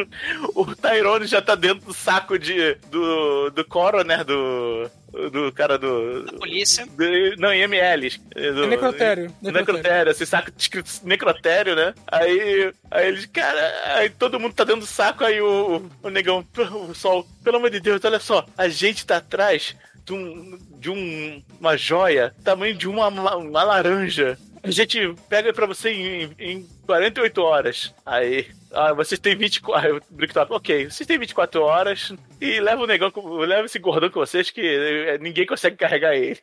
O 0.56 0.76
Tyrone 0.76 1.28
já 1.28 1.42
tá 1.42 1.56
dentro 1.56 1.86
do 1.86 1.94
saco 1.94 2.38
de, 2.38 2.76
do, 2.90 3.50
do 3.52 3.66
coroner, 3.66 4.24
do, 4.24 4.90
do 5.32 5.52
cara 5.52 5.78
do. 5.78 6.24
Da 6.24 6.34
polícia. 6.34 6.86
Do, 6.86 7.04
não, 7.38 7.54
IML. 7.54 8.10
Do, 8.56 8.64
É 8.64 8.68
necrotério. 8.68 9.36
Necrotério, 9.42 10.12
esse 10.12 10.26
saco 10.26 10.52
escrito 10.58 10.90
necrotério, 11.04 11.76
né? 11.76 11.94
Aí, 12.08 12.74
aí 12.90 13.08
eles, 13.08 13.26
cara, 13.26 13.96
aí 13.96 14.10
todo 14.10 14.40
mundo 14.40 14.54
tá 14.54 14.64
dentro 14.64 14.82
do 14.82 14.88
saco, 14.88 15.24
aí 15.24 15.42
o, 15.42 15.90
o 16.02 16.10
negão, 16.10 16.46
o 16.90 16.94
sol, 16.94 17.28
pelo 17.44 17.58
amor 17.58 17.70
de 17.70 17.80
Deus, 17.80 18.04
olha 18.04 18.20
só, 18.20 18.46
a 18.58 18.68
gente 18.68 19.06
tá 19.06 19.18
atrás 19.18 19.76
de, 20.06 20.14
um, 20.14 20.60
de 20.80 20.90
um, 20.90 21.44
uma 21.60 21.78
joia, 21.78 22.34
tamanho 22.44 22.76
de 22.76 22.88
uma, 22.88 23.08
uma 23.08 23.64
laranja. 23.64 24.38
A 24.64 24.70
gente 24.70 25.16
pega 25.28 25.52
pra 25.52 25.66
você 25.66 25.92
em, 25.92 26.36
em 26.38 26.70
48 26.86 27.42
horas. 27.42 27.94
Aí, 28.06 28.48
ah, 28.72 28.94
vocês 28.94 29.20
têm 29.20 29.36
24. 29.36 29.88
Aí 29.88 29.92
o 29.98 30.02
Bricktop, 30.10 30.54
ok, 30.54 30.90
vocês 30.90 31.08
têm 31.08 31.18
24 31.18 31.62
horas 31.64 32.14
e 32.40 32.60
leva 32.60 32.84
o 32.84 32.88
negão, 32.88 33.12
leva 33.40 33.66
esse 33.66 33.80
gordão 33.80 34.10
com 34.12 34.20
vocês 34.20 34.52
que 34.52 34.62
eh, 34.62 35.18
ninguém 35.20 35.48
consegue 35.48 35.78
carregar 35.78 36.16
ele. 36.16 36.40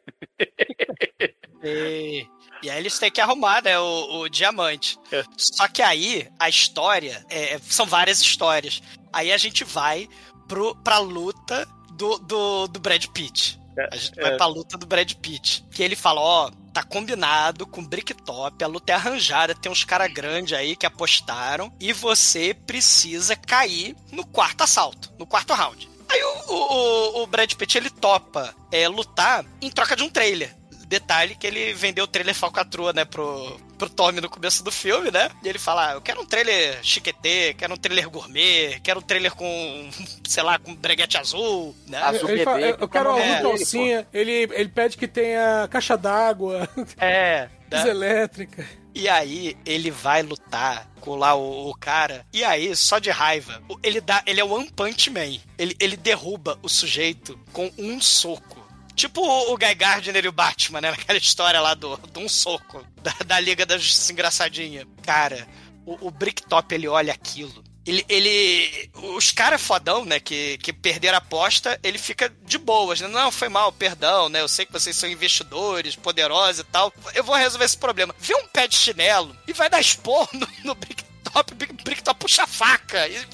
E, 1.62 2.26
e 2.62 2.70
aí 2.70 2.78
eles 2.78 2.98
têm 2.98 3.10
que 3.10 3.20
arrumar, 3.20 3.62
né, 3.62 3.78
o, 3.78 4.20
o 4.20 4.28
diamante. 4.28 4.98
É. 5.12 5.24
Só 5.36 5.66
que 5.68 5.82
aí 5.82 6.28
a 6.38 6.48
história, 6.48 7.24
é, 7.30 7.58
são 7.58 7.86
várias 7.86 8.20
histórias. 8.20 8.82
Aí 9.12 9.32
a 9.32 9.36
gente 9.36 9.64
vai 9.64 10.08
pro, 10.46 10.74
pra 10.76 10.98
luta 10.98 11.66
do, 11.92 12.18
do, 12.18 12.66
do 12.68 12.80
Brad 12.80 13.04
Pitt. 13.06 13.58
A 13.92 13.96
gente 13.96 14.18
É. 14.18 14.22
vai 14.22 14.36
pra 14.36 14.46
luta 14.46 14.76
do 14.76 14.86
Brad 14.86 15.12
Pitt. 15.14 15.64
Que 15.72 15.82
ele 15.82 15.94
fala, 15.96 16.20
ó, 16.20 16.50
tá 16.78 16.82
combinado 16.84 17.66
com 17.66 17.84
Bricktop, 17.84 18.62
a 18.62 18.68
luta 18.68 18.92
é 18.92 18.94
arranjada, 18.94 19.54
tem 19.54 19.70
uns 19.70 19.82
caras 19.82 20.12
grandes 20.12 20.56
aí 20.56 20.76
que 20.76 20.86
apostaram, 20.86 21.72
e 21.80 21.92
você 21.92 22.54
precisa 22.54 23.34
cair 23.34 23.96
no 24.12 24.24
quarto 24.24 24.62
assalto, 24.62 25.12
no 25.18 25.26
quarto 25.26 25.54
round. 25.54 25.90
Aí 26.08 26.22
o, 26.22 26.52
o, 26.52 27.22
o 27.22 27.26
Brad 27.26 27.52
Pitt, 27.54 27.76
ele 27.76 27.90
topa 27.90 28.54
é, 28.70 28.86
lutar 28.86 29.44
em 29.60 29.70
troca 29.70 29.96
de 29.96 30.04
um 30.04 30.08
trailer. 30.08 30.56
Detalhe 30.86 31.34
que 31.34 31.46
ele 31.46 31.74
vendeu 31.74 32.04
o 32.04 32.08
trailer 32.08 32.34
falcatrua, 32.34 32.92
né, 32.92 33.04
pro, 33.04 33.60
pro 33.78 33.88
Tommy 33.88 34.20
no 34.20 34.28
começo 34.28 34.62
do 34.62 34.72
filme, 34.72 35.10
né? 35.10 35.30
E 35.42 35.48
ele 35.48 35.58
fala, 35.58 35.90
ah, 35.90 35.92
eu 35.94 36.00
quero 36.00 36.20
um 36.20 36.26
trailer 36.26 36.78
chiquetê, 36.82 37.54
quero 37.54 37.72
um 37.72 37.76
trailer 37.76 38.10
gourmet, 38.10 38.80
quero 38.82 38.98
um 38.98 39.02
trailer 39.02 39.32
com, 39.34 39.90
sei 40.26 40.42
lá, 40.42 40.58
com 40.58 40.74
breguete 40.74 41.16
azul, 41.16 41.74
né? 41.86 42.02
Azul 42.02 42.28
Ele 42.28 42.44
fala, 42.44 42.58
bebê, 42.58 42.72
eu 42.72 42.88
que 42.88 42.88
quero 42.88 43.04
tá 43.04 43.14
uma 43.14 43.24
dele, 43.24 43.42
calcinha. 43.42 44.06
Ele, 44.12 44.32
ele 44.52 44.68
pede 44.68 44.96
que 44.96 45.06
tenha 45.06 45.68
caixa 45.70 45.96
d'água, 45.96 46.68
É, 46.98 47.48
luz 47.70 47.84
né? 47.84 47.90
elétrica. 47.90 48.66
E 48.94 49.08
aí 49.08 49.56
ele 49.64 49.90
vai 49.92 50.22
lutar 50.22 50.90
com 51.00 51.14
lá 51.14 51.34
o, 51.34 51.70
o 51.70 51.74
cara. 51.74 52.26
E 52.32 52.42
aí, 52.42 52.74
só 52.74 52.98
de 52.98 53.10
raiva, 53.10 53.62
ele 53.82 54.00
dá. 54.00 54.22
Ele 54.26 54.40
é 54.40 54.44
o 54.44 54.50
One 54.50 54.68
Punch 54.74 55.10
Man. 55.10 55.38
Ele, 55.56 55.76
ele 55.78 55.96
derruba 55.96 56.58
o 56.62 56.68
sujeito 56.68 57.38
com 57.52 57.70
um 57.78 58.00
soco. 58.00 58.57
Tipo 58.98 59.22
o, 59.22 59.56
Guy 59.56 59.76
Gardner 59.76 60.24
e 60.24 60.28
o 60.28 60.32
Batman, 60.32 60.80
né? 60.80 60.90
Naquela 60.90 61.16
história 61.16 61.60
lá 61.60 61.72
do, 61.72 61.96
do 61.96 62.18
um 62.18 62.28
soco. 62.28 62.84
Da, 63.00 63.14
da 63.24 63.38
Liga 63.38 63.64
da 63.64 63.78
Justiça 63.78 64.10
Engraçadinha. 64.12 64.84
Cara, 65.04 65.46
o, 65.86 66.08
o 66.08 66.10
Bricktop, 66.10 66.74
ele 66.74 66.88
olha 66.88 67.12
aquilo. 67.12 67.62
Ele, 67.86 68.04
ele. 68.08 68.90
Os 69.14 69.30
caras 69.30 69.62
fodão, 69.62 70.04
né? 70.04 70.18
Que, 70.18 70.58
que 70.58 70.72
perderam 70.72 71.14
a 71.14 71.18
aposta, 71.18 71.78
ele 71.84 71.96
fica 71.96 72.28
de 72.44 72.58
boas, 72.58 73.00
né? 73.00 73.06
Não, 73.06 73.30
foi 73.30 73.48
mal, 73.48 73.70
perdão, 73.70 74.28
né? 74.28 74.40
Eu 74.40 74.48
sei 74.48 74.66
que 74.66 74.72
vocês 74.72 74.96
são 74.96 75.08
investidores, 75.08 75.94
poderosos 75.94 76.58
e 76.58 76.64
tal. 76.64 76.92
Eu 77.14 77.22
vou 77.22 77.36
resolver 77.36 77.66
esse 77.66 77.78
problema. 77.78 78.12
Vê 78.18 78.34
um 78.34 78.48
pé 78.48 78.66
de 78.66 78.74
chinelo 78.74 79.34
e 79.46 79.52
vai 79.52 79.70
dar 79.70 79.80
expor 79.80 80.28
no, 80.32 80.48
no 80.64 80.74
Bricktop. 80.74 81.54
Bricktop 81.84 82.18
puxa 82.18 82.42
a 82.42 82.48
faca 82.48 83.06
e, 83.06 83.24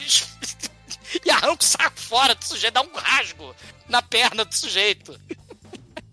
e 1.25 1.31
arranca 1.31 1.65
o 1.65 1.67
saco 1.67 1.99
fora 1.99 2.35
do 2.35 2.45
sujeito, 2.45 2.75
dá 2.75 2.83
um 2.83 2.95
rasgo 2.95 3.57
na 3.89 4.03
perna 4.03 4.45
do 4.45 4.55
sujeito. 4.55 5.19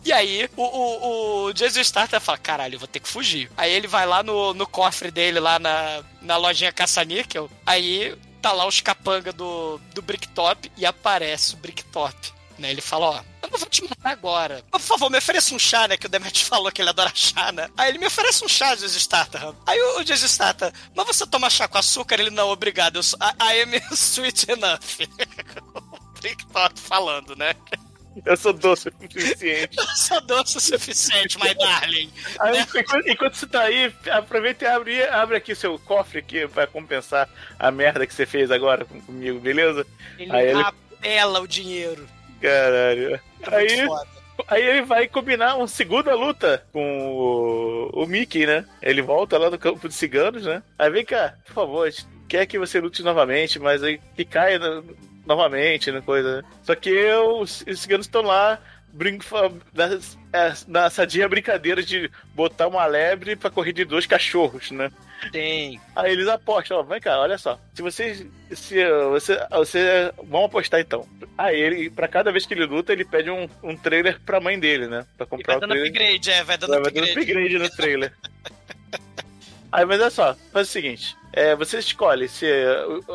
E 0.03 0.11
aí, 0.11 0.49
o, 0.55 0.63
o, 0.63 1.45
o 1.45 1.53
Jason 1.53 1.81
Starter 1.81 2.19
fala: 2.19 2.37
caralho, 2.37 2.75
eu 2.75 2.79
vou 2.79 2.87
ter 2.87 2.99
que 2.99 3.07
fugir. 3.07 3.51
Aí 3.55 3.71
ele 3.71 3.87
vai 3.87 4.05
lá 4.05 4.23
no, 4.23 4.53
no 4.53 4.65
cofre 4.65 5.11
dele, 5.11 5.39
lá 5.39 5.59
na, 5.59 6.03
na 6.21 6.37
lojinha 6.37 6.71
caça-níquel. 6.71 7.49
Aí 7.65 8.15
tá 8.41 8.51
lá 8.51 8.65
os 8.65 8.81
capanga 8.81 9.31
do, 9.31 9.79
do 9.93 10.01
Bricktop 10.01 10.71
e 10.75 10.85
aparece 10.85 11.53
o 11.53 11.57
Bricktop. 11.57 12.15
Né? 12.57 12.71
Ele 12.71 12.81
fala: 12.81 13.09
ó, 13.09 13.23
eu 13.43 13.49
não 13.49 13.59
vou 13.59 13.69
te 13.69 13.83
matar 13.83 14.11
agora. 14.11 14.63
Por 14.71 14.79
favor, 14.79 15.09
me 15.09 15.17
ofereça 15.17 15.53
um 15.53 15.59
chá, 15.59 15.87
né? 15.87 15.97
Que 15.97 16.07
o 16.07 16.09
Demet 16.09 16.43
falou 16.45 16.71
que 16.71 16.81
ele 16.81 16.89
adora 16.89 17.11
chá, 17.13 17.51
né? 17.51 17.69
Aí 17.77 17.89
ele 17.89 17.99
me 17.99 18.07
oferece 18.07 18.43
um 18.43 18.47
chá, 18.47 18.73
Jason 18.75 18.97
Starter. 18.97 19.53
Aí 19.65 19.79
o, 19.79 19.99
o 19.99 20.03
Jason 20.03 20.25
Starter, 20.25 20.73
mas 20.95 21.07
você 21.07 21.27
toma 21.27 21.49
chá 21.49 21.67
com 21.67 21.77
açúcar? 21.77 22.19
Ele, 22.19 22.29
não, 22.31 22.49
obrigado. 22.49 22.95
Eu 22.97 23.03
sou, 23.03 23.19
I, 23.19 23.53
I 23.53 23.61
am 23.61 23.71
sweet 23.93 24.51
enough. 24.51 24.79
Bricktop 26.19 26.79
falando, 26.79 27.35
né? 27.35 27.55
Eu 28.25 28.35
sou 28.35 28.51
doce 28.53 28.89
o 28.89 28.93
suficiente. 29.01 29.77
Eu 29.77 29.85
sou 29.95 30.21
doce 30.21 30.57
o 30.57 30.59
suficiente, 30.61 31.37
my 31.39 31.53
darling. 31.53 32.11
Aí, 32.39 32.59
enquanto, 32.59 33.07
enquanto 33.09 33.33
você 33.35 33.47
tá 33.47 33.61
aí, 33.61 33.93
aproveita 34.11 34.65
e 34.65 34.67
abre, 34.67 35.03
abre 35.05 35.37
aqui 35.37 35.55
seu 35.55 35.79
cofre 35.79 36.19
aqui 36.19 36.47
pra 36.47 36.67
compensar 36.67 37.29
a 37.57 37.71
merda 37.71 38.05
que 38.05 38.13
você 38.13 38.25
fez 38.25 38.51
agora 38.51 38.83
com- 38.85 38.99
comigo, 39.01 39.39
beleza? 39.39 39.85
Ele 40.19 40.31
Aí 40.31 40.47
ele- 40.49 40.61
apela 40.61 41.39
o 41.39 41.47
dinheiro. 41.47 42.05
Caralho. 42.41 43.15
É 43.15 43.21
Aí, 43.55 43.87
aí 44.47 44.63
ele 44.63 44.81
vai 44.81 45.07
combinar 45.07 45.55
uma 45.55 45.67
segunda 45.67 46.13
luta 46.15 46.65
com 46.73 47.07
o, 47.93 48.03
o 48.03 48.05
Mickey, 48.07 48.45
né? 48.45 48.65
Ele 48.81 49.01
volta 49.01 49.37
lá 49.37 49.49
no 49.49 49.57
campo 49.59 49.87
de 49.87 49.93
ciganos, 49.93 50.43
né? 50.45 50.61
Aí 50.77 50.89
vem 50.89 51.05
cá, 51.05 51.35
por 51.45 51.53
favor, 51.53 51.89
quer 52.27 52.45
que 52.45 52.59
você 52.59 52.79
lute 52.79 53.03
novamente, 53.03 53.57
mas 53.59 53.83
aí 53.83 54.01
que 54.15 54.25
caia 54.25 54.59
no- 54.59 54.83
novamente, 55.35 55.91
né? 55.91 56.01
Coisa. 56.01 56.37
né? 56.41 56.43
Só 56.63 56.75
que 56.75 56.91
os, 57.13 57.63
os 57.67 57.79
ciganos 57.79 58.05
estão 58.05 58.21
lá. 58.21 58.59
Brin 58.93 59.19
na, 59.73 59.85
é, 60.37 60.53
na 60.67 60.89
sadia 60.89 61.25
brincadeira 61.29 61.81
de 61.81 62.11
botar 62.35 62.67
uma 62.67 62.85
lebre 62.85 63.37
pra 63.37 63.49
correr 63.49 63.71
de 63.71 63.85
dois 63.85 64.05
cachorros, 64.05 64.69
né? 64.69 64.91
Tem. 65.31 65.79
Aí 65.95 66.11
eles 66.11 66.27
apostam, 66.27 66.77
ó, 66.77 66.83
vem 66.83 66.99
cá, 66.99 67.17
olha 67.21 67.37
só. 67.37 67.57
Se 67.73 67.81
vocês. 67.81 68.25
Se 68.51 68.83
você. 69.09 69.39
você 69.49 70.11
vamos 70.27 70.47
apostar 70.47 70.81
então. 70.81 71.07
Aí 71.37 71.57
ele, 71.57 71.89
pra 71.89 72.05
cada 72.09 72.33
vez 72.33 72.45
que 72.45 72.53
ele 72.53 72.65
luta, 72.65 72.91
ele 72.91 73.05
pede 73.05 73.29
um, 73.31 73.47
um 73.63 73.77
trailer 73.77 74.19
pra 74.25 74.41
mãe 74.41 74.59
dele, 74.59 74.87
né? 74.87 75.05
Pra 75.15 75.25
E 75.25 75.29
comprar 75.29 75.53
vai 75.53 75.57
o 75.57 75.59
dando 75.61 75.69
trailer. 75.69 75.89
upgrade, 75.91 76.29
é, 76.31 76.43
vai 76.43 76.57
dando 76.57 76.69
Vai 76.71 76.81
dando 76.81 77.03
upgrade. 77.05 77.19
upgrade 77.21 77.59
no 77.59 77.69
trailer. 77.69 78.13
Aí, 79.71 79.85
mas 79.85 80.01
olha 80.01 80.09
só, 80.09 80.35
faz 80.51 80.67
o 80.67 80.71
seguinte: 80.71 81.17
é, 81.31 81.55
você 81.55 81.79
escolhe 81.79 82.27
se 82.27 82.45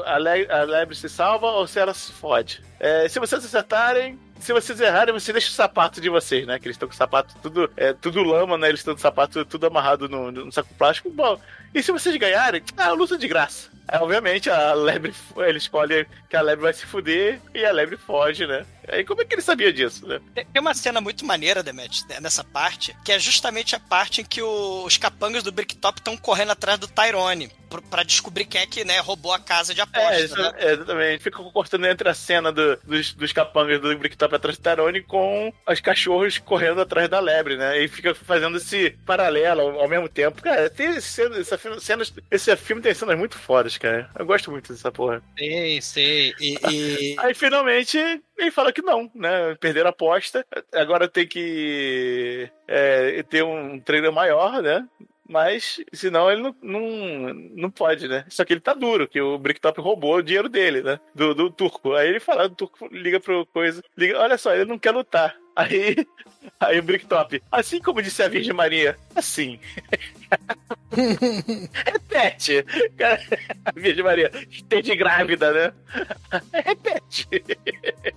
a, 0.06 0.18
le 0.18 0.50
a 0.50 0.62
lebre 0.62 0.94
se 0.94 1.08
salva 1.08 1.46
ou 1.48 1.66
se 1.66 1.78
ela 1.78 1.92
se 1.92 2.12
fode. 2.12 2.62
É, 2.80 3.08
se 3.08 3.18
vocês 3.18 3.44
acertarem, 3.44 4.18
se 4.38 4.52
vocês 4.52 4.80
errarem, 4.80 5.12
você 5.12 5.32
deixa 5.32 5.48
o 5.48 5.52
sapato 5.52 6.00
de 6.00 6.08
vocês, 6.08 6.46
né? 6.46 6.58
Que 6.58 6.66
eles 6.66 6.76
estão 6.76 6.88
com 6.88 6.94
o 6.94 6.96
sapato 6.96 7.34
tudo, 7.42 7.70
é, 7.76 7.92
tudo 7.92 8.22
lama, 8.22 8.56
né? 8.56 8.68
Eles 8.68 8.80
estão 8.80 8.94
com 8.94 8.98
o 8.98 9.02
sapato 9.02 9.44
tudo 9.44 9.66
amarrado 9.66 10.08
no, 10.08 10.30
no 10.30 10.52
saco 10.52 10.72
plástico. 10.74 11.10
Bom, 11.10 11.38
e 11.78 11.82
se 11.82 11.92
vocês 11.92 12.16
ganharem, 12.16 12.62
ah, 12.76 12.90
luta 12.90 13.16
de 13.18 13.28
graça. 13.28 13.68
Aí, 13.88 14.00
obviamente, 14.00 14.50
a 14.50 14.72
lebre, 14.74 15.14
ele 15.36 15.58
escolhe 15.58 16.06
que 16.28 16.34
a 16.34 16.40
lebre 16.40 16.64
vai 16.64 16.72
se 16.72 16.84
fuder 16.84 17.40
e 17.54 17.64
a 17.64 17.70
lebre 17.70 17.96
foge, 17.96 18.44
né? 18.44 18.66
Aí 18.88 19.04
como 19.04 19.20
é 19.20 19.24
que 19.24 19.34
ele 19.34 19.42
sabia 19.42 19.72
disso, 19.72 20.06
né? 20.06 20.20
Tem 20.34 20.60
uma 20.60 20.74
cena 20.74 21.00
muito 21.00 21.24
maneira, 21.24 21.60
Demet, 21.62 22.04
né, 22.08 22.18
nessa 22.20 22.42
parte, 22.44 22.96
que 23.04 23.10
é 23.12 23.18
justamente 23.18 23.74
a 23.76 23.80
parte 23.80 24.20
em 24.20 24.24
que 24.24 24.40
os 24.42 24.96
capangas 24.96 25.42
do 25.42 25.50
Bricktop 25.52 25.98
estão 26.00 26.16
correndo 26.16 26.52
atrás 26.52 26.78
do 26.78 26.86
Tyrone 26.88 27.50
pra 27.90 28.04
descobrir 28.04 28.44
quem 28.44 28.60
é 28.60 28.66
que 28.66 28.84
né, 28.84 28.98
roubou 29.00 29.32
a 29.32 29.40
casa 29.40 29.74
de 29.74 29.80
aposta. 29.80 30.14
É, 30.14 30.20
isso, 30.20 30.36
né? 30.36 30.52
é, 30.56 30.72
exatamente. 30.72 31.22
Fica 31.24 31.42
cortando 31.42 31.84
entre 31.86 32.08
a 32.08 32.14
cena 32.14 32.52
do- 32.52 32.76
dos, 32.84 33.12
dos 33.12 33.32
capangas 33.32 33.80
do 33.80 33.96
Bricktop 33.98 34.34
atrás 34.36 34.56
do 34.56 34.62
Tarone 34.62 35.02
com 35.02 35.52
os 35.68 35.80
cachorros 35.80 36.38
correndo 36.38 36.80
atrás 36.80 37.08
da 37.08 37.18
lebre, 37.18 37.56
né? 37.56 37.82
E 37.82 37.88
fica 37.88 38.14
fazendo 38.14 38.56
esse 38.56 38.90
paralelo 39.04 39.62
ao, 39.62 39.80
ao 39.80 39.88
mesmo 39.88 40.08
tempo. 40.08 40.40
Cara, 40.42 40.70
tem 40.70 40.86
essa 40.88 41.58
filme- 41.58 41.65
cenas, 41.80 42.12
esse 42.30 42.54
filme 42.56 42.82
tem 42.82 42.94
cenas 42.94 43.18
muito 43.18 43.38
fodas, 43.38 43.76
cara. 43.78 44.10
Eu 44.18 44.26
gosto 44.26 44.50
muito 44.50 44.72
dessa 44.72 44.90
porra. 44.92 45.22
Sei, 45.38 45.80
sei. 45.82 46.34
E, 46.40 46.54
e- 46.70 47.16
Aí 47.18 47.34
finalmente 47.34 47.98
ele 48.36 48.50
fala 48.50 48.72
que 48.72 48.82
não, 48.82 49.10
né? 49.14 49.54
Perderam 49.60 49.88
a 49.88 49.90
aposta. 49.90 50.44
Agora 50.72 51.08
tem 51.08 51.26
que 51.26 52.50
é, 52.68 53.22
ter 53.24 53.42
um 53.44 53.78
trailer 53.80 54.12
maior, 54.12 54.62
né? 54.62 54.86
Mas, 55.28 55.80
senão 55.92 56.30
ele 56.30 56.40
não, 56.40 56.54
não, 56.62 57.34
não 57.56 57.70
pode, 57.70 58.06
né? 58.06 58.24
Só 58.28 58.44
que 58.44 58.52
ele 58.52 58.60
tá 58.60 58.72
duro, 58.72 59.08
que 59.08 59.20
o 59.20 59.36
Bricktop 59.38 59.80
roubou 59.80 60.16
o 60.16 60.22
dinheiro 60.22 60.48
dele, 60.48 60.82
né? 60.82 61.00
Do, 61.14 61.34
do 61.34 61.50
turco. 61.50 61.94
Aí 61.94 62.08
ele 62.08 62.20
fala, 62.20 62.46
o 62.46 62.50
turco 62.50 62.86
liga 62.92 63.18
pro 63.18 63.44
coisa. 63.46 63.82
Liga, 63.96 64.20
olha 64.20 64.38
só, 64.38 64.54
ele 64.54 64.66
não 64.66 64.78
quer 64.78 64.92
lutar. 64.92 65.36
Aí, 65.56 65.96
aí 66.60 66.78
o 66.78 66.82
Bricktop, 66.82 67.42
assim 67.50 67.80
como 67.80 68.02
disse 68.02 68.22
a 68.22 68.28
Virgem 68.28 68.52
Maria, 68.52 68.96
assim. 69.14 69.58
Repete. 71.84 72.62
Cara, 72.96 73.20
A 73.64 73.72
Virgem 73.72 74.04
Maria, 74.04 74.30
esteja 74.50 74.94
grávida, 74.94 75.52
né? 75.52 75.72
Repete. 76.64 77.26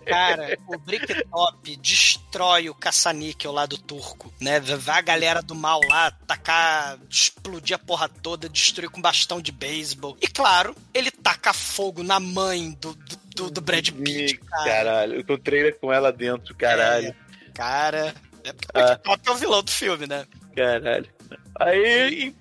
Cara, 0.05 0.57
o 0.67 0.77
Bricktop 0.79 1.75
destrói 1.77 2.69
o 2.69 2.75
caça-níquel 2.75 3.51
lá 3.51 3.65
do 3.65 3.77
turco, 3.77 4.33
né? 4.39 4.59
Vai 4.59 4.99
a 4.99 5.01
galera 5.01 5.41
do 5.41 5.55
mal 5.55 5.79
lá 5.87 6.11
tacar, 6.11 6.97
explodir 7.09 7.75
a 7.75 7.79
porra 7.79 8.07
toda, 8.09 8.47
destruir 8.49 8.89
com 8.89 9.01
bastão 9.01 9.41
de 9.41 9.51
beisebol. 9.51 10.17
E 10.21 10.27
claro, 10.27 10.75
ele 10.93 11.11
taca 11.11 11.53
fogo 11.53 12.03
na 12.03 12.19
mãe 12.19 12.71
do, 12.79 12.93
do, 13.35 13.49
do- 13.49 13.61
Brad 13.61 13.89
Pitt, 13.91 14.37
cara. 14.37 14.63
Caralho, 14.65 15.23
com 15.25 15.33
o 15.33 15.37
trailer 15.37 15.77
com 15.79 15.91
ela 15.93 16.11
dentro, 16.11 16.55
caralho. 16.55 17.13
Cara, 17.59 18.13
é 18.45 18.53
porque 18.53 18.77
o 18.77 18.81
Ah. 18.81 18.85
Bricktop 18.85 19.27
é 19.27 19.31
o 19.31 19.35
vilão 19.35 19.61
do 19.61 19.69
filme, 19.71 20.07
né? 20.07 20.25
Caralho. 20.55 21.05
Aí, 21.59 22.33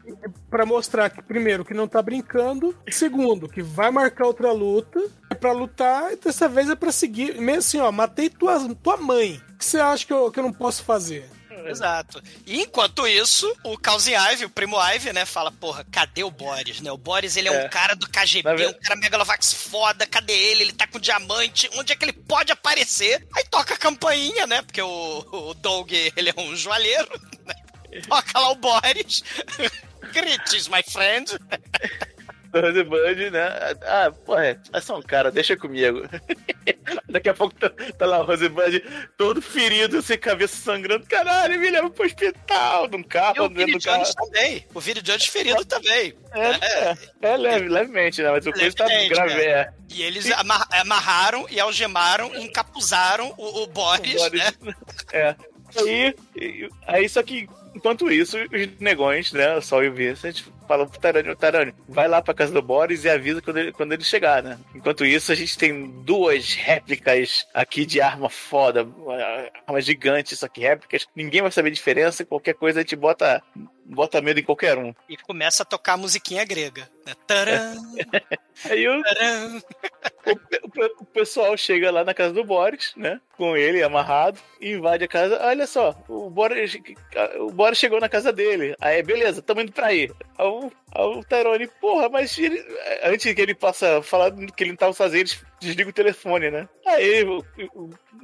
Pra 0.48 0.64
mostrar 0.64 1.10
que, 1.10 1.20
primeiro, 1.20 1.64
que 1.64 1.74
não 1.74 1.88
tá 1.88 2.00
brincando. 2.00 2.74
Segundo, 2.88 3.48
que 3.48 3.60
vai 3.62 3.90
marcar 3.90 4.26
outra 4.26 4.52
luta. 4.52 5.00
É 5.28 5.34
pra 5.34 5.50
lutar, 5.52 6.12
e 6.12 6.16
dessa 6.16 6.48
vez 6.48 6.70
é 6.70 6.76
pra 6.76 6.92
seguir. 6.92 7.34
Mesmo 7.34 7.58
assim, 7.58 7.80
ó, 7.80 7.90
matei 7.90 8.30
tua, 8.30 8.56
tua 8.76 8.96
mãe. 8.96 9.42
O 9.54 9.58
que 9.58 9.64
você 9.64 9.78
acha 9.80 10.06
que 10.06 10.12
eu, 10.12 10.30
que 10.30 10.38
eu 10.38 10.44
não 10.44 10.52
posso 10.52 10.84
fazer? 10.84 11.28
Exato. 11.66 12.22
E 12.46 12.62
enquanto 12.62 13.06
isso, 13.06 13.50
o 13.64 13.76
Cousin 13.78 14.12
Ive, 14.14 14.44
o 14.44 14.50
primo 14.50 14.76
Ive, 14.94 15.12
né, 15.12 15.24
fala, 15.24 15.50
porra, 15.50 15.84
cadê 15.90 16.22
o 16.24 16.30
Boris, 16.30 16.80
né? 16.80 16.90
O 16.92 16.96
Boris, 16.98 17.36
ele 17.36 17.48
é, 17.48 17.52
É. 17.62 17.66
um 17.66 17.68
cara 17.68 17.94
do 17.94 18.08
KGB, 18.08 18.66
um 18.68 18.72
cara 18.74 18.96
megalovax 18.96 19.52
foda, 19.52 20.06
cadê 20.06 20.32
ele? 20.32 20.62
Ele 20.64 20.72
tá 20.72 20.86
com 20.86 20.98
diamante, 20.98 21.68
onde 21.74 21.92
é 21.92 21.96
que 21.96 22.04
ele 22.04 22.12
pode 22.12 22.52
aparecer? 22.52 23.26
Aí 23.34 23.44
toca 23.44 23.74
a 23.74 23.78
campainha, 23.78 24.46
né, 24.46 24.62
porque 24.62 24.82
o, 24.82 25.26
o 25.30 25.54
Doug, 25.54 25.90
ele 25.92 26.30
é 26.30 26.40
um 26.40 26.54
joalheiro, 26.56 27.08
né? 27.46 27.54
Toca 28.06 28.38
lá 28.38 28.50
o 28.50 28.54
Boris. 28.54 29.24
Greetings, 30.12 30.68
my 30.68 30.82
friend. 30.82 31.38
Rosebud, 32.54 33.30
né? 33.30 33.48
Ah, 33.86 34.10
porra, 34.24 34.60
é 34.72 34.80
só 34.80 34.98
um 34.98 35.02
cara, 35.02 35.30
deixa 35.30 35.56
comigo. 35.56 36.02
Daqui 37.08 37.28
a 37.28 37.34
pouco 37.34 37.54
tá, 37.54 37.70
tá 37.98 38.06
lá 38.06 38.20
o 38.20 38.24
Rosebud 38.24 38.82
todo 39.16 39.40
ferido, 39.42 40.00
sem 40.02 40.18
cabeça 40.18 40.56
sangrando. 40.56 41.06
Caralho, 41.06 41.58
me 41.58 41.70
leva 41.70 41.90
pro 41.90 42.04
hospital, 42.06 42.88
num 42.88 43.00
E 43.00 43.04
carro, 43.04 43.44
o 43.44 43.48
dentro 43.48 43.78
do 43.78 43.84
carro. 43.84 43.98
Jones 44.02 44.14
também. 44.14 44.66
O 44.74 44.80
Vini 44.80 45.02
Jones 45.02 45.26
ferido 45.26 45.64
também. 45.64 46.14
É, 46.32 46.50
é, 46.90 46.96
é 47.22 47.36
leve, 47.36 47.68
levemente, 47.68 48.22
né? 48.22 48.30
Mas 48.30 48.46
o 48.46 48.52
coisa 48.52 48.74
tá 48.76 48.84
Levemente, 48.86 49.14
grave. 49.14 49.34
né? 49.34 49.42
É. 49.44 49.72
E 49.90 50.02
eles 50.02 50.30
amar- 50.32 50.68
amarraram 50.72 51.46
e 51.50 51.58
algemaram 51.60 52.34
e 52.34 52.44
encapuzaram 52.44 53.34
o, 53.38 53.62
o 53.62 53.66
Boris, 53.66 54.14
O 54.20 54.24
Boris, 54.24 54.58
né? 54.60 54.74
É. 55.12 55.36
Aí, 55.76 56.14
e- 56.36 56.68
aí, 56.86 57.08
só 57.08 57.22
que 57.22 57.48
enquanto 57.74 58.10
isso, 58.10 58.36
os 58.38 58.80
negões, 58.80 59.32
né? 59.32 59.54
O 59.56 59.62
Sol 59.62 59.84
e 59.84 59.88
o 59.88 59.94
Vincent 59.94 60.42
falam 60.68 60.86
pro 60.86 61.00
Tarani, 61.00 61.34
Tarani, 61.34 61.74
vai 61.88 62.06
lá 62.06 62.20
pra 62.22 62.34
casa 62.34 62.52
do 62.52 62.62
Boris 62.62 63.04
e 63.04 63.08
avisa 63.10 63.40
quando 63.42 63.56
ele, 63.56 63.72
quando 63.72 63.92
ele 63.92 64.04
chegar, 64.04 64.42
né? 64.42 64.58
Enquanto 64.74 65.04
isso, 65.04 65.32
a 65.32 65.34
gente 65.34 65.56
tem 65.58 65.90
duas 66.02 66.52
réplicas 66.54 67.46
aqui 67.54 67.84
de 67.86 68.00
arma 68.00 68.28
foda, 68.28 68.86
arma 69.66 69.80
gigante, 69.80 70.36
só 70.36 70.46
que 70.46 70.60
réplicas. 70.60 71.06
Ninguém 71.16 71.42
vai 71.42 71.50
saber 71.50 71.70
a 71.70 71.72
diferença, 71.72 72.24
qualquer 72.24 72.54
coisa 72.54 72.80
a 72.80 72.82
gente 72.82 72.94
bota, 72.94 73.42
bota 73.84 74.20
medo 74.20 74.38
em 74.38 74.44
qualquer 74.44 74.76
um. 74.78 74.94
E 75.08 75.16
começa 75.16 75.62
a 75.62 75.66
tocar 75.66 75.94
a 75.94 75.96
musiquinha 75.96 76.44
grega. 76.44 76.88
Né? 77.06 77.14
Taran, 77.26 77.74
Aí 78.68 78.86
o, 78.88 79.02
taran. 79.02 79.60
o, 80.26 80.30
o 80.66 80.70
pe- 80.70 80.94
o 80.98 81.04
pessoal 81.04 81.56
chega 81.56 81.90
lá 81.90 82.04
na 82.04 82.12
casa 82.12 82.34
do 82.34 82.44
Boris, 82.44 82.92
né? 82.96 83.20
Com 83.36 83.56
ele 83.56 83.82
amarrado, 83.82 84.38
e 84.60 84.72
invade 84.72 85.04
a 85.04 85.08
casa. 85.08 85.38
Olha 85.46 85.66
só, 85.66 85.94
o 86.08 86.28
Boris, 86.28 86.76
o 87.38 87.50
Boris 87.52 87.78
chegou 87.78 88.00
na 88.00 88.08
casa 88.08 88.32
dele. 88.32 88.74
Aí, 88.80 89.00
beleza, 89.02 89.40
tamo 89.40 89.60
indo 89.60 89.70
pra 89.72 89.86
aí. 89.86 90.10
Aí 90.36 90.46
o, 90.58 90.72
aí 90.94 91.04
o 91.04 91.24
Tyrone, 91.24 91.68
porra, 91.80 92.08
mas 92.08 92.38
ele- 92.38 92.64
antes 93.04 93.32
que 93.32 93.40
ele 93.40 93.54
possa 93.54 94.02
falar 94.02 94.30
que 94.32 94.62
ele 94.64 94.70
não 94.70 94.76
tava 94.76 94.92
fazendo, 94.94 95.20
eles 95.20 95.44
desligam 95.60 95.90
o 95.90 95.94
telefone, 95.94 96.50
né? 96.50 96.68
Aí 96.86 97.24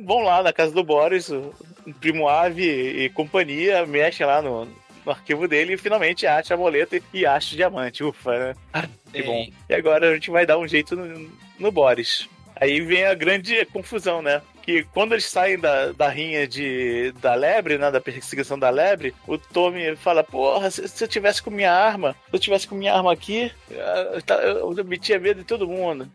vão 0.01 0.21
lá 0.23 0.43
na 0.43 0.53
casa 0.53 0.73
do 0.73 0.83
Boris, 0.85 1.29
o, 1.31 1.55
Primo 2.01 2.29
Ave 2.29 2.65
e 3.05 3.11
companhia, 3.11 3.85
mexem 3.87 4.27
lá 4.27 4.41
no. 4.43 4.69
No 5.05 5.13
arquivo 5.13 5.47
dele 5.47 5.75
e 5.75 5.77
finalmente 5.77 6.27
acha 6.27 6.55
a 6.55 6.57
moleta 6.57 6.99
e 7.13 7.27
acha 7.27 7.53
o 7.53 7.57
diamante. 7.59 8.03
Ufa, 8.03 8.39
né? 8.39 8.55
Ah, 8.73 8.89
que 9.13 9.23
bom. 9.23 9.47
E 9.69 9.75
agora 9.75 10.09
a 10.11 10.15
gente 10.15 10.31
vai 10.31 10.47
dar 10.47 10.57
um 10.57 10.67
jeito 10.67 10.97
no, 10.97 11.31
no 11.59 11.71
Boris. 11.71 12.27
Aí 12.61 12.81
vem 12.81 13.05
a 13.05 13.15
grande 13.15 13.65
confusão, 13.67 14.23
né? 14.23 14.41
Que 14.63 14.85
quando 14.85 15.13
eles 15.13 15.27
saem 15.27 15.59
da, 15.59 15.93
da 15.93 16.09
rinha 16.09 16.47
de, 16.47 17.13
da 17.21 17.35
lebre, 17.35 17.77
né? 17.77 17.91
Da 17.91 18.01
perseguição 18.01 18.59
da 18.59 18.71
lebre, 18.71 19.15
o 19.27 19.37
Tommy 19.37 19.97
fala: 19.97 20.23
Porra, 20.23 20.71
se, 20.71 20.87
se 20.89 21.05
eu 21.05 21.09
tivesse 21.09 21.43
com 21.43 21.51
minha 21.51 21.73
arma, 21.73 22.15
se 22.31 22.37
eu 22.37 22.41
tivesse 22.41 22.67
com 22.67 22.75
minha 22.75 22.95
arma 22.95 23.13
aqui, 23.13 23.51
eu, 23.71 24.37
eu, 24.39 24.75
eu 24.79 24.85
metia 24.85 25.19
medo 25.19 25.41
de 25.41 25.47
todo 25.47 25.69
mundo. 25.69 26.09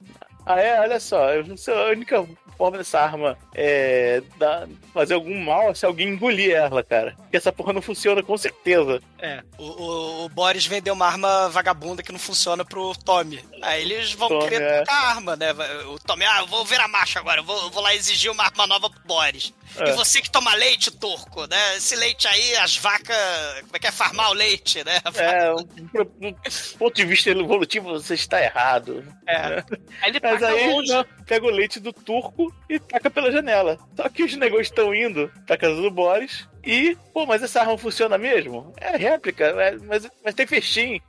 Ah, 0.51 0.59
é? 0.59 0.79
Olha 0.79 0.99
só, 0.99 1.31
eu, 1.31 1.55
se 1.55 1.69
a 1.71 1.85
única 1.89 2.25
forma 2.57 2.79
dessa 2.79 2.99
arma 2.99 3.37
é 3.53 4.21
dar- 4.37 4.67
fazer 4.91 5.13
algum 5.13 5.37
mal 5.43 5.69
é 5.69 5.73
se 5.75 5.85
alguém 5.85 6.09
engolir 6.09 6.55
ela, 6.55 6.83
cara. 6.83 7.13
Porque 7.17 7.37
essa 7.37 7.51
porra 7.51 7.71
não 7.71 7.83
funciona 7.83 8.23
com 8.23 8.35
certeza. 8.35 8.99
É, 9.19 9.43
o, 9.59 9.63
o- 9.63 10.25
o 10.25 10.29
Boris 10.29 10.65
vendeu 10.65 10.95
uma 10.95 11.05
arma 11.05 11.49
vagabunda 11.49 12.01
que 12.01 12.11
não 12.11 12.17
funciona 12.17 12.65
pro 12.65 12.95
Tommy. 13.05 13.39
Aí 13.61 13.83
eles 13.83 14.13
vão 14.13 14.27
Tommy, 14.27 14.43
querer 14.49 14.61
é. 14.63 14.75
trocar 14.77 14.93
a 15.03 15.07
arma, 15.09 15.35
né? 15.35 15.51
O 15.93 15.99
Tommy, 15.99 16.25
ah, 16.25 16.39
eu 16.39 16.47
vou 16.47 16.65
ver 16.65 16.79
a 16.79 16.87
marcha 16.87 17.19
agora, 17.19 17.41
eu 17.41 17.43
vou, 17.45 17.55
eu 17.63 17.69
vou 17.69 17.83
lá 17.83 17.93
exigir 17.93 18.31
uma 18.31 18.43
arma 18.43 18.65
nova 18.65 18.89
pro 18.89 18.99
Boris. 19.05 19.53
É. 19.77 19.89
E 19.89 19.93
você 19.93 20.21
que 20.21 20.29
toma 20.29 20.53
leite, 20.55 20.91
turco, 20.91 21.45
né? 21.47 21.77
Esse 21.77 21.95
leite 21.95 22.27
aí, 22.27 22.55
as 22.57 22.77
vacas. 22.77 23.15
Como 23.61 23.75
é 23.75 23.79
que 23.79 23.87
é 23.87 23.91
farmar 23.91 24.29
o 24.31 24.33
leite, 24.33 24.83
né? 24.83 24.99
É, 25.15 25.51
do 25.53 26.77
ponto 26.77 26.95
de 26.95 27.05
vista 27.05 27.29
evolutivo, 27.29 27.89
você 27.89 28.13
está 28.13 28.41
errado. 28.41 29.05
É. 29.27 29.63
Aí 30.01 30.09
ele 30.09 30.19
Mas 30.21 30.41
aí 30.43 30.73
longe. 30.73 30.91
não, 30.91 31.05
pega 31.25 31.45
o 31.45 31.49
leite 31.49 31.79
do 31.79 31.93
turco 31.93 32.53
e 32.69 32.79
taca 32.79 33.09
pela 33.09 33.31
janela. 33.31 33.77
Só 33.95 34.09
que 34.09 34.23
os 34.23 34.35
negócios 34.35 34.67
estão 34.67 34.93
indo 34.93 35.31
pra 35.45 35.57
casa 35.57 35.75
do 35.75 35.91
Boris 35.91 36.47
e, 36.65 36.97
pô, 37.13 37.25
mas 37.25 37.41
essa 37.43 37.61
arma 37.61 37.77
funciona 37.77 38.17
mesmo? 38.17 38.73
É 38.77 38.97
réplica, 38.97 39.45
é- 39.45 39.77
mas, 39.77 40.09
mas 40.23 40.35
tem 40.35 40.47
festim. 40.47 40.99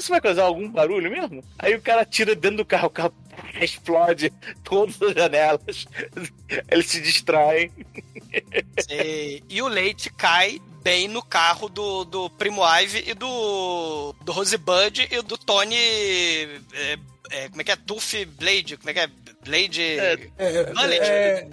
Isso 0.00 0.08
vai 0.08 0.20
causar 0.20 0.44
algum 0.44 0.66
barulho 0.66 1.10
mesmo? 1.10 1.44
Aí 1.58 1.74
o 1.74 1.82
cara 1.82 2.06
tira 2.06 2.34
dentro 2.34 2.56
do 2.58 2.64
carro, 2.64 2.86
o 2.86 2.90
carro 2.90 3.12
explode 3.60 4.32
todas 4.64 5.00
as 5.02 5.12
janelas. 5.12 5.86
Eles 6.70 6.86
se 6.86 7.02
distraem. 7.02 7.70
Sei. 8.80 9.42
E 9.46 9.60
o 9.60 9.68
leite 9.68 10.10
cai 10.10 10.58
bem 10.82 11.06
no 11.06 11.22
carro 11.22 11.68
do, 11.68 12.04
do 12.06 12.30
Primo 12.30 12.62
Ive 12.64 13.04
e 13.06 13.12
do, 13.12 14.14
do 14.24 14.32
Rosebud 14.32 15.06
e 15.10 15.20
do 15.20 15.36
Tony. 15.36 15.76
é, 15.76 16.98
é, 17.30 17.48
como 17.50 17.60
é 17.60 17.64
que 17.64 17.72
é? 17.72 17.76
Tuff 17.76 18.24
Blade? 18.24 18.78
Como 18.78 18.88
é 18.88 18.94
que 18.94 19.00
é? 19.00 19.10
Blade. 19.44 19.82
É, 19.82 20.18
É, 20.38 20.64
Bullet. 20.64 21.00
é, 21.02 21.48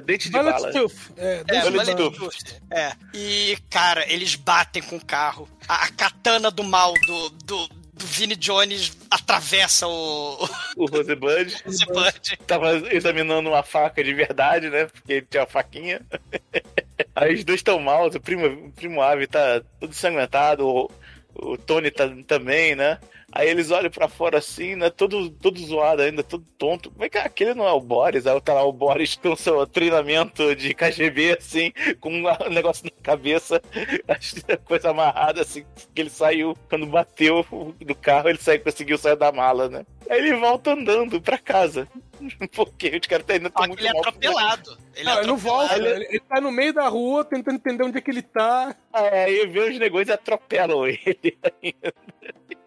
dente 0.00 0.28
de 0.28 0.32
bala. 0.32 0.72
Tooth. 0.72 1.12
É, 1.16 1.34
É, 1.34 1.44
dente 1.44 1.64
de 1.64 1.70
Bullet 1.70 1.94
bala. 1.94 2.10
Tooth. 2.12 2.62
É. 2.70 2.92
E, 3.14 3.58
cara, 3.68 4.10
eles 4.12 4.34
batem 4.34 4.82
com 4.82 4.96
o 4.96 5.04
carro. 5.04 5.48
A, 5.68 5.84
a 5.84 5.88
katana 5.88 6.50
do 6.50 6.62
mal 6.62 6.92
do, 7.06 7.30
do, 7.30 7.68
do 7.68 8.06
Vini 8.06 8.36
Jones 8.36 8.96
atravessa 9.10 9.86
o, 9.86 10.48
O 10.76 10.86
Rosebud. 10.86 11.54
o 11.66 11.70
Rosebud. 11.70 12.38
tava 12.46 12.72
examinando 12.94 13.48
uma 13.50 13.62
faca 13.62 14.02
de 14.02 14.12
verdade, 14.14 14.70
né? 14.70 14.86
Porque 14.86 15.12
ele 15.14 15.26
tinha 15.28 15.42
uma 15.42 15.48
faquinha. 15.48 16.00
Aí 17.14 17.34
os 17.34 17.44
dois 17.44 17.60
estão 17.60 17.78
mal, 17.78 18.08
o 18.08 18.20
primo, 18.20 18.46
o 18.46 18.72
primo 18.72 19.00
Ave 19.02 19.26
tá 19.26 19.62
todo 19.78 19.90
ensanguentado, 19.90 20.66
o, 20.66 20.90
o 21.34 21.56
Tony 21.56 21.90
tá 21.90 22.08
também, 22.26 22.74
né? 22.74 22.98
Aí 23.32 23.48
eles 23.48 23.70
olham 23.70 23.90
pra 23.90 24.08
fora 24.08 24.38
assim, 24.38 24.74
né? 24.74 24.90
Todo, 24.90 25.30
todo 25.30 25.58
zoado 25.60 26.02
ainda, 26.02 26.22
todo 26.22 26.44
tonto. 26.58 26.90
Como 26.90 27.04
é 27.04 27.08
que 27.08 27.18
aquele 27.18 27.54
não 27.54 27.66
é 27.66 27.72
o 27.72 27.80
Boris? 27.80 28.26
Aí 28.26 28.40
tá 28.40 28.54
lá 28.54 28.64
o 28.64 28.72
Boris 28.72 29.14
com 29.16 29.36
seu 29.36 29.66
treinamento 29.66 30.54
de 30.56 30.74
KGB, 30.74 31.36
assim, 31.38 31.72
com 32.00 32.10
um 32.10 32.50
negócio 32.50 32.84
na 32.84 32.90
cabeça, 33.02 33.62
a 34.48 34.56
coisa 34.56 34.90
amarrada, 34.90 35.42
assim, 35.42 35.64
que 35.94 36.02
ele 36.02 36.10
saiu, 36.10 36.56
quando 36.68 36.86
bateu 36.86 37.46
do 37.80 37.94
carro, 37.94 38.28
ele 38.28 38.38
saiu, 38.38 38.60
conseguiu 38.62 38.98
sair 38.98 39.16
da 39.16 39.30
mala, 39.30 39.68
né? 39.68 39.86
Aí 40.08 40.18
ele 40.18 40.34
volta 40.36 40.72
andando 40.72 41.20
pra 41.20 41.38
casa. 41.38 41.86
Porque 42.52 42.98
os 43.00 43.06
caras 43.06 43.24
ainda 43.30 43.46
estão 43.48 43.62
Só 43.62 43.62
que 43.62 43.68
muito 43.68 43.80
ele 43.80 43.88
é 43.88 43.92
mal. 43.92 44.00
atropelado. 44.02 44.78
Ele 44.96 45.08
é 45.08 45.12
Não, 45.12 45.18
ele 45.18 45.26
não 45.28 45.36
volta. 45.36 45.64
atropelado. 45.66 45.96
Ele, 46.02 46.06
ele 46.10 46.20
tá 46.20 46.40
no 46.40 46.50
meio 46.50 46.72
da 46.74 46.88
rua 46.88 47.24
tentando 47.24 47.54
entender 47.56 47.84
onde 47.84 47.98
é 47.98 48.00
que 48.00 48.10
ele 48.10 48.22
tá. 48.22 48.74
Aí 48.92 49.46
vê 49.46 49.60
os 49.60 49.78
negócios 49.78 50.08
e 50.08 50.12
atropelam 50.12 50.86
ele. 50.86 51.38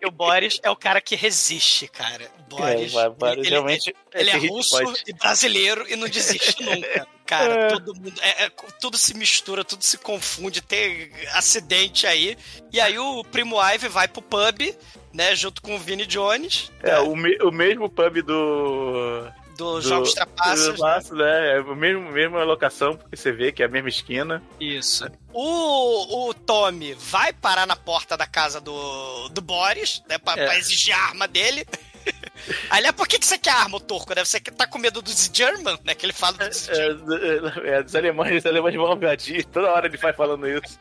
O 0.05 0.11
Boris 0.11 0.59
é 0.63 0.69
o 0.69 0.75
cara 0.75 0.99
que 1.01 1.15
resiste, 1.15 1.87
cara. 1.87 2.29
O 2.39 2.55
Boris. 2.55 2.91
É, 2.91 2.95
vai- 2.95 3.09
vai- 3.09 3.33
ele, 3.33 3.49
realmente, 3.49 3.95
ele 4.13 4.29
é 4.29 4.33
esse 4.33 4.41
hit 4.41 4.51
russo 4.51 4.77
pode- 4.79 5.03
e 5.07 5.13
brasileiro 5.13 5.85
e 5.89 5.95
não 5.95 6.07
desiste 6.07 6.61
nunca. 6.63 7.07
Cara, 7.25 7.53
É. 7.53 7.67
todo 7.69 7.95
mundo. 7.95 8.13
é- 8.21 8.45
é, 8.45 8.51
tudo 8.81 8.97
se 8.97 9.13
mistura, 9.15 9.63
tudo 9.63 9.83
se 9.83 9.97
confunde, 9.97 10.61
tem 10.61 11.09
acidente 11.33 12.05
aí. 12.05 12.37
E 12.71 12.79
aí 12.81 12.99
o 12.99 13.23
Primo 13.23 13.55
Ive 13.61 13.87
vai 13.87 14.07
pro 14.07 14.21
pub, 14.21 14.75
né? 15.13 15.33
Junto 15.35 15.61
com 15.61 15.75
o 15.75 15.79
Vini 15.79 16.05
Jones, 16.05 16.69
É, 16.83 16.99
o, 16.99 17.15
me- 17.15 17.37
o 17.41 17.49
mesmo 17.51 17.89
pub 17.89 18.21
do. 18.21 19.31
Dos 19.57 19.83
do- 19.83 19.89
Jogos 19.89 20.13
Trapaças. 20.13 20.65
do 20.67 20.73
Trapaças, 20.75 21.17
né? 21.17 21.55
É 21.55 21.57
a 21.59 21.75
mesma, 21.75 22.11
mesma 22.11 22.43
locação, 22.43 22.95
porque 22.97 23.15
você 23.15 23.31
vê 23.31 23.51
que 23.51 23.61
é 23.63 23.65
a 23.65 23.69
mesma 23.69 23.89
esquina. 23.89 24.41
Isso. 24.59 25.05
O, 25.33 26.29
o 26.29 26.33
Tommy 26.33 26.93
vai 26.93 27.31
parar 27.33 27.65
na 27.65 27.75
porta 27.75 28.15
da 28.17 28.25
casa 28.27 28.59
do, 28.61 29.29
do 29.29 29.41
Boris, 29.41 30.01
né? 30.09 30.17
Pra, 30.17 30.33
É. 30.33 30.45
pra 30.45 30.57
exigir 30.57 30.93
a 30.93 30.99
arma 31.07 31.27
dele. 31.27 31.65
Aliás, 32.69 32.93
por 32.95 33.07
que, 33.07 33.17
que 33.17 33.25
você 33.25 33.37
quer 33.37 33.51
arma, 33.51 33.77
o 33.77 33.79
Torco? 33.79 34.13
Né? 34.13 34.25
Você 34.25 34.39
que 34.39 34.51
tá 34.51 34.67
com 34.67 34.77
medo 34.77 35.01
dos 35.01 35.29
German, 35.33 35.77
né? 35.85 35.95
Que 35.95 36.05
ele 36.05 36.11
fala 36.13 36.37
dos 36.37 36.67
É, 36.67 36.87
é, 36.87 37.75
é, 37.77 37.83
dos 37.83 37.95
alemães, 37.95 38.39
os 38.39 38.45
alemães 38.45 38.75
vão 38.75 38.93
invadir, 38.93 39.45
toda 39.45 39.71
hora 39.71 39.87
ele 39.87 39.97
vai 39.97 40.11
falando 40.13 40.47
isso. 40.47 40.77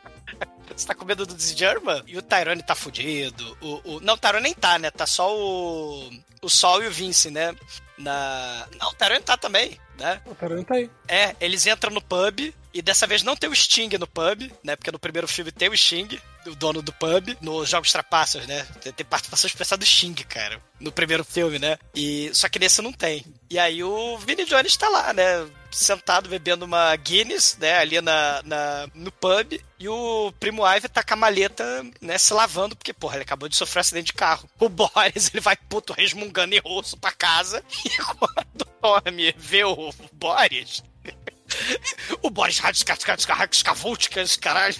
Você 0.75 0.87
tá 0.87 0.95
com 0.95 1.05
medo 1.05 1.25
do 1.25 1.39
German? 1.39 2.03
E 2.07 2.17
o 2.17 2.21
Tyrone 2.21 2.63
tá 2.63 2.75
fudido. 2.75 3.57
O, 3.61 3.95
o... 3.95 3.99
Não, 3.99 4.15
o 4.15 4.17
Tyrone 4.17 4.43
nem 4.43 4.53
tá, 4.53 4.79
né? 4.79 4.89
Tá 4.91 5.05
só 5.05 5.35
o. 5.35 6.09
O 6.41 6.49
Sol 6.49 6.83
e 6.83 6.87
o 6.87 6.91
Vince, 6.91 7.31
né? 7.31 7.55
Na. 7.97 8.67
Não, 8.79 8.89
o 8.89 8.93
Tyrone 8.95 9.21
tá 9.21 9.37
também, 9.37 9.79
né? 9.97 10.21
O 10.25 10.35
Tarantino 10.35 10.65
tá 10.65 10.75
aí. 10.75 10.89
É, 11.07 11.35
eles 11.39 11.65
entram 11.67 11.93
no 11.93 12.01
pub 12.01 12.53
e 12.73 12.81
dessa 12.81 13.05
vez 13.05 13.21
não 13.21 13.35
tem 13.35 13.49
o 13.49 13.55
Sting 13.55 13.89
no 13.99 14.07
pub, 14.07 14.51
né? 14.63 14.75
Porque 14.75 14.91
no 14.91 14.97
primeiro 14.97 15.27
filme 15.27 15.51
tem 15.51 15.69
o 15.69 15.77
Sting, 15.77 16.19
o 16.47 16.55
dono 16.55 16.81
do 16.81 16.91
pub, 16.91 17.37
nos 17.39 17.69
Jogos 17.69 17.91
Trapaças, 17.91 18.47
né? 18.47 18.65
Tem, 18.81 19.05
participação 19.05 19.47
especial 19.47 19.77
do 19.77 19.85
Sting, 19.85 20.15
cara, 20.23 20.59
no 20.79 20.91
primeiro 20.91 21.23
filme, 21.23 21.59
né? 21.59 21.77
E 21.93 22.31
só 22.33 22.49
que 22.49 22.57
nesse 22.57 22.81
não 22.81 22.91
tem. 22.91 23.23
E 23.49 23.59
aí 23.59 23.83
o 23.83 24.17
Vinnie 24.17 24.45
Jones 24.45 24.75
tá 24.75 24.89
lá, 24.89 25.13
né? 25.13 25.47
Sentado 25.71 26.29
bebendo 26.29 26.65
uma 26.65 26.95
Guinness, 26.95 27.57
né? 27.59 27.77
Ali 27.77 28.01
na, 28.01 28.41
na, 28.43 28.87
no 28.95 29.11
pub. 29.11 29.59
E 29.79 29.87
o 29.87 30.33
Primo 30.39 30.65
Ive 30.65 30.87
tá 30.87 31.03
com 31.03 31.13
a 31.13 31.17
maleta, 31.17 31.85
né? 32.01 32.17
Se 32.17 32.33
lavando, 32.33 32.75
porque, 32.75 32.93
porra, 32.93 33.15
ele 33.15 33.23
acabou 33.23 33.49
de 33.49 33.55
sofrer 33.55 33.79
um 33.79 33.81
acidente 33.81 34.07
de 34.07 34.13
carro. 34.13 34.49
O 34.59 34.69
Boris, 34.69 35.29
ele 35.33 35.41
vai 35.41 35.55
puto 35.55 35.93
resmungando 35.93 36.55
e 36.55 36.59
rosto 36.59 36.97
pra 36.97 37.11
casa. 37.11 37.63
E 37.85 37.97
quando 37.97 38.52
Tommy 38.83 39.33
vê 39.37 39.63
o 39.63 39.91
Boris, 40.13 40.83
o 42.21 42.29
Boris 42.29 42.59
Radskavultikas, 42.59 44.35
caralho. 44.35 44.75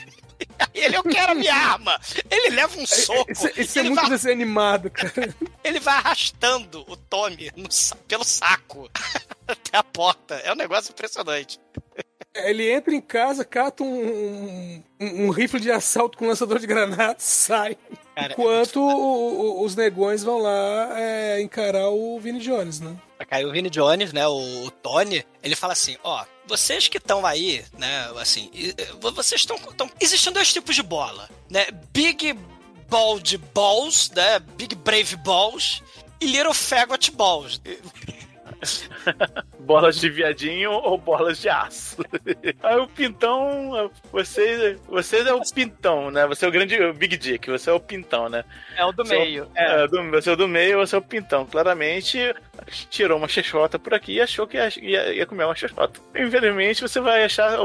Ele, 0.73 0.97
eu 0.97 1.03
quero 1.03 1.31
a 1.31 1.35
minha 1.35 1.53
arma. 1.53 1.97
Ele 2.30 2.49
leva 2.55 2.77
um 2.77 2.85
soco. 2.85 3.31
Isso, 3.31 3.47
isso 3.55 3.80
é 3.80 3.84
muito 3.84 3.95
vai, 4.01 4.09
desenho 4.09 4.34
animado, 4.35 4.89
cara. 4.89 5.34
ele 5.63 5.80
vai 5.80 5.93
arrastando 5.95 6.84
o 6.88 6.97
Tommy 6.97 7.49
no 7.55 7.69
pelo 8.07 8.25
saco 8.25 8.89
até 9.47 9.77
a 9.77 9.84
porta. 9.84 10.35
É 10.35 10.51
um 10.51 10.55
negócio 10.55 10.91
impressionante. 10.91 11.59
Ele 12.35 12.69
entra 12.69 12.93
em 12.93 12.99
casa, 12.99 13.45
cata 13.45 13.84
um, 13.84 14.84
um, 14.99 15.25
um 15.25 15.30
rifle 15.30 15.59
de 15.61 15.71
assalto 15.71 16.17
com 16.17 16.27
lançador 16.27 16.59
de 16.59 16.65
granadas, 16.67 17.23
sai. 17.23 17.77
Cara, 18.15 18.34
Enquanto 18.34 18.77
o- 18.81 19.61
o- 19.61 19.63
os 19.63 19.75
negões 19.75 20.23
vão 20.23 20.39
lá 20.39 20.99
é, 20.99 21.41
encarar 21.41 21.89
o 21.89 22.19
Vini 22.19 22.39
Jones, 22.39 22.80
né? 22.81 22.95
Aí 23.32 23.45
o 23.45 23.52
Vini 23.52 23.70
Jones, 23.70 24.14
né, 24.14 24.28
o, 24.28 24.66
o 24.66 24.72
Tony, 24.72 25.26
ele 25.41 25.56
fala 25.56 25.74
assim, 25.74 25.98
ó, 26.04 26.24
vocês 26.48 26.88
que 26.88 26.98
estão 26.98 27.26
aí, 27.26 27.64
né, 27.78 28.12
assim, 28.20 28.50
e- 28.54 28.70
e- 28.78 29.12
vocês 29.12 29.41
estão... 29.41 29.58
Existem 30.00 30.32
dois 30.34 30.52
tipos 30.54 30.76
de 30.76 30.84
bola, 30.84 31.30
né, 31.50 31.68
Big 31.91 32.34
Ball 32.90 33.20
de 33.20 33.38
Balls, 33.38 34.10
né, 34.12 34.40
Big 34.40 34.76
Brave 34.76 35.16
Balls 35.18 35.82
e 36.22 36.26
Little 36.26 36.54
Faggot 36.54 37.12
Balls. 37.12 37.60
Bolas 39.60 39.95
de 39.98 40.10
viadinho 40.10 40.72
ou 40.72 40.98
bolas 40.98 41.40
de 41.40 41.48
aço. 41.49 41.98
Aí 42.61 42.76
o 42.77 42.88
pintão, 42.88 43.90
você, 44.11 44.77
você 44.88 45.19
é 45.22 45.34
o 45.34 45.41
pintão, 45.41 46.11
né? 46.11 46.27
Você 46.27 46.45
é 46.45 46.48
o 46.48 46.52
grande 46.52 46.81
o 46.84 46.94
Big 46.94 47.15
Dick, 47.15 47.49
você 47.49 47.69
é 47.69 47.73
o 47.73 47.80
pintão, 47.80 48.27
né? 48.27 48.44
É 48.76 48.84
o 48.85 48.91
do 48.91 49.06
Você 49.06 49.15
é 49.15 49.41
o- 49.41 49.48
É, 49.56 49.88
do, 49.88 50.10
você 50.11 50.30
é 50.30 50.34
o 50.34 50.35
do 50.35 50.48
meio, 50.48 50.80
você 50.80 50.95
é 50.95 50.99
o 50.99 51.02
pintão. 51.02 51.45
Claramente 51.45 52.34
tirou 52.90 53.18
uma 53.18 53.27
xexota 53.27 53.80
por 53.80 53.94
aqui 53.94 54.14
e 54.14 54.22
achou 54.22 54.45
que 54.45 54.57
ia, 54.57 54.69
ia- 54.81 55.14
ia 55.14 55.26
comer 55.26 55.45
uma 55.45 55.56
xexota. 55.56 55.99
Infelizmente 56.15 56.81
você 56.81 56.99
vai 56.99 57.23
achar 57.23 57.57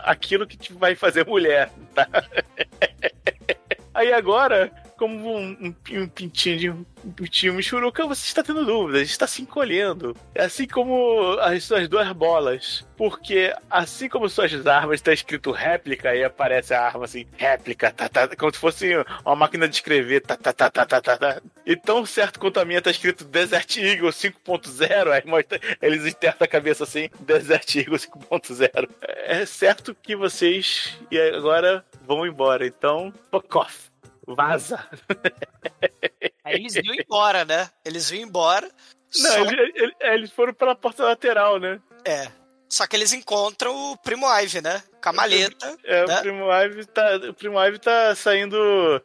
aquilo 0.00 0.46
que 0.46 0.56
te 0.56 0.72
vai 0.72 0.94
fazer 0.94 1.26
mulher, 1.26 1.70
tá? 1.94 2.06
Aí 3.94 4.12
agora, 4.12 4.70
como 5.02 5.36
um, 5.36 5.50
um, 5.60 6.00
um 6.00 6.06
pintinho 6.06 6.58
de 6.58 6.70
um 6.70 6.84
pintinho 7.16 7.54
michuruca, 7.54 8.06
você 8.06 8.24
está 8.24 8.40
tendo 8.40 8.64
dúvidas, 8.64 9.02
está 9.02 9.26
se 9.26 9.42
encolhendo. 9.42 10.16
Assim 10.38 10.64
como 10.64 11.40
as 11.40 11.64
suas 11.64 11.88
duas 11.88 12.12
bolas. 12.12 12.86
Porque 12.96 13.52
assim 13.68 14.08
como 14.08 14.28
suas 14.28 14.64
armas 14.64 15.00
está 15.00 15.12
escrito 15.12 15.50
réplica 15.50 16.14
e 16.14 16.22
aparece 16.22 16.72
a 16.72 16.82
arma 16.82 17.06
assim, 17.06 17.26
réplica, 17.36 17.90
tá, 17.90 18.08
tá, 18.08 18.28
como 18.36 18.54
se 18.54 18.60
fosse 18.60 18.92
uma 19.26 19.34
máquina 19.34 19.66
de 19.68 19.74
escrever, 19.74 20.20
tá, 20.20 20.36
tá, 20.36 20.52
tá, 20.52 20.70
tá, 20.70 20.86
tá, 20.86 21.00
tá, 21.00 21.16
tá. 21.16 21.42
E 21.66 21.74
tão 21.74 22.06
certo 22.06 22.38
quanto 22.38 22.60
a 22.60 22.64
minha 22.64 22.80
tá 22.80 22.92
escrito 22.92 23.24
Desert 23.24 23.76
Eagle 23.78 24.10
5.0, 24.10 25.10
aí 25.10 25.22
mostra, 25.26 25.60
eles 25.82 26.06
intertam 26.06 26.44
a 26.44 26.48
cabeça 26.48 26.84
assim, 26.84 27.10
Desert 27.18 27.74
Eagle 27.74 27.98
5.0. 27.98 28.88
É 29.02 29.44
certo 29.46 29.96
que 30.00 30.14
vocês 30.14 30.96
e 31.10 31.18
agora 31.18 31.84
vão 32.06 32.24
embora, 32.24 32.64
então, 32.64 33.12
fuck 33.32 33.58
off. 33.58 33.91
Vaza. 34.26 34.84
Aí 36.44 36.54
eles 36.56 36.74
iam 36.76 36.94
embora, 36.94 37.44
né? 37.44 37.68
Eles 37.84 38.10
iam 38.10 38.22
embora. 38.22 38.68
Não, 39.16 39.30
só- 39.30 39.38
ele- 39.50 39.72
ele- 39.74 39.94
eles 40.00 40.30
foram 40.32 40.54
pela 40.54 40.74
porta 40.74 41.04
lateral, 41.04 41.58
né? 41.58 41.80
É. 42.04 42.28
Só 42.68 42.86
que 42.86 42.96
eles 42.96 43.12
encontram 43.12 43.92
o 43.92 43.98
Primo 43.98 44.26
Ive, 44.40 44.62
né? 44.62 44.82
Com 45.02 45.10
a 45.10 45.12
maleta. 45.12 45.76
É, 45.84 46.06
né? 46.06 46.18
o 46.18 46.20
Primo 46.22 46.50
Ive 46.50 46.86
tá, 46.86 47.16
o 47.28 47.34
Primo 47.34 47.62
Ive 47.62 47.78
tá 47.78 48.14
saindo 48.14 48.56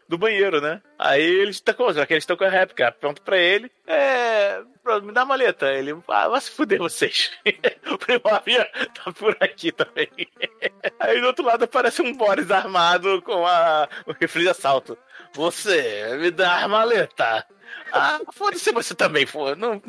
do 0.08 0.18
banheiro, 0.18 0.62
né? 0.62 0.82
Aí 0.98 1.22
eles 1.22 1.60
tá 1.60 1.74
com, 1.74 1.92
já 1.92 2.06
que 2.06 2.14
eles 2.14 2.22
estão 2.24 2.38
com 2.38 2.46
a 2.46 2.50
réplica, 2.50 2.94
pronto 2.94 3.22
pra 3.22 3.38
ele. 3.38 3.70
É, 3.86 4.62
me 5.04 5.12
dá 5.12 5.24
a 5.24 5.26
maleta. 5.26 5.66
Ele, 5.74 5.94
ah, 6.08 6.30
vai 6.30 6.40
se 6.40 6.50
fuder 6.52 6.80
vocês. 6.80 7.30
o 7.92 7.98
Primo 7.98 8.22
Ive 8.48 8.64
tá 9.04 9.12
por 9.12 9.36
aqui 9.42 9.74
também. 9.74 10.08
Aí 10.98 11.20
do 11.20 11.28
outro 11.28 11.44
lado 11.44 11.66
aparece 11.66 12.02
um 12.02 12.14
Boris 12.14 12.50
armado 12.50 13.22
com 13.22 13.46
a, 13.46 13.90
o 14.06 14.14
rifle 14.14 14.44
de 14.44 14.50
assalto. 14.50 14.98
Você, 15.34 16.18
me 16.20 16.32
dá 16.32 16.64
a 16.64 16.68
maleta. 16.68 17.46
Ah, 17.92 18.20
foda-se 18.34 18.72
você 18.72 18.94
também, 18.96 19.26
for. 19.26 19.56
Não, 19.56 19.82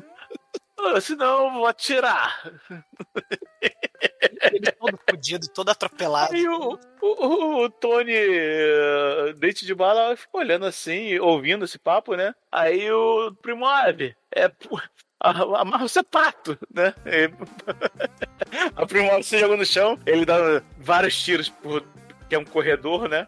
Ah, 0.80 1.00
senão 1.00 1.46
eu 1.46 1.52
vou 1.54 1.66
atirar. 1.66 2.40
Ele 4.52 4.70
todo 4.72 4.98
fudido, 5.10 5.48
todo 5.48 5.68
atropelado. 5.70 6.32
Aí 6.34 6.48
o, 6.48 6.78
o, 7.02 7.64
o 7.64 7.70
Tony, 7.70 8.12
eh, 8.14 9.34
dente 9.36 9.66
de 9.66 9.74
bala, 9.74 10.16
ficou 10.16 10.40
olhando 10.40 10.66
assim, 10.66 11.18
ouvindo 11.18 11.64
esse 11.64 11.78
papo, 11.78 12.14
né? 12.14 12.32
Aí 12.52 12.90
o 12.92 13.32
Primo 13.42 13.66
Ave, 13.66 14.14
é. 14.34 14.50
Amarra 15.20 15.84
o 15.84 15.88
sapato, 15.88 16.56
né? 16.72 16.94
E- 17.06 17.28
A 18.76 18.86
Primo 18.86 19.10
Ave 19.10 19.24
se 19.24 19.38
jogou 19.38 19.56
no 19.56 19.66
chão, 19.66 19.98
ele 20.06 20.24
dá 20.24 20.62
vários 20.78 21.20
tiros 21.20 21.48
por. 21.48 21.84
Que 22.28 22.34
é 22.34 22.38
um 22.38 22.44
corredor, 22.44 23.08
né? 23.08 23.26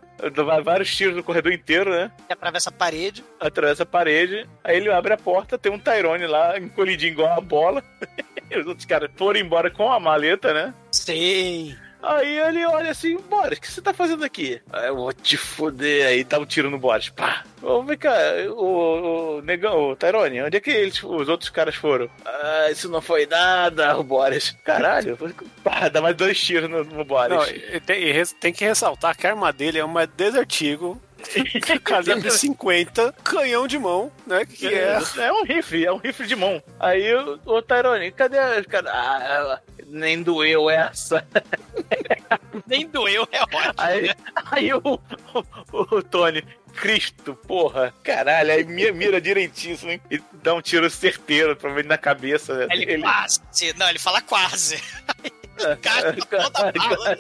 Vários 0.63 0.95
tiros 0.95 1.17
no 1.17 1.25
corredor 1.25 1.53
inteiro, 1.53 1.91
né? 1.91 2.11
Atravessa 2.29 2.69
a 2.69 2.73
parede. 2.73 3.25
Atravessa 3.39 3.83
a 3.85 3.87
parede. 3.87 4.47
Aí 4.63 4.77
ele 4.77 4.91
abre 4.91 5.15
a 5.15 5.17
porta, 5.17 5.59
tem 5.59 5.73
um 5.73 5.79
Tyrone 5.79 6.27
lá, 6.27 6.59
encolhidinho 6.59 7.13
igual 7.13 7.39
a 7.39 7.41
bola. 7.41 7.83
Os 8.51 8.67
outros 8.67 8.85
caras 8.85 9.11
foram 9.17 9.41
embora 9.41 9.71
com 9.71 9.91
a 9.91 10.01
maleta, 10.01 10.53
né? 10.53 10.75
Sim. 10.93 11.77
Aí 12.03 12.39
ele 12.39 12.65
olha 12.67 12.91
assim, 12.91 13.17
Boris, 13.29 13.59
o 13.59 13.61
que 13.61 13.71
você 13.71 13.81
tá 13.83 13.93
fazendo 13.93 14.25
aqui? 14.25 14.61
"Ah, 14.73 14.87
Eu 14.87 14.97
vou 14.97 15.13
te 15.13 15.37
foder. 15.37 16.07
Aí 16.07 16.25
dá 16.25 16.39
um 16.39 16.47
tiro 16.47 16.71
no 16.71 16.79
Boris. 16.79 17.09
Pá. 17.11 17.45
Ô, 17.63 17.83
vem 17.83 17.99
cá, 17.99 18.11
o, 18.57 19.37
o 19.39 19.43
negão, 19.43 19.91
o 19.91 19.97
Tyrone, 19.97 20.43
onde 20.43 20.57
é 20.57 20.61
que 20.61 20.71
eles, 20.71 21.03
os 21.03 21.29
outros 21.29 21.51
caras 21.51 21.75
foram? 21.75 22.09
Ah, 22.25 22.69
isso 22.71 22.89
não 22.89 23.03
foi 23.03 23.27
nada, 23.27 23.99
o 23.99 24.03
Boris. 24.03 24.57
Caralho, 24.65 25.19
pá, 25.63 25.89
dá 25.89 26.01
mais 26.01 26.17
dois 26.17 26.41
tiros 26.41 26.71
no, 26.71 26.83
no 26.85 27.05
Boris. 27.05 27.37
Não, 27.37 27.47
e 27.47 27.81
tem, 27.81 28.25
tem 28.41 28.53
que 28.53 28.65
ressaltar 28.65 29.15
que 29.17 29.27
a 29.27 29.31
arma 29.31 29.53
dele 29.53 29.79
é 29.79 29.85
uma 29.85 30.07
Desert 30.07 30.59
Eagle, 30.63 30.99
calibre 31.85 32.31
50, 32.31 33.15
canhão 33.23 33.67
de 33.67 33.79
mão, 33.79 34.11
né? 34.27 34.47
Que 34.47 34.69
é. 34.75 34.99
É 35.19 35.31
um 35.33 35.45
rifle, 35.45 35.85
é 35.85 35.93
um 35.93 35.99
rifle 35.99 36.27
de 36.27 36.35
mão. 36.37 36.63
Aí 36.79 37.15
o, 37.15 37.39
o 37.45 37.61
Tyrone, 37.61 38.11
cadê 38.11 38.39
a 38.39 38.65
cara? 38.65 38.91
Ah, 38.91 39.61
nem 39.87 40.23
doeu 40.23 40.71
essa. 40.71 41.27
Nem 42.67 42.87
doeu, 42.87 43.27
é 43.33 43.43
ótimo. 43.43 43.75
Aí, 43.77 44.15
aí 44.51 44.75
o, 44.75 44.81
o, 44.85 45.97
o 45.97 46.03
Tony, 46.03 46.43
Cristo, 46.75 47.35
porra, 47.35 47.93
caralho, 48.03 48.53
aí 48.53 48.65
mira, 48.65 48.93
mira 48.93 49.21
direitinho 49.21 49.75
assim, 49.75 50.01
e 50.11 50.23
dá 50.43 50.55
um 50.55 50.63
tiro 50.63 50.89
certeiro, 50.89 51.57
provavelmente 51.57 51.89
na 51.89 51.99
cabeça. 51.99 52.55
né? 52.55 52.67
Ele, 52.71 53.01
quase. 53.01 53.41
Não, 53.77 53.89
ele 53.89 53.99
fala 53.99 54.21
quase. 54.23 54.83
Cara, 55.83 56.17
toda 56.31 56.73
bala. 56.73 57.17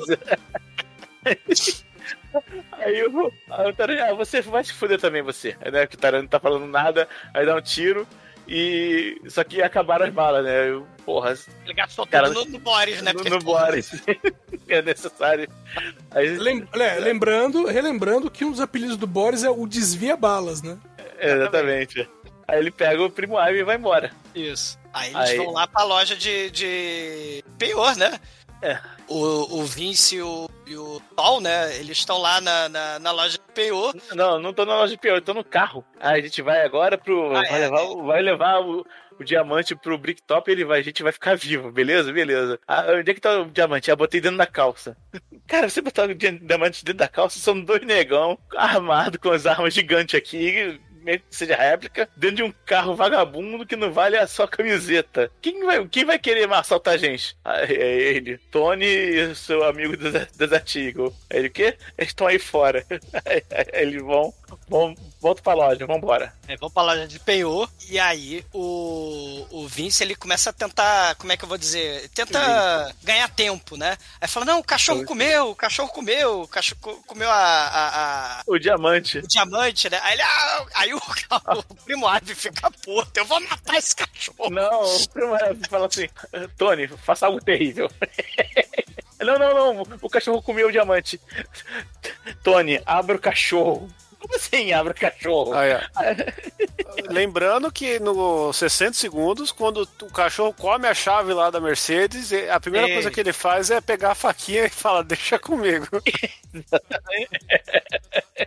Aí 2.72 3.04
o, 3.06 3.32
aí 3.50 3.70
o 3.70 3.74
Tarantino, 3.74 4.06
ah, 4.06 4.14
você 4.14 4.40
vai 4.40 4.64
se 4.64 4.72
fuder 4.72 4.98
também, 4.98 5.20
você. 5.20 5.56
Aí, 5.60 5.70
né, 5.70 5.86
que 5.86 5.96
o 5.96 5.98
Tarantino 5.98 6.22
não 6.22 6.30
tá 6.30 6.40
falando 6.40 6.66
nada, 6.66 7.08
aí 7.34 7.44
dá 7.44 7.54
um 7.54 7.60
tiro 7.60 8.06
E. 8.50 9.20
Só 9.28 9.44
que 9.44 9.62
acabaram 9.62 10.06
as 10.06 10.12
balas, 10.12 10.44
né? 10.44 10.68
Eu, 10.68 10.84
porra. 11.06 11.34
Ele 11.64 11.72
gastou 11.74 12.04
Cara, 12.06 12.26
tudo 12.28 12.46
no, 12.46 12.50
no 12.52 12.58
Boris, 12.58 13.00
né? 13.00 13.12
no, 13.12 13.22
no 13.22 13.38
Boris. 13.38 13.92
é 14.68 14.82
necessário. 14.82 15.48
Aí, 16.10 16.36
Lem- 16.36 16.66
é, 16.74 16.98
lembrando, 16.98 17.64
relembrando 17.66 18.28
que 18.30 18.44
um 18.44 18.50
dos 18.50 18.60
apelidos 18.60 18.96
do 18.96 19.06
Boris 19.06 19.44
é 19.44 19.50
o 19.50 19.66
desvia 19.66 20.16
balas, 20.16 20.60
né? 20.62 20.76
exatamente. 21.20 22.08
Aí 22.48 22.58
ele 22.58 22.70
pega 22.72 23.00
o 23.02 23.10
primo 23.10 23.38
Ivy 23.38 23.60
e 23.60 23.62
vai 23.64 23.76
embora. 23.76 24.10
Isso. 24.34 24.76
Aí 24.92 25.14
eles 25.14 25.30
Aí- 25.30 25.36
vão 25.36 25.52
lá 25.52 25.68
pra 25.68 25.84
loja 25.84 26.16
de, 26.16 26.50
de 26.50 27.44
penhor, 27.56 27.94
né? 27.96 28.18
É. 28.62 28.78
O, 29.08 29.60
o 29.60 29.64
Vince 29.64 30.16
e 30.16 30.22
o, 30.22 30.48
e 30.66 30.76
o 30.76 31.00
Paul, 31.16 31.40
né? 31.40 31.76
Eles 31.78 31.98
estão 31.98 32.18
lá 32.18 32.40
na, 32.40 32.68
na, 32.68 32.98
na 32.98 33.10
loja 33.12 33.32
de 33.38 33.52
penhor. 33.54 33.94
Não, 34.14 34.38
não 34.38 34.52
tô 34.52 34.64
na 34.64 34.74
loja 34.76 34.92
de 34.94 34.98
pior, 35.00 35.16
eu 35.16 35.22
tô 35.22 35.34
no 35.34 35.42
carro. 35.44 35.84
Aí 35.98 36.20
a 36.20 36.22
gente 36.22 36.42
vai 36.42 36.62
agora 36.64 36.96
pro. 36.98 37.30
Ah, 37.34 37.42
vai, 37.42 37.46
é, 37.48 37.58
levar, 37.58 37.80
é. 37.80 37.82
o- 37.84 38.02
vai 38.04 38.22
levar 38.22 38.60
o, 38.60 38.86
o 39.18 39.24
diamante 39.24 39.74
pro 39.74 39.98
Bricktop 39.98 40.48
e 40.48 40.52
ele 40.52 40.64
vai, 40.64 40.80
a 40.80 40.82
gente 40.82 41.02
vai 41.02 41.10
ficar 41.12 41.36
vivo, 41.36 41.72
beleza? 41.72 42.12
Beleza. 42.12 42.60
Ah, 42.68 42.84
onde 42.98 43.10
é 43.10 43.14
que 43.14 43.20
tá 43.20 43.40
o 43.40 43.46
diamante? 43.50 43.90
Ah, 43.90 43.96
botei 43.96 44.20
dentro 44.20 44.38
da 44.38 44.46
calça. 44.46 44.96
Cara, 45.46 45.68
você 45.68 45.80
botar 45.80 46.04
o 46.08 46.14
di- 46.14 46.38
diamante 46.38 46.84
dentro 46.84 46.98
da 46.98 47.08
calça, 47.08 47.38
são 47.40 47.60
dois 47.60 47.84
negão 47.84 48.38
armados 48.56 49.18
com 49.20 49.30
as 49.32 49.46
armas 49.46 49.74
gigantes 49.74 50.14
aqui. 50.14 50.80
Mesmo 51.00 51.22
que 51.28 51.36
Seja 51.36 51.56
réplica, 51.56 52.08
dentro 52.16 52.36
de 52.36 52.42
um 52.42 52.52
carro 52.66 52.94
vagabundo 52.94 53.66
que 53.66 53.76
não 53.76 53.92
vale 53.92 54.16
a 54.16 54.26
sua 54.26 54.46
camiseta. 54.46 55.30
Quem 55.40 55.64
vai, 55.64 55.86
quem 55.88 56.04
vai 56.04 56.18
querer 56.18 56.50
assaltar 56.52 56.94
a 56.94 56.98
gente? 56.98 57.36
Aí, 57.44 57.74
é 57.74 58.02
ele, 58.14 58.38
Tony 58.50 58.84
e 58.86 59.34
seu 59.34 59.64
amigo 59.64 59.96
Desert 59.96 60.30
Desert 60.36 60.76
Eagle. 60.76 61.14
Aí 61.30 61.38
ele, 61.38 61.48
o 61.48 61.52
quê? 61.52 61.76
Eles 61.96 62.10
estão 62.10 62.26
aí 62.26 62.38
fora. 62.38 62.84
Aí, 63.24 63.42
aí 63.50 63.66
eles 63.82 64.02
vão, 64.02 64.32
vão, 64.68 64.94
volta 65.20 65.42
pra 65.42 65.54
loja, 65.54 65.86
vambora. 65.86 66.32
É, 66.48 66.56
vão 66.56 66.70
pra 66.70 66.82
loja 66.82 67.06
de 67.06 67.18
penhor. 67.18 67.70
E 67.88 67.98
aí 67.98 68.44
o, 68.52 69.46
o 69.50 69.66
Vince 69.68 70.02
ele 70.02 70.14
começa 70.14 70.50
a 70.50 70.52
tentar. 70.52 71.14
Como 71.16 71.32
é 71.32 71.36
que 71.36 71.44
eu 71.44 71.48
vou 71.48 71.58
dizer? 71.58 72.08
Tenta 72.10 72.94
ganhar 73.02 73.28
tempo, 73.28 73.76
né? 73.76 73.96
Aí 74.20 74.28
fala: 74.28 74.46
Não, 74.46 74.58
o 74.60 74.64
cachorro 74.64 75.04
comeu, 75.04 75.50
o 75.50 75.54
cachorro 75.56 75.88
comeu, 75.90 76.42
o 76.42 76.48
cachorro 76.48 76.80
co- 76.80 77.02
comeu 77.06 77.30
a- 77.30 77.34
a- 77.34 78.40
a, 78.40 78.42
O 78.46 78.58
diamante. 78.58 79.18
o 79.18 79.26
diamante, 79.28 79.88
né? 79.90 79.98
Aí, 80.02 80.12
ele, 80.14 80.22
ah, 80.22 80.66
aí 80.74 80.89
o, 80.94 80.98
o 81.68 81.74
primo 81.84 82.06
Ivy 82.08 82.34
fica 82.34 82.70
puto, 82.70 83.10
eu 83.14 83.24
vou 83.24 83.40
matar 83.40 83.76
esse 83.76 83.94
cachorro. 83.94 84.50
Não, 84.50 84.84
o 84.84 85.08
primo 85.08 85.34
fala 85.68 85.86
assim: 85.86 86.08
Tony, 86.56 86.88
faça 86.88 87.26
algo 87.26 87.42
terrível. 87.42 87.90
Não, 89.22 89.38
não, 89.38 89.74
não, 89.74 89.98
o 90.00 90.08
cachorro 90.08 90.40
comeu 90.40 90.68
o 90.68 90.72
diamante. 90.72 91.20
Tony, 92.42 92.80
abra 92.86 93.16
o 93.16 93.20
cachorro. 93.20 93.86
Como 94.20 94.36
assim 94.36 94.72
abre 94.72 94.92
o 94.92 94.94
cachorro? 94.96 95.54
Aí, 95.54 95.72
ó. 95.74 95.80
Lembrando 97.10 97.72
que 97.72 97.98
nos 97.98 98.56
60 98.56 98.92
segundos, 98.92 99.50
quando 99.50 99.88
o 100.02 100.10
cachorro 100.10 100.52
come 100.52 100.86
a 100.86 100.94
chave 100.94 101.32
lá 101.32 101.50
da 101.50 101.58
Mercedes, 101.60 102.30
a 102.50 102.60
primeira 102.60 102.88
É. 102.88 102.92
coisa 102.92 103.10
que 103.10 103.18
ele 103.20 103.32
faz 103.32 103.70
é 103.70 103.80
pegar 103.80 104.12
a 104.12 104.14
faquinha 104.14 104.66
e 104.66 104.68
fala, 104.70 105.02
deixa 105.02 105.38
comigo. 105.38 105.86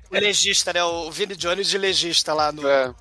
O 0.09 0.15
legista, 0.15 0.73
né? 0.73 0.83
O 0.83 1.09
Vini 1.11 1.35
Jones 1.35 1.67
de 1.69 1.77
legista 1.77 2.33
lá 2.33 2.51
no, 2.51 2.67
É. 2.67 2.93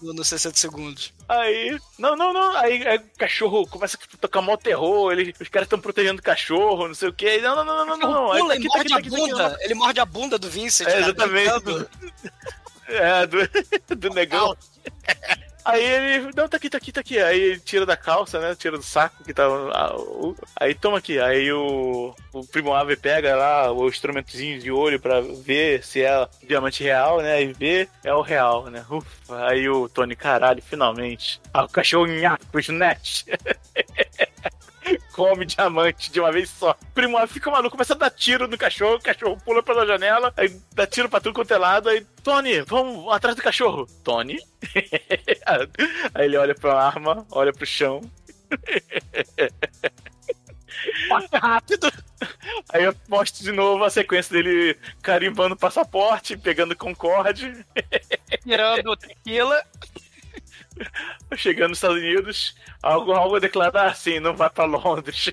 no, 0.00 0.12
no 0.12 0.24
60 0.24 0.56
segundos. 0.56 1.12
Aí, 1.28 1.78
não, 1.98 2.14
não, 2.16 2.32
não. 2.32 2.56
Aí, 2.56 2.86
aí 2.86 2.98
o 2.98 3.18
cachorro 3.18 3.66
começa 3.66 3.96
a 3.96 4.16
tocar 4.18 4.40
mó 4.42 4.56
terror. 4.56 5.12
Ele, 5.12 5.34
os 5.40 5.48
caras 5.48 5.66
estão 5.66 5.80
protegendo 5.80 6.20
o 6.20 6.24
cachorro, 6.24 6.86
não 6.88 6.94
sei 6.94 7.08
o 7.08 7.12
quê. 7.12 7.38
Não, 7.40 7.56
não, 7.56 7.64
não, 7.64 7.86
não, 7.86 7.96
não. 7.96 8.10
não. 8.10 8.32
Aí, 8.32 8.40
Pula 8.40 8.54
tá 8.54 8.60
e 8.60 8.62
tá 8.68 8.74
morde 8.76 8.88
tá 8.90 8.96
a 8.96 8.98
aqui, 8.98 9.10
tá 9.10 9.16
aqui, 9.16 9.30
bunda. 9.30 9.58
Ele 9.60 9.74
morde 9.74 10.00
a 10.00 10.04
bunda 10.04 10.38
do 10.38 10.48
Vincent. 10.50 10.86
É, 10.86 10.92
cara, 10.92 11.02
exatamente. 11.04 11.88
É, 12.88 13.26
do, 13.26 13.38
do 13.96 14.10
negão. 14.10 14.56
Aí 15.64 15.82
ele. 15.82 16.30
Não, 16.36 16.46
tá 16.46 16.58
aqui, 16.58 16.68
tá 16.68 16.76
aqui, 16.76 16.92
tá 16.92 17.00
aqui. 17.00 17.18
Aí 17.18 17.40
ele 17.40 17.60
tira 17.60 17.86
da 17.86 17.96
calça, 17.96 18.38
né? 18.38 18.54
Tira 18.54 18.76
do 18.76 18.82
saco 18.82 19.24
que 19.24 19.32
tá. 19.32 19.48
o- 19.48 20.36
Aí 20.60 20.74
toma 20.74 20.98
aqui. 20.98 21.18
Aí 21.18 21.50
o, 21.50 22.14
o 22.34 22.46
primo 22.46 22.74
ave 22.74 22.96
pega 22.96 23.34
lá 23.34 23.72
o 23.72 23.88
instrumentozinho 23.88 24.60
de 24.60 24.70
olho 24.70 25.00
pra 25.00 25.22
ver 25.22 25.82
se 25.82 26.02
é 26.02 26.28
diamante 26.46 26.82
real, 26.84 27.22
né? 27.22 27.42
E 27.42 27.52
vê, 27.54 27.88
é 28.04 28.12
o 28.12 28.20
real, 28.20 28.66
né? 28.68 28.84
Ufa. 28.90 29.46
Aí 29.46 29.66
o 29.66 29.88
Tony, 29.88 30.14
caralho, 30.14 30.62
finalmente. 30.62 31.40
Ah, 31.54 31.64
o 31.64 31.68
cachorro 31.68 32.06
nhaco, 32.06 32.44
net. 32.70 33.24
Come 35.12 35.44
diamante 35.44 36.10
de 36.10 36.20
uma 36.20 36.32
vez 36.32 36.50
só. 36.50 36.72
O 36.72 36.92
primo 36.92 37.26
fica 37.26 37.50
maluco, 37.50 37.72
começa 37.72 37.94
a 37.94 37.96
dar 37.96 38.10
tiro 38.10 38.46
no 38.48 38.58
cachorro, 38.58 38.96
o 38.96 39.02
cachorro 39.02 39.38
pula 39.44 39.62
pela 39.62 39.86
janela, 39.86 40.32
aí 40.36 40.54
dá 40.72 40.86
tiro 40.86 41.08
pra 41.08 41.20
tudo 41.20 41.34
quanto 41.34 41.52
é 41.52 41.58
lado, 41.58 41.88
aí, 41.88 42.06
Tony, 42.22 42.60
vamos 42.62 43.12
atrás 43.12 43.36
do 43.36 43.42
cachorro. 43.42 43.86
Tony? 44.02 44.38
aí 46.14 46.24
ele 46.26 46.36
olha 46.36 46.54
pra 46.54 46.82
arma, 46.82 47.26
olha 47.30 47.52
pro 47.52 47.66
chão. 47.66 48.00
Rápido. 51.32 51.90
Aí 52.72 52.84
eu 52.84 52.94
mostro 53.08 53.42
de 53.42 53.52
novo 53.52 53.84
a 53.84 53.90
sequência 53.90 54.32
dele 54.32 54.78
carimbando 55.02 55.54
o 55.54 55.58
passaporte, 55.58 56.36
pegando 56.36 56.76
Concorde, 56.76 57.64
Tirando 58.42 58.96
tequila. 58.96 59.64
chegando 61.36 61.70
nos 61.70 61.78
Estados 61.78 61.98
Unidos, 61.98 62.54
algo, 62.82 63.12
algo 63.12 63.36
a 63.36 63.40
declarar 63.40 63.86
assim, 63.90 64.20
não 64.20 64.34
vai 64.36 64.50
pra 64.50 64.64
Londres. 64.64 65.30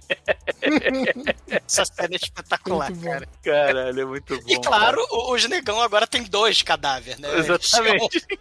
Essa 1.66 1.86
cena 1.86 2.14
é 2.14 2.16
espetacular, 2.16 2.92
cara. 3.02 3.28
Caralho, 3.44 4.02
é 4.02 4.06
muito 4.06 4.36
bom. 4.40 4.46
E 4.48 4.60
claro, 4.62 5.00
o- 5.12 5.34
os 5.34 5.46
negão 5.48 5.82
agora 5.82 6.06
tem 6.08 6.24
dois 6.24 6.62
cadáveres, 6.62 7.20
né? 7.20 7.30
Exatamente. 7.38 8.26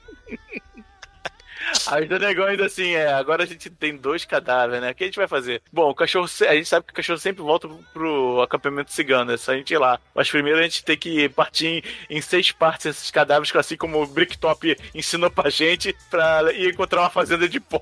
Aí 1.88 2.06
o 2.06 2.18
negão 2.18 2.46
ainda 2.46 2.66
assim, 2.66 2.92
é, 2.94 3.12
agora 3.12 3.42
a 3.42 3.46
gente 3.46 3.68
tem 3.70 3.96
dois 3.96 4.24
cadáveres, 4.24 4.80
né? 4.80 4.90
O 4.90 4.94
que 4.94 5.04
a 5.04 5.06
gente 5.06 5.16
vai 5.18 5.28
fazer? 5.28 5.62
Bom, 5.72 5.90
o 5.90 5.94
cachorro, 5.94 6.28
a 6.48 6.54
gente 6.54 6.68
sabe 6.68 6.86
que 6.86 6.92
o 6.92 6.96
cachorro 6.96 7.18
sempre 7.18 7.42
volta 7.42 7.68
pro 7.92 8.40
acampamento 8.42 8.92
cigano, 8.92 9.32
é 9.32 9.36
só 9.36 9.52
a 9.52 9.56
gente 9.56 9.72
ir 9.72 9.78
lá. 9.78 9.98
Mas 10.14 10.30
primeiro 10.30 10.58
a 10.58 10.62
gente 10.62 10.84
tem 10.84 10.96
que 10.96 11.28
partir 11.28 11.66
em, 12.08 12.16
em 12.18 12.20
seis 12.20 12.50
partes 12.52 12.86
esses 12.86 13.10
cadáveres, 13.10 13.54
assim 13.54 13.76
como 13.76 14.02
o 14.02 14.06
Bricktop 14.06 14.76
ensinou 14.94 15.30
pra 15.30 15.50
gente, 15.50 15.96
pra 16.10 16.52
ir 16.52 16.70
encontrar 16.72 17.00
uma 17.02 17.10
fazenda 17.10 17.48
de 17.48 17.60
pó. 17.60 17.80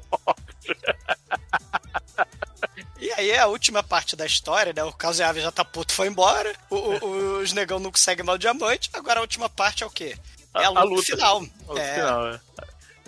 E 3.01 3.13
aí 3.13 3.31
é 3.31 3.39
a 3.39 3.47
última 3.47 3.81
parte 3.81 4.17
da 4.17 4.27
história, 4.27 4.73
né? 4.73 4.83
O 4.83 4.93
Caseave 4.93 5.41
já 5.41 5.53
tá 5.53 5.65
puto, 5.65 5.93
foi 5.93 6.09
embora. 6.09 6.53
O- 6.69 6.77
o- 6.77 7.39
os 7.39 7.53
negão 7.53 7.79
não 7.79 7.93
conseguem 7.93 8.25
mais 8.25 8.35
o 8.37 8.39
diamante. 8.41 8.91
Agora 8.93 9.21
a 9.21 9.23
última 9.23 9.49
parte 9.49 9.85
é 9.85 9.87
o 9.87 9.91
quê? 9.91 10.17
É 10.53 10.65
a 10.65 10.67
A- 10.67 10.71
luta, 10.71 10.81
a 10.81 10.85
luta. 10.85 11.03
final. 11.07 11.41
No 11.69 11.79
É, 11.79 11.95
final, 11.95 12.29
é. 12.29 12.41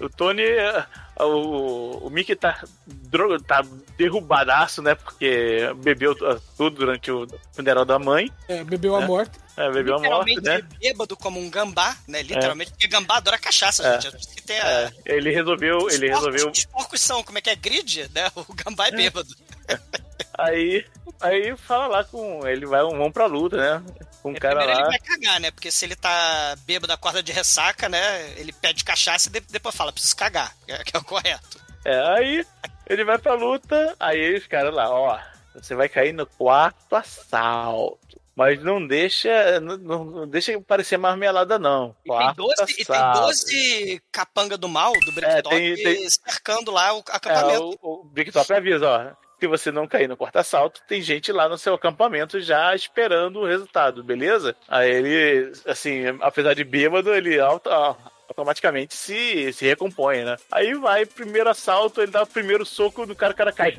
O 0.00 0.08
Tony, 0.08 0.42
é, 0.42 0.86
o, 1.24 2.06
o 2.06 2.10
Mickey 2.10 2.34
tá, 2.36 2.62
dro- 2.86 3.40
tá 3.42 3.62
derrubadaço, 3.96 4.82
né? 4.82 4.94
Porque 4.94 5.58
bebeu 5.76 6.14
tudo 6.56 6.70
durante 6.76 7.10
o 7.10 7.26
funeral 7.52 7.84
da 7.84 7.98
mãe. 7.98 8.30
É, 8.48 8.62
bebeu 8.64 8.96
a 8.96 9.02
É. 9.02 9.06
morte. 9.06 9.38
É, 9.56 9.70
bebeu 9.70 9.96
a 9.96 9.98
morte, 9.98 10.34
literalmente 10.34 10.42
né? 10.42 10.78
bêbado 10.80 11.16
como 11.16 11.38
um 11.38 11.50
gambá, 11.50 11.96
né? 12.08 12.22
Literalmente, 12.22 12.70
porque 12.70 12.88
gambá 12.88 13.16
adora 13.18 13.38
cachaça, 13.38 13.86
É. 13.86 14.00
gente. 14.00 14.14
É 14.16 14.34
que 14.34 14.42
tem 14.42 14.58
a... 14.58 14.66
É, 14.70 14.92
ele 15.06 15.30
resolveu, 15.30 15.78
Os 15.78 15.94
ele 15.94 16.08
porcos- 16.10 16.26
resolveu. 16.26 16.50
Os 16.52 16.64
porcos 16.64 17.00
são, 17.00 17.22
como 17.22 17.38
é 17.38 17.40
que 17.40 17.50
é? 17.50 17.56
Grid, 17.56 18.08
né? 18.14 18.30
O 18.34 18.54
gambá 18.54 18.88
é 18.88 18.92
bêbado. 18.92 19.34
Aí, 20.38 20.86
aí 21.20 21.54
fala 21.56 21.86
lá 21.86 22.04
com 22.04 22.46
ele, 22.46 22.64
vai 22.64 22.80
vamos 22.82 23.12
pra 23.12 23.26
luta, 23.26 23.56
né? 23.56 23.82
Com 24.22 24.32
o 24.32 24.38
cara 24.40 24.56
Primeiro 24.56 24.72
ele 24.80 24.82
lá. 24.84 24.88
vai 24.88 24.98
cagar, 24.98 25.40
né? 25.40 25.50
Porque 25.50 25.70
se 25.70 25.84
ele 25.84 25.96
tá 25.96 26.56
bêbado, 26.66 26.92
acorda 26.92 27.22
de 27.22 27.30
ressaca, 27.32 27.88
né? 27.88 28.32
Ele 28.38 28.52
pede 28.52 28.84
cachaça 28.84 29.28
e 29.28 29.32
de- 29.32 29.40
depois 29.50 29.74
fala, 29.74 29.92
preciso 29.92 30.16
cagar, 30.16 30.54
é, 30.66 30.82
que 30.82 30.96
é 30.96 30.98
o 31.00 31.04
correto. 31.10 31.60
É, 31.84 31.98
aí 32.16 32.46
ele 32.88 33.04
vai 33.04 33.18
pra 33.18 33.34
luta, 33.34 33.94
aí 33.98 34.34
os 34.36 34.46
caras 34.46 34.72
lá, 34.74 34.90
ó, 34.90 35.18
você 35.54 35.74
vai 35.74 35.88
cair 35.88 36.12
no 36.12 36.26
quarto 36.26 36.94
assalto. 36.96 37.98
Mas 38.36 38.62
não 38.62 38.86
deixa, 38.86 39.60
não, 39.60 39.76
não- 39.76 40.26
deixa 40.28 40.58
parecer 40.62 40.96
marmelada, 40.96 41.58
não. 41.58 41.94
E 42.04 42.08
tem, 42.08 42.16
Quarto 42.16 42.36
12, 42.36 42.72
e 42.72 42.84
tem 42.84 42.96
assalto. 42.96 43.20
12 43.20 44.02
capanga 44.10 44.56
do 44.56 44.68
mal 44.68 44.92
do 44.92 45.12
Bricktop 45.12 45.48
tem- 45.54 45.74
tem- 45.74 46.08
cercando 46.08 46.70
lá 46.70 46.94
o 46.94 46.98
É, 46.98 47.02
acampamento. 47.08 47.78
o, 47.82 48.00
o 48.00 48.04
Bricktop 48.04 48.50
avisa, 48.54 48.88
ó. 48.88 49.30
Se 49.40 49.46
você 49.46 49.70
não 49.72 49.86
cair 49.86 50.06
no 50.08 50.16
quarto 50.16 50.36
assalto, 50.36 50.80
tem 50.86 51.00
gente 51.02 51.32
lá 51.32 51.48
no 51.48 51.58
seu 51.58 51.74
acampamento 51.74 52.40
já 52.40 52.74
esperando 52.74 53.40
o 53.40 53.46
resultado, 53.46 54.04
beleza? 54.04 54.54
Aí 54.68 54.90
ele, 54.90 55.52
assim, 55.66 56.02
apesar 56.20 56.54
de 56.54 56.62
bêbado, 56.64 57.12
ele 57.12 57.38
auto- 57.40 57.68
ó, 57.70 57.94
automaticamente 58.30 58.94
se, 58.94 59.52
se 59.52 59.66
recompõe, 59.66 60.24
né? 60.24 60.36
Aí 60.50 60.72
vai, 60.74 61.04
primeiro 61.04 61.50
assalto, 61.50 62.00
ele 62.00 62.12
dá 62.12 62.22
o 62.22 62.26
primeiro 62.26 62.64
soco 62.64 63.04
no 63.04 63.14
cara, 63.14 63.32
o 63.32 63.36
cara 63.36 63.52
cai. 63.52 63.76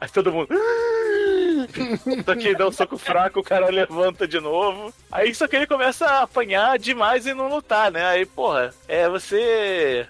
Aí 0.00 0.08
todo 0.08 0.32
mundo. 0.32 0.48
Só 2.24 2.34
que 2.34 2.48
ele 2.48 2.56
dá 2.56 2.68
um 2.68 2.72
soco 2.72 2.96
fraco, 2.96 3.40
o 3.40 3.44
cara 3.44 3.66
levanta 3.70 4.26
de 4.26 4.40
novo. 4.40 4.92
Aí 5.10 5.34
só 5.34 5.46
que 5.46 5.56
ele 5.56 5.66
começa 5.66 6.06
a 6.06 6.22
apanhar 6.22 6.78
demais 6.78 7.26
e 7.26 7.34
não 7.34 7.48
lutar, 7.48 7.90
né? 7.90 8.04
Aí, 8.06 8.26
porra, 8.26 8.74
é 8.88 9.08
você 9.08 10.06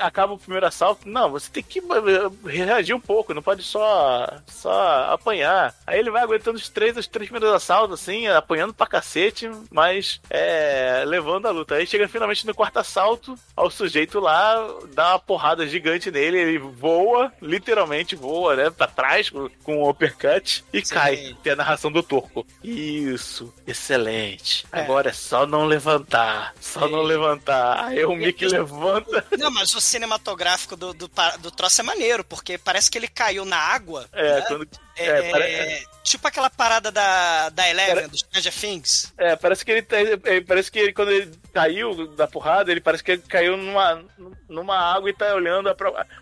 acaba 0.00 0.32
o 0.32 0.38
primeiro 0.38 0.66
assalto, 0.66 1.08
não, 1.08 1.30
você 1.30 1.50
tem 1.50 1.62
que 1.62 1.78
eh, 1.78 2.48
reagir 2.48 2.94
um 2.94 3.00
pouco, 3.00 3.34
não 3.34 3.42
pode 3.42 3.62
só 3.62 4.26
só 4.46 5.12
apanhar. 5.12 5.74
Aí 5.86 5.98
ele 5.98 6.10
vai 6.10 6.22
aguentando 6.22 6.56
os 6.56 6.68
três, 6.68 6.96
os 6.96 7.06
três 7.06 7.28
primeiros 7.28 7.54
assaltos, 7.54 8.00
assim, 8.00 8.26
apanhando 8.26 8.72
pra 8.72 8.86
cacete, 8.86 9.50
mas 9.70 10.20
é, 10.30 11.04
levando 11.06 11.46
a 11.46 11.50
luta. 11.50 11.74
Aí 11.74 11.86
chega 11.86 12.08
finalmente 12.08 12.46
no 12.46 12.54
quarto 12.54 12.78
assalto, 12.78 13.34
ao 13.54 13.70
sujeito 13.70 14.18
lá 14.18 14.56
dá 14.94 15.12
uma 15.12 15.18
porrada 15.18 15.66
gigante 15.66 16.10
nele, 16.10 16.38
ele 16.38 16.58
voa, 16.58 17.30
literalmente 17.42 18.16
voa, 18.16 18.56
né, 18.56 18.70
pra 18.70 18.86
trás 18.86 19.28
com, 19.28 19.50
o 19.66 19.90
uppercut 19.90 20.64
e. 20.72 20.80
cai. 20.90 21.36
Tem 21.42 21.52
a 21.52 21.56
narração 21.56 21.90
do 21.90 22.02
Turco. 22.02 22.46
Isso, 22.62 23.52
excelente. 23.66 24.66
É. 24.72 24.80
Agora 24.80 25.10
é 25.10 25.12
só 25.12 25.46
não 25.46 25.64
levantar, 25.64 26.54
só 26.60 26.86
Sim. 26.86 26.92
não 26.92 27.02
levantar. 27.02 27.84
Aí 27.84 28.04
o 28.04 28.14
Mickey 28.14 28.46
levanta. 28.46 29.24
Não, 29.38 29.50
mas 29.50 29.74
o 29.74 29.80
cinematográfico 29.80 30.76
do, 30.76 30.92
do, 30.92 31.10
do 31.38 31.50
troço 31.50 31.80
é 31.80 31.84
maneiro, 31.84 32.24
porque 32.24 32.58
parece 32.58 32.90
que 32.90 32.98
ele 32.98 33.08
caiu 33.08 33.44
na 33.44 33.56
água. 33.56 34.08
É, 34.12 34.36
né? 34.36 34.44
quando, 34.46 34.68
É, 35.00 35.28
é, 35.28 35.30
pare- 35.30 35.90
Tipo 36.02 36.26
aquela 36.26 36.48
parada 36.48 36.90
da, 36.90 37.50
da 37.50 37.68
Eleven, 37.68 37.94
Pare- 37.94 38.08
do 38.08 38.16
Stranger 38.16 38.52
Things. 38.54 39.12
é, 39.18 39.36
parece 39.36 39.64
que 39.64 39.70
ele, 39.70 39.82
tá- 39.82 39.96
é, 39.98 40.40
parece 40.40 40.70
que 40.72 40.78
ele, 40.78 40.92
quando 40.94 41.10
ele 41.12 41.30
caiu 41.52 42.06
da 42.16 42.26
porrada, 42.26 42.70
ele 42.72 42.80
parece 42.80 43.04
que 43.04 43.12
ele 43.12 43.22
caiu 43.28 43.56
numa, 43.56 44.02
numa 44.48 44.76
água 44.78 45.10
e 45.10 45.12
tá 45.12 45.34
olhando 45.34 45.68
a 45.68 45.76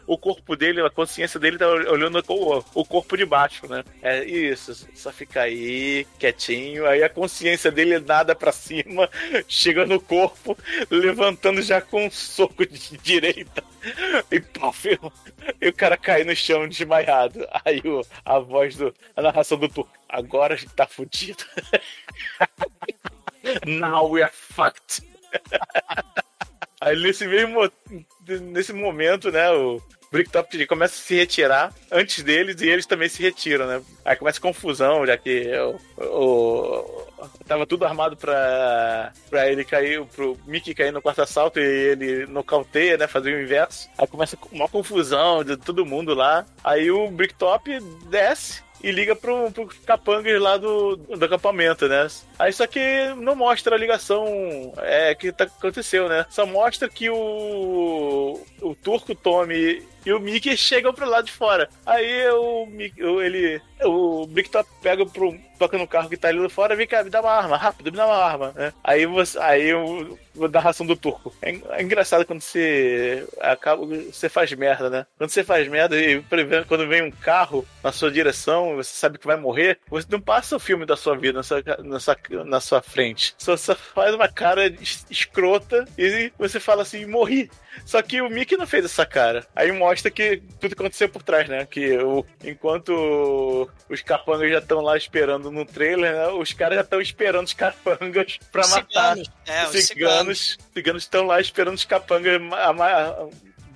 o 0.07 0.19
corpo 0.19 0.57
dele, 0.57 0.81
a 0.85 0.91
consciência 0.91 1.39
dele 1.39 1.57
tá 1.59 1.67
olhando 1.69 2.23
o, 2.29 2.65
o 2.75 2.85
corpo 2.85 3.17
de 3.17 3.25
baixo, 3.25 3.69
né? 3.69 3.85
É 4.03 4.25
isso, 4.25 4.87
só 4.95 5.13
fica 5.13 5.43
aí, 5.43 6.05
quietinho, 6.19 6.85
aí 6.87 7.03
a 7.05 7.09
consciência 7.09 7.71
dele 7.71 7.99
nada 8.01 8.35
pra 8.35 8.51
cima, 8.53 9.09
chega 9.47 9.87
no 9.87 10.01
corpo, 10.01 10.59
levantando 10.91 11.63
já 11.63 11.81
com 11.81 12.07
um 12.07 12.11
soco 12.11 12.67
de 12.67 12.99
direita. 12.99 13.63
E 14.31 14.41
pof, 14.41 14.99
e 15.61 15.69
o 15.69 15.73
cara 15.73 15.97
cai 15.97 16.25
no 16.25 16.35
chão 16.35 16.69
desmaiado. 16.69 17.47
Aí 17.65 17.81
o, 17.85 18.03
a 18.25 18.39
voz 18.39 18.77
do. 18.77 18.95
A 19.17 19.23
narração 19.23 19.59
do 19.59 19.69
turco. 19.69 19.91
Agora 20.09 20.55
a 20.55 20.57
gente 20.57 20.75
tá 20.75 20.87
fudido. 20.87 21.45
Now 23.67 24.11
we 24.11 24.23
are 24.23 24.33
fucked. 24.33 25.03
Aí 26.81 26.97
nesse 26.97 27.27
mesmo 27.27 27.71
nesse 28.27 28.73
momento, 28.73 29.31
né, 29.31 29.51
o 29.51 29.83
Bricktop 30.11 30.67
começa 30.67 30.95
a 30.95 30.99
se 31.05 31.15
retirar 31.17 31.73
antes 31.93 32.23
deles 32.23 32.61
e 32.61 32.69
eles 32.69 32.87
também 32.87 33.09
se 33.09 33.23
retiram, 33.23 33.67
né? 33.67 33.83
Aí 34.05 34.17
começa 34.17 34.41
confusão, 34.41 35.07
já 35.07 35.17
que 35.19 35.51
o, 35.99 36.05
o- 36.05 37.07
tava 37.47 37.67
tudo 37.67 37.85
armado 37.85 38.17
pra, 38.17 39.13
pra 39.29 39.51
ele 39.51 39.65
cair, 39.65 40.05
pro 40.07 40.39
Mickey 40.47 40.75
cair 40.75 40.93
no 40.93 41.03
quarto 41.03 41.23
assalto 41.23 41.61
e 41.61 41.63
ele 41.63 42.27
nocauteia, 42.27 42.97
né, 42.97 43.07
fazer 43.07 43.35
o 43.35 43.43
inverso. 43.43 43.89
Aí 43.99 44.07
começa 44.07 44.39
uma 44.51 44.69
confusão 44.69 45.45
de 45.45 45.57
todo 45.57 45.85
mundo 45.87 46.15
lá. 46.15 46.47
Aí 46.65 46.91
o 46.91 47.11
Bricktop 47.11 47.79
desce 48.09 48.63
e 48.83 48.91
liga 48.93 49.15
pro, 49.17 49.51
pro 49.51 49.67
capangas 49.85 50.41
lá 50.41 50.57
do, 50.57 50.97
do 50.97 51.25
acampamento, 51.25 51.89
né? 51.89 52.07
Aí 52.39 52.53
só 52.53 52.67
que 52.67 52.81
não 53.17 53.35
mostra 53.35 53.75
a 53.75 53.79
ligação 53.79 54.73
é, 54.79 55.15
que 55.15 55.33
tá, 55.33 55.45
aconteceu, 55.45 56.09
né? 56.09 56.25
Só 56.31 56.47
mostra 56.47 56.89
que 56.89 57.11
o, 57.11 58.41
o 58.63 58.75
Turco, 58.77 59.15
Tommy 59.15 59.83
e 60.07 60.13
o 60.13 60.21
Mickey 60.21 60.57
chegam 60.57 60.93
pro 60.93 61.09
lado 61.09 61.27
de 61.27 61.33
fora. 61.33 61.69
Aí 61.85 62.29
o, 62.31 62.67
Mickey- 62.67 63.03
ele, 63.03 63.61
o 63.85 64.27
Bricktop 64.27 64.69
pega 64.83 65.05
pro, 65.05 65.37
toca 65.59 65.77
no 65.77 65.87
carro 65.87 66.09
que 66.09 66.17
tá 66.17 66.29
ali 66.29 66.49
fora, 66.49 66.77
vem 66.77 66.87
cá, 66.87 67.03
me 67.03 67.11
dá 67.11 67.21
uma 67.21 67.33
arma, 67.33 67.57
rápido, 67.57 67.91
me 67.91 67.97
dá 67.97 68.07
uma 68.07 68.17
arma, 68.17 68.53
né? 68.55 68.73
Aí 68.83 69.05
você, 69.07 69.39
aí 69.39 69.75
o, 69.75 70.17
da 70.49 70.61
ração 70.61 70.87
do 70.87 70.97
turco. 70.97 71.35
É, 71.43 71.51
é 71.73 71.83
engraçado 71.83 72.25
quando 72.25 72.41
você 72.41 73.27
acaba, 73.41 73.85
você 73.85 74.29
faz 74.29 74.53
merda, 74.53 74.89
né? 74.89 75.07
Quando 75.17 75.31
você 75.31 75.43
faz 75.43 75.67
merda 75.69 76.01
e 76.01 76.23
quando 76.67 76.87
vem 76.87 77.03
um 77.03 77.11
carro 77.11 77.67
na 77.83 77.91
sua 77.91 78.11
direção, 78.11 78.77
você 78.77 78.91
sabe 78.95 79.19
que 79.19 79.27
vai 79.27 79.37
morrer, 79.37 79.79
você 79.89 80.07
não 80.11 80.21
passa 80.21 80.57
o 80.57 80.61
filme 80.61 80.87
da 80.87 80.97
sua 80.97 81.17
vida 81.17 81.39
na 81.39 81.43
sua, 81.43 81.63
na 81.83 81.99
sua, 81.99 82.17
na 82.47 82.61
sua 82.61 82.83
frente. 82.83 83.35
Só, 83.39 83.57
só 83.57 83.75
faz 83.75 84.15
uma 84.15 84.29
cara 84.29 84.67
es- 84.67 85.07
escrota 85.11 85.85
e 85.97 86.33
você 86.39 86.61
fala 86.61 86.83
assim, 86.83 87.07
morri. 87.07 87.51
Só 87.87 88.03
que 88.03 88.21
o 88.21 88.29
Mickey 88.29 88.57
não 88.57 88.67
fez 88.67 88.85
essa 88.85 89.07
cara. 89.07 89.47
Aí 89.55 89.71
mostra 89.73 90.11
que 90.11 90.43
tudo 90.61 90.73
aconteceu 90.73 91.09
por 91.09 91.23
trás, 91.23 91.49
né? 91.49 91.65
Que 91.65 91.97
o, 91.99 92.25
enquanto 92.45 93.71
os 93.89 94.03
capangas 94.03 94.51
já 94.51 94.59
estão 94.59 94.81
lá 94.81 94.97
esperando 94.97 95.51
no 95.51 95.65
trailer, 95.65 96.13
né? 96.13 96.27
Os 96.29 96.53
caras 96.53 96.77
já 96.77 96.83
estão 96.83 97.01
esperando 97.01 97.47
os 97.47 97.53
capangas 97.55 98.39
pra 98.51 98.63
Os 98.63 98.71
matar. 98.71 99.17
ciganos. 99.17 99.31
É, 99.47 99.65
os 99.65 99.75
os 99.75 99.85
ciganos. 99.87 100.39
Os 100.59 100.73
ciganos 100.75 101.03
estão 101.05 101.27
lá 101.27 101.41
esperando 101.41 101.75
os 101.77 101.85
capangas 101.85 102.41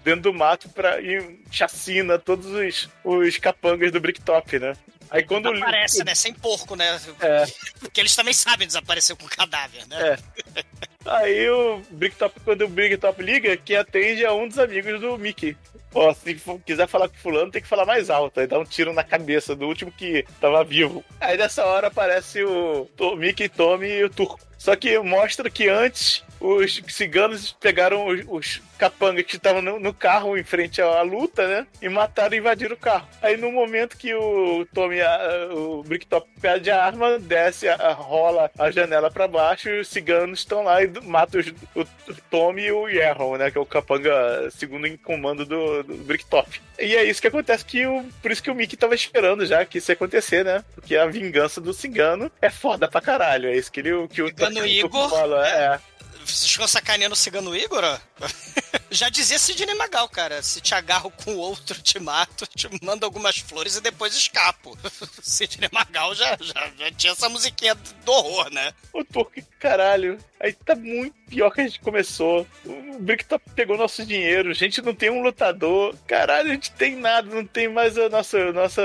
dentro 0.04 0.22
do 0.22 0.34
mato 0.34 0.68
pra 0.68 1.00
ir 1.00 1.38
chacina 1.50 2.18
todos 2.18 2.46
os, 2.46 2.88
os 3.04 3.38
capangas 3.38 3.92
do 3.92 4.00
Bricktop, 4.00 4.58
né? 4.58 4.72
Aí 5.12 5.22
quando 5.22 5.48
Aparece, 5.48 6.02
né? 6.02 6.14
Sem 6.14 6.32
porco, 6.32 6.74
né? 6.74 6.98
É. 7.20 7.44
Porque 7.78 8.00
eles 8.00 8.16
também 8.16 8.32
sabem 8.32 8.66
desaparecer 8.66 9.14
com 9.14 9.26
cadáver, 9.26 9.86
né? 9.86 10.16
É. 10.56 10.64
Aí 11.04 11.50
o 11.50 11.82
Bricktop, 11.90 12.40
quando 12.40 12.62
o 12.62 12.68
Bricktop 12.68 13.22
liga, 13.22 13.54
quem 13.58 13.76
atende 13.76 14.24
é 14.24 14.32
um 14.32 14.48
dos 14.48 14.58
amigos 14.58 14.98
do 15.00 15.18
Mickey. 15.18 15.54
Ó, 15.94 16.12
se 16.14 16.34
quiser 16.64 16.86
falar 16.88 17.08
com 17.08 17.16
fulano, 17.16 17.50
tem 17.50 17.62
que 17.62 17.68
falar 17.68 17.84
mais 17.84 18.10
alto. 18.10 18.40
Aí 18.40 18.46
dá 18.46 18.58
um 18.58 18.64
tiro 18.64 18.92
na 18.92 19.04
cabeça 19.04 19.54
do 19.54 19.66
último 19.66 19.92
que 19.92 20.24
tava 20.40 20.64
vivo. 20.64 21.04
Aí 21.20 21.36
nessa 21.36 21.64
hora 21.64 21.88
aparece 21.88 22.42
o, 22.44 22.88
Mickey, 23.16 23.48
Tommy 23.48 23.88
e 23.88 24.04
o 24.04 24.10
Turco. 24.10 24.40
Só 24.58 24.76
que 24.76 24.96
mostra 25.00 25.50
que 25.50 25.68
antes 25.68 26.22
os 26.40 26.80
ciganos 26.88 27.52
pegaram 27.60 28.06
os, 28.06 28.20
os 28.28 28.62
capangas 28.78 29.24
que 29.24 29.36
estavam 29.36 29.60
no, 29.60 29.78
no 29.80 29.92
carro 29.92 30.36
em 30.38 30.42
frente 30.44 30.80
à, 30.80 31.02
luta, 31.02 31.46
né? 31.48 31.66
E 31.80 31.88
mataram 31.88 32.34
e 32.34 32.38
invadiram 32.38 32.74
o 32.74 32.78
carro. 32.78 33.06
Aí 33.20 33.36
no 33.36 33.50
momento 33.50 33.96
que 33.96 34.14
o 34.14 34.64
Tommy, 34.72 35.00
a- 35.00 35.48
o 35.52 35.82
Bricktop 35.84 36.28
perde 36.40 36.70
a 36.70 36.84
arma, 36.84 37.18
desce, 37.18 37.68
a, 37.68 37.74
a- 37.74 37.92
rola 37.92 38.50
a 38.56 38.70
janela 38.70 39.10
pra 39.10 39.26
baixo 39.26 39.68
e 39.68 39.80
os 39.80 39.88
ciganos 39.88 40.40
estão 40.40 40.62
lá 40.62 40.82
e 40.82 40.88
matam 41.02 41.40
o, 41.74 41.80
o 41.80 42.14
Tommy 42.30 42.62
e 42.62 42.72
o 42.72 42.88
Yerron, 42.88 43.36
né? 43.38 43.50
Que 43.50 43.58
é 43.58 43.60
o 43.60 43.66
capanga 43.66 44.48
segundo 44.52 44.86
em 44.86 44.96
comando 44.96 45.44
do, 45.44 45.81
do 45.82 45.94
Bricktop. 45.96 46.60
E 46.78 46.96
é 46.96 47.04
isso 47.04 47.20
que 47.20 47.28
acontece, 47.28 47.64
que 47.64 47.86
o, 47.86 48.04
por 48.20 48.30
isso 48.30 48.42
que 48.42 48.50
o 48.50 48.54
Mickey 48.54 48.76
tava 48.76 48.94
esperando 48.94 49.46
já 49.46 49.64
que 49.64 49.78
isso 49.78 49.90
ia 49.90 49.94
acontecer, 49.94 50.44
né? 50.44 50.64
Porque 50.74 50.96
a 50.96 51.06
vingança 51.06 51.60
do 51.60 51.72
cigano 51.72 52.30
é 52.40 52.50
foda 52.50 52.88
pra 52.88 53.00
caralho. 53.00 53.48
É 53.48 53.56
isso 53.56 53.70
que, 53.70 53.80
ele, 53.80 54.08
que 54.08 54.22
o 54.22 54.28
Cigano 54.28 54.56
que 54.56 54.60
o 54.62 54.66
Igor, 54.66 55.10
fala. 55.10 55.46
É. 55.46 55.80
Vocês 56.24 56.50
ficam 56.50 56.68
sacaneando 56.68 57.14
o 57.14 57.16
cigano 57.16 57.56
Igor? 57.56 57.82
Já 58.90 59.08
dizia 59.08 59.38
Sidney 59.38 59.74
Magal, 59.74 60.08
cara. 60.08 60.42
Se 60.42 60.60
te 60.60 60.74
agarro 60.74 61.10
com 61.10 61.36
outro, 61.36 61.80
te 61.80 61.98
mato, 61.98 62.46
te 62.46 62.68
mando 62.84 63.06
algumas 63.06 63.38
flores 63.38 63.76
e 63.76 63.80
depois 63.80 64.14
escapo. 64.14 64.76
Sidney 65.22 65.70
Magal 65.72 66.14
já, 66.14 66.36
já, 66.38 66.70
já 66.78 66.90
tinha 66.92 67.12
essa 67.12 67.28
musiquinha 67.28 67.74
do 67.74 68.12
horror, 68.12 68.52
né? 68.52 68.72
O 68.92 69.02
Turco, 69.02 69.32
caralho. 69.58 70.18
Aí 70.38 70.52
tá 70.52 70.74
muito 70.74 71.14
pior 71.28 71.50
que 71.50 71.62
a 71.62 71.64
gente 71.64 71.80
começou. 71.80 72.46
O 72.66 72.98
Bricktop 72.98 73.42
pegou 73.54 73.78
nosso 73.78 74.04
dinheiro. 74.04 74.50
A 74.50 74.54
gente 74.54 74.82
não 74.82 74.94
tem 74.94 75.08
um 75.08 75.22
lutador. 75.22 75.96
Caralho, 76.06 76.50
a 76.50 76.54
gente 76.54 76.72
tem 76.72 76.96
nada. 76.96 77.34
Não 77.34 77.46
tem 77.46 77.68
mais 77.68 77.96
a 77.96 78.08
nossa, 78.08 78.52
nossa 78.52 78.82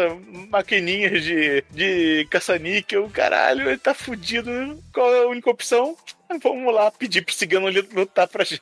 maquininha 0.49 1.19
de, 1.19 1.63
de 1.71 2.27
caça-níquel. 2.29 3.09
Caralho, 3.09 3.69
ele 3.69 3.77
tá 3.77 3.93
fudido. 3.93 4.51
Qual 4.93 5.13
é 5.13 5.23
a 5.23 5.27
única 5.27 5.49
opção? 5.49 5.97
Vamos 6.43 6.73
lá 6.73 6.91
pedir 6.91 7.23
pro 7.23 7.33
cigano 7.33 7.67
lutar 7.93 8.27
pra 8.27 8.43
gente. 8.45 8.61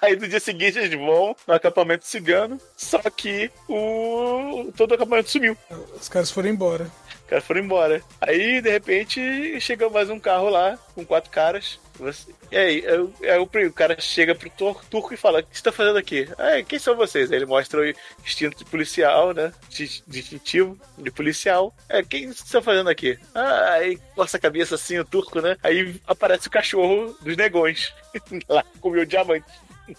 Aí 0.00 0.16
no 0.16 0.28
dia 0.28 0.40
seguinte 0.40 0.78
eles 0.78 0.98
vão 0.98 1.36
no 1.46 1.54
acampamento 1.54 2.06
cigano. 2.06 2.60
Só 2.76 2.98
que 3.10 3.50
o 3.68 4.72
todo 4.76 4.92
o 4.92 4.94
acampamento 4.94 5.30
sumiu. 5.30 5.56
Os 6.00 6.08
caras 6.08 6.30
foram 6.30 6.48
embora. 6.48 6.90
Caras 7.32 7.46
foram 7.46 7.60
embora. 7.62 8.02
Aí, 8.20 8.60
de 8.60 8.68
repente, 8.70 9.58
chega 9.58 9.88
mais 9.88 10.10
um 10.10 10.20
carro 10.20 10.50
lá, 10.50 10.78
com 10.94 11.02
quatro 11.02 11.30
caras. 11.30 11.80
Você- 11.98 12.30
E 12.50 12.56
aí, 12.58 12.86
aí 12.86 12.98
o- 12.98 13.14
aí 13.58 13.66
o 13.66 13.72
cara 13.72 13.98
chega 13.98 14.34
pro 14.34 14.50
tur- 14.50 14.84
turco 14.90 15.14
e 15.14 15.16
fala: 15.16 15.40
O 15.40 15.42
que 15.42 15.56
você 15.56 15.62
tá 15.62 15.72
fazendo 15.72 15.96
aqui? 15.96 16.28
Ah, 16.36 16.62
quem 16.62 16.78
são 16.78 16.94
vocês? 16.94 17.30
Aí 17.32 17.38
ele 17.38 17.46
mostra 17.46 17.80
o 17.80 17.94
instinto 18.22 18.58
de 18.58 18.66
policial, 18.66 19.32
né? 19.32 19.50
Di- 19.70 20.02
Distintivo 20.06 20.78
de 20.98 21.10
policial. 21.10 21.74
É, 21.88 22.02
quem 22.02 22.24
vocês 22.26 22.40
estão 22.44 22.60
fazendo 22.62 22.90
aqui? 22.90 23.18
Ah, 23.34 23.70
aí 23.76 23.96
coça 24.14 24.36
a 24.36 24.40
cabeça 24.40 24.74
assim, 24.74 24.98
o 24.98 25.04
turco, 25.04 25.40
né? 25.40 25.56
Aí 25.62 25.98
aparece 26.06 26.48
o 26.48 26.50
cachorro 26.50 27.16
dos 27.22 27.34
negões. 27.34 27.94
lá, 28.46 28.62
comeu 28.78 29.06
diamante. 29.06 29.46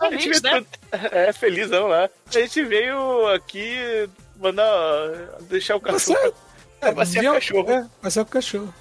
A 0.00 0.10
gente 0.10 0.24
Feliz, 0.24 0.40
veio 0.42 0.60
né? 0.60 0.66
É, 1.12 1.32
felizão 1.32 1.86
lá. 1.88 2.10
A 2.28 2.30
gente 2.32 2.62
veio 2.64 3.26
aqui 3.28 4.08
mandar 4.44 5.10
deixar 5.42 5.76
o 5.76 5.80
cachorro. 5.80 5.98
Você- 6.18 6.30
pra- 6.30 6.32
pra 6.80 6.92
passear 6.92 7.24
com 7.24 7.30
o 7.30 7.34
cachorro. 7.34 7.70
É, 7.72 7.86
passear 8.02 8.24
com 8.24 8.30
o 8.30 8.32
cachorro. 8.32 8.74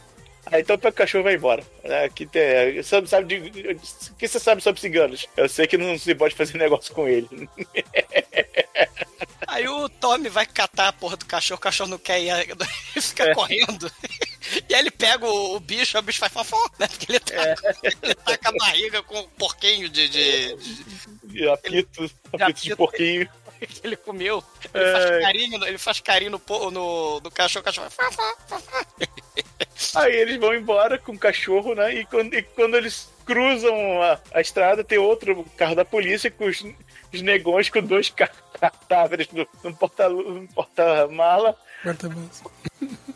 Ah, 0.46 0.60
então 0.60 0.78
pega 0.78 0.90
o 0.90 0.98
cachorro 0.98 1.22
e 1.22 1.24
vai 1.24 1.36
embora. 1.36 1.64
É, 1.84 2.04
Aqui 2.04 2.26
tem, 2.26 2.84
sabe, 2.84 3.08
sabe 3.08 3.40
de, 3.40 3.72
o 4.12 4.16
que 4.16 4.28
você 4.28 4.40
sabe 4.40 4.62
sobre 4.62 4.82
ciganos? 4.82 5.26
Eu 5.38 5.48
sei 5.48 5.66
que 5.66 5.78
não 5.78 5.98
se 5.98 6.14
pode 6.14 6.36
fazer 6.36 6.58
negócio 6.60 6.94
com 6.94 7.08
ele. 7.08 7.50
Aí 9.48 9.68
o 9.68 9.88
Tommy 9.88 10.30
vai 10.30 10.46
catar 10.46 10.90
a 10.90 10.94
porra 10.94 11.16
do 11.16 11.26
cachorro, 11.26 11.58
o 11.60 11.62
cachorro 11.62 11.90
não 11.92 11.98
quer 11.98 12.20
ir, 12.22 12.30
ele 12.30 12.56
fica 13.02 13.34
correndo. 13.34 13.90
E 14.70 14.76
aí 14.76 14.82
ele 14.82 14.92
pega 14.92 15.26
o, 15.26 15.56
o 15.56 15.60
bicho, 15.60 15.98
aí 15.98 16.02
o 16.02 16.06
bicho 16.06 16.20
faz 16.20 16.32
fofó, 16.32 16.58
né? 16.78 16.86
Porque 16.88 17.12
ele 17.12 17.20
tá, 17.22 17.56
ele 17.82 18.14
tá 18.14 18.38
com 18.38 18.50
a 18.50 18.52
barriga 18.52 19.02
com 19.02 19.18
um 19.20 19.28
porquinho 19.30 19.88
de. 19.90 20.10
de, 20.10 20.58
E 21.34 21.48
apito, 21.48 22.04
apito 22.04 22.38
de 22.38 22.44
apito. 22.44 22.78
porquinho. 22.78 23.28
Que 23.68 23.86
ele 23.86 23.96
comeu. 23.96 24.44
Ele 24.74 24.92
faz 24.92 25.22
carinho, 25.24 25.66
ele 25.66 25.78
faz 25.78 26.00
carinho 26.00 26.32
no, 26.32 26.72
no, 26.72 27.20
no 27.22 27.32
cachorro, 27.32 27.62
o 27.62 27.66
cachorro. 27.66 27.88
Aí 29.96 30.16
eles 30.16 30.38
vão 30.38 30.54
embora 30.54 30.98
com 30.98 31.12
o 31.14 31.20
cachorro, 31.20 31.76
né? 31.76 31.94
E 31.96 32.06
quando, 32.06 32.34
e 32.34 32.42
quando 32.44 32.76
eles 32.76 33.10
cruzam 33.26 34.02
a, 34.02 34.20
a 34.34 34.42
estrada, 34.42 34.84
tem 34.84 34.98
outro 34.98 35.46
carro 35.58 35.76
da 35.76 35.86
polícia 35.86 36.30
com 36.32 36.46
os, 36.46 36.64
os 37.14 37.22
negões 37.22 37.70
com 37.70 37.82
dois 37.82 38.10
ca- 38.10 38.30
cadáveres 38.60 39.28
no, 39.32 39.48
no 39.64 39.76
porta- 39.76 40.10
no 40.10 40.48
porta-mala. 40.50 41.58
Quarta-vez. 41.84 42.42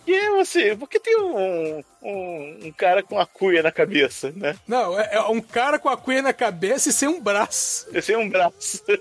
e 0.06 0.14
é 0.14 0.30
você, 0.32 0.76
por 0.76 0.90
que 0.90 1.00
tem 1.00 1.18
um, 1.20 1.84
um, 2.02 2.60
um 2.66 2.72
cara 2.74 3.02
com 3.02 3.18
a 3.20 3.26
cuia 3.26 3.64
na 3.64 3.72
cabeça, 3.72 4.32
né? 4.36 4.56
Não, 4.68 5.00
é, 5.00 5.16
é 5.16 5.22
um 5.22 5.40
cara 5.42 5.80
com 5.80 5.90
a 5.90 5.98
cuia 5.98 6.22
na 6.22 6.34
cabeça 6.34 6.90
e 6.90 6.94
sem 6.94 7.08
um 7.08 7.22
braço. 7.22 7.88
Esse 7.94 8.14
é 8.14 8.18
um 8.18 8.30
braço. 8.30 8.84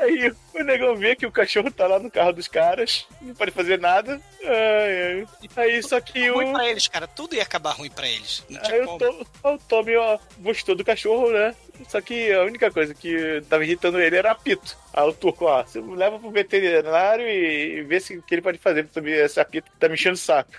Aí 0.00 0.32
o 0.54 0.64
negão 0.64 0.96
vê 0.96 1.14
que 1.14 1.26
o 1.26 1.30
cachorro 1.30 1.70
tá 1.70 1.86
lá 1.86 1.98
no 1.98 2.10
carro 2.10 2.32
dos 2.32 2.48
caras, 2.48 3.06
não 3.20 3.34
pode 3.34 3.52
fazer 3.52 3.78
nada. 3.78 4.20
Ai, 4.42 5.20
ai. 5.20 5.26
Aí 5.56 5.82
só 5.82 6.00
que 6.00 6.30
o. 6.30 6.34
Ruim 6.34 6.52
pra 6.52 6.68
eles, 6.68 6.88
cara. 6.88 7.06
Tudo 7.06 7.36
ia 7.36 7.42
acabar 7.42 7.72
ruim 7.72 7.90
pra 7.90 8.08
eles. 8.08 8.44
Não 8.48 8.60
tinha 8.62 8.76
Aí 8.76 8.82
o. 8.82 8.98
Tom, 8.98 9.24
o 9.44 9.58
Tommy 9.58 9.96
ó, 9.96 10.18
gostou 10.38 10.74
do 10.74 10.84
cachorro, 10.84 11.30
né? 11.30 11.54
Só 11.88 12.00
que 12.00 12.32
a 12.32 12.42
única 12.42 12.70
coisa 12.70 12.94
que 12.94 13.42
tava 13.48 13.64
irritando 13.64 14.00
ele 14.00 14.16
era 14.16 14.32
apito. 14.32 14.76
Aí 14.92 15.06
o 15.06 15.12
turco, 15.12 15.44
ó, 15.44 15.62
você 15.62 15.80
leva 15.80 16.18
pro 16.18 16.30
veterinário 16.30 17.28
e 17.28 17.82
vê 17.82 18.00
se 18.00 18.16
o 18.16 18.22
que 18.22 18.34
ele 18.34 18.42
pode 18.42 18.58
fazer 18.58 18.84
pra 18.84 18.94
subir 18.94 19.12
esse 19.12 19.38
apito 19.38 19.70
que 19.70 19.78
tá 19.78 19.88
me 19.88 19.94
enchendo 19.94 20.14
o 20.14 20.18
saco. 20.18 20.52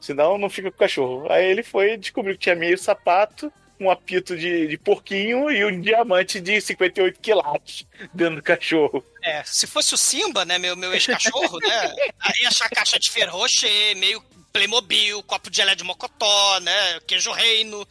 Senão 0.00 0.36
não 0.36 0.50
fica 0.50 0.70
com 0.70 0.76
o 0.76 0.80
cachorro. 0.80 1.32
Aí 1.32 1.46
ele 1.46 1.62
foi 1.62 1.92
e 1.92 1.96
descobriu 1.96 2.34
que 2.34 2.40
tinha 2.40 2.56
meio 2.56 2.76
sapato, 2.76 3.52
um 3.80 3.90
apito 3.90 4.36
de, 4.36 4.66
de 4.66 4.76
porquinho 4.78 5.50
e 5.50 5.64
um 5.64 5.80
diamante 5.80 6.40
de 6.40 6.60
58 6.60 7.20
quilates 7.20 7.86
dentro 8.12 8.36
do 8.36 8.42
cachorro. 8.42 9.04
É, 9.22 9.42
se 9.44 9.66
fosse 9.66 9.94
o 9.94 9.98
Simba, 9.98 10.44
né, 10.44 10.58
meu, 10.58 10.76
meu 10.76 10.92
ex-cachorro, 10.92 11.58
né? 11.60 11.94
Aí 12.20 12.42
ia 12.42 12.48
achar 12.48 12.68
caixa 12.70 12.98
de 12.98 13.10
ferro 13.10 13.38
rocher, 13.38 13.96
meio 13.96 14.22
Playmobil, 14.52 15.22
copo 15.24 15.50
de 15.50 15.56
gelé 15.58 15.74
de 15.74 15.84
mocotó, 15.84 16.58
né? 16.60 17.00
Queijo 17.06 17.30
reino. 17.32 17.82
O 17.82 17.86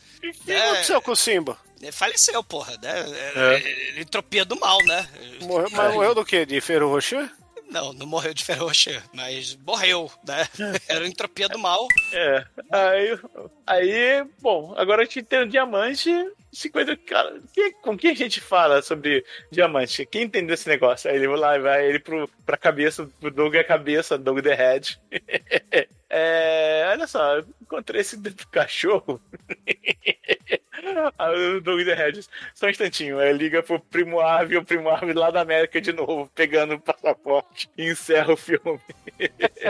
que 0.45 0.51
É. 0.51 0.59
aconteceu 0.69 1.01
com 1.01 1.11
o 1.11 1.15
Simba? 1.15 1.57
Ele 1.79 1.91
faleceu, 1.91 2.43
porra, 2.43 2.75
né? 2.81 3.05
É. 3.35 3.55
Ele 3.89 4.01
entropia 4.01 4.43
do 4.43 4.59
mal, 4.59 4.83
né? 4.83 5.07
Morreu, 5.41 5.69
mas 5.71 5.93
morreu 5.93 6.15
do 6.15 6.25
quê? 6.25 6.45
De 6.45 6.59
Ferro 6.59 6.89
Rocher? 6.89 7.29
Não, 7.69 7.91
não 7.93 8.05
morreu 8.07 8.33
de 8.33 8.43
ferro 8.45 8.67
rocher, 8.67 9.03
mas 9.13 9.55
morreu, 9.65 10.09
né? 10.25 10.47
Era 10.87 11.05
entropia 11.07 11.49
do 11.49 11.59
mal. 11.59 11.87
É. 12.13 12.45
Aí, 12.71 13.19
aí, 13.65 14.25
bom, 14.41 14.73
agora 14.77 15.01
a 15.01 15.05
gente 15.05 15.23
tem 15.23 15.43
um 15.43 15.47
diamante. 15.47 16.09
50. 16.51 16.95
Cara, 16.97 17.39
que- 17.53 17.71
com 17.83 17.97
quem 17.97 18.11
a 18.11 18.15
gente 18.15 18.39
fala 18.41 18.81
sobre 18.81 19.23
diamante? 19.51 20.05
Quem 20.05 20.23
entendeu 20.23 20.53
esse 20.53 20.67
negócio? 20.67 21.09
Aí 21.09 21.17
ele 21.17 21.27
vai 21.27 21.37
lá, 21.37 21.57
vai 21.59 21.85
ele 21.87 21.99
pro, 21.99 22.27
pra 22.45 22.57
cabeça, 22.57 23.07
pro 23.19 23.29
Doug 23.29 23.53
é 23.55 23.59
a 23.59 23.63
cabeça, 23.63 24.17
Doug 24.17 24.39
the 24.41 24.53
Head. 24.55 24.99
É, 26.09 26.87
olha 26.89 27.05
só, 27.05 27.39
encontrei 27.61 27.99
esse 27.99 28.17
cachorro. 28.49 29.19
Aí 31.17 31.55
o 31.55 31.61
Doug 31.61 31.83
the 31.85 31.93
Head, 31.93 32.25
só 32.53 32.65
um 32.65 32.69
instantinho, 32.69 33.19
aí 33.19 33.33
liga 33.33 33.61
pro 33.63 33.79
Primo 33.79 34.19
Ave, 34.19 34.57
o 34.57 34.65
Primo 34.65 34.89
Ave 34.89 35.13
lá 35.13 35.29
da 35.31 35.41
América 35.41 35.79
de 35.81 35.91
novo, 35.93 36.29
pegando 36.33 36.75
o 36.75 36.79
passaporte 36.79 37.69
e 37.77 37.89
encerra 37.91 38.33
o 38.33 38.37
filme. 38.37 38.79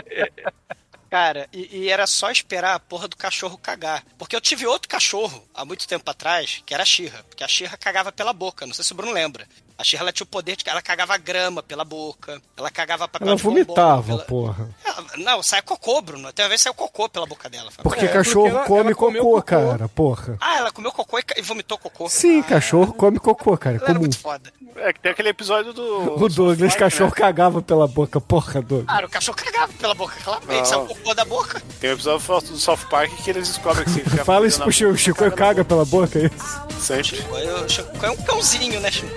Cara, 1.10 1.48
e, 1.54 1.84
e 1.84 1.90
era 1.90 2.06
só 2.06 2.30
esperar 2.30 2.76
a 2.76 2.80
porra 2.82 3.08
do 3.08 3.16
cachorro 3.16 3.58
cagar. 3.58 4.04
Porque 4.18 4.36
eu 4.36 4.42
tive 4.42 4.68
outro 4.68 4.90
cachorro 4.90 5.42
há 5.56 5.64
muito 5.64 5.88
tempo 5.88 6.10
atrás, 6.12 6.62
que 6.66 6.74
era 6.74 6.84
a 6.84 6.86
Xirra. 6.86 7.24
Porque 7.30 7.46
a 7.46 7.48
Xirra 7.48 7.78
cagava 7.78 8.12
pela 8.12 8.34
boca, 8.34 8.66
não 8.66 8.74
sei 8.74 8.84
se 8.84 8.92
o 8.92 8.96
Bruno 8.96 9.14
lembra. 9.14 9.48
A 9.78 9.86
Xirra 9.86 10.04
ela 10.04 10.12
tinha 10.12 10.26
o 10.26 10.28
poder 10.28 10.58
de 10.58 10.66
que 10.66 10.70
ela 10.70 10.82
cagava 10.82 11.16
grama 11.18 11.64
pela 11.64 11.86
boca, 11.86 12.42
ela 12.58 12.70
cagava 12.70 13.08
papel 13.08 13.26
Ela 13.30 13.38
de 13.38 13.44
bombom 13.44 13.56
vomitava, 13.64 14.04
pela- 14.08 14.26
porra. 14.26 14.70
Não, 15.18 15.42
sai 15.44 15.62
cocô, 15.62 16.02
Bruno. 16.02 16.32
Tem 16.34 16.44
uma 16.46 16.50
vez 16.50 16.62
saiu 16.62 16.74
cocô 16.74 17.10
pela 17.10 17.26
boca 17.26 17.50
dela. 17.50 17.70
Porque 17.82 18.06
É, 18.06 18.08
cachorro 18.08 18.44
porque 18.46 18.58
ela- 18.58 18.66
come 18.66 18.90
ela 18.92 18.96
cocô, 18.96 19.14
cocô. 19.22 19.42
cara, 19.42 19.88
porra. 19.90 20.38
Ah, 20.40 20.58
ela 20.58 20.72
comeu 20.72 20.92
cocô 20.92 21.20
e, 21.20 21.24
e 21.38 21.42
vomitou 21.42 21.78
cocô. 21.78 22.08
Sim, 22.10 22.40
ah, 22.42 22.44
cachorro 22.44 22.94
come 22.94 23.20
cocô, 23.20 23.58
cara, 23.58 23.76
é 23.76 23.78
Ela 23.78 23.84
era 23.86 23.94
comum. 23.94 24.02
muito 24.02 24.20
foda. 24.20 24.52
É 24.78 24.94
que 24.94 25.00
tem 25.00 25.12
aquele 25.12 25.30
episódio 25.30 25.74
do. 25.74 26.24
O 26.24 26.30
Douglas, 26.30 26.76
cachorro 26.76 27.10
né? 27.10 27.16
cagava 27.16 27.62
pela 27.62 27.88
boca, 27.88 28.22
porra, 28.22 28.62
Douglas. 28.62 28.88
Cara, 28.88 29.06
o 29.06 29.10
cachorro 29.10 29.38
cagava 29.38 29.74
pela 29.74 29.96
boca, 29.96 30.16
claramente. 30.24 30.68
Saiu 30.68 30.86
cocô 30.86 31.14
da 31.14 31.26
boca. 31.26 31.62
Tem 31.80 31.90
um 31.90 31.94
episódio 31.94 32.42
do 32.52 32.58
South 32.58 32.78
Park 32.90 33.12
que 33.24 33.30
eles 33.30 33.48
descobrem 33.48 33.86
que 33.86 34.02
fica 34.10 34.24
Fala 34.26 34.46
isso 34.46 34.62
pro 34.62 34.72
Chico, 34.72 34.96
Chico 34.98 35.18
caga 35.20 35.36
caga 35.36 35.66
pela 35.66 35.86
boca, 35.86 36.20
é 36.20 36.26
isso? 36.26 36.62
Sempre. 36.80 37.20
O 37.66 37.70
Chico 37.70 38.06
é 38.06 38.12
um 38.12 38.18
cãozinho, 38.18 38.80
né, 38.80 38.92
Chico? 38.92 39.12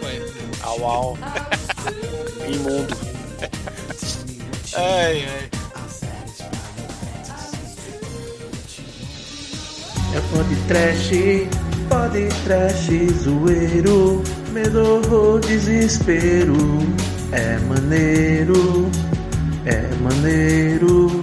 Au, 0.62 0.84
au. 0.84 1.18
Imundo. 2.48 2.96
Ai, 4.74 5.24
ai. 5.28 5.50
É 10.12 10.20
pode 10.32 10.56
trash, 10.66 11.10
pode 11.88 12.28
trash, 12.44 12.90
zoeiro, 13.22 14.22
medo 14.52 15.00
ou 15.14 15.38
desespero. 15.38 16.56
É 17.32 17.58
maneiro, 17.58 18.90
é 19.64 19.82
maneiro. 20.02 21.22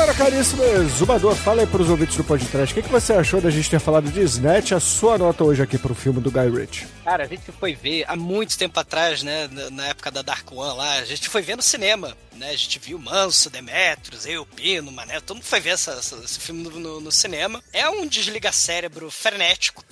Agora, 0.00 0.14
caríssimo 0.14 0.62
Zumador, 0.88 1.36
fala 1.36 1.60
aí 1.60 1.66
pros 1.66 1.90
ouvintes 1.90 2.16
do 2.16 2.24
podcast, 2.24 2.72
o 2.72 2.74
que, 2.74 2.82
que 2.82 2.90
você 2.90 3.12
achou 3.12 3.38
da 3.38 3.50
gente 3.50 3.68
ter 3.68 3.78
falado 3.78 4.10
de 4.10 4.22
Snatch, 4.22 4.72
a 4.72 4.80
sua 4.80 5.18
nota 5.18 5.44
hoje 5.44 5.62
aqui 5.62 5.76
pro 5.76 5.94
filme 5.94 6.22
do 6.22 6.30
Guy 6.30 6.48
Ritchie? 6.48 6.86
Cara, 7.04 7.24
a 7.24 7.26
gente 7.26 7.52
foi 7.52 7.74
ver 7.74 8.06
há 8.08 8.16
muito 8.16 8.56
tempo 8.56 8.80
atrás, 8.80 9.22
né? 9.22 9.46
Na 9.70 9.88
época 9.88 10.10
da 10.10 10.22
Dark 10.22 10.50
One 10.50 10.74
lá, 10.74 10.94
a 10.94 11.04
gente 11.04 11.28
foi 11.28 11.42
ver 11.42 11.54
no 11.54 11.62
cinema, 11.62 12.16
né? 12.40 12.50
A 12.50 12.56
gente 12.56 12.78
viu 12.78 12.98
Manso, 12.98 13.48
Demetrius, 13.50 14.26
eu, 14.26 14.44
Pino, 14.44 14.90
Mané, 14.90 15.20
todo 15.20 15.36
mundo 15.36 15.44
foi 15.46 15.60
ver 15.60 15.70
essa- 15.70 15.92
essa- 15.92 16.16
esse 16.24 16.40
filme 16.40 16.62
no, 16.64 16.70
no- 16.80 17.00
no 17.00 17.12
cinema. 17.12 17.62
É 17.72 17.88
um 17.88 18.06
desliga-cérebro 18.06 19.10
frenético, 19.10 19.84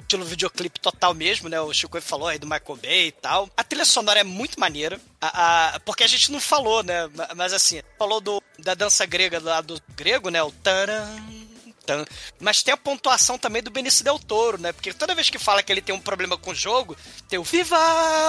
estilo 0.00 0.24
videoclipe 0.24 0.80
total 0.80 1.14
mesmo, 1.14 1.48
né? 1.48 1.60
O 1.60 1.72
Chico 1.72 2.00
falou 2.00 2.28
aí 2.28 2.38
do 2.38 2.46
Michael 2.46 2.76
Bay 2.82 3.06
e 3.08 3.12
tal. 3.12 3.48
A 3.56 3.64
trilha 3.64 3.84
sonora 3.84 4.20
é 4.20 4.24
muito 4.24 4.58
maneira, 4.60 5.00
a- 5.20 5.74
a- 5.74 5.80
porque 5.80 6.04
a 6.04 6.06
gente 6.06 6.30
não 6.32 6.40
falou, 6.40 6.82
né? 6.82 7.08
Ma- 7.14 7.28
Mas 7.34 7.52
assim, 7.52 7.82
falou 7.98 8.20
do, 8.20 8.42
da 8.58 8.74
dança 8.74 9.04
grega 9.06 9.40
lá 9.40 9.60
do 9.60 9.80
grego, 9.96 10.28
né? 10.30 10.42
O 10.42 10.50
taran, 10.52 11.08
tan. 11.82 12.04
Mas 12.40 12.62
tem 12.62 12.72
a 12.72 12.76
pontuação 12.76 13.36
também 13.38 13.62
do 13.62 13.70
Benício 13.70 14.04
Del 14.04 14.18
Toro, 14.18 14.58
né? 14.58 14.72
Porque 14.72 14.92
toda 14.92 15.14
vez 15.14 15.28
que 15.28 15.38
fala 15.38 15.62
que 15.62 15.70
ele 15.72 15.82
tem 15.82 15.94
um 15.94 16.00
problema 16.00 16.36
com 16.38 16.50
o 16.50 16.54
jogo, 16.54 16.96
tem 17.28 17.38
o 17.38 17.44
Viva 17.44 17.76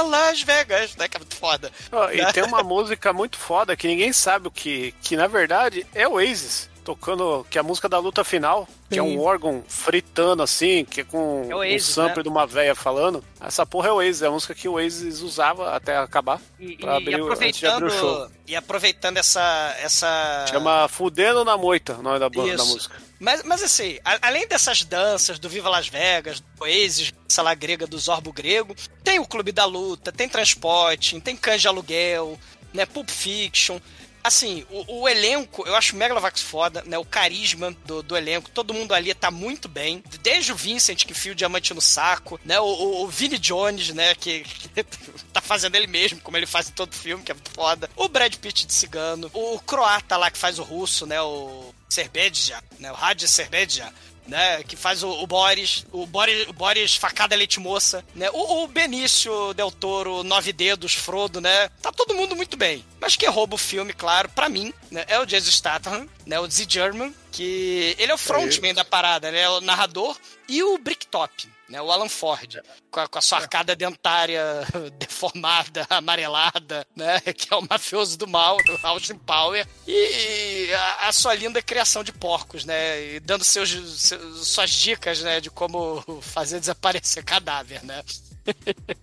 Las 0.04 0.42
Vegas, 0.42 0.96
né? 0.96 1.08
Que 1.08 1.18
é 1.18 1.20
muito 1.20 1.36
foda. 1.36 1.72
Ó, 1.92 2.10
e 2.12 2.26
tem 2.34 2.44
uma 2.44 2.62
música 2.64 3.14
muito 3.14 3.38
foda 3.38 3.76
que 3.76 3.88
ninguém 3.88 4.12
sabe 4.14 4.48
o 4.48 4.52
que. 4.52 4.94
Que 5.02 5.16
na 5.16 5.28
verdade 5.28 5.86
é 5.94 6.08
o 6.08 6.14
Oasis. 6.14 6.72
Tocando, 6.84 7.48
que 7.50 7.58
é 7.58 7.62
a 7.62 7.64
música 7.64 7.88
da 7.88 7.98
luta 7.98 8.26
final, 8.26 8.68
que 8.92 9.00
é 9.00 9.02
um 9.02 9.12
Sim. 9.12 9.20
órgão 9.20 9.64
fritando 9.66 10.44
assim, 10.44 10.84
que 10.84 11.00
é 11.00 11.04
com 11.06 11.48
É 11.50 11.56
o 11.56 11.60
um 11.60 11.62
Oasis, 11.62 11.86
sample 11.94 12.18
né? 12.18 12.24
de 12.24 12.28
uma 12.28 12.46
véia 12.46 12.76
falando. 12.76 13.24
Essa 13.40 13.66
porra 13.66 13.88
é 13.88 13.92
o 13.94 13.96
Oasis, 13.96 14.22
é 14.22 14.28
a 14.28 14.32
música 14.32 14.54
que 14.54 14.68
o 14.68 14.74
Oasis 14.74 15.22
usava 15.22 15.74
até 15.74 15.96
acabar. 15.96 16.42
E, 16.60 16.76
Pra 16.76 16.96
e 16.96 16.98
abrir 16.98 17.22
o- 17.22 17.32
antes 17.32 17.58
de 17.58 17.66
abrir 17.68 17.86
aproveitando, 17.88 17.88
o 17.88 17.90
show. 18.18 18.32
e 18.46 18.54
aproveitando 18.54 19.16
essa, 19.18 19.76
essa 19.80 20.46
Chama 20.50 20.90
Fudendo 20.90 21.46
na 21.46 21.56
Moita, 21.56 21.94
o 21.94 22.02
nome 22.04 22.20
da, 22.20 22.30
banda, 22.30 22.58
da 22.58 22.66
música. 22.66 23.02
Mas, 23.24 23.42
mas 23.44 23.64
assim, 23.64 23.98
a- 24.04 24.20
além 24.28 24.46
dessas 24.48 24.84
danças 24.84 25.40
do 25.40 25.48
Viva 25.48 25.70
Las 25.70 25.88
Vegas, 25.88 26.42
do 26.42 26.48
Oasis, 26.60 27.14
sala 27.28 27.56
grega 27.56 27.88
do 27.88 27.98
Zorbo 27.98 28.34
grego, 28.34 28.76
tem 29.02 29.18
o 29.18 29.26
Clube 29.26 29.54
da 29.54 29.64
Luta, 29.64 30.12
tem 30.12 30.28
Transporte, 30.28 31.20
tem 31.22 31.36
Cães 31.38 31.62
de 31.62 31.68
Aluguel, 31.70 32.38
né, 32.74 32.86
Pulp 32.86 33.10
Fiction. 33.10 33.80
Assim, 34.22 34.66
o, 34.70 35.02
o 35.02 35.10
elenco, 35.10 35.66
eu 35.68 35.76
acho 35.76 35.94
o 35.94 36.00
Megalovax 36.00 36.42
foda, 36.42 36.82
né? 36.86 36.98
O 36.98 37.04
carisma 37.04 37.72
do, 37.86 38.02
do 38.02 38.16
elenco, 38.16 38.50
todo 38.50 38.74
mundo 38.74 38.94
ali 38.94 39.14
tá 39.14 39.30
muito 39.30 39.68
bem. 39.68 40.02
Desde 40.22 40.54
o 40.54 40.56
Vincent, 40.56 41.04
que 41.06 41.14
fia 41.14 41.34
o 41.34 41.36
diamante 41.36 41.74
no 41.74 41.82
saco, 41.82 42.40
né? 42.46 42.58
O, 42.58 42.64
o, 42.64 43.04
o 43.04 43.08
Vinnie 43.10 43.38
Jones, 43.38 43.90
né? 43.90 44.16
Que, 44.16 44.42
que 44.44 44.84
tá 45.34 45.42
fazendo 45.42 45.76
ele 45.76 45.88
mesmo, 45.88 46.22
como 46.22 46.38
ele 46.38 46.46
faz 46.46 46.70
em 46.70 46.72
todo 46.72 46.96
filme, 46.96 47.22
que 47.22 47.32
é 47.32 47.36
muito 47.36 47.52
foda. 47.52 47.90
O 47.98 48.08
Brad 48.08 48.34
Pitt 48.36 48.66
de 48.66 48.74
cigano. 48.74 49.30
O 49.34 49.60
croata 49.60 50.16
lá 50.16 50.32
que 50.32 50.38
faz 50.38 50.58
o 50.58 50.64
russo, 50.64 51.06
né? 51.06 51.22
O 51.22 51.74
Serbedja, 51.94 52.62
né? 52.80 52.92
O 52.92 52.96
Radja 52.96 53.28
Serbedja. 53.28 53.94
Né, 54.26 54.64
que 54.64 54.78
faz 54.78 55.04
o, 55.04 55.10
o 55.10 55.28
Boris, 55.28 55.86
o 55.92 56.06
Boris, 56.06 56.48
o 56.48 56.54
Boris 56.54 56.96
facada 56.96 57.36
leite 57.36 57.60
moça, 57.60 58.06
né? 58.16 58.30
O, 58.32 58.64
o 58.64 58.68
Benício 58.70 59.54
Del 59.54 59.70
Toro, 59.70 60.24
nove 60.24 60.54
dedos, 60.54 60.94
Frodo, 60.94 61.42
né? 61.42 61.68
Tá 61.82 61.92
todo 61.92 62.16
mundo 62.16 62.34
muito 62.34 62.56
bem. 62.56 62.86
Mas 63.02 63.18
quem 63.18 63.28
rouba 63.28 63.56
o 63.56 63.58
filme, 63.58 63.92
claro, 63.92 64.30
pra 64.30 64.48
mim, 64.48 64.74
né, 64.90 65.04
é 65.10 65.20
o 65.20 65.26
Jason 65.26 65.52
Statham, 65.52 66.08
né? 66.26 66.40
O 66.40 66.50
Z 66.50 66.66
German, 66.70 67.14
que 67.34 67.98
ele 68.00 68.14
é 68.14 68.16
o 68.16 68.18
frontman 68.18 68.74
da 68.74 68.86
parada, 68.86 69.28
ele 69.28 69.40
é 69.40 69.50
o 69.50 69.60
narrador, 69.60 70.18
e 70.48 70.64
o 70.64 70.78
Bricktop, 70.78 71.50
né? 71.74 71.82
O 71.82 71.92
Alan 71.92 72.08
Ford, 72.08 72.62
com 72.92 73.00
a, 73.00 73.08
com 73.08 73.18
a 73.18 73.22
sua 73.22 73.40
arcada 73.40 73.76
dentária 73.76 74.44
deformada, 75.00 75.86
amarelada, 75.90 76.86
né? 76.96 77.20
Que 77.36 77.52
é 77.52 77.58
o 77.58 77.68
mafioso 77.68 78.16
do 78.18 78.28
mal, 78.28 78.58
do 78.64 78.80
Austin 78.84 79.16
Power, 79.18 79.68
e, 79.88 79.92
e 80.68 80.74
a, 80.74 81.08
a 81.08 81.12
sua 81.14 81.34
linda 81.34 81.62
criação 81.62 82.04
de 82.04 82.12
porcos, 82.14 82.64
né? 82.64 83.16
E 83.16 83.20
dando 83.20 83.44
seus, 83.44 83.70
seus, 84.00 84.48
suas 84.48 84.70
dicas, 84.70 85.22
né? 85.22 85.42
De 85.42 85.50
como 85.50 86.04
fazer 86.22 86.60
desaparecer 86.60 87.24
cadáver, 87.24 87.84
né? 87.84 88.04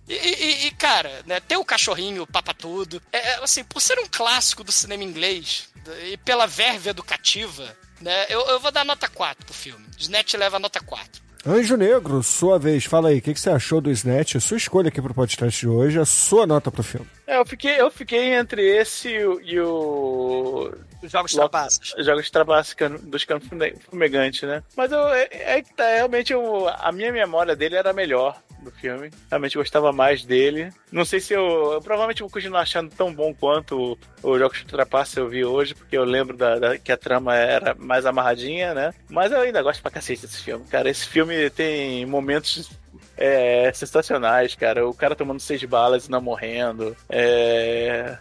e, 0.07 0.13
e- 0.15 0.67
e, 0.67 0.71
cara, 0.71 1.23
né, 1.25 1.39
tem 1.39 1.57
o 1.57 1.65
cachorrinho, 1.65 2.27
papa 2.27 2.53
tudo. 2.53 3.01
É, 3.11 3.17
é, 3.17 3.43
assim, 3.43 3.63
por 3.63 3.81
ser 3.81 3.97
um 3.99 4.07
clássico 4.07 4.63
do 4.63 4.71
cinema 4.71 5.03
inglês 5.03 5.67
e 6.11 6.15
pela 6.17 6.45
verve 6.45 6.91
educativa, 6.91 7.75
né, 7.99 8.27
eu, 8.29 8.41
eu 8.47 8.59
vou 8.59 8.71
dar 8.71 8.85
nota 8.85 9.07
4 9.07 9.43
pro 9.45 9.53
filme. 9.53 9.83
Snatch 9.97 10.35
leva 10.35 10.59
nota 10.59 10.79
4. 10.79 11.20
Anjo 11.45 11.75
Negro, 11.75 12.21
sua 12.21 12.59
vez, 12.59 12.85
fala 12.85 13.09
aí, 13.09 13.17
o 13.17 13.21
que, 13.21 13.33
que 13.33 13.39
você 13.39 13.49
achou 13.49 13.81
do 13.81 13.89
Snatch? 13.89 14.35
A 14.35 14.39
sua 14.39 14.57
escolha 14.57 14.89
aqui 14.89 15.01
pro 15.01 15.11
podcast 15.13 15.59
de 15.59 15.67
hoje, 15.67 15.99
a 15.99 16.05
sua 16.05 16.45
nota 16.45 16.69
pro 16.69 16.83
filme. 16.83 17.07
É, 17.25 17.37
eu 17.37 17.45
fiquei, 17.45 17.81
eu 17.81 17.89
fiquei 17.89 18.33
entre 18.35 18.61
esse 18.77 19.09
e 19.09 19.25
o. 19.25 19.41
e 19.41 19.59
o- 19.59 20.71
Os 21.01 21.11
Jogos 21.11 21.31
Trapaças. 21.33 21.93
Jogos 22.05 22.29
Trapaças 22.29 22.75
dos 23.01 23.23
Canos 23.25 23.47
Fume- 23.47 23.73
Fumegantes, 23.89 24.43
né? 24.43 24.61
Mas 24.77 24.91
eu, 24.91 24.99
é, 25.09 25.27
é 25.31 25.63
tá, 25.75 25.83
realmente 25.95 26.31
eu, 26.31 26.67
a 26.69 26.91
minha 26.91 27.11
memória 27.11 27.55
dele 27.55 27.75
era 27.75 27.91
melhor 27.91 28.39
do 28.61 28.71
filme. 28.71 29.09
Realmente 29.29 29.57
gostava 29.57 29.91
mais 29.91 30.23
dele. 30.25 30.69
Não 30.91 31.03
sei 31.05 31.19
se 31.19 31.33
eu. 31.33 31.73
eu 31.73 31.81
provavelmente 31.81 32.21
vou 32.21 32.29
continuar 32.29 32.61
achando 32.61 32.89
tão 32.95 33.13
bom 33.13 33.33
quanto 33.33 33.97
o, 34.23 34.37
Jogos 34.37 34.63
Trapaças 34.63 35.15
eu 35.17 35.27
vi 35.27 35.43
hoje, 35.43 35.73
porque 35.75 35.97
eu 35.97 36.03
lembro 36.03 36.35
da, 36.37 36.57
da- 36.59 36.77
que 36.77 36.91
a 36.91 36.97
trama 36.97 37.35
era 37.35 37.75
mais 37.75 38.05
amarradinha, 38.05 38.73
né? 38.73 38.93
Mas 39.09 39.31
eu 39.31 39.39
ainda 39.41 39.61
gosto 39.61 39.81
pra 39.81 39.91
cacete 39.91 40.21
desse 40.21 40.41
filme. 40.43 40.65
Cara, 40.69 40.89
esse 40.89 41.07
filme 41.07 41.49
tem 41.49 42.05
momentos 42.05 42.69
é, 43.17 43.71
sensacionais, 43.73 44.55
cara. 44.55 44.87
O 44.87 44.93
cara 44.93 45.15
tomando 45.15 45.39
seis 45.39 45.63
balas 45.63 46.07
e 46.07 46.11
não 46.11 46.21
morrendo. 46.21 46.95
É. 47.09 48.17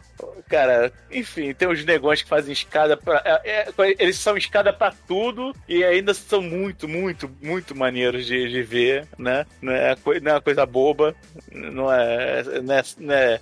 Cara, 0.48 0.92
enfim, 1.10 1.54
tem 1.54 1.68
os 1.68 1.84
negões 1.84 2.22
que 2.22 2.28
fazem 2.28 2.52
escada 2.52 2.96
pra. 2.96 3.22
é, 3.24 3.68
é, 3.68 3.72
eles 3.98 4.18
são 4.18 4.36
escada 4.36 4.72
pra 4.72 4.92
tudo 5.08 5.54
e 5.68 5.82
ainda 5.82 6.12
são 6.12 6.42
muito, 6.42 6.86
muito, 6.86 7.30
muito 7.40 7.74
maneiros 7.74 8.26
de, 8.26 8.48
de 8.50 8.62
ver, 8.62 9.06
né? 9.18 9.46
Não 9.62 9.72
é, 9.72 9.96
não 10.20 10.32
é 10.32 10.34
uma 10.34 10.42
coisa 10.42 10.66
boba, 10.66 11.14
não 11.50 11.90
é, 11.90 12.60
não 12.60 12.74
é, 12.74 12.82
não 12.98 13.14
é 13.14 13.40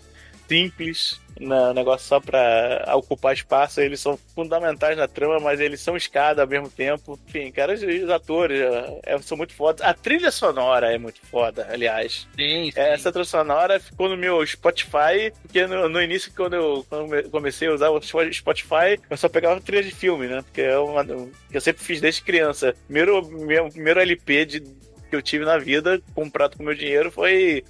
simples, 0.48 1.20
é 1.40 1.70
um 1.70 1.74
negócio 1.74 2.06
só 2.06 2.20
pra 2.20 2.84
ocupar 2.96 3.34
espaço. 3.34 3.80
Eles 3.80 4.00
são 4.00 4.18
fundamentais 4.34 4.96
na 4.96 5.06
trama, 5.06 5.38
mas 5.38 5.60
eles 5.60 5.80
são 5.80 5.96
escada 5.96 6.42
ao 6.42 6.48
mesmo 6.48 6.68
tempo. 6.68 7.18
Enfim, 7.28 7.50
cara, 7.52 7.74
os, 7.74 7.82
os 7.82 8.10
atores 8.10 8.60
é, 9.04 9.18
são 9.18 9.36
muito 9.36 9.54
fodas. 9.54 9.86
A 9.86 9.94
trilha 9.94 10.30
sonora 10.30 10.92
é 10.92 10.98
muito 10.98 11.20
foda, 11.26 11.66
aliás. 11.70 12.26
Sim, 12.36 12.70
É, 12.74 12.94
Essa 12.94 13.12
trilha 13.12 13.24
sonora 13.24 13.78
ficou 13.78 14.08
no 14.08 14.16
meu 14.16 14.44
Spotify, 14.46 15.32
porque 15.42 15.66
no, 15.66 15.88
no 15.88 16.02
início, 16.02 16.32
quando 16.34 16.54
eu, 16.54 16.86
comecei 17.30 17.68
a 17.68 17.74
usar 17.74 17.90
o 17.90 18.00
Spotify, 18.00 18.98
eu 19.08 19.16
só 19.16 19.28
pegava 19.28 19.60
trilha 19.60 19.82
de 19.82 19.94
filme, 19.94 20.26
né? 20.26 20.42
Porque 20.42 20.62
é 20.62 20.78
uma, 20.78 21.04
que 21.04 21.56
eu 21.56 21.60
sempre 21.60 21.82
fiz 21.84 22.00
desde 22.00 22.22
criança. 22.22 22.74
Primeiro, 22.86 23.26
meu 23.28 23.68
primeiro 23.68 24.00
LP 24.00 24.44
de, 24.44 24.60
que 25.08 25.16
eu 25.16 25.22
tive 25.22 25.44
na 25.44 25.58
vida, 25.58 26.00
comprado 26.14 26.56
com 26.56 26.62
meu 26.62 26.74
dinheiro, 26.74 27.10
foi 27.10 27.64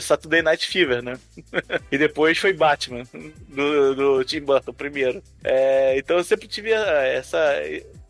Saturday 0.00 0.42
Night 0.42 0.66
Fever, 0.66 1.02
né? 1.02 1.18
e 1.90 1.98
depois 1.98 2.38
foi 2.38 2.52
Batman, 2.52 3.02
do, 3.48 3.94
do 3.94 4.24
Tim 4.24 4.40
Burton, 4.40 4.70
o 4.70 4.74
primeiro. 4.74 5.22
É, 5.42 5.98
então 5.98 6.16
eu 6.16 6.24
sempre 6.24 6.46
tive 6.46 6.70
essa. 6.72 7.38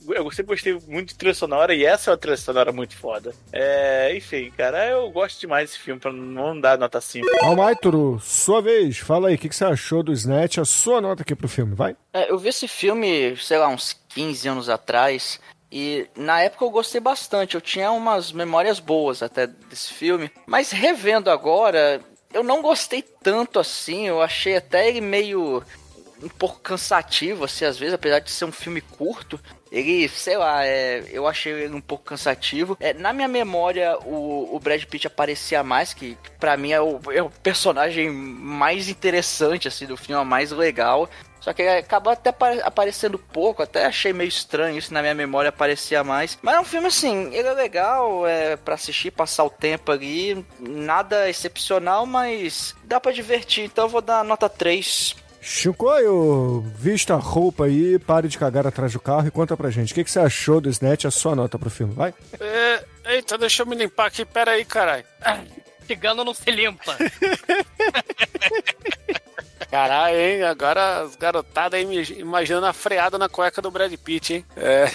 Eu 0.06 0.30
sempre 0.30 0.54
gostei 0.54 0.78
muito 0.86 1.08
de 1.08 1.14
trilha 1.14 1.32
sonora 1.32 1.74
e 1.74 1.82
essa 1.82 2.10
é 2.10 2.12
uma 2.12 2.18
trilha 2.18 2.36
sonora 2.36 2.70
muito 2.72 2.94
foda. 2.94 3.32
É, 3.50 4.14
enfim, 4.14 4.52
cara, 4.54 4.86
eu 4.86 5.10
gosto 5.10 5.40
demais 5.40 5.70
desse 5.70 5.82
filme, 5.82 5.98
pra 5.98 6.12
não 6.12 6.60
dar 6.60 6.76
nota 6.76 7.00
5. 7.00 7.26
Almaituru, 7.42 8.20
sua 8.20 8.60
vez, 8.60 8.98
fala 8.98 9.28
aí, 9.28 9.36
o 9.36 9.38
que, 9.38 9.48
que 9.48 9.56
você 9.56 9.64
achou 9.64 10.02
do 10.02 10.12
Snatch? 10.12 10.58
A 10.58 10.64
sua 10.66 11.00
nota 11.00 11.22
aqui 11.22 11.34
pro 11.34 11.48
filme, 11.48 11.74
vai? 11.74 11.96
É, 12.12 12.30
eu 12.30 12.38
vi 12.38 12.50
esse 12.50 12.68
filme, 12.68 13.34
sei 13.38 13.56
lá, 13.56 13.68
uns 13.68 13.96
15 14.10 14.46
anos 14.46 14.68
atrás. 14.68 15.40
E 15.76 16.06
na 16.16 16.40
época 16.40 16.64
eu 16.64 16.70
gostei 16.70 17.00
bastante. 17.00 17.56
Eu 17.56 17.60
tinha 17.60 17.90
umas 17.90 18.30
memórias 18.30 18.78
boas 18.78 19.24
até 19.24 19.48
desse 19.48 19.92
filme. 19.92 20.30
Mas 20.46 20.70
revendo 20.70 21.28
agora, 21.28 22.00
eu 22.32 22.44
não 22.44 22.62
gostei 22.62 23.02
tanto 23.02 23.58
assim. 23.58 24.06
Eu 24.06 24.22
achei 24.22 24.56
até 24.56 24.88
ele 24.88 25.00
meio 25.00 25.64
um 26.22 26.28
pouco 26.28 26.60
cansativo, 26.60 27.44
assim, 27.44 27.64
às 27.64 27.76
vezes, 27.76 27.92
apesar 27.92 28.20
de 28.20 28.30
ser 28.30 28.44
um 28.44 28.52
filme 28.52 28.80
curto. 28.80 29.38
Ele, 29.70 30.08
sei 30.08 30.36
lá, 30.36 30.64
é, 30.64 31.04
eu 31.10 31.26
achei 31.26 31.52
ele 31.52 31.74
um 31.74 31.80
pouco 31.80 32.04
cansativo. 32.04 32.76
É, 32.78 32.94
na 32.94 33.12
minha 33.12 33.26
memória, 33.26 33.98
o, 34.04 34.54
o 34.54 34.60
Brad 34.60 34.84
Pitt 34.84 35.08
aparecia 35.08 35.64
mais, 35.64 35.92
que, 35.92 36.16
que 36.22 36.30
para 36.38 36.56
mim 36.56 36.70
é 36.70 36.80
o, 36.80 37.00
é 37.12 37.20
o 37.20 37.28
personagem 37.28 38.10
mais 38.10 38.88
interessante, 38.88 39.66
assim, 39.66 39.86
do 39.86 39.96
filme, 39.96 40.14
é 40.14 40.22
o 40.22 40.24
mais 40.24 40.52
legal. 40.52 41.10
Só 41.44 41.52
que 41.52 41.62
acaba 41.62 42.12
até 42.12 42.30
apare- 42.30 42.62
aparecendo 42.62 43.18
pouco, 43.18 43.62
até 43.62 43.84
achei 43.84 44.14
meio 44.14 44.28
estranho 44.28 44.78
isso 44.78 44.94
na 44.94 45.02
minha 45.02 45.14
memória 45.14 45.50
aparecia 45.50 46.02
mais. 46.02 46.38
Mas 46.40 46.54
é 46.54 46.60
um 46.60 46.64
filme 46.64 46.86
assim, 46.86 47.34
ele 47.34 47.46
é 47.46 47.52
legal, 47.52 48.26
é 48.26 48.56
para 48.56 48.76
assistir, 48.76 49.10
passar 49.10 49.44
o 49.44 49.50
tempo 49.50 49.92
ali, 49.92 50.42
nada 50.58 51.28
excepcional, 51.28 52.06
mas 52.06 52.74
dá 52.84 52.98
pra 52.98 53.12
divertir, 53.12 53.64
então 53.64 53.84
eu 53.84 53.88
vou 53.90 54.00
dar 54.00 54.24
nota 54.24 54.48
3. 54.48 55.14
Chicoio, 55.38 56.62
vista 56.78 57.12
a 57.12 57.18
roupa 57.18 57.66
aí, 57.66 57.98
pare 57.98 58.26
de 58.26 58.38
cagar 58.38 58.66
atrás 58.66 58.94
do 58.94 58.98
carro 59.00 59.28
e 59.28 59.30
conta 59.30 59.54
pra 59.54 59.68
gente. 59.70 59.92
O 59.92 59.94
que, 59.94 60.02
que 60.02 60.10
você 60.10 60.20
achou 60.20 60.62
do 60.62 60.70
Snatch? 60.70 61.04
A 61.04 61.10
sua 61.10 61.36
nota 61.36 61.58
pro 61.58 61.68
filme, 61.68 61.92
vai? 61.92 62.14
É, 62.40 62.84
eita, 63.16 63.36
deixa 63.36 63.60
eu 63.62 63.66
me 63.66 63.76
limpar 63.76 64.06
aqui, 64.06 64.24
pera 64.24 64.52
aí, 64.52 64.64
caralho. 64.64 65.04
Cigano 65.86 66.24
não 66.24 66.32
se 66.32 66.50
limpa. 66.50 66.96
Caralho, 69.74 70.16
hein? 70.16 70.44
Agora 70.44 71.00
as 71.00 71.16
garotadas 71.16 71.80
aí 71.80 72.04
imaginando 72.16 72.64
a 72.64 72.72
freada 72.72 73.18
na 73.18 73.28
cueca 73.28 73.60
do 73.60 73.72
Brad 73.72 73.92
Pitt, 73.96 74.34
hein? 74.34 74.46
É. 74.56 74.88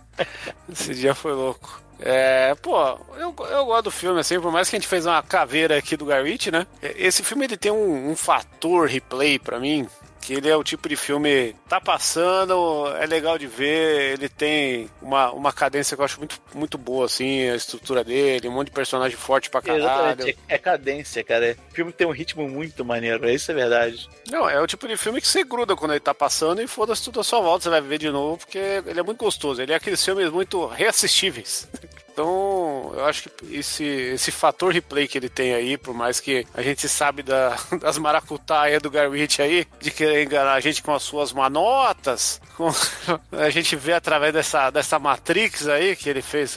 Esse 0.72 0.94
dia 0.94 1.14
foi 1.14 1.34
louco. 1.34 1.82
É, 2.00 2.54
pô, 2.54 2.98
eu, 3.18 3.34
eu 3.50 3.66
gosto 3.66 3.84
do 3.84 3.90
filme, 3.90 4.18
assim, 4.18 4.40
por 4.40 4.50
mais 4.50 4.70
que 4.70 4.76
a 4.76 4.78
gente 4.78 4.88
fez 4.88 5.04
uma 5.04 5.22
caveira 5.22 5.76
aqui 5.76 5.98
do 5.98 6.06
Garrett, 6.06 6.50
né? 6.50 6.66
Esse 6.80 7.22
filme 7.22 7.44
ele 7.44 7.58
tem 7.58 7.70
um, 7.70 8.10
um 8.10 8.16
fator 8.16 8.88
replay 8.88 9.38
pra 9.38 9.60
mim, 9.60 9.86
que 10.26 10.34
ele 10.34 10.48
é 10.48 10.56
o 10.56 10.64
tipo 10.64 10.88
de 10.88 10.96
filme 10.96 11.54
tá 11.68 11.80
passando, 11.80 12.88
é 13.00 13.06
legal 13.06 13.38
de 13.38 13.46
ver, 13.46 14.14
ele 14.14 14.28
tem 14.28 14.90
uma, 15.00 15.30
uma 15.30 15.52
cadência 15.52 15.96
que 15.96 16.00
eu 16.00 16.04
acho 16.04 16.18
muito, 16.18 16.42
muito 16.52 16.76
boa, 16.76 17.06
assim, 17.06 17.48
a 17.48 17.54
estrutura 17.54 18.02
dele, 18.02 18.48
um 18.48 18.52
monte 18.52 18.66
de 18.66 18.72
personagem 18.72 19.16
forte 19.16 19.48
pra 19.48 19.62
caralho. 19.62 19.84
Exatamente, 19.84 20.38
é, 20.48 20.54
é 20.56 20.58
cadência, 20.58 21.22
cara. 21.22 21.56
O 21.70 21.74
filme 21.74 21.92
tem 21.92 22.04
um 22.08 22.10
ritmo 22.10 22.48
muito 22.48 22.84
maneiro, 22.84 23.30
isso 23.30 23.52
é 23.52 23.54
verdade. 23.54 24.08
Não, 24.28 24.50
é 24.50 24.60
o 24.60 24.66
tipo 24.66 24.88
de 24.88 24.96
filme 24.96 25.20
que 25.20 25.28
você 25.28 25.44
gruda 25.44 25.76
quando 25.76 25.92
ele 25.92 26.00
tá 26.00 26.12
passando 26.12 26.60
e 26.60 26.66
foda-se 26.66 27.04
tudo 27.04 27.20
à 27.20 27.24
sua 27.24 27.40
volta, 27.40 27.62
você 27.62 27.70
vai 27.70 27.80
ver 27.80 27.98
de 27.98 28.10
novo, 28.10 28.38
porque 28.38 28.58
ele 28.84 28.98
é 28.98 29.02
muito 29.04 29.18
gostoso. 29.18 29.62
Ele 29.62 29.72
é 29.72 29.76
aqueles 29.76 30.04
filmes 30.04 30.28
muito 30.28 30.66
reassistíveis. 30.66 31.68
Então, 32.16 32.92
eu 32.94 33.04
acho 33.04 33.28
que 33.28 33.54
esse, 33.56 33.84
esse 33.84 34.32
fator 34.32 34.72
replay 34.72 35.06
que 35.06 35.18
ele 35.18 35.28
tem 35.28 35.52
aí, 35.52 35.76
por 35.76 35.92
mais 35.92 36.18
que 36.18 36.46
a 36.54 36.62
gente 36.62 36.88
sabe 36.88 37.22
da, 37.22 37.54
das 37.78 37.98
maracutaias 37.98 38.80
do 38.80 38.90
Garwitch 38.90 39.38
aí, 39.40 39.66
de 39.78 39.90
querer 39.90 40.24
enganar 40.24 40.54
a 40.54 40.60
gente 40.60 40.82
com 40.82 40.94
as 40.94 41.02
suas 41.02 41.30
manotas, 41.30 42.40
com- 42.56 42.70
a 43.36 43.50
gente 43.50 43.76
vê 43.76 43.92
através 43.92 44.32
dessa, 44.32 44.70
dessa 44.70 44.98
Matrix 44.98 45.68
aí 45.68 45.94
que 45.94 46.08
ele 46.08 46.22
fez 46.22 46.56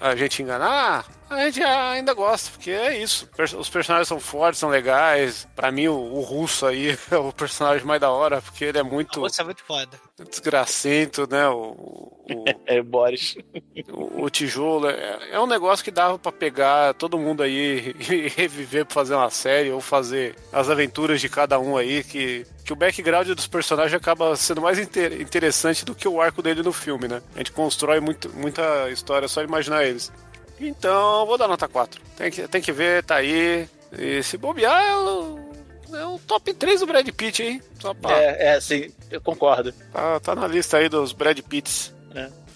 a, 0.00 0.08
a 0.08 0.16
gente 0.16 0.42
enganar, 0.42 1.06
a 1.30 1.44
gente 1.44 1.62
ainda 1.62 2.12
gosta, 2.12 2.50
porque 2.50 2.72
é 2.72 2.98
isso. 2.98 3.28
Os 3.56 3.70
personagens 3.70 4.08
são 4.08 4.18
fortes, 4.18 4.58
são 4.58 4.68
legais. 4.68 5.46
Pra 5.54 5.70
mim, 5.70 5.86
o, 5.88 5.94
o 5.94 6.20
russo 6.22 6.66
aí 6.66 6.98
é 7.10 7.16
o 7.16 7.32
personagem 7.32 7.86
mais 7.86 8.00
da 8.00 8.10
hora, 8.10 8.42
porque 8.42 8.64
ele 8.64 8.78
é 8.78 8.82
muito 8.82 9.20
Você 9.20 9.40
é 9.40 9.44
muito 9.44 9.62
foda. 9.62 9.98
Desgracento, 10.30 11.26
né? 11.30 11.48
O, 11.48 12.12
o, 12.28 12.44
É, 12.66 12.80
Boris. 12.82 13.36
o, 13.90 14.24
o 14.24 14.30
tijolo. 14.30 14.88
É, 14.88 15.30
é 15.32 15.40
um 15.40 15.46
negócio 15.46 15.84
que 15.84 15.90
dava 15.90 16.18
pra 16.18 16.30
pegar 16.32 16.94
todo 16.94 17.18
mundo 17.18 17.42
aí 17.42 17.94
e 18.10 18.28
reviver 18.28 18.84
pra 18.86 18.94
fazer 18.94 19.14
uma 19.14 19.30
série 19.30 19.70
ou 19.70 19.80
fazer 19.80 20.34
as 20.52 20.68
aventuras 20.70 21.20
de 21.20 21.28
cada 21.28 21.58
um 21.58 21.76
aí, 21.76 22.04
que, 22.04 22.46
que 22.64 22.72
o 22.72 22.76
background 22.76 23.28
dos 23.28 23.46
personagens 23.46 23.94
acaba 23.94 24.34
sendo 24.36 24.60
mais 24.60 24.78
inter- 24.78 25.20
interessante 25.20 25.84
do 25.84 25.94
que 25.94 26.06
o 26.08 26.20
arco 26.20 26.42
dele 26.42 26.62
no 26.62 26.72
filme, 26.72 27.08
né? 27.08 27.22
A 27.34 27.38
gente 27.38 27.52
constrói 27.52 28.00
muito, 28.00 28.28
muita 28.30 28.88
história 28.90 29.28
só 29.28 29.42
imaginar 29.42 29.84
eles. 29.84 30.12
Então, 30.60 31.26
vou 31.26 31.36
dar 31.36 31.48
nota 31.48 31.66
4. 31.66 32.00
Tem 32.16 32.30
que, 32.30 32.46
tem 32.46 32.62
que 32.62 32.70
ver, 32.72 33.02
tá 33.02 33.16
aí. 33.16 33.68
E 33.98 34.22
se 34.22 34.38
bobear, 34.38 34.98
o, 35.00 35.51
é 35.96 36.06
o 36.06 36.18
top 36.18 36.52
3 36.54 36.80
do 36.80 36.86
Brad 36.86 37.08
Pitt, 37.10 37.42
hein? 37.42 37.62
Só 37.80 37.92
pra, 37.94 38.12
É, 38.16 38.54
é, 38.56 38.60
sim, 38.60 38.90
eu 39.10 39.20
concordo. 39.20 39.72
tá, 39.92 40.20
tá 40.20 40.34
na 40.34 40.46
lista 40.46 40.76
aí 40.78 40.88
dos 40.88 41.12
Brad 41.12 41.38
Pitts. 41.40 41.92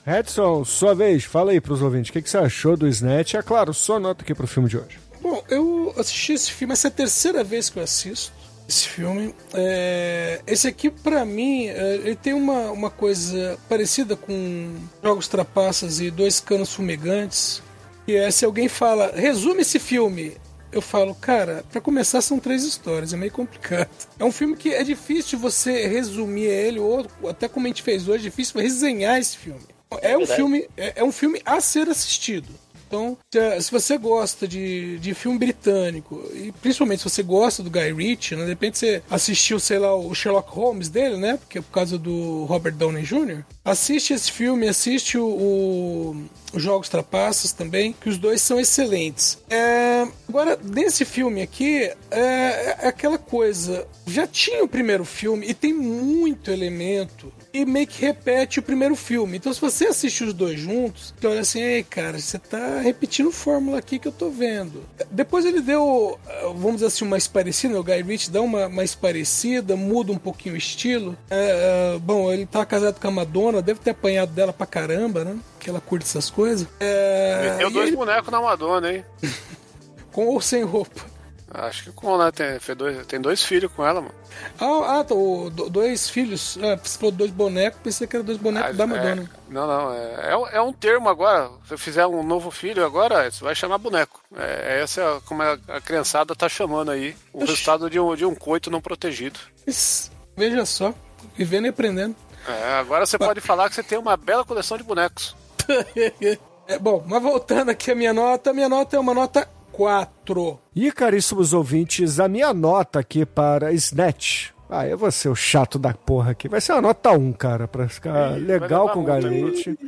Edson, 0.06 0.64
sua 0.64 0.94
vez, 0.94 1.24
fala 1.24 1.50
aí 1.50 1.60
pros 1.60 1.82
ouvintes. 1.82 2.10
O 2.10 2.12
que, 2.12 2.22
que 2.22 2.30
você 2.30 2.38
achou 2.38 2.76
do 2.76 2.86
Snatch? 2.86 3.34
É 3.34 3.42
claro, 3.42 3.74
sua 3.74 3.98
nota 3.98 4.22
aqui 4.22 4.34
pro 4.34 4.46
filme 4.46 4.68
de 4.68 4.76
hoje. 4.78 4.98
Bom, 5.20 5.42
eu 5.50 5.92
assisti 5.98 6.32
esse 6.34 6.52
filme, 6.52 6.72
essa 6.74 6.86
é 6.86 6.90
a 6.90 6.92
terceira 6.92 7.42
vez 7.42 7.68
que 7.68 7.78
eu 7.78 7.82
assisto. 7.82 8.32
esse 8.68 8.86
filme. 8.86 9.34
É, 9.52 10.40
esse 10.46 10.68
aqui, 10.68 10.90
pra 10.90 11.24
mim, 11.24 11.66
é, 11.66 11.94
ele 11.96 12.14
tem 12.16 12.34
uma, 12.34 12.70
uma 12.70 12.90
coisa 12.90 13.58
parecida 13.68 14.14
com 14.14 14.76
Jogos 15.02 15.26
Trapaças 15.26 15.98
e 16.00 16.08
Dois 16.10 16.38
Canos 16.38 16.72
Fumegantes. 16.72 17.60
Que 18.04 18.14
é 18.14 18.30
se 18.30 18.44
alguém 18.44 18.68
fala, 18.68 19.10
resume 19.16 19.62
esse 19.62 19.80
filme. 19.80 20.36
Eu 20.72 20.82
falo, 20.82 21.14
cara, 21.14 21.64
pra 21.70 21.80
começar 21.80 22.20
são 22.20 22.38
três 22.38 22.64
histórias, 22.64 23.12
é 23.12 23.16
meio 23.16 23.32
complicado. 23.32 23.88
É 24.18 24.24
um 24.24 24.32
filme 24.32 24.56
que 24.56 24.72
é 24.72 24.82
difícil 24.82 25.38
você 25.38 25.86
resumir 25.86 26.46
ele, 26.46 26.78
ou 26.78 27.06
até 27.28 27.48
como 27.48 27.66
a 27.66 27.68
gente 27.68 27.82
fez 27.82 28.08
hoje, 28.08 28.26
é 28.26 28.30
difícil 28.30 28.60
resenhar 28.60 29.18
esse 29.18 29.36
filme. 29.36 29.60
É, 30.02 30.16
um 30.16 30.20
verdade. 30.20 30.36
filme, 30.36 30.68
é, 30.76 30.92
é 30.96 31.04
um 31.04 31.12
filme 31.12 31.40
a 31.44 31.60
ser 31.60 31.88
assistido. 31.88 32.48
Então, 32.86 33.18
se, 33.32 33.60
se 33.62 33.70
você 33.70 33.98
gosta 33.98 34.46
de, 34.46 34.98
de 34.98 35.12
filme 35.12 35.38
britânico, 35.38 36.22
e 36.32 36.52
principalmente 36.52 37.00
se 37.00 37.10
você 37.10 37.22
gosta 37.22 37.62
do 37.62 37.70
Guy 37.70 37.92
Ritchie, 37.92 38.36
né, 38.36 38.44
de 38.44 38.50
repente 38.50 38.78
você 38.78 39.02
assistiu, 39.10 39.58
sei 39.58 39.78
lá, 39.78 39.94
o 39.94 40.14
Sherlock 40.14 40.50
Holmes 40.50 40.88
dele, 40.88 41.16
né? 41.16 41.36
Porque 41.36 41.58
é 41.58 41.62
por 41.62 41.70
causa 41.72 41.98
do 41.98 42.44
Robert 42.44 42.74
Downey 42.74 43.02
Jr. 43.02 43.44
Assiste 43.66 44.14
esse 44.14 44.30
filme, 44.30 44.68
assiste 44.68 45.18
o, 45.18 45.26
o 45.26 46.16
os 46.56 46.62
Jogos 46.62 46.88
Trapaças 46.88 47.52
também, 47.52 47.92
que 47.92 48.08
os 48.08 48.18
dois 48.18 48.40
são 48.40 48.58
excelentes. 48.58 49.38
É, 49.50 50.06
agora, 50.28 50.58
nesse 50.62 51.04
filme 51.04 51.42
aqui, 51.42 51.90
é, 52.10 52.76
é 52.80 52.88
aquela 52.88 53.18
coisa. 53.18 53.86
Já 54.06 54.26
tinha 54.26 54.64
o 54.64 54.68
primeiro 54.68 55.04
filme 55.04 55.46
e 55.48 55.54
tem 55.54 55.72
muito 55.72 56.50
elemento 56.50 57.32
e 57.52 57.64
meio 57.64 57.86
que 57.86 58.00
repete 58.00 58.58
o 58.58 58.62
primeiro 58.62 58.94
filme. 58.94 59.36
Então, 59.36 59.52
se 59.52 59.60
você 59.60 59.86
assiste 59.86 60.24
os 60.24 60.32
dois 60.32 60.58
juntos, 60.58 61.14
você 61.18 61.26
olha 61.26 61.40
assim, 61.40 61.60
ei, 61.60 61.82
cara, 61.82 62.18
você 62.18 62.38
tá 62.38 62.80
repetindo 62.80 63.30
fórmula 63.30 63.78
aqui 63.78 63.98
que 63.98 64.08
eu 64.08 64.12
tô 64.12 64.30
vendo. 64.30 64.84
Depois 65.10 65.44
ele 65.44 65.60
deu, 65.60 66.18
vamos 66.54 66.76
dizer 66.76 66.86
assim, 66.86 67.04
uma 67.04 67.16
parecida, 67.32 67.78
o 67.78 67.82
Guy 67.82 68.02
Ritchie 68.02 68.30
dá 68.30 68.40
uma 68.40 68.68
mais 68.68 68.94
parecida, 68.94 69.76
muda 69.76 70.12
um 70.12 70.18
pouquinho 70.18 70.54
o 70.54 70.58
estilo. 70.58 71.16
É, 71.28 71.94
é, 71.94 71.98
bom, 71.98 72.32
ele 72.32 72.46
tá 72.46 72.64
casado 72.64 73.00
com 73.00 73.08
a 73.08 73.10
Madonna, 73.10 73.55
deve 73.62 73.80
ter 73.80 73.90
apanhado 73.90 74.32
dela 74.32 74.52
pra 74.52 74.66
caramba, 74.66 75.24
né? 75.24 75.38
Que 75.58 75.70
ela 75.70 75.80
curte 75.80 76.04
essas 76.06 76.30
coisas. 76.30 76.66
É, 76.80 77.50
Meteu 77.52 77.70
dois 77.70 77.88
ele- 77.88 77.96
bonecos 77.96 78.30
na 78.30 78.40
Madonna, 78.40 78.92
hein? 78.92 79.04
com 80.12 80.26
ou 80.26 80.40
sem 80.40 80.62
roupa. 80.62 81.16
Acho 81.48 81.84
que 81.84 81.92
com, 81.92 82.18
né? 82.18 82.30
Tem, 82.32 82.58
dois, 82.76 83.06
tem 83.06 83.20
dois 83.20 83.42
filhos 83.42 83.70
com 83.72 83.86
ela, 83.86 84.00
mano. 84.00 84.14
Ah, 84.60 84.98
ah 84.98 85.04
tá, 85.04 85.14
o- 85.14 85.48
do- 85.48 85.70
dois 85.70 86.10
filhos. 86.10 86.58
Ah, 86.60 86.76
você 86.82 86.98
falou 86.98 87.12
dois 87.12 87.30
bonecos, 87.30 87.80
pensei 87.82 88.06
que 88.06 88.16
era 88.16 88.22
dois 88.24 88.36
bonecos 88.36 88.70
Ah, 88.70 88.72
da 88.72 88.86
Madonna. 88.86 89.22
é- 89.22 89.52
não, 89.52 89.66
não. 89.66 89.94
É, 89.94 90.32
é, 90.32 90.60
um- 90.60 90.68
é 90.68 90.72
termo 90.78 91.08
agora. 91.08 91.48
Se 91.66 91.72
eu 91.74 91.78
fizer 91.78 92.04
um 92.06 92.22
novo 92.22 92.50
filho 92.50 92.84
agora, 92.84 93.30
você 93.30 93.42
vai 93.42 93.54
chamar 93.54 93.78
boneco. 93.78 94.20
É, 94.36 94.80
essa 94.82 95.00
é 95.00 95.20
como 95.24 95.40
a, 95.42 95.56
a 95.68 95.80
criançada 95.80 96.34
tá 96.34 96.48
chamando 96.48 96.90
aí. 96.90 97.16
O 97.32 97.38
Oxi. 97.38 97.52
resultado 97.52 97.88
de 97.88 97.98
um, 98.00 98.14
de 98.14 98.26
um 98.26 98.34
coito 98.34 98.70
não 98.70 98.80
protegido. 98.80 99.38
Isso, 99.66 100.10
Veja 100.36 100.66
só, 100.66 100.92
vivendo 101.36 101.66
e 101.66 101.68
aprendendo. 101.68 102.14
É, 102.48 102.74
agora 102.74 103.04
você 103.06 103.18
pode 103.18 103.40
falar 103.40 103.68
que 103.68 103.74
você 103.74 103.82
tem 103.82 103.98
uma 103.98 104.16
bela 104.16 104.44
coleção 104.44 104.76
de 104.76 104.84
bonecos. 104.84 105.36
É, 106.68 106.80
bom, 106.80 107.04
mas 107.06 107.22
voltando 107.22 107.70
aqui 107.70 107.92
a 107.92 107.94
minha 107.94 108.12
nota, 108.12 108.50
a 108.50 108.52
minha 108.52 108.68
nota 108.68 108.96
é 108.96 108.98
uma 108.98 109.14
nota 109.14 109.48
4. 109.70 110.58
E, 110.74 110.90
caríssimos 110.90 111.52
ouvintes, 111.52 112.18
a 112.18 112.26
minha 112.26 112.52
nota 112.52 112.98
aqui 112.98 113.24
para 113.24 113.72
Snatch. 113.72 114.50
Ah, 114.68 114.84
eu 114.84 114.98
vou 114.98 115.10
ser 115.12 115.28
o 115.28 115.34
chato 115.36 115.78
da 115.78 115.94
porra 115.94 116.32
aqui. 116.32 116.48
Vai 116.48 116.60
ser 116.60 116.72
uma 116.72 116.82
nota 116.82 117.12
1, 117.12 117.32
cara, 117.34 117.68
pra 117.68 117.88
ficar 117.88 118.36
Ih, 118.36 118.40
legal 118.40 118.88
com 118.88 118.98
o 118.98 119.02
levar 119.04 119.30
muito, 119.30 119.64
Galete. 119.64 119.78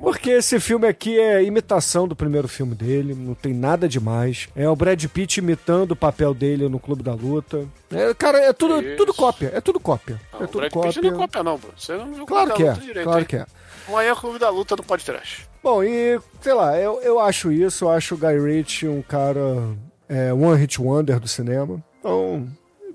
Porque 0.00 0.30
esse 0.30 0.58
filme 0.58 0.88
aqui 0.88 1.18
é 1.18 1.42
imitação 1.44 2.08
do 2.08 2.16
primeiro 2.16 2.48
filme 2.48 2.74
dele, 2.74 3.14
não 3.14 3.34
tem 3.34 3.52
nada 3.52 3.86
demais. 3.86 4.48
É 4.56 4.66
o 4.68 4.74
Brad 4.74 5.04
Pitt 5.06 5.40
imitando 5.40 5.92
o 5.92 5.96
papel 5.96 6.32
dele 6.32 6.68
no 6.68 6.80
Clube 6.80 7.02
da 7.02 7.12
Luta. 7.12 7.66
É, 7.90 8.14
cara, 8.14 8.38
é 8.38 8.52
tudo, 8.52 8.80
Isso. 8.80 8.96
tudo 8.96 9.12
cópia, 9.12 9.52
é 9.54 9.60
tudo 9.60 9.78
cópia. 9.78 10.18
Não, 10.32 10.40
é 10.40 10.44
o 10.44 10.48
tudo 10.48 10.60
Brad 10.60 10.72
cópia. 10.72 10.92
Pitt 10.92 11.02
não 11.02 11.14
é 11.14 11.18
cópia, 11.18 11.42
não. 11.42 11.60
Você 11.76 11.96
não 11.96 12.12
viu 12.12 12.22
o 12.24 12.26
Claro 12.26 12.54
que 12.54 12.62
é, 12.62 12.72
direito, 12.72 13.04
claro 13.04 13.20
hein? 13.20 13.26
que 13.26 13.36
é. 13.36 13.46
Amanhã 13.88 14.08
é 14.08 14.12
o 14.12 14.16
Clube 14.16 14.38
da 14.38 14.48
Luta 14.48 14.74
no 14.74 14.82
podcast. 14.82 15.46
Bom, 15.62 15.84
e 15.84 16.18
sei 16.40 16.54
lá, 16.54 16.78
eu, 16.78 17.00
eu 17.02 17.20
acho 17.20 17.52
isso, 17.52 17.84
eu 17.84 17.90
acho 17.90 18.14
o 18.14 18.18
Guy 18.18 18.38
Ritchie 18.38 18.88
um 18.88 19.02
cara 19.02 19.76
é, 20.08 20.32
one 20.32 20.58
hit 20.58 20.80
wonder 20.80 21.20
do 21.20 21.28
cinema. 21.28 21.82
Então, 21.98 22.48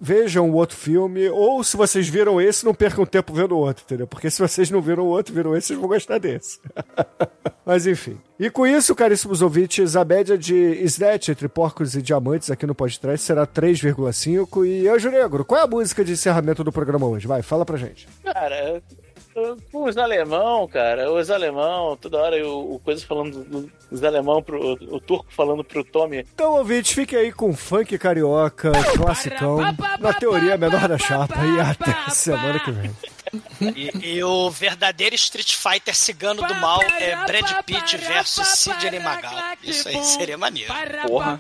vejam 0.06 0.48
o 0.52 0.54
outro 0.54 0.78
filme, 0.78 1.28
ou 1.30 1.64
se 1.64 1.76
vocês 1.76 2.08
viram 2.08 2.40
esse, 2.40 2.64
não 2.64 2.76
percam 2.76 3.08
tempo 3.08 3.34
vendo 3.34 3.56
o 3.56 3.58
outro, 3.58 3.84
entendeu? 3.84 4.06
Porque 4.06 4.30
se 4.30 4.40
vocês 4.40 4.70
não 4.70 4.80
viram 4.80 5.04
o 5.04 5.08
outro, 5.08 5.34
viram 5.34 5.58
esse, 5.58 5.68
vocês 5.68 5.80
vão 5.80 5.90
gostar 5.90 6.20
desse. 6.20 6.60
Mas 7.66 7.88
enfim. 7.88 8.20
E 8.40 8.48
com 8.52 8.68
isso, 8.68 8.94
caríssimos 8.94 9.42
ouvintes, 9.42 9.96
a 9.96 10.06
média 10.06 10.38
de 10.38 10.56
Snatch 10.84 11.30
entre 11.30 11.48
porcos 11.48 11.96
e 11.96 12.04
diamantes 12.04 12.52
aqui 12.52 12.68
no 12.68 12.76
podcast 12.76 13.26
será 13.26 13.48
3,5. 13.48 14.68
E 14.68 14.88
Anjo 14.88 15.10
Negro, 15.10 15.44
qual 15.44 15.62
é 15.62 15.64
a 15.64 15.68
música 15.68 16.06
de 16.06 16.12
encerramento 16.12 16.64
do 16.64 16.72
programa 16.72 17.08
hoje? 17.08 17.26
Vai, 17.26 17.42
fala 17.42 17.66
pra 17.66 17.76
gente. 17.76 18.08
Cara, 18.24 18.84
os 19.74 19.98
alemão, 19.98 20.68
cara, 20.68 21.12
os 21.12 21.30
alemão, 21.30 21.98
toda 21.98 22.18
hora 22.18 22.48
o, 22.48 22.76
o 22.76 22.80
coisa 22.80 23.06
falando 23.06 23.44
do- 23.44 23.72
dos 23.92 24.04
alemão 24.04 24.42
pro 24.42 24.74
o, 24.74 25.00
turco 25.02 25.26
falando 25.30 25.64
pro 25.64 25.84
Tommy. 25.84 26.20
Então, 26.34 26.54
ouvintes, 26.54 26.94
fique 26.94 27.16
aí 27.16 27.32
com 27.32 27.54
funk 27.54 27.98
carioca, 27.98 28.72
classicão, 28.96 29.58
na 30.00 30.14
teoria 30.14 30.58
menor 30.58 30.88
da 30.88 30.98
chapa 30.98 31.36
e 31.46 31.60
até 31.60 32.10
semana 32.12 32.60
que 32.60 32.72
vem. 32.72 32.92
E, 33.76 34.16
e 34.16 34.24
o 34.24 34.50
verdadeiro 34.50 35.16
Street 35.16 35.54
Fighter 35.56 35.94
cigano 35.96 36.42
do 36.48 36.56
mal 36.56 36.82
é 36.82 37.16
Brad 37.26 37.64
Pitt 37.66 37.98
versus 37.98 38.48
Sidney 38.48 39.00
Magal. 39.02 39.34
Isso 39.62 39.90
aí 39.90 40.02
seria 40.04 40.38
maneiro. 40.38 40.74
Porra. 41.08 41.40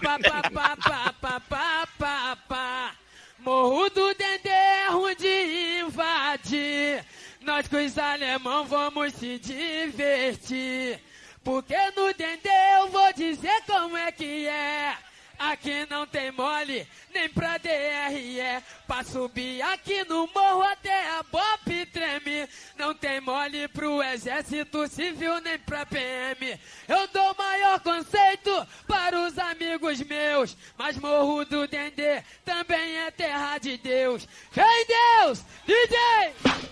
Morro 3.39 3.89
do 3.91 4.13
Dendê 4.15 4.49
é 4.49 4.89
ruim 4.89 5.15
de 5.15 5.79
invadir. 5.85 7.05
Nós 7.45 7.67
com 7.67 7.77
os 7.77 7.95
alemão 7.95 8.65
vamos 8.65 9.13
se 9.13 9.37
divertir. 9.37 10.99
Porque 11.43 11.77
no 11.95 12.11
Dendê 12.11 12.49
eu 12.79 12.89
vou 12.89 13.13
dizer 13.13 13.61
como 13.67 13.95
é 13.95 14.11
que 14.11 14.47
é. 14.47 14.97
Aqui 15.37 15.85
não 15.87 16.07
tem 16.07 16.31
mole, 16.31 16.87
nem 17.13 17.29
pra 17.29 17.59
DRE. 17.59 18.63
Pra 18.87 19.03
subir 19.03 19.61
aqui 19.61 20.03
no 20.05 20.27
morro 20.33 20.63
até 20.63 21.07
a 21.11 21.21
BOP 21.21 21.85
treme. 21.93 22.49
Não 22.79 22.95
tem 22.95 23.21
mole 23.21 23.67
pro 23.67 24.01
exército 24.01 24.87
civil, 24.87 25.39
nem 25.41 25.59
pra 25.59 25.85
PM. 25.85 26.59
Eu 26.87 27.07
dou 27.09 27.35
maior 27.37 27.79
conceito 27.81 28.67
para 28.87 29.19
os 29.19 29.37
amigos 29.37 30.01
meus. 30.01 30.57
Mas 30.75 30.97
morro 30.97 31.45
do 31.45 31.67
Dendê 31.67 32.23
também 32.43 32.97
é 32.97 33.11
terra 33.11 33.59
de 33.59 33.77
Deus. 33.77 34.27
Vem 34.51 34.87
Deus, 34.87 35.43
DJ! 35.67 36.65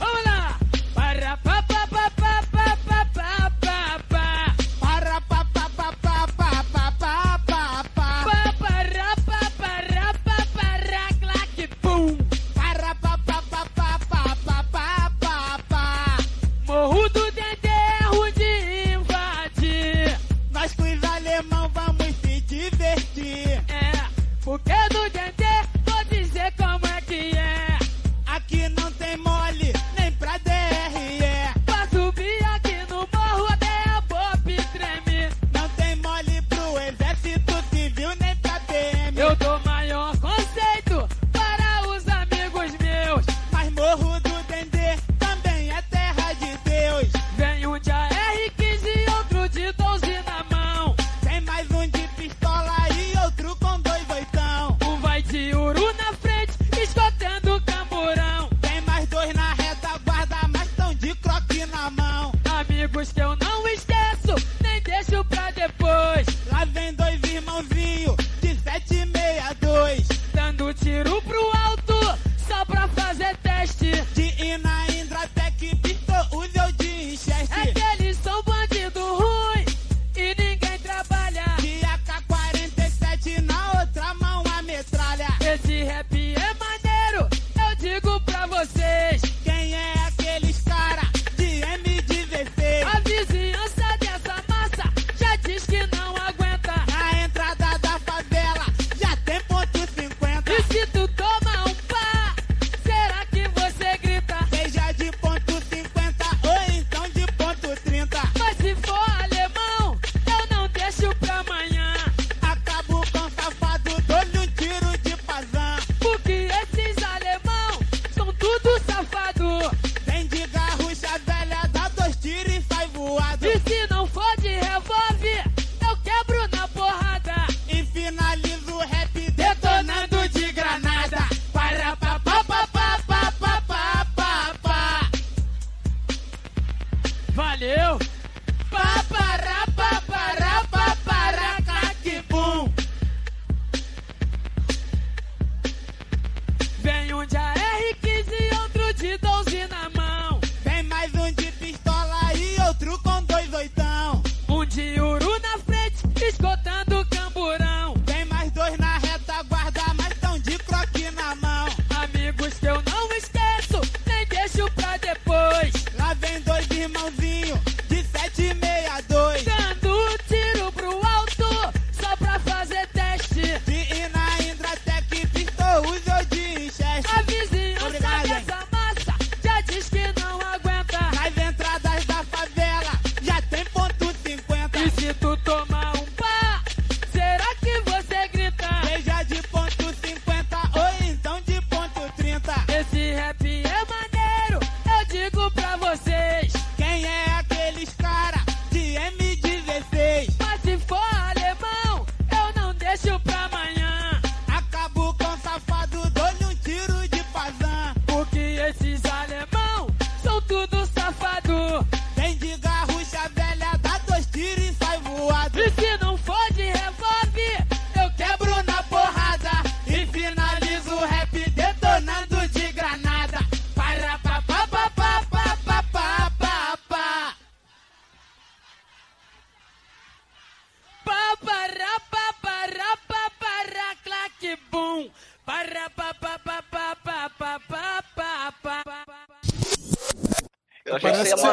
¡Hola! 0.00 0.58
¡Para, 0.94 1.36
papá! 1.42 1.65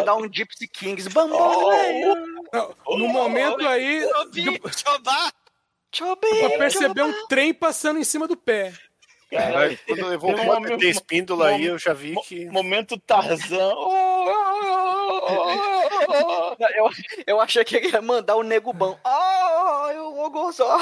Mandar 0.03 0.15
um 0.15 0.31
Gypsy 0.31 0.67
Kings. 0.67 1.09
Bambolê. 1.09 2.01
Não, 2.51 2.75
no 2.97 3.07
momento 3.07 3.67
aí, 3.67 4.07
Chobi, 4.09 4.61
Chobá. 4.77 5.31
Chobe. 5.91 6.27
pra 6.39 6.57
perceber 6.57 7.03
um 7.03 7.27
trem 7.27 7.53
passando 7.53 7.99
em 7.99 8.03
cima 8.03 8.27
do 8.27 8.35
pé. 8.37 8.73
Aí, 9.31 9.77
quando 9.87 10.07
levou 10.07 10.31
o 10.31 10.39
um 10.39 10.45
momento- 10.45 10.77
de 10.77 10.89
espíndola 10.89 11.47
aí, 11.47 11.65
eu 11.65 11.77
já 11.79 11.93
vi 11.93 12.15
que. 12.27 12.45
Momento 12.45 12.99
Tarzan. 12.99 13.73
Eu, 16.75 16.89
eu 17.25 17.41
achei 17.41 17.63
que 17.63 17.75
ele 17.75 17.89
ia 17.89 18.01
mandar 18.01 18.35
o 18.35 18.43
nego 18.43 18.71
bom. 18.73 18.97
Ah, 19.03 19.91
eu 19.93 20.13
vou 20.15 20.29
gozar. 20.29 20.79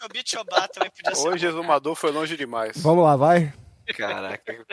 Chobi 0.00 0.22
Chobá 0.24 0.68
também 0.68 0.90
podia 0.90 1.14
ser. 1.14 1.28
Hoje 1.28 1.46
o 1.46 1.48
exumador 1.50 1.94
foi 1.94 2.10
longe 2.10 2.36
demais. 2.36 2.76
Vamos 2.76 3.04
lá, 3.04 3.16
vai. 3.16 3.52
Caraca. 3.96 4.66